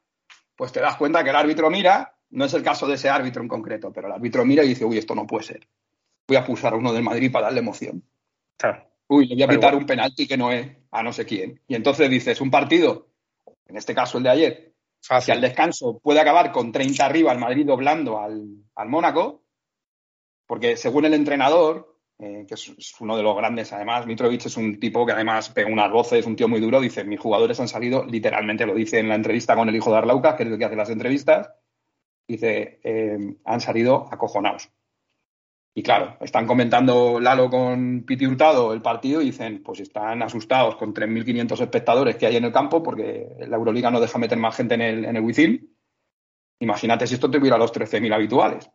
pues 0.56 0.72
te 0.72 0.80
das 0.80 0.96
cuenta 0.96 1.24
que 1.24 1.30
el 1.30 1.36
árbitro 1.36 1.70
mira, 1.70 2.14
no 2.30 2.44
es 2.44 2.54
el 2.54 2.62
caso 2.62 2.86
de 2.86 2.94
ese 2.94 3.08
árbitro 3.08 3.42
en 3.42 3.48
concreto, 3.48 3.92
pero 3.92 4.08
el 4.08 4.14
árbitro 4.14 4.44
mira 4.44 4.62
y 4.62 4.68
dice, 4.68 4.84
uy, 4.84 4.98
esto 4.98 5.14
no 5.14 5.26
puede 5.26 5.44
ser. 5.44 5.68
Voy 6.28 6.36
a 6.36 6.44
pulsar 6.44 6.74
a 6.74 6.76
uno 6.76 6.92
del 6.92 7.02
Madrid 7.02 7.32
para 7.32 7.46
darle 7.46 7.60
emoción. 7.60 8.04
Uy, 9.08 9.26
le 9.26 9.34
voy 9.34 9.42
a 9.42 9.48
pitar 9.48 9.74
un 9.74 9.86
penalti 9.86 10.28
que 10.28 10.36
no 10.36 10.52
es 10.52 10.68
a 10.90 11.02
no 11.02 11.12
sé 11.12 11.24
quién. 11.24 11.60
Y 11.66 11.74
entonces 11.74 12.08
dices, 12.08 12.40
un 12.40 12.50
partido, 12.50 13.08
en 13.66 13.76
este 13.76 13.94
caso 13.94 14.18
el 14.18 14.24
de 14.24 14.30
ayer, 14.30 14.69
que 15.24 15.32
al 15.32 15.40
descanso 15.40 15.98
puede 15.98 16.20
acabar 16.20 16.52
con 16.52 16.72
30 16.72 17.04
arriba 17.04 17.32
el 17.32 17.38
Madrid 17.38 17.66
doblando 17.66 18.18
al, 18.18 18.48
al 18.74 18.88
Mónaco, 18.88 19.42
porque 20.46 20.76
según 20.76 21.04
el 21.04 21.14
entrenador, 21.14 21.90
eh, 22.22 22.44
que 22.46 22.54
es, 22.54 23.00
uno 23.00 23.16
de 23.16 23.22
los 23.22 23.34
grandes. 23.34 23.72
Además, 23.72 24.06
Mitrovic 24.06 24.44
es 24.44 24.56
un 24.58 24.78
tipo 24.78 25.06
que 25.06 25.12
además 25.12 25.48
pega 25.48 25.72
unas 25.72 25.90
voces, 25.90 26.26
un 26.26 26.36
tío 26.36 26.48
muy 26.48 26.60
duro. 26.60 26.80
Dice, 26.80 27.02
mis 27.02 27.18
jugadores 27.18 27.58
han 27.60 27.68
salido, 27.68 28.04
literalmente 28.04 28.66
lo 28.66 28.74
dice 28.74 28.98
en 28.98 29.08
la 29.08 29.14
entrevista 29.14 29.56
con 29.56 29.68
el 29.70 29.76
hijo 29.76 29.90
de 29.90 29.98
Arlauca, 29.98 30.36
que 30.36 30.42
es 30.42 30.50
el 30.50 30.58
que 30.58 30.64
hace 30.66 30.76
las 30.76 30.90
entrevistas. 30.90 31.50
Dice, 32.28 32.80
eh, 32.84 33.36
han 33.44 33.60
salido 33.60 34.06
acojonados. 34.12 34.70
Y 35.72 35.82
claro, 35.82 36.16
están 36.20 36.46
comentando 36.46 37.20
Lalo 37.20 37.48
con 37.48 38.02
Piti 38.04 38.26
Hurtado 38.26 38.72
el 38.72 38.82
partido 38.82 39.22
y 39.22 39.26
dicen, 39.26 39.62
pues 39.62 39.80
están 39.80 40.22
asustados 40.22 40.76
con 40.76 40.92
3.500 40.92 41.60
espectadores 41.60 42.16
que 42.16 42.26
hay 42.26 42.36
en 42.36 42.44
el 42.44 42.52
campo 42.52 42.82
porque 42.82 43.36
la 43.46 43.56
Euroliga 43.56 43.90
no 43.90 44.00
deja 44.00 44.18
meter 44.18 44.38
más 44.38 44.56
gente 44.56 44.74
en 44.74 44.80
el, 44.80 45.04
en 45.04 45.16
el 45.16 45.70
Imagínate 46.58 47.06
si 47.06 47.14
esto 47.14 47.30
tuviera 47.30 47.56
los 47.56 47.72
13.000 47.72 48.12
habituales. 48.12 48.70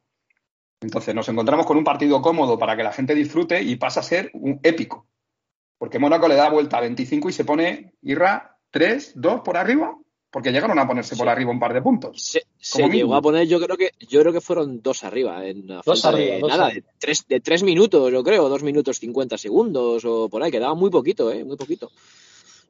Entonces 0.81 1.13
nos 1.13 1.27
encontramos 1.29 1.65
con 1.65 1.77
un 1.77 1.83
partido 1.83 2.21
cómodo 2.21 2.57
para 2.57 2.75
que 2.75 2.83
la 2.83 2.93
gente 2.93 3.13
disfrute 3.13 3.61
y 3.61 3.75
pasa 3.75 3.99
a 3.99 4.03
ser 4.03 4.31
un 4.33 4.59
épico. 4.63 5.07
Porque 5.77 5.99
Mónaco 5.99 6.27
le 6.27 6.35
da 6.35 6.49
vuelta 6.49 6.77
a 6.77 6.81
25 6.81 7.29
y 7.29 7.33
se 7.33 7.45
pone 7.45 7.93
Irra 8.01 8.57
3, 8.71 9.13
2 9.15 9.41
por 9.41 9.57
arriba. 9.57 9.97
Porque 10.35 10.51
llegaron 10.51 10.77
a 10.77 10.85
ponerse 10.85 11.15
por 11.15 11.29
arriba 11.29 11.49
un 11.49 11.61
par 11.61 11.73
de 11.73 11.81
puntos. 11.81 12.37
Se, 12.59 12.89
llegó 12.89 13.15
a 13.15 13.21
poner, 13.21 13.47
yo 13.47 13.57
creo 13.57 13.77
que 13.77 13.91
yo 14.05 14.19
creo 14.19 14.33
que 14.33 14.41
fueron 14.41 14.81
dos 14.81 15.05
arriba, 15.05 15.47
en 15.47 15.65
dos 15.65 16.03
arriba, 16.03 16.35
de, 16.35 16.41
nada, 16.41 16.67
De, 16.71 16.83
tres, 16.99 17.25
de 17.25 17.39
tres 17.39 17.63
minutos, 17.63 18.11
yo 18.11 18.21
creo, 18.21 18.49
dos 18.49 18.61
minutos 18.61 18.99
cincuenta 18.99 19.37
segundos 19.37 20.03
o 20.03 20.27
por 20.27 20.43
ahí, 20.43 20.51
quedaba 20.51 20.75
muy 20.75 20.89
poquito, 20.89 21.31
eh, 21.31 21.45
muy 21.45 21.55
poquito. 21.55 21.89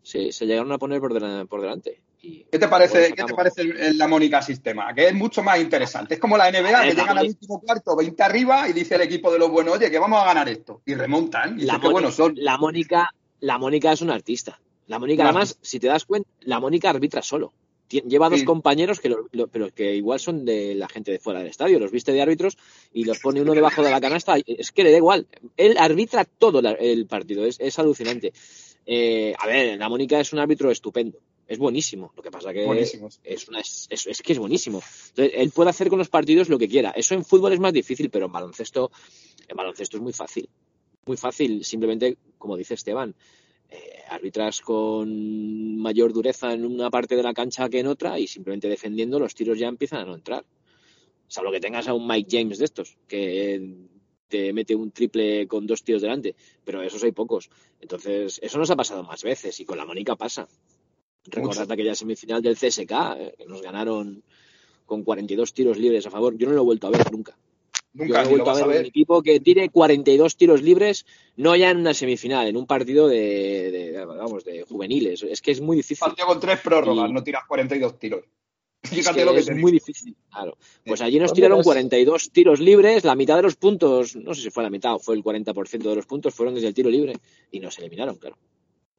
Se, 0.03 0.32
se 0.32 0.45
llegaron 0.45 0.72
a 0.74 0.78
poner 0.78 1.01
por, 1.01 1.11
delante. 1.11 2.01
¿Qué 2.22 2.59
te 2.59 2.68
parece, 2.68 3.11
¿qué 3.16 3.24
te 3.24 3.34
parece 3.34 3.63
la 3.95 4.07
Mónica 4.07 4.43
Sistema? 4.43 4.93
Que 4.93 5.07
es 5.07 5.16
mucho 5.16 5.41
más 5.41 5.59
interesante. 5.59 6.13
Es 6.13 6.20
como 6.20 6.38
la 6.38 6.51
NBA, 6.51 6.84
que 6.84 6.93
llegan 6.93 7.18
al 7.18 7.26
último 7.26 7.59
cuarto, 7.61 7.95
20 7.95 8.22
arriba, 8.22 8.70
y 8.70 8.74
dice 8.74 8.93
el 8.93 9.01
equipo 9.01 9.32
de 9.32 9.39
los 9.39 9.49
buenos, 9.49 9.74
oye, 9.74 9.89
que 9.89 9.97
vamos 9.97 10.22
a 10.22 10.26
ganar 10.26 10.47
esto. 10.49 10.84
Y 10.86 10.93
remontan. 10.93 11.59
Y 11.59 11.63
la, 11.63 11.80
Mónica, 11.80 12.11
son. 12.11 12.36
la 12.38 12.59
Mónica, 12.59 13.09
la 13.39 13.57
Mónica 13.57 13.91
es 13.91 14.03
una 14.03 14.13
artista. 14.13 14.59
La 14.88 14.99
Mónica, 14.99 15.23
además, 15.23 15.57
si 15.61 15.79
te 15.79 15.88
das 15.88 16.05
cuenta, 16.05 16.29
la 16.41 16.59
Mónica 16.59 16.89
arbitra 16.89 17.21
solo. 17.21 17.53
Lleva 17.89 18.29
dos 18.29 18.43
compañeros 18.43 18.99
que, 18.99 19.15
pero 19.51 19.69
que 19.73 19.95
igual 19.95 20.19
son 20.19 20.43
de 20.43 20.73
la 20.73 20.89
gente 20.89 21.11
de 21.11 21.19
fuera 21.19 21.39
del 21.39 21.49
estadio, 21.49 21.79
los 21.79 21.91
viste 21.91 22.11
de 22.11 22.21
árbitros 22.21 22.57
y 22.91 23.03
los 23.03 23.19
pone 23.19 23.41
uno 23.41 23.53
debajo 23.53 23.83
de 23.83 23.91
la 23.91 24.01
canasta. 24.01 24.38
Es 24.45 24.71
que 24.71 24.83
le 24.83 24.91
da 24.91 24.97
igual. 24.97 25.27
Él 25.55 25.77
arbitra 25.77 26.25
todo 26.25 26.59
el 26.59 27.05
partido, 27.05 27.45
es, 27.45 27.79
alucinante. 27.79 28.33
Eh, 28.88 29.36
a 29.38 29.45
ver, 29.45 29.77
la 29.77 29.88
Mónica 29.88 30.19
es 30.19 30.33
un 30.33 30.39
árbitro 30.39 30.71
estupendo, 30.71 31.19
es 31.47 31.59
buenísimo. 31.59 32.11
Lo 32.15 32.23
que 32.23 32.31
pasa 32.31 32.51
que 32.53 32.63
es, 33.23 33.47
una, 33.47 33.59
es, 33.59 34.21
que 34.23 34.33
es 34.33 34.39
buenísimo. 34.39 34.81
él 35.17 35.51
puede 35.51 35.69
hacer 35.69 35.89
con 35.89 35.99
los 35.99 36.09
partidos 36.09 36.49
lo 36.49 36.57
que 36.57 36.67
quiera. 36.67 36.89
Eso 36.91 37.13
en 37.13 37.23
fútbol 37.23 37.53
es 37.53 37.59
más 37.59 37.73
difícil, 37.73 38.09
pero 38.09 38.25
en 38.25 38.31
baloncesto, 38.31 38.91
en 39.47 39.55
baloncesto 39.55 39.97
es 39.97 40.03
muy 40.03 40.13
fácil. 40.13 40.49
Muy 41.05 41.17
fácil, 41.17 41.63
simplemente, 41.63 42.17
como 42.39 42.57
dice 42.57 42.73
Esteban, 42.73 43.13
eh, 43.70 44.03
arbitras 44.09 44.61
con 44.61 45.78
mayor 45.78 46.13
dureza 46.13 46.53
en 46.53 46.66
una 46.66 46.89
parte 46.89 47.16
de 47.16 47.24
la 47.24 47.34
cancha 47.34 47.70
que 47.70 47.80
en 47.80 47.88
otra 47.88 48.20
y 48.20 48.28
simplemente 48.28 48.70
defendiendo 48.70 49.20
los 49.20 49.36
tiros 49.36 49.57
ya 49.57 49.68
empiezan 49.68 50.01
a 50.01 50.05
no 50.05 50.16
entrar. 50.16 50.45
Salvo 51.28 51.51
que 51.51 51.59
tengas 51.59 51.88
a 51.88 51.93
un 51.93 52.07
Mike 52.07 52.38
James 52.38 52.59
de 52.59 52.66
estos, 52.66 52.97
que 53.07 53.88
te 54.28 54.53
mete 54.53 54.76
un 54.76 54.91
triple 54.91 55.47
con 55.47 55.66
dos 55.66 55.84
tiros 55.84 56.01
delante, 56.01 56.36
pero 56.63 56.82
esos 56.82 57.03
hay 57.03 57.11
pocos. 57.11 57.49
Entonces, 57.80 58.39
eso 58.41 58.57
nos 58.57 58.70
ha 58.70 58.76
pasado 58.76 59.03
más 59.03 59.24
veces 59.24 59.59
y 59.59 59.66
con 59.66 59.78
la 59.78 59.86
Mónica 59.86 60.16
pasa. 60.16 60.47
Recordad 61.26 61.72
aquella 61.72 61.95
semifinal 61.95 62.41
del 62.41 62.55
CSK, 62.55 62.91
eh, 63.18 63.36
que 63.38 63.45
nos 63.47 63.61
ganaron 63.61 64.24
con 64.86 65.03
42 65.03 65.53
tiros 65.53 65.78
libres 65.78 66.05
a 66.05 66.11
favor. 66.11 66.38
Yo 66.38 66.47
no 66.47 66.53
lo 66.53 66.61
he 66.61 66.66
vuelto 66.66 66.88
a 66.88 66.91
ver 66.91 67.11
nunca. 67.11 67.36
Nunca 67.96 68.24
he 68.24 68.28
vuelto 68.28 68.50
a 68.50 68.68
ver, 68.68 68.82
un 68.82 68.86
equipo 68.88 69.24
que 69.24 69.39
tire 69.39 69.70
42 69.70 70.36
tiros 70.36 70.62
libres, 70.62 71.06
no 71.38 71.56
ya 71.56 71.72
en 71.72 71.78
una 71.78 71.93
semifinal, 71.93 72.46
en 72.46 72.58
un 72.58 72.68
partido 72.68 73.08
de, 73.08 74.04
vamos, 74.06 74.43
de 74.43 74.64
juveniles. 74.64 75.24
Es 75.24 75.41
que 75.41 75.52
es 75.52 75.62
muy 75.62 75.78
difícil. 75.78 76.06
Partido 76.06 76.28
con 76.28 76.39
tres 76.41 76.60
prórrogas, 76.60 77.10
no 77.10 77.24
tiras 77.24 77.46
42 77.48 77.98
tiros. 77.98 78.26
Fíjate 78.84 79.22
es 79.22 79.26
lo 79.26 79.34
que 79.34 79.39
es 79.39 79.56
muy 79.56 79.72
difícil, 79.72 80.14
claro. 80.30 80.58
Pues 80.86 81.02
allí 81.02 81.20
nos 81.20 81.32
tiraron 81.32 81.64
42 81.64 82.32
tiros 82.32 82.60
libres, 82.60 83.06
la 83.06 83.16
mitad 83.16 83.38
de 83.38 83.43
los 83.43 83.56
puntos, 83.56 84.18
no 84.18 84.34
sé 84.34 84.41
si 84.41 84.50
fue 84.50 84.64
la 84.64 84.70
mitad 84.70 84.96
o 84.96 85.00
fue 85.00 85.16
el 85.16 85.24
40% 85.24 85.78
de 85.78 85.96
los 85.96 86.06
puntos, 86.06 86.34
fueron 86.34 86.54
desde 86.54 86.68
el 86.68 86.74
tiro 86.74 86.89
libre 86.89 87.14
y 87.50 87.62
nos 87.62 87.80
eliminaron, 87.80 88.18
claro. 88.18 88.38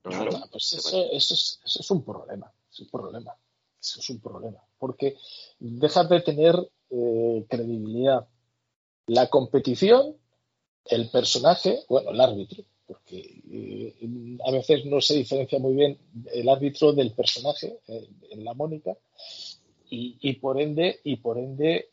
pues 0.03 0.73
eso, 0.73 1.05
es, 1.13 1.91
un 1.91 2.03
problema, 2.03 2.51
es 2.73 2.81
un 2.81 2.89
problema, 2.89 3.37
eso 3.79 4.01
es 4.01 4.11
un 4.11 4.21
problema, 4.21 4.59
porque 4.79 5.17
dejas 5.59 6.09
de 6.09 6.21
tener 6.23 6.57
eh, 6.91 7.45
credibilidad 7.49 8.27
la 9.07 9.29
competición, 9.29 10.17
el 10.85 11.09
personaje, 11.11 11.81
bueno, 11.89 12.11
el 12.11 12.21
árbitro, 12.21 12.65
porque 12.87 13.43
eh, 13.51 14.39
a 14.47 14.51
veces 14.51 14.85
no 14.85 15.01
se 15.01 15.15
diferencia 15.15 15.59
muy 15.59 15.75
bien 15.75 15.99
el 16.33 16.49
árbitro 16.49 16.93
del 16.93 17.13
personaje 17.13 17.79
eh, 17.89 18.09
en 18.31 18.45
la 18.45 18.55
Mónica 18.55 18.97
y, 19.89 20.33
por 20.35 20.61
ende 20.61 21.01
y 21.05 21.17
por 21.17 21.39
ende 21.39 21.89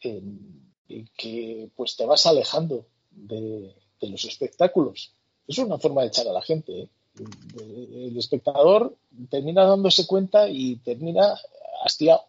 que 1.16 1.70
pues 1.76 1.95
te 1.95 2.05
vas 2.05 2.26
alejando 2.26 2.86
de, 3.11 3.74
los 4.01 4.26
espectáculos. 4.26 5.14
Es 5.47 5.57
una 5.59 5.78
forma 5.78 6.01
de 6.01 6.07
echar 6.07 6.28
a 6.28 6.34
la 6.34 6.41
gente. 6.41 6.82
¿eh? 6.82 6.89
El 7.16 8.18
espectador 8.18 8.97
termina 9.30 9.64
dándose 9.66 10.05
cuenta 10.07 10.49
y 10.49 10.78
termina 10.78 11.36
hastiado. 11.84 12.24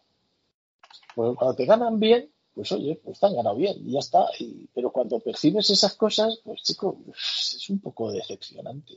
Cuando 1.15 1.55
te 1.55 1.65
ganan 1.65 1.99
bien, 1.99 2.29
pues 2.55 2.71
oye, 2.71 2.99
pues 3.03 3.19
te 3.19 3.25
han 3.25 3.35
ganado 3.35 3.55
bien 3.55 3.75
y 3.85 3.91
ya 3.91 3.99
está. 3.99 4.25
pero 4.73 4.91
cuando 4.91 5.19
percibes 5.19 5.69
esas 5.69 5.93
cosas, 5.95 6.39
pues 6.43 6.63
chico, 6.63 6.97
es 7.09 7.69
un 7.69 7.79
poco 7.79 8.11
decepcionante. 8.11 8.93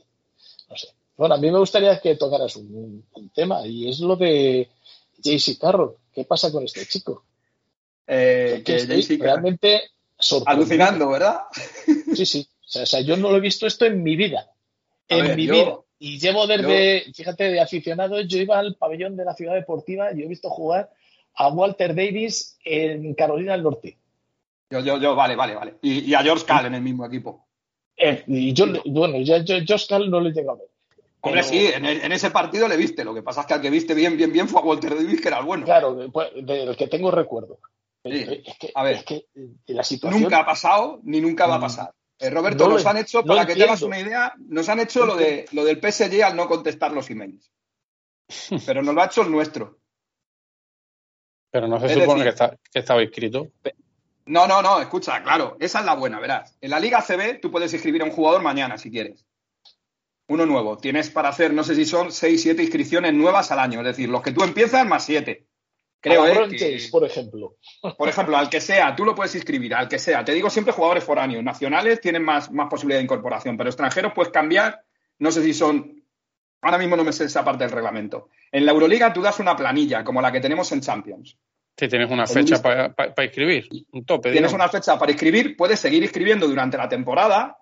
No 0.69 0.77
sé. 0.77 0.87
Bueno, 1.17 1.35
a 1.35 1.37
mí 1.37 1.51
me 1.51 1.59
gustaría 1.59 1.99
que 1.99 2.15
tocaras 2.15 2.55
un, 2.55 3.03
tema 3.33 3.67
y 3.67 3.89
es 3.89 3.99
lo 3.99 4.15
de 4.15 4.69
JC 5.21 5.59
Carroll. 5.59 5.97
¿Qué 6.13 6.23
pasa 6.23 6.51
con 6.51 6.63
este 6.63 6.85
chico? 6.85 7.25
Eh, 8.07 8.63
que 8.65 9.17
realmente 9.19 9.91
Alucinando, 10.45 11.09
¿verdad? 11.09 11.41
Sí, 12.15 12.25
sí. 12.25 12.47
O 12.75 12.85
sea, 12.85 13.01
yo 13.01 13.17
no 13.17 13.31
lo 13.31 13.37
he 13.37 13.41
visto 13.41 13.65
esto 13.65 13.85
en 13.85 14.03
mi 14.03 14.15
vida. 14.15 14.51
en 15.07 15.35
mi 15.35 15.47
vida. 15.47 15.79
Y 15.97 16.19
llevo 16.19 16.47
desde, 16.47 17.11
fíjate, 17.13 17.51
de 17.51 17.59
aficionado, 17.59 18.21
yo 18.21 18.37
iba 18.37 18.57
al 18.57 18.75
pabellón 18.75 19.17
de 19.17 19.25
la 19.25 19.33
ciudad 19.33 19.53
deportiva 19.53 20.13
y 20.13 20.23
he 20.23 20.27
visto 20.27 20.49
jugar 20.49 20.91
a 21.35 21.49
Walter 21.49 21.95
Davis 21.95 22.57
en 22.63 23.13
Carolina 23.13 23.53
del 23.53 23.63
Norte. 23.63 23.97
Yo, 24.69 24.79
yo, 24.81 24.97
yo, 24.97 25.15
vale, 25.15 25.35
vale, 25.35 25.55
vale. 25.55 25.75
Y, 25.81 26.13
a 26.13 26.21
George 26.21 26.45
Cal 26.45 26.67
en 26.67 26.75
el 26.75 26.81
mismo 26.81 27.05
equipo. 27.05 27.47
Eh, 27.97 28.23
y 28.27 28.53
yo, 28.53 28.65
bueno, 28.85 29.17
yo, 29.19 29.37
yo, 29.37 29.55
George 29.65 29.85
Cal 29.89 30.09
no 30.09 30.19
le 30.19 30.31
llegado 30.31 30.51
a 30.51 30.55
ver. 30.59 30.69
Hombre, 31.21 31.43
sí, 31.43 31.67
en, 31.73 32.11
ese 32.11 32.31
partido 32.31 32.67
le 32.67 32.77
viste. 32.77 33.03
Lo 33.03 33.13
que 33.13 33.23
pasa 33.23 33.41
es 33.41 33.47
que 33.47 33.53
al 33.53 33.61
que 33.61 33.69
viste 33.69 33.93
bien, 33.93 34.15
bien, 34.15 34.31
bien 34.31 34.47
fue 34.47 34.61
a 34.61 34.63
Walter 34.63 34.95
Davis, 34.95 35.19
que 35.19 35.27
era 35.27 35.39
el 35.39 35.45
bueno. 35.45 35.65
Claro, 35.65 36.09
pues, 36.11 36.29
del 36.35 36.77
que 36.77 36.87
tengo 36.87 37.11
recuerdo. 37.11 37.59
Es 38.03 38.57
que, 38.57 38.71
a 38.73 38.83
ver, 38.83 38.95
es 38.97 39.03
que 39.03 39.15
eh, 39.35 39.49
la 39.67 39.83
situación... 39.83 40.21
Nunca 40.21 40.39
ha 40.39 40.45
pasado 40.45 41.01
ni 41.03 41.19
nunca 41.19 41.45
va 41.47 41.55
a 41.55 41.57
mm. 41.57 41.61
pasar. 41.61 41.93
Eh, 42.19 42.29
Roberto, 42.29 42.69
nos 42.69 42.85
han 42.85 42.97
hecho, 42.97 43.23
para 43.23 43.45
que 43.45 43.55
tengas 43.55 43.81
una 43.81 43.99
idea, 43.99 44.33
nos 44.37 44.69
han 44.69 44.79
hecho 44.79 45.05
lo, 45.05 45.15
de, 45.15 45.45
lo 45.51 45.65
del 45.65 45.79
PSG 45.79 46.23
al 46.23 46.35
no 46.35 46.47
contestar 46.47 46.91
los 46.91 47.09
emails. 47.09 47.51
Pero 48.65 48.81
nos 48.81 48.95
lo 48.95 49.01
ha 49.01 49.05
hecho 49.05 49.21
el 49.21 49.31
nuestro. 49.31 49.79
Pero 51.51 51.67
no 51.67 51.79
se 51.79 51.93
supone 51.93 52.23
que, 52.23 52.29
está, 52.29 52.57
que 52.71 52.79
estaba 52.79 53.01
inscrito. 53.01 53.47
No, 54.25 54.47
no, 54.47 54.61
no, 54.61 54.79
escucha, 54.79 55.23
claro, 55.23 55.57
esa 55.59 55.79
es 55.79 55.85
la 55.85 55.95
buena, 55.95 56.19
verás. 56.19 56.55
En 56.61 56.69
la 56.69 56.79
Liga 56.79 57.01
CB 57.01 57.41
tú 57.41 57.49
puedes 57.49 57.73
inscribir 57.73 58.03
a 58.03 58.05
un 58.05 58.11
jugador 58.11 58.43
mañana 58.43 58.77
si 58.77 58.91
quieres. 58.91 59.25
Uno 60.27 60.45
nuevo. 60.45 60.77
Tienes 60.77 61.09
para 61.09 61.29
hacer, 61.29 61.51
no 61.51 61.63
sé 61.63 61.73
si 61.73 61.85
son 61.85 62.11
6, 62.11 62.39
7 62.39 62.61
inscripciones 62.61 63.13
nuevas 63.13 63.51
al 63.51 63.57
año, 63.57 63.79
es 63.79 63.87
decir, 63.87 64.09
los 64.09 64.21
que 64.21 64.31
tú 64.31 64.43
empiezas 64.43 64.85
más 64.85 65.03
7. 65.05 65.47
Creo 66.01 66.25
eh, 66.27 66.79
por 66.91 67.03
ejemplo. 67.03 67.57
Por 67.97 68.07
ejemplo, 68.07 68.37
al 68.37 68.49
que 68.49 68.61
sea, 68.61 68.95
tú 68.95 69.03
lo 69.03 69.15
puedes 69.15 69.35
inscribir, 69.35 69.73
al 69.73 69.89
que 69.89 69.99
sea. 69.99 70.23
Te 70.23 70.33
digo 70.33 70.49
siempre 70.49 70.73
jugadores 70.73 71.03
foráneos. 71.03 71.43
Nacionales 71.43 71.99
tienen 71.99 72.23
más, 72.23 72.51
más 72.51 72.69
posibilidad 72.69 72.99
de 72.99 73.03
incorporación, 73.03 73.57
pero 73.57 73.69
extranjeros 73.69 74.13
puedes 74.13 74.31
cambiar, 74.31 74.81
no 75.17 75.31
sé 75.31 75.43
si 75.43 75.53
son. 75.53 75.98
Ahora 76.61 76.77
mismo 76.77 76.95
no 76.95 77.03
me 77.03 77.13
sé 77.13 77.25
esa 77.25 77.43
parte 77.43 77.63
del 77.63 77.71
reglamento. 77.71 78.29
En 78.51 78.65
la 78.65 78.71
Euroliga 78.71 79.13
tú 79.13 79.21
das 79.21 79.39
una 79.39 79.55
planilla, 79.55 80.03
como 80.03 80.21
la 80.21 80.31
que 80.31 80.41
tenemos 80.41 80.71
en 80.71 80.81
Champions. 80.81 81.37
Si 81.77 81.87
tienes 81.87 82.11
una 82.11 82.27
fecha 82.27 82.61
para 82.61 83.23
inscribir, 83.23 83.69
un 83.93 84.03
tope. 84.03 84.31
Tienes 84.31 84.51
una 84.51 84.67
fecha 84.67 84.99
para 84.99 85.11
inscribir, 85.11 85.55
puedes 85.55 85.79
seguir 85.79 86.03
inscribiendo 86.03 86.45
durante 86.45 86.77
la 86.77 86.89
temporada, 86.89 87.57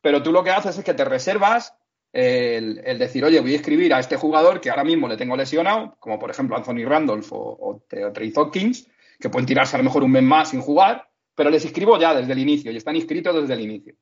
pero 0.00 0.20
tú 0.22 0.32
lo 0.32 0.42
que 0.42 0.50
haces 0.50 0.76
es 0.76 0.84
que 0.84 0.94
te 0.94 1.04
reservas 1.04 1.72
el, 2.12 2.98
decir, 2.98 3.24
oye, 3.24 3.40
voy 3.40 3.52
a 3.52 3.56
escribir 3.56 3.94
a 3.94 4.00
este 4.00 4.16
jugador 4.16 4.60
que 4.60 4.70
ahora 4.70 4.82
mismo 4.82 5.06
le 5.06 5.16
tengo 5.16 5.36
lesionado, 5.36 5.96
como 6.00 6.18
por 6.18 6.30
ejemplo 6.30 6.56
Anthony 6.56 6.84
Randolph 6.84 7.28
o, 7.30 7.84
Trey 7.88 8.32
Hawkins, 8.34 8.88
que 9.20 9.28
pueden 9.28 9.46
tirarse 9.46 9.76
a 9.76 9.78
lo 9.78 9.84
mejor 9.84 10.02
un 10.02 10.10
mes 10.10 10.22
más 10.22 10.50
sin 10.50 10.60
jugar, 10.60 11.08
pero 11.34 11.50
les 11.50 11.64
inscribo 11.64 11.98
ya 11.98 12.14
desde 12.14 12.32
el 12.32 12.38
inicio 12.40 12.72
y 12.72 12.76
están 12.76 12.96
inscritos 12.96 13.34
desde 13.34 13.54
el 13.54 13.60
inicio. 13.60 13.94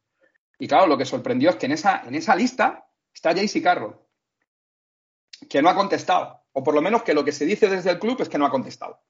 Y 0.58 0.66
claro, 0.66 0.86
lo 0.86 0.96
que 0.96 1.04
sorprendió 1.04 1.50
es 1.50 1.56
que 1.56 1.66
en 1.66 1.72
esa, 1.72 2.02
en 2.06 2.14
esa 2.14 2.34
lista 2.34 2.86
está 3.12 3.32
JC 3.32 3.62
Carroll, 3.62 3.96
que 5.48 5.62
no 5.62 5.68
ha 5.68 5.74
contestado, 5.74 6.42
o 6.52 6.62
por 6.62 6.74
lo 6.74 6.82
menos 6.82 7.02
que 7.02 7.14
lo 7.14 7.24
que 7.24 7.32
se 7.32 7.46
dice 7.46 7.68
desde 7.68 7.90
el 7.90 7.98
club 7.98 8.20
es 8.20 8.28
que 8.28 8.38
no 8.38 8.46
ha 8.46 8.50
contestado. 8.50 9.00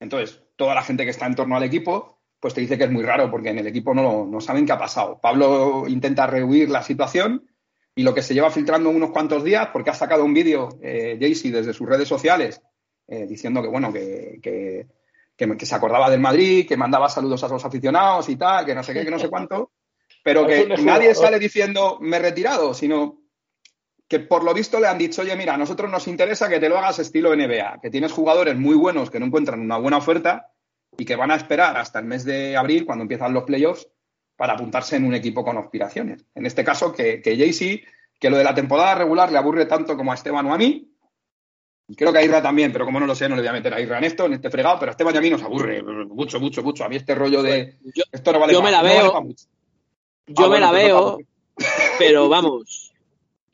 Entonces, 0.00 0.42
toda 0.56 0.74
la 0.74 0.82
gente 0.82 1.04
que 1.04 1.10
está 1.10 1.26
en 1.26 1.34
torno 1.34 1.56
al 1.56 1.62
equipo, 1.64 2.20
pues 2.40 2.54
te 2.54 2.60
dice 2.60 2.78
que 2.78 2.84
es 2.84 2.90
muy 2.90 3.02
raro 3.02 3.30
porque 3.30 3.50
en 3.50 3.58
el 3.58 3.66
equipo 3.66 3.94
no, 3.94 4.26
no 4.26 4.40
saben 4.40 4.64
qué 4.64 4.72
ha 4.72 4.78
pasado. 4.78 5.20
Pablo 5.20 5.84
intenta 5.88 6.26
rehuir 6.26 6.70
la 6.70 6.82
situación 6.82 7.48
y 7.98 8.04
lo 8.04 8.14
que 8.14 8.22
se 8.22 8.32
lleva 8.32 8.50
filtrando 8.50 8.90
unos 8.90 9.10
cuantos 9.10 9.42
días, 9.42 9.70
porque 9.72 9.90
ha 9.90 9.94
sacado 9.94 10.24
un 10.24 10.32
vídeo, 10.32 10.68
eh, 10.80 11.18
Jaycee, 11.20 11.50
desde 11.50 11.72
sus 11.72 11.88
redes 11.88 12.06
sociales, 12.06 12.62
eh, 13.08 13.26
diciendo 13.26 13.60
que, 13.60 13.68
bueno, 13.68 13.92
que, 13.92 14.38
que, 14.40 14.86
que, 15.36 15.66
se 15.66 15.74
acordaba 15.74 16.08
del 16.08 16.20
Madrid, 16.20 16.68
que 16.68 16.76
mandaba 16.76 17.08
saludos 17.08 17.42
a 17.42 17.48
los 17.48 17.64
aficionados 17.64 18.28
y 18.28 18.36
tal, 18.36 18.64
que 18.64 18.74
no 18.74 18.84
sé 18.84 18.94
qué, 18.94 19.04
que 19.04 19.10
no 19.10 19.18
sé 19.18 19.28
cuánto, 19.28 19.72
pero 20.22 20.46
que 20.46 20.68
nadie 20.84 21.12
sale 21.14 21.40
diciendo 21.40 21.98
me 22.00 22.18
he 22.18 22.20
retirado, 22.20 22.72
sino 22.72 23.18
que 24.08 24.20
por 24.20 24.42
lo 24.42 24.54
visto 24.54 24.80
le 24.80 24.86
han 24.88 24.96
dicho, 24.98 25.20
oye, 25.22 25.36
mira, 25.36 25.54
a 25.54 25.58
nosotros 25.58 25.90
nos 25.90 26.08
interesa 26.08 26.48
que 26.48 26.58
te 26.58 26.68
lo 26.68 26.78
hagas 26.78 26.98
estilo 26.98 27.32
NBA, 27.34 27.78
que 27.82 27.90
tienes 27.90 28.10
jugadores 28.12 28.56
muy 28.56 28.74
buenos 28.74 29.10
que 29.10 29.20
no 29.20 29.26
encuentran 29.26 29.60
una 29.60 29.76
buena 29.76 29.98
oferta 29.98 30.50
y 30.96 31.04
que 31.04 31.14
van 31.14 31.30
a 31.30 31.36
esperar 31.36 31.76
hasta 31.76 31.98
el 31.98 32.06
mes 32.06 32.24
de 32.24 32.56
abril, 32.56 32.86
cuando 32.86 33.02
empiezan 33.02 33.34
los 33.34 33.44
playoffs, 33.44 33.86
para 34.36 34.54
apuntarse 34.54 34.96
en 34.96 35.04
un 35.04 35.14
equipo 35.14 35.44
con 35.44 35.58
aspiraciones. 35.58 36.24
En 36.34 36.46
este 36.46 36.64
caso, 36.64 36.92
que, 36.92 37.20
que 37.20 37.36
Jaycee, 37.36 37.84
que 38.18 38.30
lo 38.30 38.38
de 38.38 38.44
la 38.44 38.54
temporada 38.54 38.94
regular 38.94 39.30
le 39.30 39.38
aburre 39.38 39.66
tanto 39.66 39.96
como 39.96 40.10
a 40.10 40.14
Esteban 40.14 40.46
o 40.46 40.54
a 40.54 40.58
mí, 40.58 40.84
Creo 41.96 42.12
que 42.12 42.18
a 42.18 42.22
Irra 42.22 42.42
también, 42.42 42.70
pero 42.70 42.84
como 42.84 43.00
no 43.00 43.06
lo 43.06 43.14
sé, 43.14 43.30
no 43.30 43.34
le 43.34 43.40
voy 43.40 43.48
a 43.48 43.52
meter 43.54 43.72
a 43.72 43.80
Irra 43.80 43.96
en 43.96 44.04
esto, 44.04 44.26
en 44.26 44.34
este 44.34 44.50
fregado, 44.50 44.78
pero 44.78 44.90
Esteban 44.90 45.14
y 45.14 45.18
a 45.18 45.20
mí 45.22 45.30
nos 45.30 45.42
aburre 45.42 45.82
mucho, 45.82 46.38
mucho, 46.38 46.62
mucho. 46.62 46.84
A 46.84 46.88
mí 46.90 46.96
este 46.96 47.14
rollo 47.14 47.42
de 47.42 47.78
Yo- 47.94 48.04
esto 48.12 48.30
no 48.30 48.40
vale 48.40 48.52
yo 48.52 48.60
me 48.60 48.70
la 48.70 48.82
no 48.82 48.84
vale 48.88 48.98
veo. 49.00 49.12
Yo 50.26 50.34
Ah, 50.36 50.42
me 50.42 50.46
bueno, 50.48 50.66
la 50.66 50.70
pues 50.70 50.82
veo, 50.84 51.18
pero 51.98 52.28
vamos, 52.28 52.87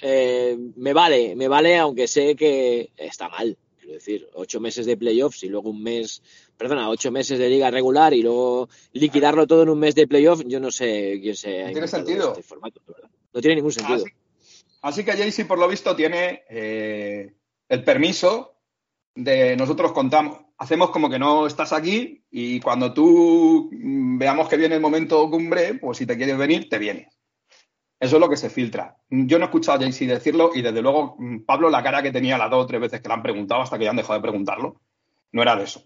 eh, 0.07 0.59
me 0.77 0.93
vale, 0.93 1.35
me 1.35 1.49
vale, 1.49 1.79
aunque 1.79 2.07
sé 2.07 2.37
que 2.37 2.91
está 2.95 3.31
mal. 3.31 3.57
Quiero 3.79 3.95
decir, 3.95 4.29
ocho 4.35 4.61
meses 4.61 4.85
de 4.85 4.99
playoffs 4.99 5.43
y 5.45 5.49
luego 5.49 5.71
un 5.71 5.83
mes, 5.83 6.23
perdona, 6.59 6.91
ocho 6.91 7.11
meses 7.11 7.39
de 7.39 7.49
liga 7.49 7.71
regular 7.71 8.13
y 8.13 8.23
luego 8.23 8.69
liquidarlo 8.93 9.47
todo 9.47 9.63
en 9.63 9.71
un 9.71 9.79
mes 9.79 9.95
de 9.95 10.07
playoff, 10.07 10.43
yo 10.45 10.61
no 10.61 10.71
sé 10.71 11.19
quién 11.23 11.35
se 11.35 11.65
No 11.65 11.73
tiene 11.73 11.89
sentido. 11.89 12.33
este 12.33 12.43
formato. 12.43 12.83
No 13.33 13.41
tiene 13.41 13.57
ningún 13.57 13.73
sentido. 13.73 14.05
Así, 14.05 14.13
así 14.83 15.05
que 15.05 15.13
Jaycee, 15.13 15.47
por 15.47 15.59
lo 15.59 15.69
visto, 15.69 15.97
tiene 15.97 16.43
eh, 16.51 17.33
el 17.71 17.83
permiso 17.83 18.57
de 19.15 19.57
nosotros 19.57 19.93
contamos, 19.93 20.39
hacemos 20.59 20.91
como 20.91 21.09
que 21.09 21.19
no 21.19 21.47
estás 21.47 21.73
aquí 21.73 22.23
y 22.31 22.61
cuando 22.61 22.93
tú 22.93 23.71
mm, 23.73 24.19
veamos 24.19 24.51
que 24.51 24.59
viene 24.59 24.75
el 24.75 24.83
momento 24.83 25.31
cumbre, 25.31 25.75
pues 25.75 25.97
si 25.97 26.05
te 26.05 26.17
quieres 26.19 26.37
venir, 26.37 26.69
te 26.69 26.79
vienes. 26.79 27.09
Eso 28.05 28.17
es 28.17 28.21
lo 28.21 28.29
que 28.29 28.37
se 28.37 28.51
filtra. 28.51 28.99
Yo 29.09 29.39
no 29.39 29.45
he 29.45 29.47
escuchado 29.47 29.79
a 29.79 29.81
Jaycee 29.81 30.07
decirlo 30.07 30.51
y 30.55 30.61
desde 30.61 30.83
luego 30.83 31.17
mm, 31.19 31.45
Pablo 31.47 31.71
la 31.71 31.83
cara 31.83 32.03
que 32.03 32.13
tenía 32.13 32.37
las 32.37 32.51
dos 32.51 32.65
o 32.65 32.67
tres 32.67 32.79
veces 32.79 33.01
que 33.01 33.09
le 33.09 33.15
han 33.15 33.23
preguntado 33.23 33.63
hasta 33.63 33.79
que 33.79 33.85
ya 33.85 33.91
han 33.91 33.97
dejado 33.97 34.13
de 34.13 34.21
preguntarlo, 34.21 34.83
no 35.33 35.41
era 35.41 35.57
de 35.57 35.65
eso. 35.65 35.85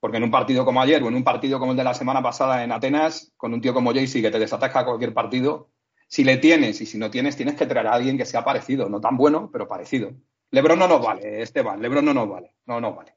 Porque 0.00 0.16
en 0.16 0.22
un 0.22 0.30
partido 0.30 0.64
como 0.64 0.80
ayer 0.80 1.02
o 1.02 1.08
en 1.08 1.16
un 1.16 1.22
partido 1.22 1.58
como 1.58 1.72
el 1.72 1.76
de 1.76 1.84
la 1.84 1.92
semana 1.92 2.22
pasada 2.22 2.64
en 2.64 2.72
Atenas, 2.72 3.34
con 3.36 3.52
un 3.52 3.60
tío 3.60 3.74
como 3.74 3.92
Jaycee 3.92 4.22
que 4.22 4.30
te 4.30 4.38
desatasca 4.38 4.86
cualquier 4.86 5.12
partido, 5.12 5.68
si 6.08 6.24
le 6.24 6.38
tienes 6.38 6.80
y 6.80 6.86
si 6.86 6.96
no 6.96 7.10
tienes, 7.10 7.36
tienes 7.36 7.56
que 7.56 7.66
traer 7.66 7.88
a 7.88 7.92
alguien 7.92 8.16
que 8.16 8.24
sea 8.24 8.42
parecido, 8.42 8.88
no 8.88 8.98
tan 9.02 9.18
bueno, 9.18 9.50
pero 9.52 9.68
parecido. 9.68 10.12
Lebron 10.50 10.78
no 10.78 10.88
nos 10.88 11.04
vale, 11.04 11.42
Esteban, 11.42 11.82
Lebron 11.82 12.06
no 12.06 12.14
nos 12.14 12.26
vale, 12.26 12.54
no 12.64 12.80
nos 12.80 12.96
vale. 12.96 13.14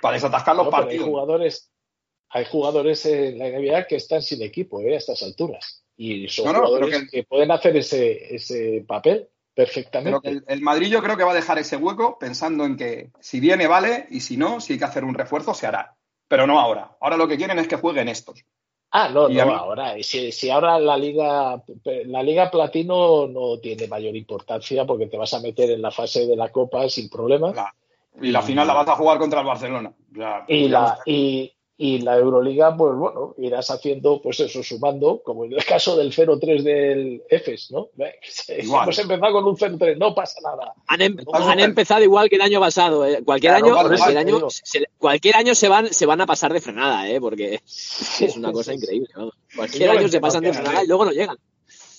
Para 0.00 0.14
desatascar 0.14 0.56
los 0.56 0.64
No, 0.64 0.70
pero 0.72 0.82
hay 0.82 0.86
partidos. 0.86 1.08
jugadores, 1.08 1.72
hay 2.30 2.44
jugadores 2.46 3.06
en 3.06 3.38
la 3.38 3.48
NBA 3.48 3.86
que 3.86 3.94
están 3.94 4.22
sin 4.22 4.42
equipo 4.42 4.80
¿eh? 4.80 4.92
a 4.92 4.98
estas 4.98 5.22
alturas. 5.22 5.83
Y 5.96 6.28
son 6.28 6.46
No, 6.46 6.52
no, 6.52 6.58
pero 6.58 6.66
jugadores 6.68 7.02
que- 7.10 7.18
que... 7.18 7.24
pueden 7.24 7.50
hacer 7.50 7.76
ese, 7.76 8.34
ese 8.34 8.84
papel 8.86 9.28
perfectamente. 9.54 10.18
Pero 10.20 10.20
que 10.20 10.28
el, 10.28 10.44
el 10.58 10.60
Madrid 10.62 10.88
yo 10.88 11.02
creo 11.02 11.16
que 11.16 11.22
va 11.24 11.30
a 11.32 11.36
dejar 11.36 11.58
ese 11.58 11.76
hueco 11.76 12.18
pensando 12.18 12.64
en 12.64 12.76
que 12.76 13.10
si 13.20 13.38
viene 13.40 13.66
vale 13.66 14.06
y 14.10 14.20
si 14.20 14.36
no, 14.36 14.60
si 14.60 14.72
hay 14.72 14.78
que 14.78 14.84
hacer 14.86 15.04
un 15.04 15.14
refuerzo, 15.14 15.54
se 15.54 15.66
hará. 15.66 15.96
Pero 16.26 16.46
no 16.46 16.58
ahora. 16.58 16.96
Ahora 17.00 17.16
lo 17.16 17.28
que 17.28 17.36
quieren 17.36 17.58
es 17.58 17.68
que 17.68 17.76
jueguen 17.76 18.08
estos. 18.08 18.44
Ah, 18.90 19.08
no, 19.08 19.28
Y 19.28 19.34
no, 19.34 19.46
mí- 19.46 19.52
ahora. 19.52 19.94
Si, 20.02 20.32
si 20.32 20.50
ahora 20.50 20.78
la 20.78 20.96
liga, 20.96 21.62
la 22.06 22.22
liga 22.22 22.50
platino 22.50 23.26
no 23.28 23.58
tiene 23.60 23.86
mayor 23.88 24.16
importancia 24.16 24.84
porque 24.84 25.06
te 25.06 25.16
vas 25.16 25.34
a 25.34 25.40
meter 25.40 25.70
en 25.70 25.82
la 25.82 25.90
fase 25.90 26.26
de 26.26 26.36
la 26.36 26.50
copa 26.50 26.88
sin 26.88 27.08
problemas. 27.08 27.54
La- 27.54 27.74
y 28.22 28.30
la 28.30 28.42
final 28.42 28.66
la 28.68 28.74
vas 28.74 28.88
a 28.88 28.94
jugar 28.96 29.18
contra 29.18 29.40
el 29.40 29.46
Barcelona. 29.46 29.92
Ya- 30.12 30.44
Y 30.48 30.68
la, 30.68 30.98
y, 31.06 31.52
y 31.76 31.98
la 31.98 32.16
Euroliga, 32.16 32.76
pues 32.76 32.94
bueno, 32.94 33.34
irás 33.38 33.68
haciendo, 33.68 34.22
pues 34.22 34.38
eso, 34.38 34.62
sumando, 34.62 35.20
como 35.24 35.44
en 35.44 35.54
el 35.54 35.64
caso 35.64 35.96
del 35.96 36.12
0-3 36.12 36.62
del 36.62 37.22
EFES, 37.28 37.72
¿no? 37.72 37.88
Igual. 38.62 38.84
Hemos 38.84 38.98
empezado 39.00 39.32
con 39.32 39.44
un 39.44 39.56
0-3, 39.56 39.96
no 39.96 40.14
pasa 40.14 40.40
nada. 40.42 40.72
Han, 40.86 41.00
em- 41.02 41.16
No, 41.16 41.34
han 41.34 41.58
no, 41.58 41.64
empezado 41.64 42.02
igual 42.04 42.28
que 42.28 42.36
el 42.36 42.42
año 42.42 42.60
pasado. 42.60 43.04
¿eh? 43.04 43.22
Cualquier 43.24 43.54
Claro, 43.54 43.66
año, 43.66 43.74
vale, 43.74 43.88
cualquier 43.96 44.16
vale, 44.16 44.30
año, 44.30 44.50
se, 44.50 44.84
cualquier 44.98 45.36
año 45.36 45.54
se 45.56 45.68
van, 45.68 45.92
se 45.92 46.06
van 46.06 46.20
a 46.20 46.26
pasar 46.26 46.52
de 46.52 46.60
frenada, 46.60 47.08
¿eh? 47.10 47.20
porque 47.20 47.54
es 47.64 48.34
una 48.36 48.52
cosa 48.52 48.72
increíble. 48.72 49.08
vamos. 49.16 49.34
Cualquier 49.56 49.90
año 49.90 50.08
se 50.08 50.20
pasan 50.20 50.44
de 50.44 50.52
frenada 50.52 50.84
y 50.84 50.86
luego 50.86 51.06
no 51.06 51.10
llegan. 51.10 51.36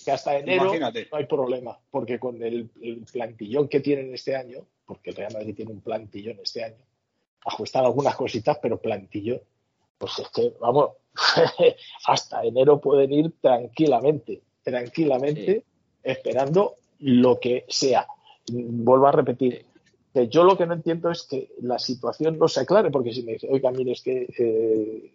Que 0.06 0.12
hasta 0.12 0.38
enero 0.38 0.66
Imagínate. 0.66 1.08
no 1.12 1.18
hay 1.18 1.26
problema, 1.26 1.78
porque 1.92 2.18
con 2.18 2.42
el, 2.42 2.70
el 2.82 3.04
plantillón 3.12 3.68
que 3.68 3.82
tienen 3.82 4.14
este 4.14 4.36
año, 4.38 4.60
porque 4.86 5.10
el 5.10 5.16
Real 5.18 5.34
Madrid 5.34 5.56
tiene 5.56 5.72
un 5.72 5.82
plantillón 5.82 6.38
este 6.42 6.64
año, 6.64 6.78
ajustar 7.44 7.84
algunas 7.84 8.16
cositas, 8.16 8.58
pero 8.62 8.80
plantillón, 8.80 9.42
pues 9.98 10.20
es 10.20 10.30
que, 10.30 10.54
vamos, 10.60 10.92
hasta 12.08 12.44
enero 12.44 12.80
pueden 12.80 13.12
ir 13.12 13.34
tranquilamente, 13.42 14.42
tranquilamente, 14.64 15.64
esperando 16.04 16.76
lo 17.00 17.40
que 17.40 17.66
sea. 17.68 18.08
Vuelvo 18.52 19.08
a 19.08 19.12
repetir, 19.12 19.66
que 20.14 20.28
yo 20.28 20.44
lo 20.44 20.58
que 20.58 20.66
no 20.66 20.74
entiendo 20.74 21.12
es 21.12 21.24
que 21.24 21.52
la 21.62 21.80
situación 21.80 22.38
no 22.38 22.48
se 22.48 22.62
aclare, 22.62 22.92
porque 22.92 23.14
si 23.14 23.24
me 23.24 23.34
dice, 23.34 23.48
oiga, 23.50 23.72
mire, 23.72 23.94
es 23.94 24.02
que 24.02 24.28
eh, 24.38 25.12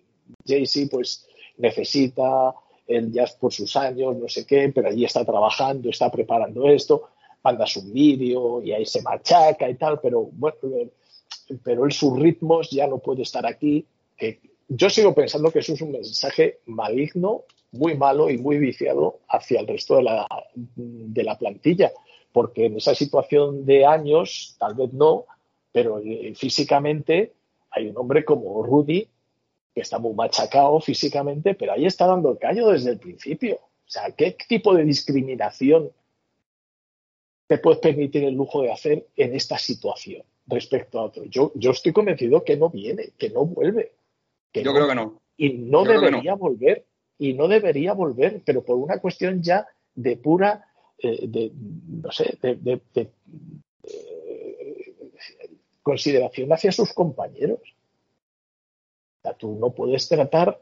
Jay-Z 0.47 0.89
pues 0.91 1.27
necesita 1.59 2.55
él 2.91 3.13
ya 3.13 3.23
es 3.23 3.33
por 3.33 3.53
sus 3.53 3.77
años, 3.77 4.17
no 4.17 4.29
sé 4.29 4.45
qué, 4.45 4.71
pero 4.75 4.89
allí 4.89 5.05
está 5.05 5.25
trabajando, 5.25 5.89
está 5.89 6.11
preparando 6.11 6.69
esto, 6.69 7.11
mandas 7.43 7.77
un 7.77 7.93
vídeo 7.93 8.61
y 8.63 8.73
ahí 8.73 8.85
se 8.85 9.01
machaca 9.01 9.71
y 9.71 9.77
tal, 9.77 10.01
pero 10.01 10.29
bueno, 10.33 10.57
eh, 10.65 10.91
pero 11.63 11.85
él 11.85 11.93
sus 11.93 12.19
ritmos 12.19 12.69
ya 12.71 12.89
no 12.89 12.99
puede 12.99 13.23
estar 13.23 13.47
aquí. 13.47 13.87
Que 14.17 14.41
yo 14.73 14.89
sigo 14.89 15.15
pensando 15.15 15.51
que 15.51 15.59
eso 15.59 15.73
es 15.73 15.83
un 15.83 15.91
mensaje 15.91 16.61
maligno, 16.67 17.43
muy 17.73 17.97
malo 17.97 18.31
y 18.31 18.39
muy 18.39 18.59
viciado 18.59 19.19
hacia 19.29 19.61
el 19.61 19.67
resto 19.67 19.97
de 19.97 20.05
la, 20.05 20.27
de 20.55 21.25
la 21.25 21.37
plantilla, 21.37 21.91
porque 22.33 22.67
en 22.67 22.77
esa 22.77 22.95
situación 22.95 23.67
de 23.67 23.85
años, 23.85 24.55
tal 24.61 24.77
vez 24.77 24.93
no, 24.93 25.27
pero 25.73 25.99
eh, 25.99 26.33
físicamente 26.37 27.33
hay 27.71 27.89
un 27.89 27.99
hombre 27.99 28.25
como 28.25 28.63
Rudy 28.63 29.09
que 29.75 29.81
está 29.81 29.99
muy 29.99 30.15
machacado 30.15 30.81
físicamente, 30.81 31.55
pero 31.55 31.73
ahí 31.73 31.87
está 31.87 32.07
dando 32.07 32.31
el 32.31 32.39
callo 32.39 32.69
desde 32.69 32.91
el 32.91 32.99
principio. 32.99 33.57
O 33.57 33.91
sea, 33.91 34.13
¿qué 34.13 34.37
tipo 34.49 34.73
de 34.73 34.85
discriminación 34.85 35.91
te 37.49 37.59
puedes 37.59 37.81
permitir 37.81 38.23
el 38.23 38.35
lujo 38.35 38.63
de 38.63 38.73
hacer 38.73 39.09
en 39.17 39.35
esta 39.35 39.59
situación 39.59 40.23
respecto 40.47 41.01
a 41.01 41.05
otro? 41.05 41.25
Yo, 41.25 41.51
yo 41.57 41.73
estoy 41.73 41.93
convencido 41.93 42.45
que 42.45 42.57
no 42.57 42.71
viene, 42.71 43.11
que 43.19 43.31
no 43.31 43.45
vuelve. 43.45 43.93
Que 44.53 44.63
Yo 44.63 44.71
no- 44.71 44.77
creo 44.77 44.89
que 44.89 44.95
no. 44.95 45.21
Y 45.37 45.55
no 45.55 45.85
Yo 45.85 45.93
debería 45.93 46.35
volver, 46.35 46.87
y 47.19 47.35
no 47.35 47.49
debería 47.49 47.93
volver, 47.95 48.43
pero 48.45 48.63
por 48.65 48.77
una 48.77 48.99
cuestión 48.99 49.43
ya 49.43 49.67
de 49.95 50.17
pura, 50.17 50.67
eh, 50.99 51.27
de, 51.29 51.53
no 51.55 52.11
sé, 52.13 52.39
de, 52.43 52.57
de- 52.57 52.83
de, 52.95 53.11
eh, 53.85 54.95
consideración 55.83 56.53
hacia 56.53 56.73
sus 56.73 56.93
compañeros. 56.93 57.61
O 57.63 59.23
sea, 59.23 59.35
tú 59.35 59.57
no 59.59 59.71
puedes 59.71 60.09
tratar 60.09 60.61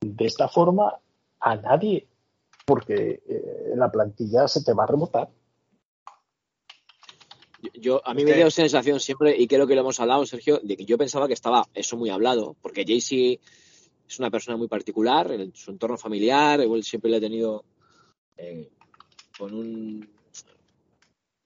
de 0.00 0.24
esta 0.26 0.48
forma 0.48 0.98
a 1.40 1.56
nadie, 1.56 2.06
porque 2.66 3.22
eh, 3.26 3.72
la 3.74 3.90
plantilla 3.90 4.48
se 4.48 4.62
te 4.64 4.72
va 4.72 4.84
a 4.84 4.88
rebotar. 4.88 5.28
Yo, 7.74 8.00
a 8.04 8.14
mí 8.14 8.22
Es 8.22 8.28
me 8.28 8.34
dio 8.34 8.50
sensación 8.50 9.00
siempre, 9.00 9.36
y 9.38 9.46
creo 9.46 9.66
que 9.66 9.74
lo 9.74 9.80
hemos 9.80 10.00
hablado, 10.00 10.26
Sergio, 10.26 10.60
de 10.62 10.76
que 10.76 10.84
yo 10.84 10.98
pensaba 10.98 11.26
que 11.26 11.34
estaba 11.34 11.66
eso 11.74 11.96
muy 11.96 12.10
hablado, 12.10 12.56
porque 12.60 12.84
Jaycee 12.84 13.40
es 14.08 14.18
una 14.18 14.30
persona 14.30 14.56
muy 14.56 14.68
particular 14.68 15.30
en 15.32 15.54
su 15.54 15.70
entorno 15.70 15.96
familiar, 15.96 16.60
igual 16.60 16.84
siempre 16.84 17.10
le 17.10 17.16
ha 17.16 17.20
tenido 17.20 17.64
eh, 18.36 18.68
con 19.38 19.54
un, 19.54 20.08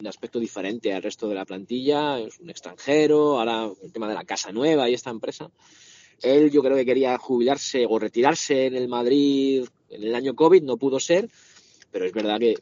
un 0.01 0.07
aspecto 0.07 0.39
diferente 0.39 0.93
al 0.93 1.03
resto 1.03 1.28
de 1.28 1.35
la 1.35 1.45
plantilla, 1.45 2.19
es 2.19 2.39
un 2.40 2.51
extranjero, 2.51 3.39
ahora 3.39 3.70
el 3.82 3.93
tema 3.93 4.09
de 4.09 4.15
la 4.15 4.24
casa 4.24 4.53
nueva 4.53 4.89
y 4.89 4.95
esta 4.95 5.11
empresa. 5.11 5.51
Él 6.23 6.51
yo 6.51 6.62
creo 6.62 6.77
que 6.77 6.85
quería 6.85 7.16
jubilarse 7.19 7.86
o 7.89 7.99
retirarse 7.99 8.66
en 8.66 8.74
el 8.74 8.89
Madrid 8.89 9.66
en 9.89 10.03
el 10.03 10.15
año 10.15 10.35
COVID, 10.35 10.62
no 10.62 10.77
pudo 10.77 11.01
ser, 11.01 11.28
pero 11.90 12.05
es 12.05 12.12
verdad 12.12 12.39
que 12.39 12.51
eh, 12.51 12.59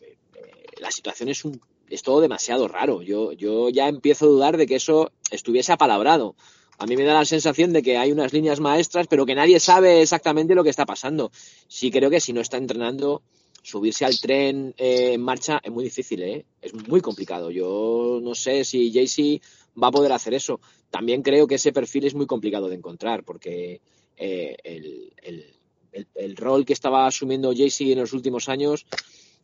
la 0.78 0.90
situación 0.90 1.28
es 1.28 1.44
un 1.44 1.60
es 1.90 2.02
todo 2.02 2.20
demasiado 2.20 2.68
raro. 2.68 3.02
Yo, 3.02 3.32
yo 3.32 3.68
ya 3.70 3.88
empiezo 3.88 4.26
a 4.26 4.28
dudar 4.28 4.56
de 4.56 4.66
que 4.66 4.76
eso 4.76 5.10
estuviese 5.30 5.72
apalabrado. 5.72 6.34
A 6.78 6.86
mí 6.86 6.96
me 6.96 7.04
da 7.04 7.14
la 7.14 7.24
sensación 7.24 7.72
de 7.72 7.82
que 7.82 7.96
hay 7.96 8.12
unas 8.12 8.32
líneas 8.32 8.60
maestras, 8.60 9.06
pero 9.08 9.24
que 9.24 9.34
nadie 9.34 9.58
sabe 9.60 10.02
exactamente 10.02 10.54
lo 10.54 10.62
que 10.64 10.70
está 10.70 10.84
pasando. 10.84 11.30
Sí 11.68 11.90
creo 11.90 12.10
que 12.10 12.20
si 12.20 12.32
no 12.32 12.40
está 12.42 12.58
entrenando, 12.58 13.22
subirse 13.62 14.04
al 14.04 14.18
tren 14.20 14.74
eh, 14.76 15.14
en 15.14 15.22
marcha 15.22 15.60
es 15.62 15.72
muy 15.72 15.84
difícil, 15.84 16.22
¿eh? 16.22 16.44
Es 16.60 16.74
muy 16.74 17.00
complicado. 17.00 17.50
Yo 17.50 18.20
no 18.22 18.34
sé 18.34 18.64
si 18.64 18.92
Jaycee 18.92 19.40
va 19.82 19.88
a 19.88 19.92
poder 19.92 20.12
hacer 20.12 20.34
eso. 20.34 20.60
También 20.90 21.22
creo 21.22 21.46
que 21.46 21.54
ese 21.56 21.72
perfil 21.72 22.04
es 22.04 22.14
muy 22.14 22.26
complicado 22.26 22.68
de 22.68 22.76
encontrar, 22.76 23.24
porque 23.24 23.80
eh, 24.16 24.56
el, 24.62 25.12
el- 25.22 25.52
el- 25.92 26.06
el 26.14 26.36
rol 26.36 26.66
que 26.66 26.74
estaba 26.74 27.06
asumiendo 27.06 27.54
Jaycee 27.56 27.92
en 27.92 28.00
los 28.00 28.12
últimos 28.12 28.50
años 28.50 28.84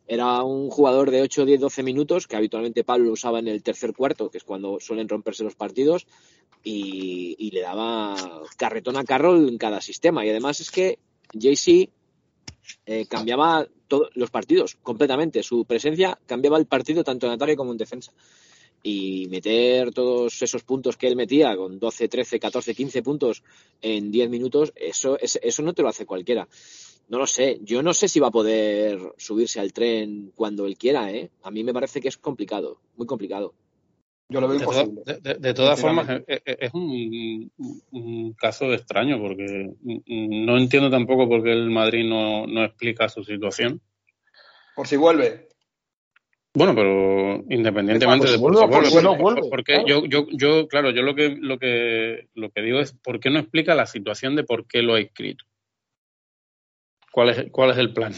era 0.07 0.43
un 0.43 0.69
jugador 0.69 1.11
de 1.11 1.21
8, 1.21 1.45
10, 1.45 1.59
12 1.61 1.83
minutos, 1.83 2.27
que 2.27 2.35
habitualmente 2.35 2.83
Pablo 2.83 3.05
lo 3.05 3.11
usaba 3.13 3.39
en 3.39 3.47
el 3.47 3.63
tercer 3.63 3.93
cuarto, 3.93 4.29
que 4.29 4.37
es 4.37 4.43
cuando 4.43 4.79
suelen 4.79 5.07
romperse 5.09 5.43
los 5.43 5.55
partidos, 5.55 6.05
y, 6.63 7.51
le 7.51 7.61
daba 7.61 8.15
carretón 8.57 8.97
a 8.97 9.03
Carroll 9.03 9.49
en 9.49 9.57
cada 9.57 9.81
sistema. 9.81 10.25
Y 10.25 10.29
además 10.29 10.59
es 10.61 10.71
que 10.71 10.97
JC 11.33 11.89
eh, 12.85 13.05
cambiaba 13.07 13.67
todos 13.87 14.09
los 14.15 14.29
partidos 14.31 14.77
completamente. 14.81 15.43
Su 15.43 15.65
presencia 15.65 16.17
cambiaba 16.25 16.57
el 16.57 16.65
partido 16.65 17.03
tanto 17.03 17.27
en 17.27 17.33
ataque 17.33 17.55
como 17.55 17.71
en 17.71 17.77
defensa. 17.77 18.13
Y 18.81 19.27
meter 19.29 19.93
todos 19.93 20.41
esos 20.41 20.63
puntos 20.63 20.97
que 20.97 21.07
él 21.07 21.15
metía, 21.15 21.55
con 21.55 21.79
12, 21.79 22.07
13, 22.09 22.39
14, 22.39 22.75
15 22.75 23.01
puntos 23.01 23.43
en 23.81 24.11
10 24.11 24.29
minutos, 24.29 24.73
eso, 24.75 25.17
es- 25.19 25.39
eso 25.41 25.61
no 25.63 25.73
te 25.73 25.81
lo 25.81 25.87
hace 25.89 26.05
cualquiera. 26.05 26.47
No 27.09 27.17
lo 27.19 27.27
sé. 27.27 27.59
Yo 27.61 27.83
no 27.83 27.93
sé 27.93 28.07
si 28.07 28.19
va 28.19 28.27
a 28.27 28.31
poder 28.31 28.99
subirse 29.17 29.59
al 29.59 29.73
tren 29.73 30.31
cuando 30.35 30.65
él 30.65 30.77
quiera, 30.77 31.11
¿eh? 31.11 31.29
A 31.43 31.51
mí 31.51 31.63
me 31.63 31.73
parece 31.73 32.01
que 32.01 32.07
es 32.07 32.17
complicado, 32.17 32.79
muy 32.95 33.05
complicado. 33.05 33.53
Yo 34.29 34.39
lo 34.41 34.47
veo 34.47 34.57
De, 34.57 34.63
imposible. 34.63 35.01
toda- 35.05 35.33
de- 35.35 35.53
todas 35.53 35.79
formas, 35.79 36.07
sinceramente. 36.07 36.41
es, 36.45 36.57
es- 36.59 36.73
un, 36.73 37.51
un 37.91 38.33
caso 38.33 38.73
extraño 38.73 39.19
porque 39.19 39.73
no 40.07 40.57
entiendo 40.57 40.89
tampoco 40.89 41.27
por 41.27 41.43
qué 41.43 41.51
el 41.51 41.69
Madrid 41.69 42.05
no, 42.07 42.47
no 42.47 42.63
explica 42.63 43.09
su 43.09 43.23
situación. 43.23 43.79
Por 44.75 44.87
si 44.87 44.95
vuelve. 44.95 45.49
Bueno, 46.55 46.73
pero 46.75 47.43
independientemente 47.49 48.29
de 48.29 48.37
vuelve, 48.37 48.59
por 48.59 48.69
qué 48.69 48.73
¿por 48.75 48.83
qué 48.83 48.89
vuelve, 48.91 49.03
no 49.03 49.15
vuelve? 49.17 49.49
porque 49.49 49.73
Claro. 49.73 49.87
yo, 49.87 50.05
yo, 50.05 50.27
yo, 50.31 50.67
claro, 50.67 50.91
yo 50.91 51.01
lo 51.01 51.15
que, 51.15 51.29
lo 51.29 51.59
que, 51.59 52.27
lo 52.35 52.49
que 52.51 52.61
digo 52.61 52.79
es 52.79 52.93
por 52.93 53.19
qué 53.19 53.29
no 53.29 53.39
explica 53.39 53.75
la 53.75 53.85
situación 53.87 54.35
de 54.35 54.43
por 54.43 54.67
qué 54.67 54.81
lo 54.83 54.93
ha 54.95 55.01
inscrito. 55.01 55.45
¿Cuál 57.13 57.29
es, 57.29 57.51
cuál 57.51 57.69
es 57.69 57.77
el 57.77 57.93
plan? 57.93 58.11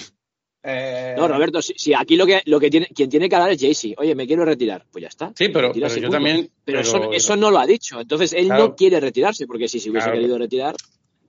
Eh, 0.63 1.15
No, 1.17 1.27
Roberto, 1.27 1.61
si, 1.61 1.73
si 1.75 1.93
aquí 1.93 2.15
lo 2.15 2.25
que, 2.25 2.41
lo 2.45 2.61
que 2.61 2.69
tiene, 2.69 2.87
quien 2.87 3.09
tiene 3.09 3.27
que 3.27 3.35
hablar 3.35 3.51
es 3.51 3.59
Jaycee. 3.61 3.93
Oye, 3.97 4.15
me 4.15 4.25
quiero 4.25 4.45
retirar. 4.45 4.85
Pues 4.89 5.01
ya 5.01 5.09
está. 5.09 5.33
Sí, 5.35 5.49
pero, 5.49 5.73
yo 5.73 6.09
también. 6.09 6.49
Pero, 6.63 6.79
pero- 6.79 6.79
eso, 6.79 7.11
eso 7.11 7.35
no 7.35 7.51
lo 7.51 7.59
ha 7.59 7.67
dicho. 7.67 7.99
Entonces 7.99 8.31
él 8.31 8.45
Claro. 8.45 8.67
no 8.69 8.75
quiere 8.77 9.01
retirarse, 9.01 9.45
porque 9.47 9.67
si 9.67 9.81
se 9.81 9.89
hubiese 9.91 10.05
Claro. 10.05 10.17
querido 10.21 10.37
retirar, 10.37 10.75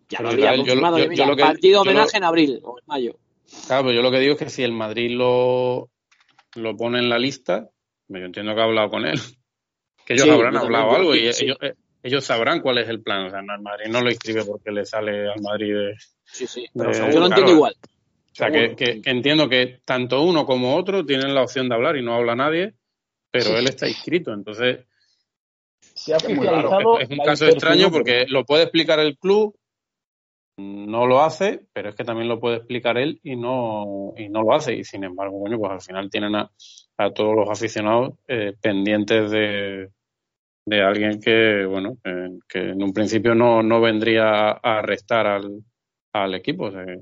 ya 0.09 0.19
Pero 0.19 0.23
lo 0.23 0.29
habría 0.31 0.53
yo- 0.53 0.57
confirmado. 0.59 0.99
yo- 0.99 1.05
Oye, 1.07 1.17
yo 1.17 1.25
mira, 1.25 1.27
lo 1.27 1.37
que- 1.37 1.43
partido 1.43 1.75
lo- 1.85 1.91
homenaje 1.91 2.17
en 2.17 2.25
abril 2.25 2.61
o 2.63 2.79
en 2.79 2.85
mayo. 2.87 3.19
Claro, 3.67 3.83
pero 3.83 3.95
yo 3.97 4.03
lo 4.03 4.11
que 4.13 4.21
digo 4.21 4.33
es 4.35 4.39
que 4.39 4.49
si 4.49 4.63
el 4.63 4.73
Madrid 4.73 5.11
lo, 5.11 5.91
lo 6.55 6.77
pone 6.77 7.01
en 7.01 7.09
la 7.09 7.19
lista, 7.19 7.69
yo 8.09 8.19
entiendo 8.19 8.55
que 8.55 8.61
ha 8.61 8.65
hablado 8.65 8.91
con 8.91 9.05
él. 9.07 9.19
Que 10.07 10.13
ellos 10.15 10.25
Sí, 10.27 10.31
habrán 10.31 10.53
también, 10.55 10.75
hablado 10.77 10.97
algo 10.97 11.15
y 11.17 11.33
sí. 11.33 11.47
ellos, 11.47 11.59
eh, 11.63 11.75
ellos 12.03 12.25
sabrán 12.25 12.61
cuál 12.61 12.79
es 12.79 12.89
el 12.89 13.03
plan. 13.03 13.27
O 13.27 13.31
sea, 13.31 13.43
no, 13.43 13.55
el 13.55 13.63
Madrid 13.63 13.87
no 13.91 14.01
lo 14.01 14.11
inscribe 14.11 14.45
porque 14.45 14.71
le 14.71 14.85
sale 14.85 15.31
al 15.31 15.41
Madrid 15.43 15.75
de. 15.75 15.95
Sí, 16.25 16.47
sí. 16.47 16.67
Pero 16.75 16.91
Yo 16.91 16.95
seguro, 16.95 17.21
lo 17.21 17.27
entiendo 17.27 17.53
igual. 17.53 17.75
O 17.81 18.35
sea, 18.35 18.51
que, 18.51 18.77
que- 18.77 19.01
que 19.01 19.11
entiendo 19.11 19.49
que 19.49 19.81
tanto 19.85 20.23
uno 20.23 20.45
como 20.45 20.77
otro 20.77 21.05
tienen 21.07 21.35
la 21.35 21.43
opción 21.43 21.69
de 21.69 21.75
hablar 21.75 21.97
y 21.97 22.03
no 22.05 22.15
habla 22.15 22.35
nadie, 22.37 22.75
pero 23.31 23.47
Sí. 23.47 23.53
él 23.57 23.67
está 23.69 23.89
inscrito. 23.89 24.33
Entonces, 24.33 24.81
Se 25.95 26.13
ha 26.13 26.17
Es 26.19 26.29
muy 26.29 26.47
raro. 26.47 26.69
oficializado 26.69 26.99
es 27.01 27.09
un 27.11 27.19
caso 27.25 27.47
extraño 27.47 27.91
porque 27.91 28.27
lo 28.29 28.45
puede 28.45 28.65
explicar 28.65 28.99
el 29.01 29.17
club, 29.17 29.57
no 30.59 31.07
lo 31.07 31.23
hace, 31.23 31.63
pero 31.73 31.89
es 31.91 31.95
que 31.95 32.05
también 32.05 32.29
lo 32.29 32.41
puede 32.41 32.57
explicar 32.57 32.97
él 32.99 33.21
y 33.23 33.37
no, 33.37 34.13
y 34.17 34.29
no 34.29 34.43
lo 34.43 34.55
hace. 34.55 34.75
Y 34.75 34.85
sin 34.85 35.05
embargo, 35.05 35.41
coño, 35.43 35.59
pues 35.59 35.73
al 35.73 35.81
final 35.81 36.11
tienen 36.11 36.35
a, 36.35 36.51
a 36.99 37.11
todos 37.13 37.35
los 37.37 37.49
aficionados 37.49 38.15
eh, 38.29 38.53
pendientes 38.61 39.31
de, 39.31 39.89
de 40.69 40.83
alguien 40.83 41.21
que, 41.21 41.65
bueno, 41.65 41.97
eh, 42.05 42.39
que 42.49 42.59
en 42.59 42.83
un 42.83 42.93
principio 42.93 43.35
no, 43.35 43.63
no 43.63 43.81
vendría 43.81 44.51
a 44.51 44.79
arrestar 44.81 45.27
al, 45.27 45.63
al 46.13 46.35
equipo. 46.35 46.65
O 46.65 46.73
sea, 46.73 46.85
que 46.85 47.01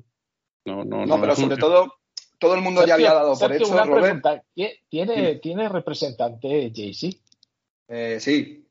no, 0.67 0.85
no, 0.85 1.07
No, 1.07 1.21
pero 1.21 1.35
sobre 1.35 1.57
todo, 1.57 1.95
todo 2.39 2.55
el 2.55 2.61
mundo 2.61 2.85
ya 2.87 2.95
había 2.95 3.07
Sergio, 3.07 3.19
dado 3.21 3.29
por 3.31 3.39
Sergio, 3.39 3.57
hecho, 3.67 3.73
una 3.73 3.85
Robert. 3.85 4.03
pregunta. 4.05 4.43
¿Tie- 4.55 4.81
¿Tiene. 4.89 5.37
¿Tiene 5.37 5.69
representante 5.71 6.71
Jay-Z? 6.75 7.17
Eh, 7.89 8.21
sí. 8.21 8.69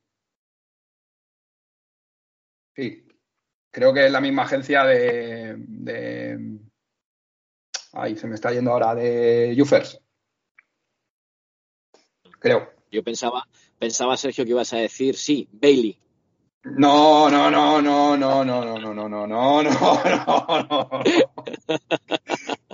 Sí. 2.75 3.07
Creo 3.71 3.91
que 3.93 4.05
es 4.05 4.11
la 4.11 4.21
misma 4.21 4.43
agencia 4.43 4.83
de, 4.83 5.55
de. 5.57 6.59
Ay, 7.93 8.15
se 8.15 8.27
me 8.27 8.35
está 8.35 8.51
yendo 8.51 8.71
ahora, 8.71 8.93
de 8.93 9.55
Jufers. 9.57 9.99
Creo. 12.39 12.71
Yo 12.91 13.03
pensaba, 13.03 13.47
pensaba, 13.83 14.15
Sergio, 14.17 14.45
que 14.45 14.51
ibas 14.51 14.71
a 14.73 14.77
decir 14.77 15.15
sí, 15.15 15.47
Bailey. 15.51 15.97
No, 16.63 17.29
no, 17.29 17.51
no, 17.51 17.81
no, 17.81 18.15
no, 18.15 18.45
no, 18.45 18.63
no, 18.63 18.79
no, 18.79 18.93
no, 19.09 19.27
no, 19.27 19.27
no, 19.27 19.63
no, 19.63 20.67
no. 20.69 21.03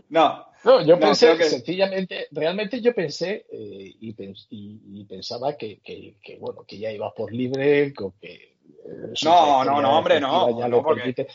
No, 0.09 0.45
No, 0.63 0.81
yo 0.85 0.95
No, 0.95 0.99
pensé, 0.99 1.37
que- 1.37 1.45
sencillamente, 1.45 2.27
realmente 2.31 2.81
yo 2.81 2.93
pensé 2.93 3.45
eh, 3.51 3.95
y, 4.01 4.13
pens- 4.13 4.45
y- 4.49 4.81
y 4.99 5.05
pensaba 5.05 5.55
que, 5.55 5.79
que- 5.79 6.17
que, 6.21 6.37
bueno, 6.37 6.63
que 6.67 6.77
ya 6.77 6.91
iba 6.91 7.11
por 7.13 7.31
libre, 7.33 7.93
con 7.93 8.11
que 8.19 8.33
eh, 8.33 9.13
No, 9.23 9.63
no, 9.63 9.81
no, 9.81 9.97
hombre, 9.97 10.19
no, 10.19 10.59
ya 10.59 10.67
no, 10.67 10.77
lo 10.77 10.83
porque- 10.83 10.99
permite. 11.01 11.27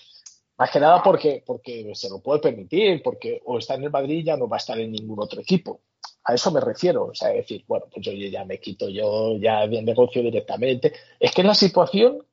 Más 0.57 0.71
que 0.71 0.79
nada 0.79 1.03
porque, 1.03 1.43
porque 1.45 1.91
se 1.95 2.09
lo 2.11 2.21
puede 2.21 2.39
permitir, 2.41 3.03
porque 3.03 3.41
o 3.47 3.59
está 3.59 3.75
en 3.75 3.85
el 3.85 3.91
Madrid 3.91 4.25
ya 4.25 4.37
no 4.37 4.47
va 4.49 4.59
a 4.59 4.59
estar 4.59 4.79
en 4.79 4.93
ningún 4.93 5.19
otro 5.21 5.41
equipo. 5.41 5.81
A 6.27 6.35
eso 6.35 6.51
me 6.51 6.61
refiero, 6.61 7.05
o 7.07 7.15
sea, 7.15 7.29
decir, 7.29 7.65
bueno, 7.69 7.87
pues 7.93 8.05
yo 8.07 8.13
ya 8.13 8.45
me 8.45 8.59
quito 8.59 8.89
yo 8.89 9.37
ya 9.39 9.67
de 9.67 9.83
negocio 9.83 10.23
directamente. 10.23 10.93
Es 11.21 11.33
que 11.33 11.43
la 11.43 11.55
situación 11.55 12.25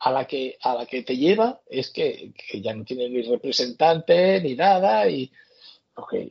a 0.00 0.10
la 0.10 0.26
que, 0.26 0.56
a 0.62 0.74
la 0.74 0.86
que 0.86 1.02
te 1.02 1.16
lleva 1.16 1.60
es 1.66 1.90
que, 1.90 2.32
que 2.50 2.60
ya 2.62 2.74
no 2.74 2.84
tiene 2.84 3.08
ni 3.08 3.22
representante 3.22 4.40
ni 4.40 4.54
nada 4.54 5.08
y 5.08 5.30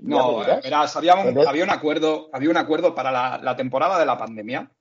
no, 0.01 0.41
dirás. 0.41 0.63
verás, 0.63 0.95
había 0.95 1.15
un, 1.15 1.33
Pero- 1.33 1.49
había 1.49 1.63
un 1.63 1.69
acuerdo, 1.71 2.29
había 2.31 2.49
un 2.49 2.57
acuerdo 2.57 2.93
para 2.93 3.11
la, 3.11 3.39
la 3.41 3.55
temporada 3.55 3.99
de 3.99 4.05
la 4.05 4.17
pandemia. 4.17 4.71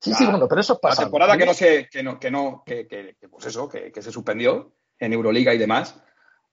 Sí, 0.00 0.12
sí, 0.14 0.24
la- 0.24 0.30
bueno, 0.30 0.48
pero 0.48 0.60
eso 0.60 0.74
La 0.74 0.80
pasa. 0.80 1.02
temporada 1.02 1.36
que 1.36 1.46
no 1.46 1.54
se, 1.54 1.88
que 1.88 2.02
no, 2.02 2.18
que 2.18 2.30
no, 2.30 2.62
que, 2.64 2.86
que- 2.86 3.16
que, 3.20 3.28
pues 3.28 3.46
eso, 3.46 3.68
que, 3.68 3.90
que 3.92 4.02
se 4.02 4.12
suspendió 4.12 4.72
en 4.98 5.12
Euroliga 5.12 5.52
y 5.54 5.58
demás. 5.58 5.94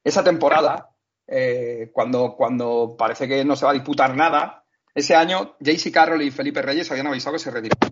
Esa 0.03 0.23
temporada, 0.23 0.89
eh, 1.27 1.89
cuando, 1.93 2.35
cuando 2.35 2.95
parece 2.97 3.27
que 3.27 3.45
no 3.45 3.55
se 3.55 3.65
va 3.65 3.71
a 3.71 3.75
disputar 3.75 4.15
nada, 4.15 4.60
ese 4.93 5.15
año 5.15 5.55
JC 5.59 5.91
Carroll 5.91 6.22
y 6.22 6.31
Felipe 6.31 6.61
Reyes 6.61 6.89
habían 6.91 7.07
avisado 7.07 7.34
que 7.34 7.39
se 7.39 7.51
retiraban. 7.51 7.91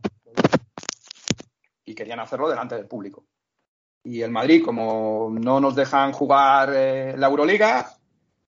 Y 1.85 1.95
querían 1.95 2.19
hacerlo 2.19 2.49
delante 2.49 2.76
del 2.76 2.88
público. 2.88 3.26
Y 4.03 4.21
el 4.21 4.31
Madrid, 4.31 4.63
como 4.63 5.30
no 5.31 5.59
nos 5.59 5.76
dejan 5.76 6.11
jugar 6.13 6.71
eh, 6.73 7.15
la 7.17 7.27
Euroliga, 7.27 7.91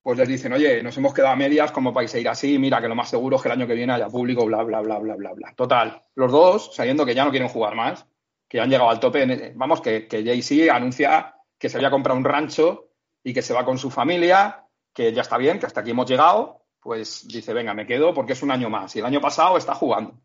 pues 0.02 0.18
les 0.18 0.28
dicen, 0.28 0.52
oye, 0.52 0.82
nos 0.82 0.96
hemos 0.96 1.12
quedado 1.14 1.32
a 1.32 1.36
medias 1.36 1.70
como 1.70 1.92
para 1.92 2.06
ir 2.18 2.28
así, 2.28 2.58
mira 2.58 2.80
que 2.80 2.88
lo 2.88 2.94
más 2.94 3.10
seguro 3.10 3.36
es 3.36 3.42
que 3.42 3.48
el 3.48 3.52
año 3.52 3.66
que 3.66 3.74
viene 3.74 3.92
haya 3.92 4.08
público, 4.08 4.44
bla, 4.46 4.62
bla, 4.62 4.80
bla, 4.80 4.98
bla, 4.98 5.14
bla, 5.14 5.32
bla. 5.32 5.52
Total, 5.54 6.02
los 6.14 6.32
dos, 6.32 6.74
sabiendo 6.74 7.04
que 7.06 7.14
ya 7.14 7.24
no 7.24 7.30
quieren 7.30 7.48
jugar 7.48 7.74
más, 7.74 8.06
que 8.48 8.60
han 8.60 8.70
llegado 8.70 8.90
al 8.90 8.98
tope, 9.00 9.22
en- 9.22 9.56
vamos, 9.56 9.80
que, 9.80 10.08
que 10.08 10.70
anuncia 10.70 11.34
que 11.58 11.68
se 11.68 11.76
había 11.76 11.90
comprado 11.90 12.18
un 12.18 12.24
rancho 12.24 12.88
y 13.22 13.32
que 13.32 13.42
se 13.42 13.54
va 13.54 13.64
con 13.64 13.78
su 13.78 13.90
familia, 13.90 14.66
que 14.92 15.12
ya 15.12 15.22
está 15.22 15.38
bien, 15.38 15.60
que 15.60 15.66
hasta 15.66 15.80
aquí 15.80 15.90
hemos 15.90 16.08
llegado, 16.10 16.61
pues 16.82 17.26
dice, 17.28 17.54
venga, 17.54 17.72
me 17.74 17.86
quedo 17.86 18.12
porque 18.12 18.32
es 18.34 18.42
un 18.42 18.50
año 18.50 18.68
más. 18.68 18.94
Y 18.96 18.98
el 18.98 19.06
año 19.06 19.20
pasado 19.20 19.56
está 19.56 19.74
jugando. 19.74 20.20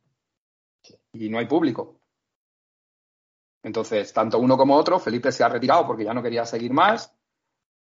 Y 1.14 1.30
no 1.30 1.38
hay 1.40 1.46
público. 1.46 2.02
Entonces, 3.64 4.14
tanto 4.14 4.40
uno 4.40 4.58
como 4.58 4.76
otro, 4.76 5.00
Felipe 5.00 5.32
se 5.32 5.44
ha 5.44 5.50
retirado 5.50 5.86
porque 5.86 6.04
ya 6.04 6.14
no 6.14 6.24
quería 6.24 6.46
seguir 6.46 6.72
más. 6.74 7.14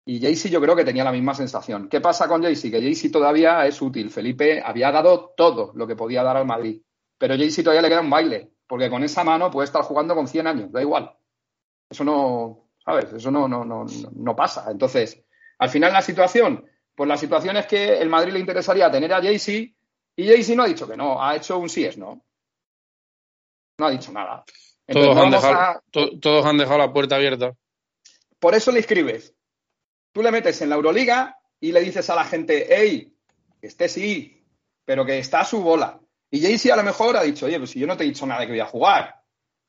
Y 0.04 0.20
Jaycee 0.20 0.50
yo 0.50 0.60
creo 0.60 0.74
que 0.74 0.84
tenía 0.84 1.04
la 1.04 1.12
misma 1.12 1.34
sensación. 1.34 1.88
¿Qué 1.88 2.00
pasa 2.00 2.26
con 2.28 2.42
Jaycee? 2.42 2.70
Que 2.70 2.80
Jaycee 2.80 3.10
todavía 3.10 3.66
es 3.66 3.80
útil. 3.80 4.10
Felipe 4.10 4.62
había 4.64 4.90
dado 4.90 5.32
todo 5.36 5.72
lo 5.74 5.86
que 5.86 5.96
podía 5.96 6.22
dar 6.22 6.36
al 6.36 6.46
Madrid. 6.46 6.82
Pero 7.18 7.36
Jaycee 7.36 7.62
todavía 7.62 7.82
le 7.82 7.88
queda 7.88 8.00
un 8.00 8.10
baile, 8.10 8.52
porque 8.66 8.90
con 8.90 9.04
esa 9.04 9.24
mano 9.24 9.50
puede 9.50 9.66
estar 9.66 9.82
jugando 9.82 10.14
con 10.14 10.26
100 10.26 10.46
años, 10.46 10.72
da 10.72 10.80
igual. 10.80 11.14
Eso 11.88 12.04
no, 12.04 12.68
¿sabes? 12.84 13.12
Eso 13.12 13.30
no, 13.30 13.48
no, 13.48 13.64
no, 13.64 13.84
no- 14.14 14.36
pasa. 14.36 14.70
Entonces, 14.70 15.22
al 15.58 15.68
final 15.68 15.92
la 15.92 16.02
situación, 16.02 16.64
pues 16.94 17.08
la 17.08 17.16
situación 17.16 17.56
es 17.56 17.66
que 17.66 17.98
el 17.98 18.08
Madrid 18.08 18.32
le 18.32 18.40
interesaría 18.40 18.90
tener 18.90 19.12
a 19.12 19.22
Jaycee 19.22 19.74
y 20.16 20.28
Jaycee 20.28 20.56
no 20.56 20.64
ha 20.64 20.66
dicho 20.68 20.86
que 20.88 20.96
no, 20.96 21.22
ha 21.22 21.36
hecho 21.36 21.58
un 21.58 21.68
sí 21.68 21.84
es 21.84 21.96
no. 21.96 22.24
No 23.78 23.86
ha 23.86 23.90
dicho 23.90 24.12
nada. 24.12 24.44
Entonces, 24.86 25.12
Todos 25.12 25.24
han, 25.24 25.30
dejado, 25.30 25.54
a- 25.60 25.82
to- 25.90 26.18
todos 26.20 26.44
han 26.46 26.58
dejado 26.58 26.78
la 26.78 26.92
puerta 26.92 27.16
abierta. 27.16 27.54
por 28.38 28.54
eso 28.54 28.72
le 28.72 28.80
escribes. 28.80 29.34
Tú 30.12 30.22
le 30.22 30.30
metes 30.32 30.60
en 30.62 30.68
la 30.70 30.74
Euroliga 30.76 31.38
y 31.60 31.72
le 31.72 31.80
dices 31.80 32.08
a 32.10 32.14
la 32.16 32.24
gente, 32.24 32.66
hey, 32.70 33.14
que 33.60 33.66
esté 33.66 33.88
sí, 33.88 34.44
pero 34.84 35.04
que 35.06 35.18
está 35.18 35.40
a 35.40 35.44
su 35.44 35.62
bola. 35.62 36.00
Y 36.30 36.40
Jaycee 36.42 36.72
a 36.72 36.76
lo 36.76 36.82
mejor 36.82 37.16
ha 37.16 37.22
dicho, 37.22 37.46
oye, 37.46 37.58
pues 37.58 37.70
si 37.70 37.78
yo 37.80 37.86
no 37.86 37.96
te 37.96 38.04
he 38.04 38.06
dicho 38.08 38.26
nada 38.26 38.40
de 38.40 38.46
que 38.46 38.52
voy 38.52 38.60
a 38.60 38.66
jugar, 38.66 39.22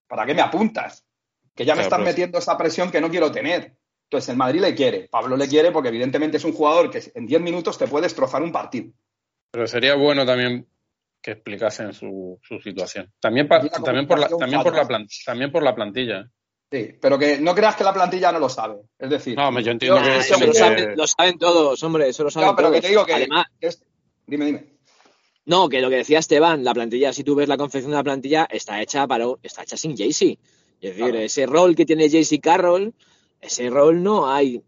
¿para 0.08 0.26
qué 0.26 0.34
me 0.34 0.42
apuntas? 0.42 1.06
Que 1.56 1.66
ya 1.66 1.74
me 1.74 1.82
Claro, 1.82 1.88
están 1.88 2.00
pues- 2.02 2.12
metiendo 2.14 2.40
esa 2.40 2.58
presión 2.58 2.90
que 2.92 3.02
no 3.02 3.10
quiero 3.10 3.32
tener. 3.32 3.76
Entonces 4.12 4.28
el 4.28 4.36
Madrid 4.36 4.60
le 4.60 4.76
quiere, 4.76 5.08
Pablo 5.10 5.38
le 5.38 5.48
quiere 5.48 5.72
porque 5.72 5.88
evidentemente 5.88 6.36
es 6.36 6.44
un 6.44 6.52
jugador 6.52 6.90
que 6.92 7.02
en 7.16 7.26
10 7.26 7.42
minutos 7.42 7.78
te 7.78 7.88
puede 7.88 8.04
destrozar 8.04 8.44
un 8.44 8.52
partido. 8.52 8.92
Pero 9.52 9.66
sería 9.68 9.96
bueno 9.96 10.26
también 10.26 10.68
que 11.22 11.32
explicasen 11.32 11.94
su, 11.94 12.38
su 12.44 12.60
situación. 12.60 13.10
También, 13.22 13.48
pa- 13.48 13.60
Y 13.62 13.70
la 13.70 13.70
también, 13.70 14.06
por 14.08 14.20
la, 14.20 14.28
también, 14.28 14.62
por 14.64 14.76
la 14.76 15.06
también 15.26 15.50
por 15.54 15.64
la 15.64 15.74
plantilla. 15.74 16.30
Sí, 16.70 16.94
pero 17.00 17.18
que 17.18 17.40
no 17.40 17.56
creas 17.56 17.78
que 17.78 17.86
la 17.86 17.94
plantilla 17.94 18.34
no 18.34 18.40
lo 18.40 18.50
sabe. 18.50 18.82
Es 19.00 19.10
decir, 19.10 19.38
No, 19.38 19.58
yo 19.62 19.72
entiendo 19.72 19.98
yo- 20.00 20.04
que- 20.04 20.10
yo 20.10 20.20
eso 20.20 20.36
que- 20.40 20.46
lo, 20.48 20.52
que- 20.52 20.58
saben, 20.60 20.98
lo 20.98 21.08
saben 21.08 21.38
todos, 21.38 21.82
hombre, 21.82 22.10
eso 22.10 22.26
lo 22.26 22.32
saben 22.32 22.50
No, 22.50 22.56
pero 22.58 22.68
todos. 22.68 22.76
que 22.76 22.82
te 22.82 22.90
digo 22.90 23.06
que. 23.06 23.14
Además, 23.14 23.46
que 23.62 23.68
es- 23.68 23.82
Dime, 24.28 24.44
dime. 24.46 24.66
no, 25.46 25.70
que 25.70 25.80
lo 25.80 25.90
que 25.90 25.96
decía 25.98 26.20
Esteban, 26.20 26.66
la 26.66 26.74
plantilla, 26.74 27.14
si 27.14 27.24
tú 27.24 27.34
ves 27.36 27.48
la 27.48 27.56
confección 27.56 27.92
de 27.92 27.98
la 27.98 28.04
plantilla, 28.04 28.46
está 28.52 28.82
hecha 28.82 29.08
para 29.08 29.26
está 29.42 29.64
hecha 29.64 29.78
sin 29.78 29.96
Jaycee. 29.96 30.38
Es 30.82 30.90
decir, 30.98 31.06
Claro. 31.06 31.20
ese 31.20 31.46
rol 31.46 31.76
que 31.78 31.86
tiene 31.86 32.10
Jaycee 32.10 32.42
Carroll, 32.42 32.94
ese 33.42 33.70
rol 33.70 34.02
no 34.04 34.30
hay. 34.32 34.62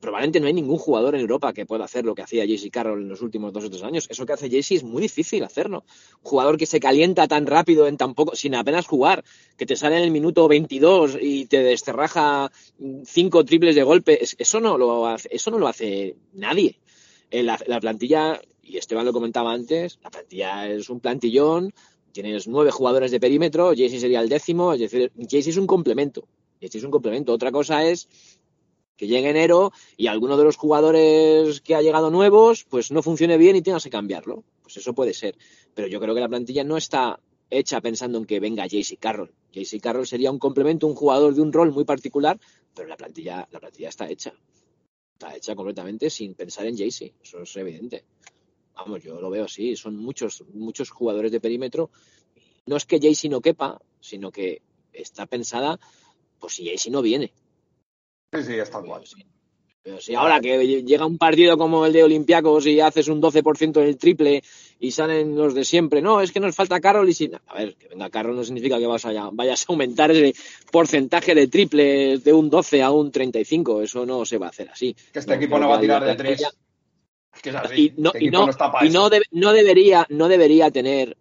Probablemente 0.00 0.40
no 0.40 0.46
hay 0.46 0.54
ningún 0.54 0.78
jugador 0.78 1.14
en 1.14 1.20
Europa 1.20 1.52
que 1.52 1.66
pueda 1.66 1.84
hacer 1.84 2.04
lo 2.04 2.14
que 2.14 2.22
hacía 2.22 2.44
Jaycee 2.46 2.70
Carroll 2.70 3.02
en 3.02 3.08
los 3.08 3.20
últimos 3.22 3.52
dos 3.52 3.64
o 3.64 3.70
tres 3.70 3.82
años. 3.82 4.06
Eso 4.08 4.24
que 4.26 4.32
hace 4.32 4.48
Jaycee 4.50 4.76
es 4.78 4.82
muy 4.82 5.02
difícil 5.02 5.44
hacerlo. 5.44 5.84
Jugador 6.22 6.56
que 6.56 6.66
se 6.66 6.80
calienta 6.80 7.28
tan 7.28 7.46
rápido 7.46 7.86
en 7.86 7.96
tan 7.98 8.14
poco, 8.14 8.34
sin 8.34 8.54
apenas 8.54 8.86
jugar, 8.86 9.22
que 9.58 9.66
te 9.66 9.76
sale 9.76 9.98
en 9.98 10.02
el 10.04 10.10
minuto 10.10 10.48
22 10.48 11.18
y 11.20 11.44
te 11.46 11.62
desterraja 11.62 12.50
cinco 13.04 13.44
triples 13.44 13.74
de 13.74 13.82
golpe, 13.82 14.22
es- 14.24 14.36
eso 14.38 14.58
no 14.60 14.78
lo 14.78 15.06
hace, 15.06 15.28
eso 15.32 15.50
no 15.50 15.58
lo 15.58 15.68
hace 15.68 16.16
nadie. 16.32 16.80
En 17.30 17.46
la, 17.46 17.58
la 17.66 17.80
plantilla, 17.80 18.40
y 18.62 18.76
Esteban 18.78 19.04
lo 19.04 19.12
comentaba 19.12 19.52
antes, 19.52 19.98
la 20.02 20.10
plantilla 20.10 20.66
es 20.68 20.88
un 20.90 21.00
plantillón 21.00 21.72
tienes 22.12 22.48
nueve 22.48 22.72
jugadores 22.72 23.12
de 23.12 23.20
perímetro, 23.20 23.68
Jaycee 23.68 24.00
sería 24.00 24.20
el 24.20 24.28
décimo, 24.28 24.72
es 24.72 24.92
es 24.92 25.56
un 25.56 25.66
complemento. 25.68 26.26
Jaycee 26.60 26.78
es 26.78 26.84
un 26.84 26.90
complemento. 26.90 27.32
Otra 27.32 27.50
cosa 27.50 27.84
es 27.84 28.08
que 28.96 29.06
llegue 29.06 29.30
enero 29.30 29.72
y 29.96 30.08
alguno 30.08 30.36
de 30.36 30.44
los 30.44 30.56
jugadores 30.56 31.60
que 31.62 31.74
ha 31.74 31.82
llegado 31.82 32.10
nuevos, 32.10 32.64
pues 32.64 32.90
no 32.90 33.02
funcione 33.02 33.38
bien 33.38 33.56
y 33.56 33.62
tengas 33.62 33.84
que 33.84 33.90
cambiarlo. 33.90 34.44
Pues 34.62 34.76
eso 34.76 34.94
puede 34.94 35.14
ser. 35.14 35.36
Pero 35.74 35.88
yo 35.88 36.00
creo 36.00 36.14
que 36.14 36.20
la 36.20 36.28
plantilla 36.28 36.64
no 36.64 36.76
está 36.76 37.18
hecha 37.48 37.80
pensando 37.80 38.18
en 38.18 38.26
que 38.26 38.40
venga 38.40 38.66
JC 38.66 38.98
Carroll. 38.98 39.32
JC 39.52 39.80
Carroll 39.80 40.06
sería 40.06 40.30
un 40.30 40.38
complemento, 40.38 40.86
un 40.86 40.94
jugador 40.94 41.34
de 41.34 41.40
un 41.40 41.52
rol 41.52 41.72
muy 41.72 41.84
particular, 41.84 42.38
pero 42.74 42.88
la 42.88 42.96
plantilla, 42.96 43.48
la 43.50 43.58
plantilla 43.58 43.88
está 43.88 44.08
hecha. 44.08 44.34
Está 45.14 45.34
hecha 45.34 45.54
completamente 45.54 46.10
sin 46.10 46.34
pensar 46.34 46.66
en 46.66 46.76
JC. 46.76 47.14
Eso 47.22 47.42
es 47.42 47.56
evidente. 47.56 48.04
Vamos, 48.74 49.02
yo 49.02 49.20
lo 49.20 49.30
veo 49.30 49.46
así. 49.46 49.76
Son 49.76 49.96
muchos, 49.96 50.44
muchos 50.52 50.90
jugadores 50.90 51.32
de 51.32 51.40
perímetro. 51.40 51.90
No 52.66 52.76
es 52.76 52.84
que 52.84 53.00
JC 53.00 53.30
no 53.30 53.40
quepa, 53.40 53.80
sino 54.00 54.30
que 54.30 54.62
está 54.92 55.26
pensada, 55.26 55.80
pues 56.40 56.54
si 56.54 56.90
no 56.90 57.02
viene. 57.02 57.32
Sí, 58.32 58.42
sí, 58.44 58.54
está 58.54 58.80
igual. 58.80 59.04
Pero 59.82 59.98
si 60.00 60.14
ahora 60.14 60.40
que 60.40 60.82
llega 60.82 61.06
un 61.06 61.16
partido 61.16 61.56
como 61.56 61.86
el 61.86 61.92
de 61.92 62.04
Olympiacos 62.04 62.66
y 62.66 62.80
haces 62.80 63.08
un 63.08 63.20
12% 63.20 63.72
del 63.72 63.96
triple 63.96 64.42
y 64.78 64.90
salen 64.90 65.34
los 65.34 65.54
de 65.54 65.64
siempre, 65.64 66.02
no, 66.02 66.20
es 66.20 66.32
que 66.32 66.40
nos 66.40 66.54
falta 66.54 66.80
Carroll 66.80 67.08
y 67.08 67.14
si... 67.14 67.30
A 67.46 67.54
ver, 67.54 67.74
que 67.76 67.88
venga 67.88 68.10
Carroll 68.10 68.36
no 68.36 68.44
significa 68.44 68.78
que 68.78 68.86
vas 68.86 69.06
a, 69.06 69.30
vayas 69.32 69.62
a 69.62 69.72
aumentar 69.72 70.10
ese 70.10 70.34
porcentaje 70.70 71.34
de 71.34 71.48
triple 71.48 72.18
de 72.18 72.32
un 72.32 72.50
12 72.50 72.82
a 72.82 72.90
un 72.90 73.10
35, 73.10 73.82
eso 73.82 74.04
no 74.04 74.26
se 74.26 74.36
va 74.36 74.46
a 74.46 74.50
hacer 74.50 74.68
así. 74.68 74.94
Que 75.12 75.18
este 75.18 75.34
equipo 75.34 75.58
no 75.58 75.70
va 75.70 75.76
a 75.76 75.80
tirar 75.80 76.04
de 76.04 76.14
tres. 76.14 76.42
Es 77.32 77.42
que 77.42 77.48
es 77.48 77.56
así. 77.56 77.94
Y 77.96 78.00
no, 78.00 78.10
este 78.10 78.24
y 78.24 78.30
no, 78.30 78.50
y 78.82 78.90
no, 78.90 79.10
no, 79.30 79.52
debería, 79.52 80.06
no 80.10 80.28
debería 80.28 80.70
tener 80.70 81.16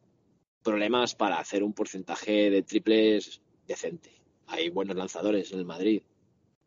problemas 0.62 1.16
para 1.16 1.40
hacer 1.40 1.64
un 1.64 1.72
porcentaje 1.72 2.50
de 2.50 2.62
triples 2.64 3.42
decente. 3.66 4.19
Hay 4.50 4.70
buenos 4.70 4.96
lanzadores 4.96 5.52
en 5.52 5.60
el 5.60 5.66
Madrid 5.66 6.02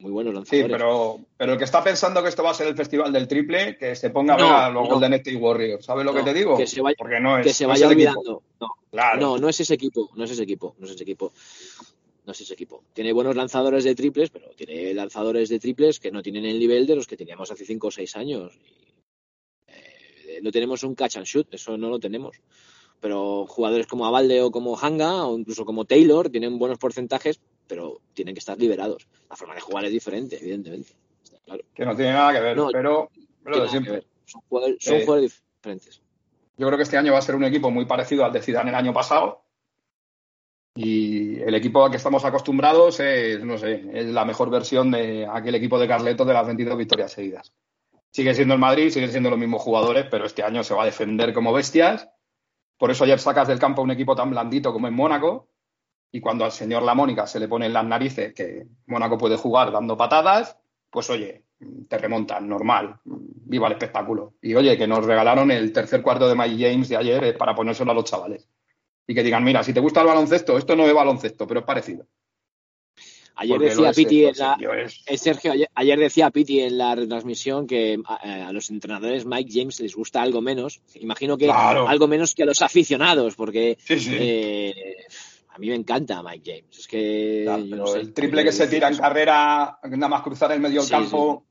muy 0.03 0.11
buenos 0.11 0.35
lanzadores. 0.35 0.67
Sí, 0.67 0.73
pero, 0.73 1.21
pero 1.37 1.53
el 1.53 1.59
que 1.59 1.65
está 1.65 1.83
pensando 1.83 2.23
que 2.23 2.29
esto 2.29 2.43
va 2.43 2.51
a 2.51 2.55
ser 2.55 2.67
el 2.67 2.77
festival 2.77 3.13
del 3.13 3.29
triple, 3.29 3.77
que 3.79 3.95
se 3.95 4.11
ponga 4.11 4.35
a 4.35 4.37
ver 4.37 4.47
a 4.47 4.71
los 4.71 4.89
Golden 4.89 5.15
State 5.15 5.37
Warriors. 5.37 5.85
¿Sabes 5.85 6.05
lo 6.05 6.13
que 6.13 6.23
te 6.23 6.35
digo? 6.35 6.57
Que 6.57 6.67
se 6.67 6.81
vaya, 6.81 6.97
Porque 6.99 7.21
no 7.21 7.39
es, 7.39 7.47
que 7.47 7.53
se 7.53 7.67
vaya 7.67 7.87
olvidando. 7.87 8.43
No, 8.61 9.17
no, 9.17 9.39
no 9.39 9.49
es 9.49 9.61
ese 9.61 9.75
equipo, 9.75 10.11
no 10.17 10.25
es 10.25 10.33
ese 10.33 10.43
equipo, 10.43 10.75
no 10.79 10.87
es 10.87 10.93
ese 10.93 11.03
equipo. 11.05 11.33
No 12.25 12.33
es 12.33 12.41
ese 12.41 12.55
equipo. 12.55 12.85
Tiene 12.93 13.13
buenos 13.13 13.35
lanzadores 13.35 13.85
de 13.85 13.95
triples, 13.95 14.31
pero 14.31 14.51
tiene 14.51 14.95
lanzadores 14.95 15.49
de 15.49 15.59
triples 15.59 15.99
que 15.99 16.13
no 16.13 16.23
tienen 16.23 16.45
el 16.45 16.59
nivel 16.59 16.87
de 16.87 16.95
los 16.95 17.07
que 17.07 17.17
teníamos 17.17 17.51
hace 17.51 17.65
5 17.65 17.87
o 17.87 17.91
6 17.91 18.17
años. 18.17 18.59
Eh, 19.67 20.41
no 20.43 20.53
tenemos 20.53 20.85
un 20.85 20.95
catch 20.95 21.17
and 21.17 21.27
shoot, 21.27 21.53
eso 21.53 21.77
no 21.77 21.89
lo 21.89 21.99
tenemos 21.99 22.41
pero 23.01 23.47
jugadores 23.49 23.89
como 23.89 24.07
Avalde 24.07 24.43
o 24.43 24.53
como 24.53 24.79
Hanga 24.79 25.27
o 25.27 25.37
incluso 25.37 25.65
como 25.65 25.85
Taylor 25.85 26.31
tienen 26.31 26.57
buenos 26.57 26.79
porcentajes, 26.79 27.41
pero 27.67 28.01
tienen 28.13 28.35
que 28.35 28.41
estar 28.41 28.59
liberados. 28.59 29.07
La 29.29 29.37
forma 29.37 29.55
de 29.55 29.61
jugar 29.61 29.85
es 29.85 29.93
diferente, 29.93 30.39
evidentemente. 30.41 30.93
Que 31.75 31.85
no 31.85 31.97
tiene 31.97 32.13
nada 32.13 32.33
que 32.33 32.41
ver, 32.41 32.57
pero, 32.73 33.11
pero 33.43 33.69
siempre. 33.69 34.05
Son, 34.25 34.41
jugadores, 34.49 35.43
diferentes. 35.59 36.03
Yo 36.57 36.67
creo 36.67 36.77
que 36.77 36.85
este 36.85 36.97
año 36.97 37.13
va 37.13 37.19
a 37.19 37.23
ser 37.23 37.35
un 37.35 37.45
equipo 37.45 37.71
muy 37.71 37.85
parecido 37.85 38.25
al 38.25 38.33
de 38.33 38.43
Zidane 38.43 38.71
el 38.71 38.77
año 38.77 38.93
pasado. 38.93 39.45
Y 40.75 41.39
el 41.41 41.55
equipo 41.55 41.85
al 41.85 41.91
que 41.91 41.99
estamos 41.99 42.25
acostumbrados 42.25 43.01
es, 43.01 43.45
no 43.45 43.59
sé, 43.59 43.85
es 43.93 44.07
la 44.07 44.25
mejor 44.25 44.49
versión 44.49 44.91
de 44.91 45.27
aquel 45.31 45.55
equipo 45.55 45.79
de 45.79 45.89
Carleto 45.89 46.25
de 46.25 46.33
las 46.33 46.47
22 46.47 46.79
victorias 46.79 47.13
seguidas. 47.13 47.53
Sigue 48.11 48.35
siendo 48.35 48.55
el 48.55 48.61
Madrid, 48.61 48.91
siguen 48.91 49.11
siendo 49.11 49.29
los 49.29 49.39
mismos 49.39 49.61
jugadores, 49.61 50.07
pero 50.11 50.25
este 50.25 50.43
año 50.43 50.63
se 50.63 50.75
va 50.75 50.83
a 50.83 50.87
defender 50.87 51.35
como 51.35 51.53
bestias 51.53 52.09
por 52.83 52.91
eso 52.91 53.05
ayer 53.05 53.21
sacas 53.21 53.47
del 53.47 53.61
campo 53.61 53.81
un 53.81 53.93
equipo 53.93 54.17
tan 54.17 54.31
blandito 54.31 54.73
como 54.73 54.89
en 54.89 54.95
Mónaco. 54.95 55.47
Y 56.13 56.21
cuando 56.21 56.45
al 56.45 56.53
señor 56.53 56.83
La 56.83 56.95
Mónica 56.95 57.27
se 57.27 57.41
le 57.41 57.49
pone 57.49 57.67
en 57.67 57.73
las 57.73 57.87
narices 57.87 58.35
que 58.35 58.67
Mónaco 58.87 59.17
puede 59.17 59.37
jugar 59.37 59.73
dando 59.73 59.97
patadas, 59.97 60.59
pues 60.91 61.09
oye, 61.09 61.45
te 61.89 61.99
remontan, 61.99 62.47
normal. 62.47 63.01
Viva 63.05 63.67
el 63.67 63.73
espectáculo. 63.73 64.35
Y 64.43 64.55
oye, 64.55 64.77
que 64.77 64.87
nos 64.87 65.05
regalaron 65.05 65.51
el 65.51 65.73
tercer 65.73 66.03
cuarto 66.03 66.29
de 66.29 66.35
Mike 66.35 66.71
James 66.71 66.89
de 66.91 66.97
ayer 66.97 67.25
eh, 67.25 67.33
para 67.33 67.55
ponérselo 67.55 67.93
a 67.93 67.95
los 67.95 68.05
chavales. 68.05 68.47
Y 69.07 69.15
que 69.15 69.23
digan, 69.23 69.43
mira, 69.43 69.63
si 69.63 69.73
te 69.73 69.81
gusta 69.81 70.03
el 70.03 70.07
baloncesto, 70.07 70.59
esto 70.59 70.77
no 70.77 70.87
es 70.87 70.95
baloncesto, 70.95 71.47
pero 71.47 71.61
es 71.61 71.67
parecido. 71.67 72.07
Ayer 73.35 73.59
decía 73.59 73.93
Piti 73.93 74.27
en 74.27 74.37
la, 74.37 74.57
eh, 75.07 75.19
Sergio, 75.19 75.53
ayer, 75.75 75.99
decía 75.99 76.31
Piti 76.31 76.61
en 76.61 76.77
la 76.77 76.95
retransmisión 76.95 77.67
que 77.67 77.99
a, 78.05 78.53
los 78.53 78.71
entrenadores 78.71 79.25
Mike 79.25 79.51
James 79.53 79.81
les 79.81 79.97
gusta 79.97 80.21
algo 80.21 80.43
menos. 80.43 80.83
Imagino 80.97 81.39
que 81.39 81.51
algo 81.51 82.07
menos 82.07 82.35
que 82.35 82.43
a 82.43 82.47
los 82.47 82.61
aficionados, 82.61 83.35
porque 83.35 83.79
eh, 83.89 84.97
a 85.55 85.59
mí 85.59 85.69
me 85.69 85.75
encanta 85.75 86.23
Mike 86.23 86.43
James. 86.45 86.79
Es 86.79 86.89
que 86.89 87.45
el 87.45 88.13
triple 88.15 88.45
que 88.45 88.53
se 88.53 88.67
tira 88.69 88.89
en 88.89 88.97
carrera, 88.97 89.79
nada 89.85 90.09
más 90.09 90.23
cruzar 90.23 90.51
el 90.53 90.61
medio 90.61 90.81
del 90.81 90.91
campo, 90.91 91.45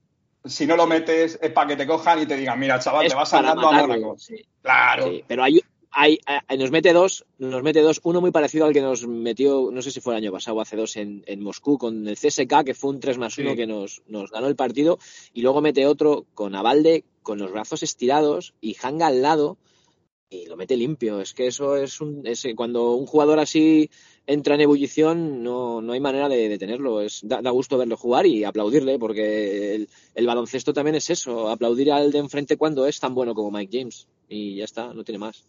si 0.44 0.66
no 0.66 0.76
lo 0.76 0.88
metes 0.88 1.38
es 1.40 1.52
para 1.52 1.68
que 1.68 1.76
te 1.76 1.86
cojan 1.86 2.22
y 2.22 2.26
te 2.26 2.36
digan, 2.36 2.60
mira, 2.60 2.80
chaval, 2.80 3.08
te 3.08 3.14
vas 3.14 3.34
andando 3.34 3.68
a 3.68 3.74
Mónaco. 3.74 4.18
Claro. 4.62 5.12
pero 5.28 5.44
hay, 5.44 5.62
hay, 5.92 6.20
eh, 6.28 6.58
nos 6.58 6.72
mete 6.72 6.94
dos, 6.94 7.26
nos 7.38 7.62
mete 7.62 7.82
dos, 7.82 8.00
uno 8.04 8.22
muy 8.22 8.32
parecido 8.32 8.66
al 8.66 8.74
que 8.74 8.82
nos 8.82 9.06
metió, 9.06 9.70
no 9.72 9.82
sé 9.84 9.92
si 9.92 10.02
fue 10.02 10.14
el 10.14 10.24
año 10.24 10.32
pasado 10.32 10.58
o 10.58 10.62
hace 10.62 10.76
dos 10.76 10.96
en, 10.96 11.24
Moscú 11.40 11.78
con 11.78 12.08
el 12.08 12.16
CSK, 12.16 12.64
que 12.66 12.74
fue 12.74 12.90
un 12.90 13.00
3 13.00 13.20
más 13.20 13.38
1 13.38 13.56
que 13.56 13.68
nos, 13.68 14.02
nos, 14.08 14.32
ganó 14.32 14.48
el 14.48 14.56
partido, 14.56 14.98
y 15.34 15.42
luego 15.42 15.62
mete 15.62 15.86
otro 15.86 16.26
con 16.34 16.56
Avalde, 16.56 17.04
con 17.22 17.38
los 17.38 17.52
brazos 17.52 17.84
estirados 17.84 18.56
y 18.62 18.76
Hanga 18.82 19.08
al 19.08 19.22
lado, 19.22 19.58
y 20.32 20.46
lo 20.46 20.56
mete 20.56 20.78
limpio. 20.78 21.20
Es 21.20 21.34
que 21.34 21.46
eso 21.46 21.76
es 21.76 22.00
un, 22.00 22.24
cuando 22.56 22.94
un 22.94 23.06
jugador 23.06 23.38
así 23.38 23.92
entra 24.26 24.56
en 24.56 24.62
ebullición, 24.62 25.44
no, 25.44 25.82
no 25.82 25.94
hay 25.94 26.00
manera 26.00 26.30
de 26.30 26.48
detenerlo. 26.48 27.02
Es, 27.02 27.20
da, 27.24 27.48
gusto 27.52 27.78
verlo 27.78 27.98
jugar 27.98 28.26
y 28.26 28.46
aplaudirle, 28.46 28.98
porque 28.98 29.76
el, 29.76 29.90
el 30.16 30.28
baloncesto 30.28 30.74
también 30.74 30.96
es 30.96 31.10
eso, 31.10 31.50
aplaudir 31.50 31.92
al 31.92 32.12
de 32.12 32.20
enfrente 32.20 32.58
cuando 32.58 32.88
es 32.88 33.00
tan 33.00 33.14
bueno 33.14 33.36
como 33.36 33.52
Mike 33.52 33.80
James. 33.80 34.08
Y 34.30 34.56
ya 34.56 34.64
está, 34.64 34.94
no 34.94 35.04
tiene 35.04 35.20
más. 35.20 35.44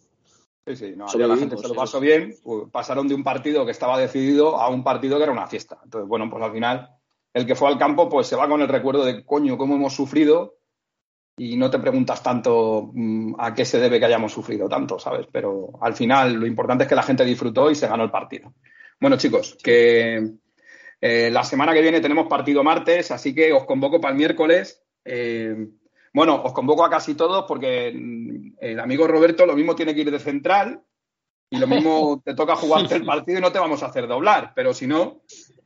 Sí, 0.67 0.75
sí, 0.75 0.93
no, 0.95 1.05
la 1.05 1.37
gente 1.37 1.57
se 1.57 1.67
lo 1.67 1.75
pasó 1.75 2.01
bien. 2.01 2.35
Pues, 2.43 2.69
pasaron 2.69 3.07
de 3.07 3.15
un 3.15 3.23
partido 3.23 3.65
que 3.65 3.71
estaba 3.71 3.97
decidido 3.97 4.57
a 4.57 4.67
un 4.67 4.83
partido 4.83 5.17
que 5.17 5.23
era 5.23 5.31
una 5.31 5.47
fiesta. 5.47 5.79
Entonces, 5.83 6.09
bueno, 6.09 6.29
pues 6.29 6.43
al 6.43 6.51
final, 6.51 6.89
el 7.33 7.45
que 7.45 7.55
fue 7.55 7.69
al 7.69 7.77
campo, 7.77 8.09
pues 8.09 8.27
se 8.27 8.35
va 8.35 8.49
con 8.49 8.61
el 8.61 8.67
recuerdo 8.67 9.05
de 9.05 9.23
coño, 9.25 9.57
cómo 9.57 9.75
hemos 9.75 9.93
sufrido. 9.93 10.57
Y 11.37 11.57
no 11.57 11.69
te 11.69 11.79
preguntas 11.79 12.21
tanto 12.21 12.91
mm, 12.93 13.35
a 13.39 13.53
qué 13.53 13.65
se 13.65 13.79
debe 13.79 13.99
que 13.99 14.05
hayamos 14.05 14.31
sufrido 14.31 14.69
tanto, 14.69 14.99
¿sabes? 14.99 15.27
Pero 15.31 15.71
al 15.81 15.95
final 15.95 16.33
lo 16.33 16.45
importante 16.45 16.83
es 16.83 16.89
que 16.89 16.95
la 16.95 17.03
gente 17.03 17.25
disfrutó 17.25 17.71
y 17.71 17.75
se 17.75 17.87
ganó 17.87 18.03
el 18.03 18.11
partido. 18.11 18.53
Bueno, 18.99 19.17
chicos, 19.17 19.57
que 19.61 20.35
eh, 21.01 21.29
la 21.31 21.43
semana 21.43 21.73
que 21.73 21.81
viene 21.81 21.99
tenemos 21.99 22.27
partido 22.27 22.63
martes, 22.63 23.11
así 23.11 23.35
que 23.35 23.51
os 23.51 23.65
convoco 23.65 23.99
para 23.99 24.13
el 24.13 24.17
miércoles. 24.17 24.83
Eh, 25.03 25.67
bueno, 26.13 26.41
os 26.43 26.53
convoco 26.53 26.85
a 26.85 26.89
casi 26.89 27.15
todos 27.15 27.45
porque 27.47 27.91
mm, 27.93 28.53
el 28.59 28.79
amigo 28.79 29.07
Roberto 29.07 29.45
lo 29.45 29.55
mismo 29.55 29.75
tiene 29.75 29.93
que 29.93 30.01
ir 30.01 30.11
de 30.11 30.19
central 30.19 30.81
y 31.49 31.57
lo 31.57 31.67
mismo 31.67 32.21
te 32.25 32.35
toca 32.35 32.55
jugarte 32.55 32.95
el 32.95 33.05
partido 33.05 33.39
y 33.39 33.41
no 33.41 33.51
te 33.51 33.59
vamos 33.59 33.83
a 33.83 33.87
hacer 33.87 34.07
doblar. 34.07 34.53
Pero 34.55 34.73
si 34.73 34.87
no, 34.87 35.23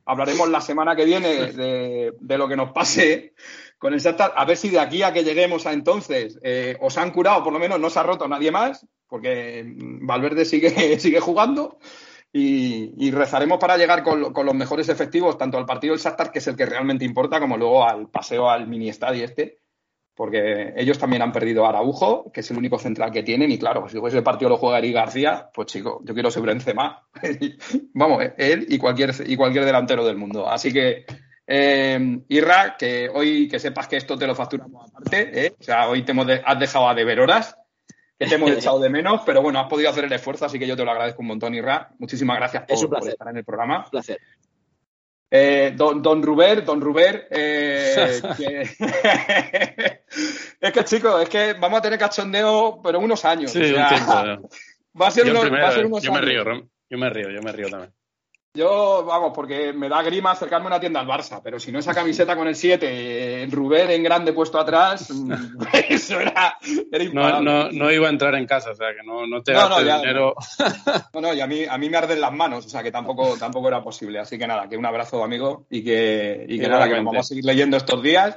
hablaremos 0.08 0.48
la 0.48 0.62
semana 0.62 0.96
que 0.96 1.04
viene 1.04 1.52
de, 1.52 2.38
lo 2.38 2.48
que 2.48 2.56
nos 2.56 2.72
pase 2.72 3.34
con 3.76 3.92
el 3.92 4.00
Shakhtar. 4.00 4.32
A 4.34 4.46
ver 4.46 4.56
si 4.56 4.70
de 4.70 4.80
aquí 4.80 5.02
a 5.02 5.12
que 5.12 5.22
lleguemos 5.22 5.66
a 5.66 5.74
entonces 5.74 6.38
eh, 6.42 6.78
os 6.80 6.96
han 6.96 7.10
curado, 7.10 7.44
por 7.44 7.52
lo 7.52 7.58
menos 7.58 7.78
no 7.78 7.90
se 7.90 7.98
ha 7.98 8.02
roto 8.02 8.26
nadie 8.26 8.50
más, 8.50 8.86
porque 9.06 9.64
Valverde 9.66 10.46
sigue, 10.46 10.98
sigue 10.98 11.20
jugando. 11.20 11.78
Y, 12.32 13.10
rezaremos 13.10 13.58
para 13.58 13.76
llegar 13.76 14.02
con, 14.02 14.20
los 14.20 14.54
mejores 14.54 14.88
efectivos, 14.88 15.38
tanto 15.38 15.58
al 15.58 15.66
partido 15.66 15.94
del 15.94 16.02
Shakhtar, 16.02 16.30
que 16.30 16.38
es 16.38 16.46
el 16.46 16.56
que 16.56 16.66
realmente 16.66 17.04
importa, 17.04 17.40
como 17.40 17.56
luego 17.56 17.84
al 17.86 18.08
paseo 18.08 18.48
al 18.48 18.68
mini 18.68 18.88
estadio 18.88 19.24
este, 19.24 19.58
porque 20.18 20.74
ellos 20.76 20.98
también 20.98 21.22
han 21.22 21.30
perdido 21.30 21.64
a 21.64 21.68
Araujo, 21.68 22.32
que 22.32 22.40
es 22.40 22.50
el 22.50 22.58
único 22.58 22.76
central 22.76 23.12
que 23.12 23.22
tienen, 23.22 23.52
y 23.52 23.56
claro, 23.56 23.88
si 23.88 23.98
ese 24.04 24.20
partido 24.20 24.48
lo 24.48 24.56
juega 24.56 24.78
Eric 24.78 24.94
García, 24.94 25.48
pues 25.54 25.68
chico, 25.68 26.00
yo 26.04 26.12
quiero 26.12 26.28
ser 26.28 26.42
Benzema. 26.42 27.06
Vamos, 27.94 28.24
él 28.36 28.66
y 28.68 28.78
cualquier, 28.78 29.14
y 29.24 29.36
cualquier 29.36 29.64
delantero 29.64 30.04
del 30.04 30.16
mundo. 30.16 30.50
Así 30.50 30.72
que, 30.72 31.06
eh, 31.46 32.20
Irra, 32.30 32.76
que 32.76 33.08
hoy 33.08 33.46
que 33.46 33.60
sepas 33.60 33.86
que 33.86 33.96
esto 33.96 34.18
te 34.18 34.26
lo 34.26 34.34
facturamos 34.34 34.90
aparte, 34.90 35.46
¿eh? 35.46 35.54
o 35.56 35.62
sea, 35.62 35.88
hoy 35.88 36.02
te 36.02 36.12
has 36.44 36.58
dejado 36.58 36.88
a 36.88 36.96
deber 36.96 37.20
horas, 37.20 37.56
que 38.18 38.26
te 38.26 38.34
hemos 38.34 38.50
echado 38.58 38.80
de 38.80 38.90
menos, 38.90 39.22
pero 39.24 39.40
bueno, 39.40 39.60
has 39.60 39.68
podido 39.68 39.88
hacer 39.88 40.04
el 40.04 40.12
esfuerzo, 40.12 40.46
así 40.46 40.58
que 40.58 40.66
yo 40.66 40.76
te 40.76 40.84
lo 40.84 40.90
agradezco 40.90 41.22
un 41.22 41.28
montón, 41.28 41.54
Irra. 41.54 41.90
Muchísimas 42.00 42.38
gracias 42.38 42.64
por, 42.64 43.08
estar 43.08 43.28
en 43.28 43.36
el 43.36 43.44
programa. 43.44 43.84
Un 43.84 43.90
placer. 43.92 44.18
Eh, 45.30 45.74
don, 45.76 46.00
don 46.00 46.22
Ruber, 46.22 46.64
don 46.64 46.80
Ruber, 46.80 47.28
eh, 47.30 48.20
es 50.60 50.72
que 50.72 50.84
chicos, 50.84 51.22
es 51.22 51.28
que 51.28 51.52
vamos 51.52 51.80
a 51.80 51.82
tener 51.82 51.98
cachondeo, 51.98 52.80
pero 52.82 52.98
unos 52.98 53.24
años. 53.26 53.50
Sí, 53.52 53.72
va 53.72 53.86
a 55.06 55.10
ser, 55.10 55.30
unos, 55.30 55.52
va 55.52 55.68
a 55.68 55.72
ser 55.72 55.86
unos 55.86 56.02
yo 56.02 56.12
me 56.12 56.22
río, 56.22 56.44
yo 56.88 56.98
me 56.98 57.10
río, 57.10 57.28
yo 57.30 57.42
me 57.42 57.52
río 57.52 57.68
también. 57.68 57.92
Yo, 58.54 59.04
vamos, 59.04 59.32
porque 59.34 59.72
me 59.72 59.88
da 59.88 60.02
grima 60.02 60.30
acercarme 60.30 60.66
a 60.66 60.68
una 60.68 60.80
tienda 60.80 61.00
al 61.00 61.06
Barça, 61.06 61.40
pero 61.44 61.60
si 61.60 61.70
no 61.70 61.78
esa 61.78 61.94
camiseta 61.94 62.34
con 62.34 62.48
el 62.48 62.56
7, 62.56 63.46
Rubén 63.50 63.90
en 63.90 64.02
grande 64.02 64.32
puesto 64.32 64.58
atrás, 64.58 65.10
eso 65.88 66.18
era, 66.18 66.58
no, 67.12 67.40
no, 67.40 67.70
no, 67.70 67.92
iba 67.92 68.08
a 68.08 68.10
entrar 68.10 68.34
en 68.34 68.46
casa, 68.46 68.70
o 68.70 68.74
sea, 68.74 68.88
que 68.94 69.06
no, 69.06 69.26
no 69.26 69.42
te 69.42 69.52
no, 69.52 69.68
no, 69.68 69.78
dinero. 69.78 70.34
No, 71.12 71.20
no, 71.20 71.34
y 71.34 71.40
a 71.40 71.46
mí, 71.46 71.64
a 71.68 71.76
mí 71.78 71.90
me 71.90 71.96
arden 71.96 72.20
las 72.20 72.32
manos, 72.32 72.66
o 72.66 72.68
sea, 72.68 72.82
que 72.82 72.90
tampoco, 72.90 73.36
tampoco 73.38 73.68
era 73.68 73.82
posible. 73.82 74.18
Así 74.18 74.38
que 74.38 74.46
nada, 74.46 74.68
que 74.68 74.76
un 74.76 74.86
abrazo, 74.86 75.22
amigo, 75.22 75.66
y 75.70 75.84
que, 75.84 76.46
y 76.48 76.58
que 76.58 76.68
nada, 76.68 76.88
que 76.88 76.96
nos 76.96 77.04
vamos 77.04 77.26
a 77.26 77.28
seguir 77.28 77.44
leyendo 77.44 77.76
estos 77.76 78.02
días. 78.02 78.36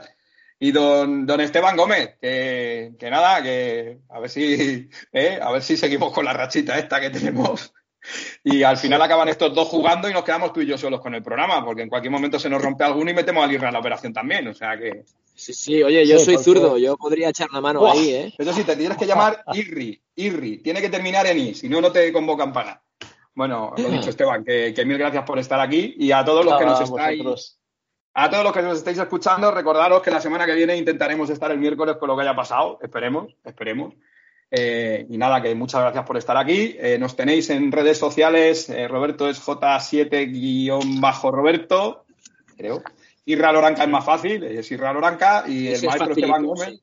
Y 0.59 0.71
don, 0.71 1.25
don 1.25 1.41
Esteban 1.41 1.75
Gómez, 1.75 2.17
que, 2.21 2.93
que 2.99 3.09
nada, 3.09 3.41
que 3.41 3.99
a 4.09 4.19
ver 4.19 4.29
si, 4.29 4.89
eh, 5.11 5.39
a 5.41 5.51
ver 5.51 5.63
si 5.63 5.75
seguimos 5.75 6.13
con 6.13 6.25
la 6.25 6.33
rachita 6.33 6.77
esta 6.77 7.01
que 7.01 7.09
tenemos 7.09 7.73
y 8.43 8.63
al 8.63 8.77
final 8.77 9.01
acaban 9.01 9.29
estos 9.29 9.53
dos 9.53 9.67
jugando 9.67 10.09
y 10.09 10.13
nos 10.13 10.23
quedamos 10.23 10.53
tú 10.53 10.61
y 10.61 10.65
yo 10.65 10.77
solos 10.77 11.01
con 11.01 11.13
el 11.13 11.23
programa, 11.23 11.63
porque 11.63 11.83
en 11.83 11.89
cualquier 11.89 12.11
momento 12.11 12.39
se 12.39 12.49
nos 12.49 12.61
rompe 12.61 12.83
alguno 12.83 13.11
y 13.11 13.13
metemos 13.13 13.47
a 13.47 13.51
Irra 13.51 13.67
en 13.67 13.73
la 13.73 13.79
operación 13.79 14.13
también. 14.13 14.47
O 14.47 14.53
sea 14.53 14.77
que. 14.77 15.05
Sí, 15.33 15.53
sí, 15.53 15.81
oye, 15.83 16.05
yo 16.05 16.19
soy 16.19 16.37
zurdo, 16.37 16.77
yo 16.77 16.97
podría 16.97 17.29
echar 17.29 17.49
la 17.51 17.61
mano 17.61 17.89
ahí, 17.89 18.09
¿eh? 18.11 18.33
Eso 18.37 18.53
sí, 18.53 18.63
te 18.63 18.75
tienes 18.75 18.97
que 18.97 19.07
llamar 19.07 19.43
Irri, 19.53 20.01
Irri. 20.15 20.57
Tiene 20.57 20.81
que 20.81 20.89
terminar 20.89 21.25
en 21.27 21.39
I, 21.39 21.55
si 21.55 21.69
no, 21.69 21.81
no 21.81 21.91
te 21.91 22.11
convocan 22.11 22.51
para 22.51 22.83
Bueno, 23.33 23.73
lo 23.77 23.89
dicho, 23.89 24.09
Esteban, 24.09 24.43
que, 24.43 24.73
mil 24.85 24.97
gracias 24.97 25.23
por 25.23 25.39
estar 25.39 25.59
aquí 25.59 25.95
y 25.97 26.11
a 26.11 26.23
todos 26.23 26.45
los 26.45 26.57
que 26.57 26.65
nos 26.65 26.81
estáis. 26.81 27.57
A 28.13 28.29
todos 28.29 28.43
los 28.43 28.51
que 28.51 28.61
nos 28.61 28.77
estáis 28.77 28.97
escuchando, 28.97 29.51
recordaros 29.51 30.01
que 30.01 30.11
la 30.11 30.19
semana 30.19 30.45
que 30.45 30.53
viene 30.53 30.75
intentaremos 30.75 31.29
estar 31.29 31.49
el 31.49 31.57
miércoles 31.57 31.95
con 31.95 32.09
lo 32.09 32.15
que 32.17 32.23
haya 32.23 32.35
pasado. 32.35 32.77
Esperemos, 32.81 33.33
esperemos. 33.45 33.93
Eh, 34.53 35.05
y 35.09 35.17
nada, 35.17 35.41
que 35.41 35.55
muchas 35.55 35.79
gracias 35.81 36.05
por 36.05 36.17
estar 36.17 36.35
aquí. 36.35 36.75
Eh, 36.77 36.97
nos 36.99 37.15
tenéis 37.15 37.49
en 37.49 37.71
redes 37.71 37.97
sociales. 37.97 38.69
Eh, 38.69 38.89
Roberto 38.89 39.29
es 39.29 39.41
J7-Roberto, 39.41 42.03
creo. 42.57 42.83
Irra 43.25 43.53
Loranca 43.53 43.83
es 43.83 43.89
más 43.89 44.03
fácil, 44.03 44.43
es 44.43 44.69
Irra 44.71 44.91
Loranca. 44.91 45.45
Y 45.47 45.69
el 45.69 45.81
maestro 45.83 46.11
Esteban 46.11 46.45
Gómez. 46.45 46.81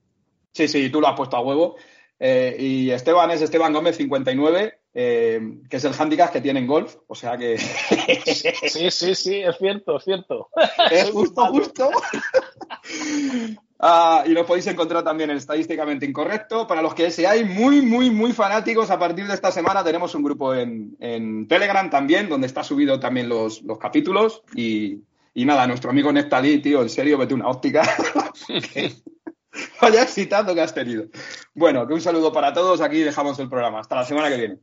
Sí. 0.53 0.67
sí, 0.67 0.89
tú 0.89 1.03
lo 1.03 1.09
has 1.09 1.17
puesto 1.17 1.37
a 1.37 1.43
huevo. 1.43 1.77
y 2.19 2.91
Esteban 2.91 3.31
es 3.33 3.43
Esteban 3.43 3.75
Gómez 3.75 3.99
59, 3.99 4.81
que 4.95 5.69
es 5.71 5.85
el 5.85 5.93
handicap 5.93 6.33
que 6.33 6.41
tiene 6.41 6.61
en 6.61 6.67
golf. 6.67 6.97
O 7.07 7.15
sea 7.15 7.37
que. 7.37 7.59
sí, 7.59 8.91
sí, 8.91 9.15
sí, 9.15 9.43
es 9.43 9.59
cierto, 9.59 9.99
es 9.99 10.05
cierto. 10.05 10.49
Es 10.91 11.11
justo, 11.11 11.45
justo. 11.49 11.91
Ah, 13.81 14.25
y 14.27 14.31
lo 14.31 14.45
podéis 14.45 14.67
encontrar 14.67 15.05
también 15.05 15.31
en 15.31 15.37
Estadísticamente 15.37 16.05
Incorrecto. 16.05 16.67
Para 16.67 16.83
los 16.83 16.95
que 16.95 17.11
seáis 17.11 17.49
muy, 17.49 17.81
muy, 17.81 18.11
muy 18.11 18.33
fanáticos, 18.33 18.91
a 18.91 18.99
partir 18.99 19.27
de 19.27 19.35
esta 19.35 19.53
semana 19.53 19.85
tenemos 19.85 20.15
un 20.15 20.25
grupo 20.25 20.55
en, 20.55 21.47
Telegram 21.49 21.89
también, 21.89 22.29
donde 22.29 22.49
está 22.49 22.65
subido 22.65 22.99
también 22.99 23.29
los, 23.29 23.63
capítulos. 23.81 24.43
Y, 24.55 25.03
nada, 25.35 25.67
nuestro 25.67 25.91
amigo 25.91 26.13
Neftalí, 26.13 26.59
tío, 26.61 26.83
en 26.83 26.89
serio, 26.89 27.19
vete 27.19 27.35
una 27.35 27.49
óptica. 27.49 27.83
Vaya 29.81 30.03
excitando 30.03 30.55
que 30.55 30.61
has 30.61 30.75
tenido. 30.75 31.05
Bueno, 31.55 31.87
que 31.87 31.95
un 31.95 32.01
saludo 32.01 32.33
para 32.33 32.53
todos. 32.53 32.81
Aquí 32.81 32.99
dejamos 32.99 33.39
el 33.39 33.49
programa. 33.49 33.81
Hasta 33.81 33.97
la 33.97 34.05
semana 34.05 34.29
que 34.29 34.37
viene. 34.37 34.59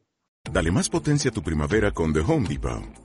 Dale 0.51 0.71
más 0.71 0.89
potencia 0.89 1.31
a 1.31 1.33
tu 1.33 1.41
primavera 1.41 1.91
con 1.91 2.13
The 2.13 2.19
Home 2.19 2.47
Depot. 2.47 3.04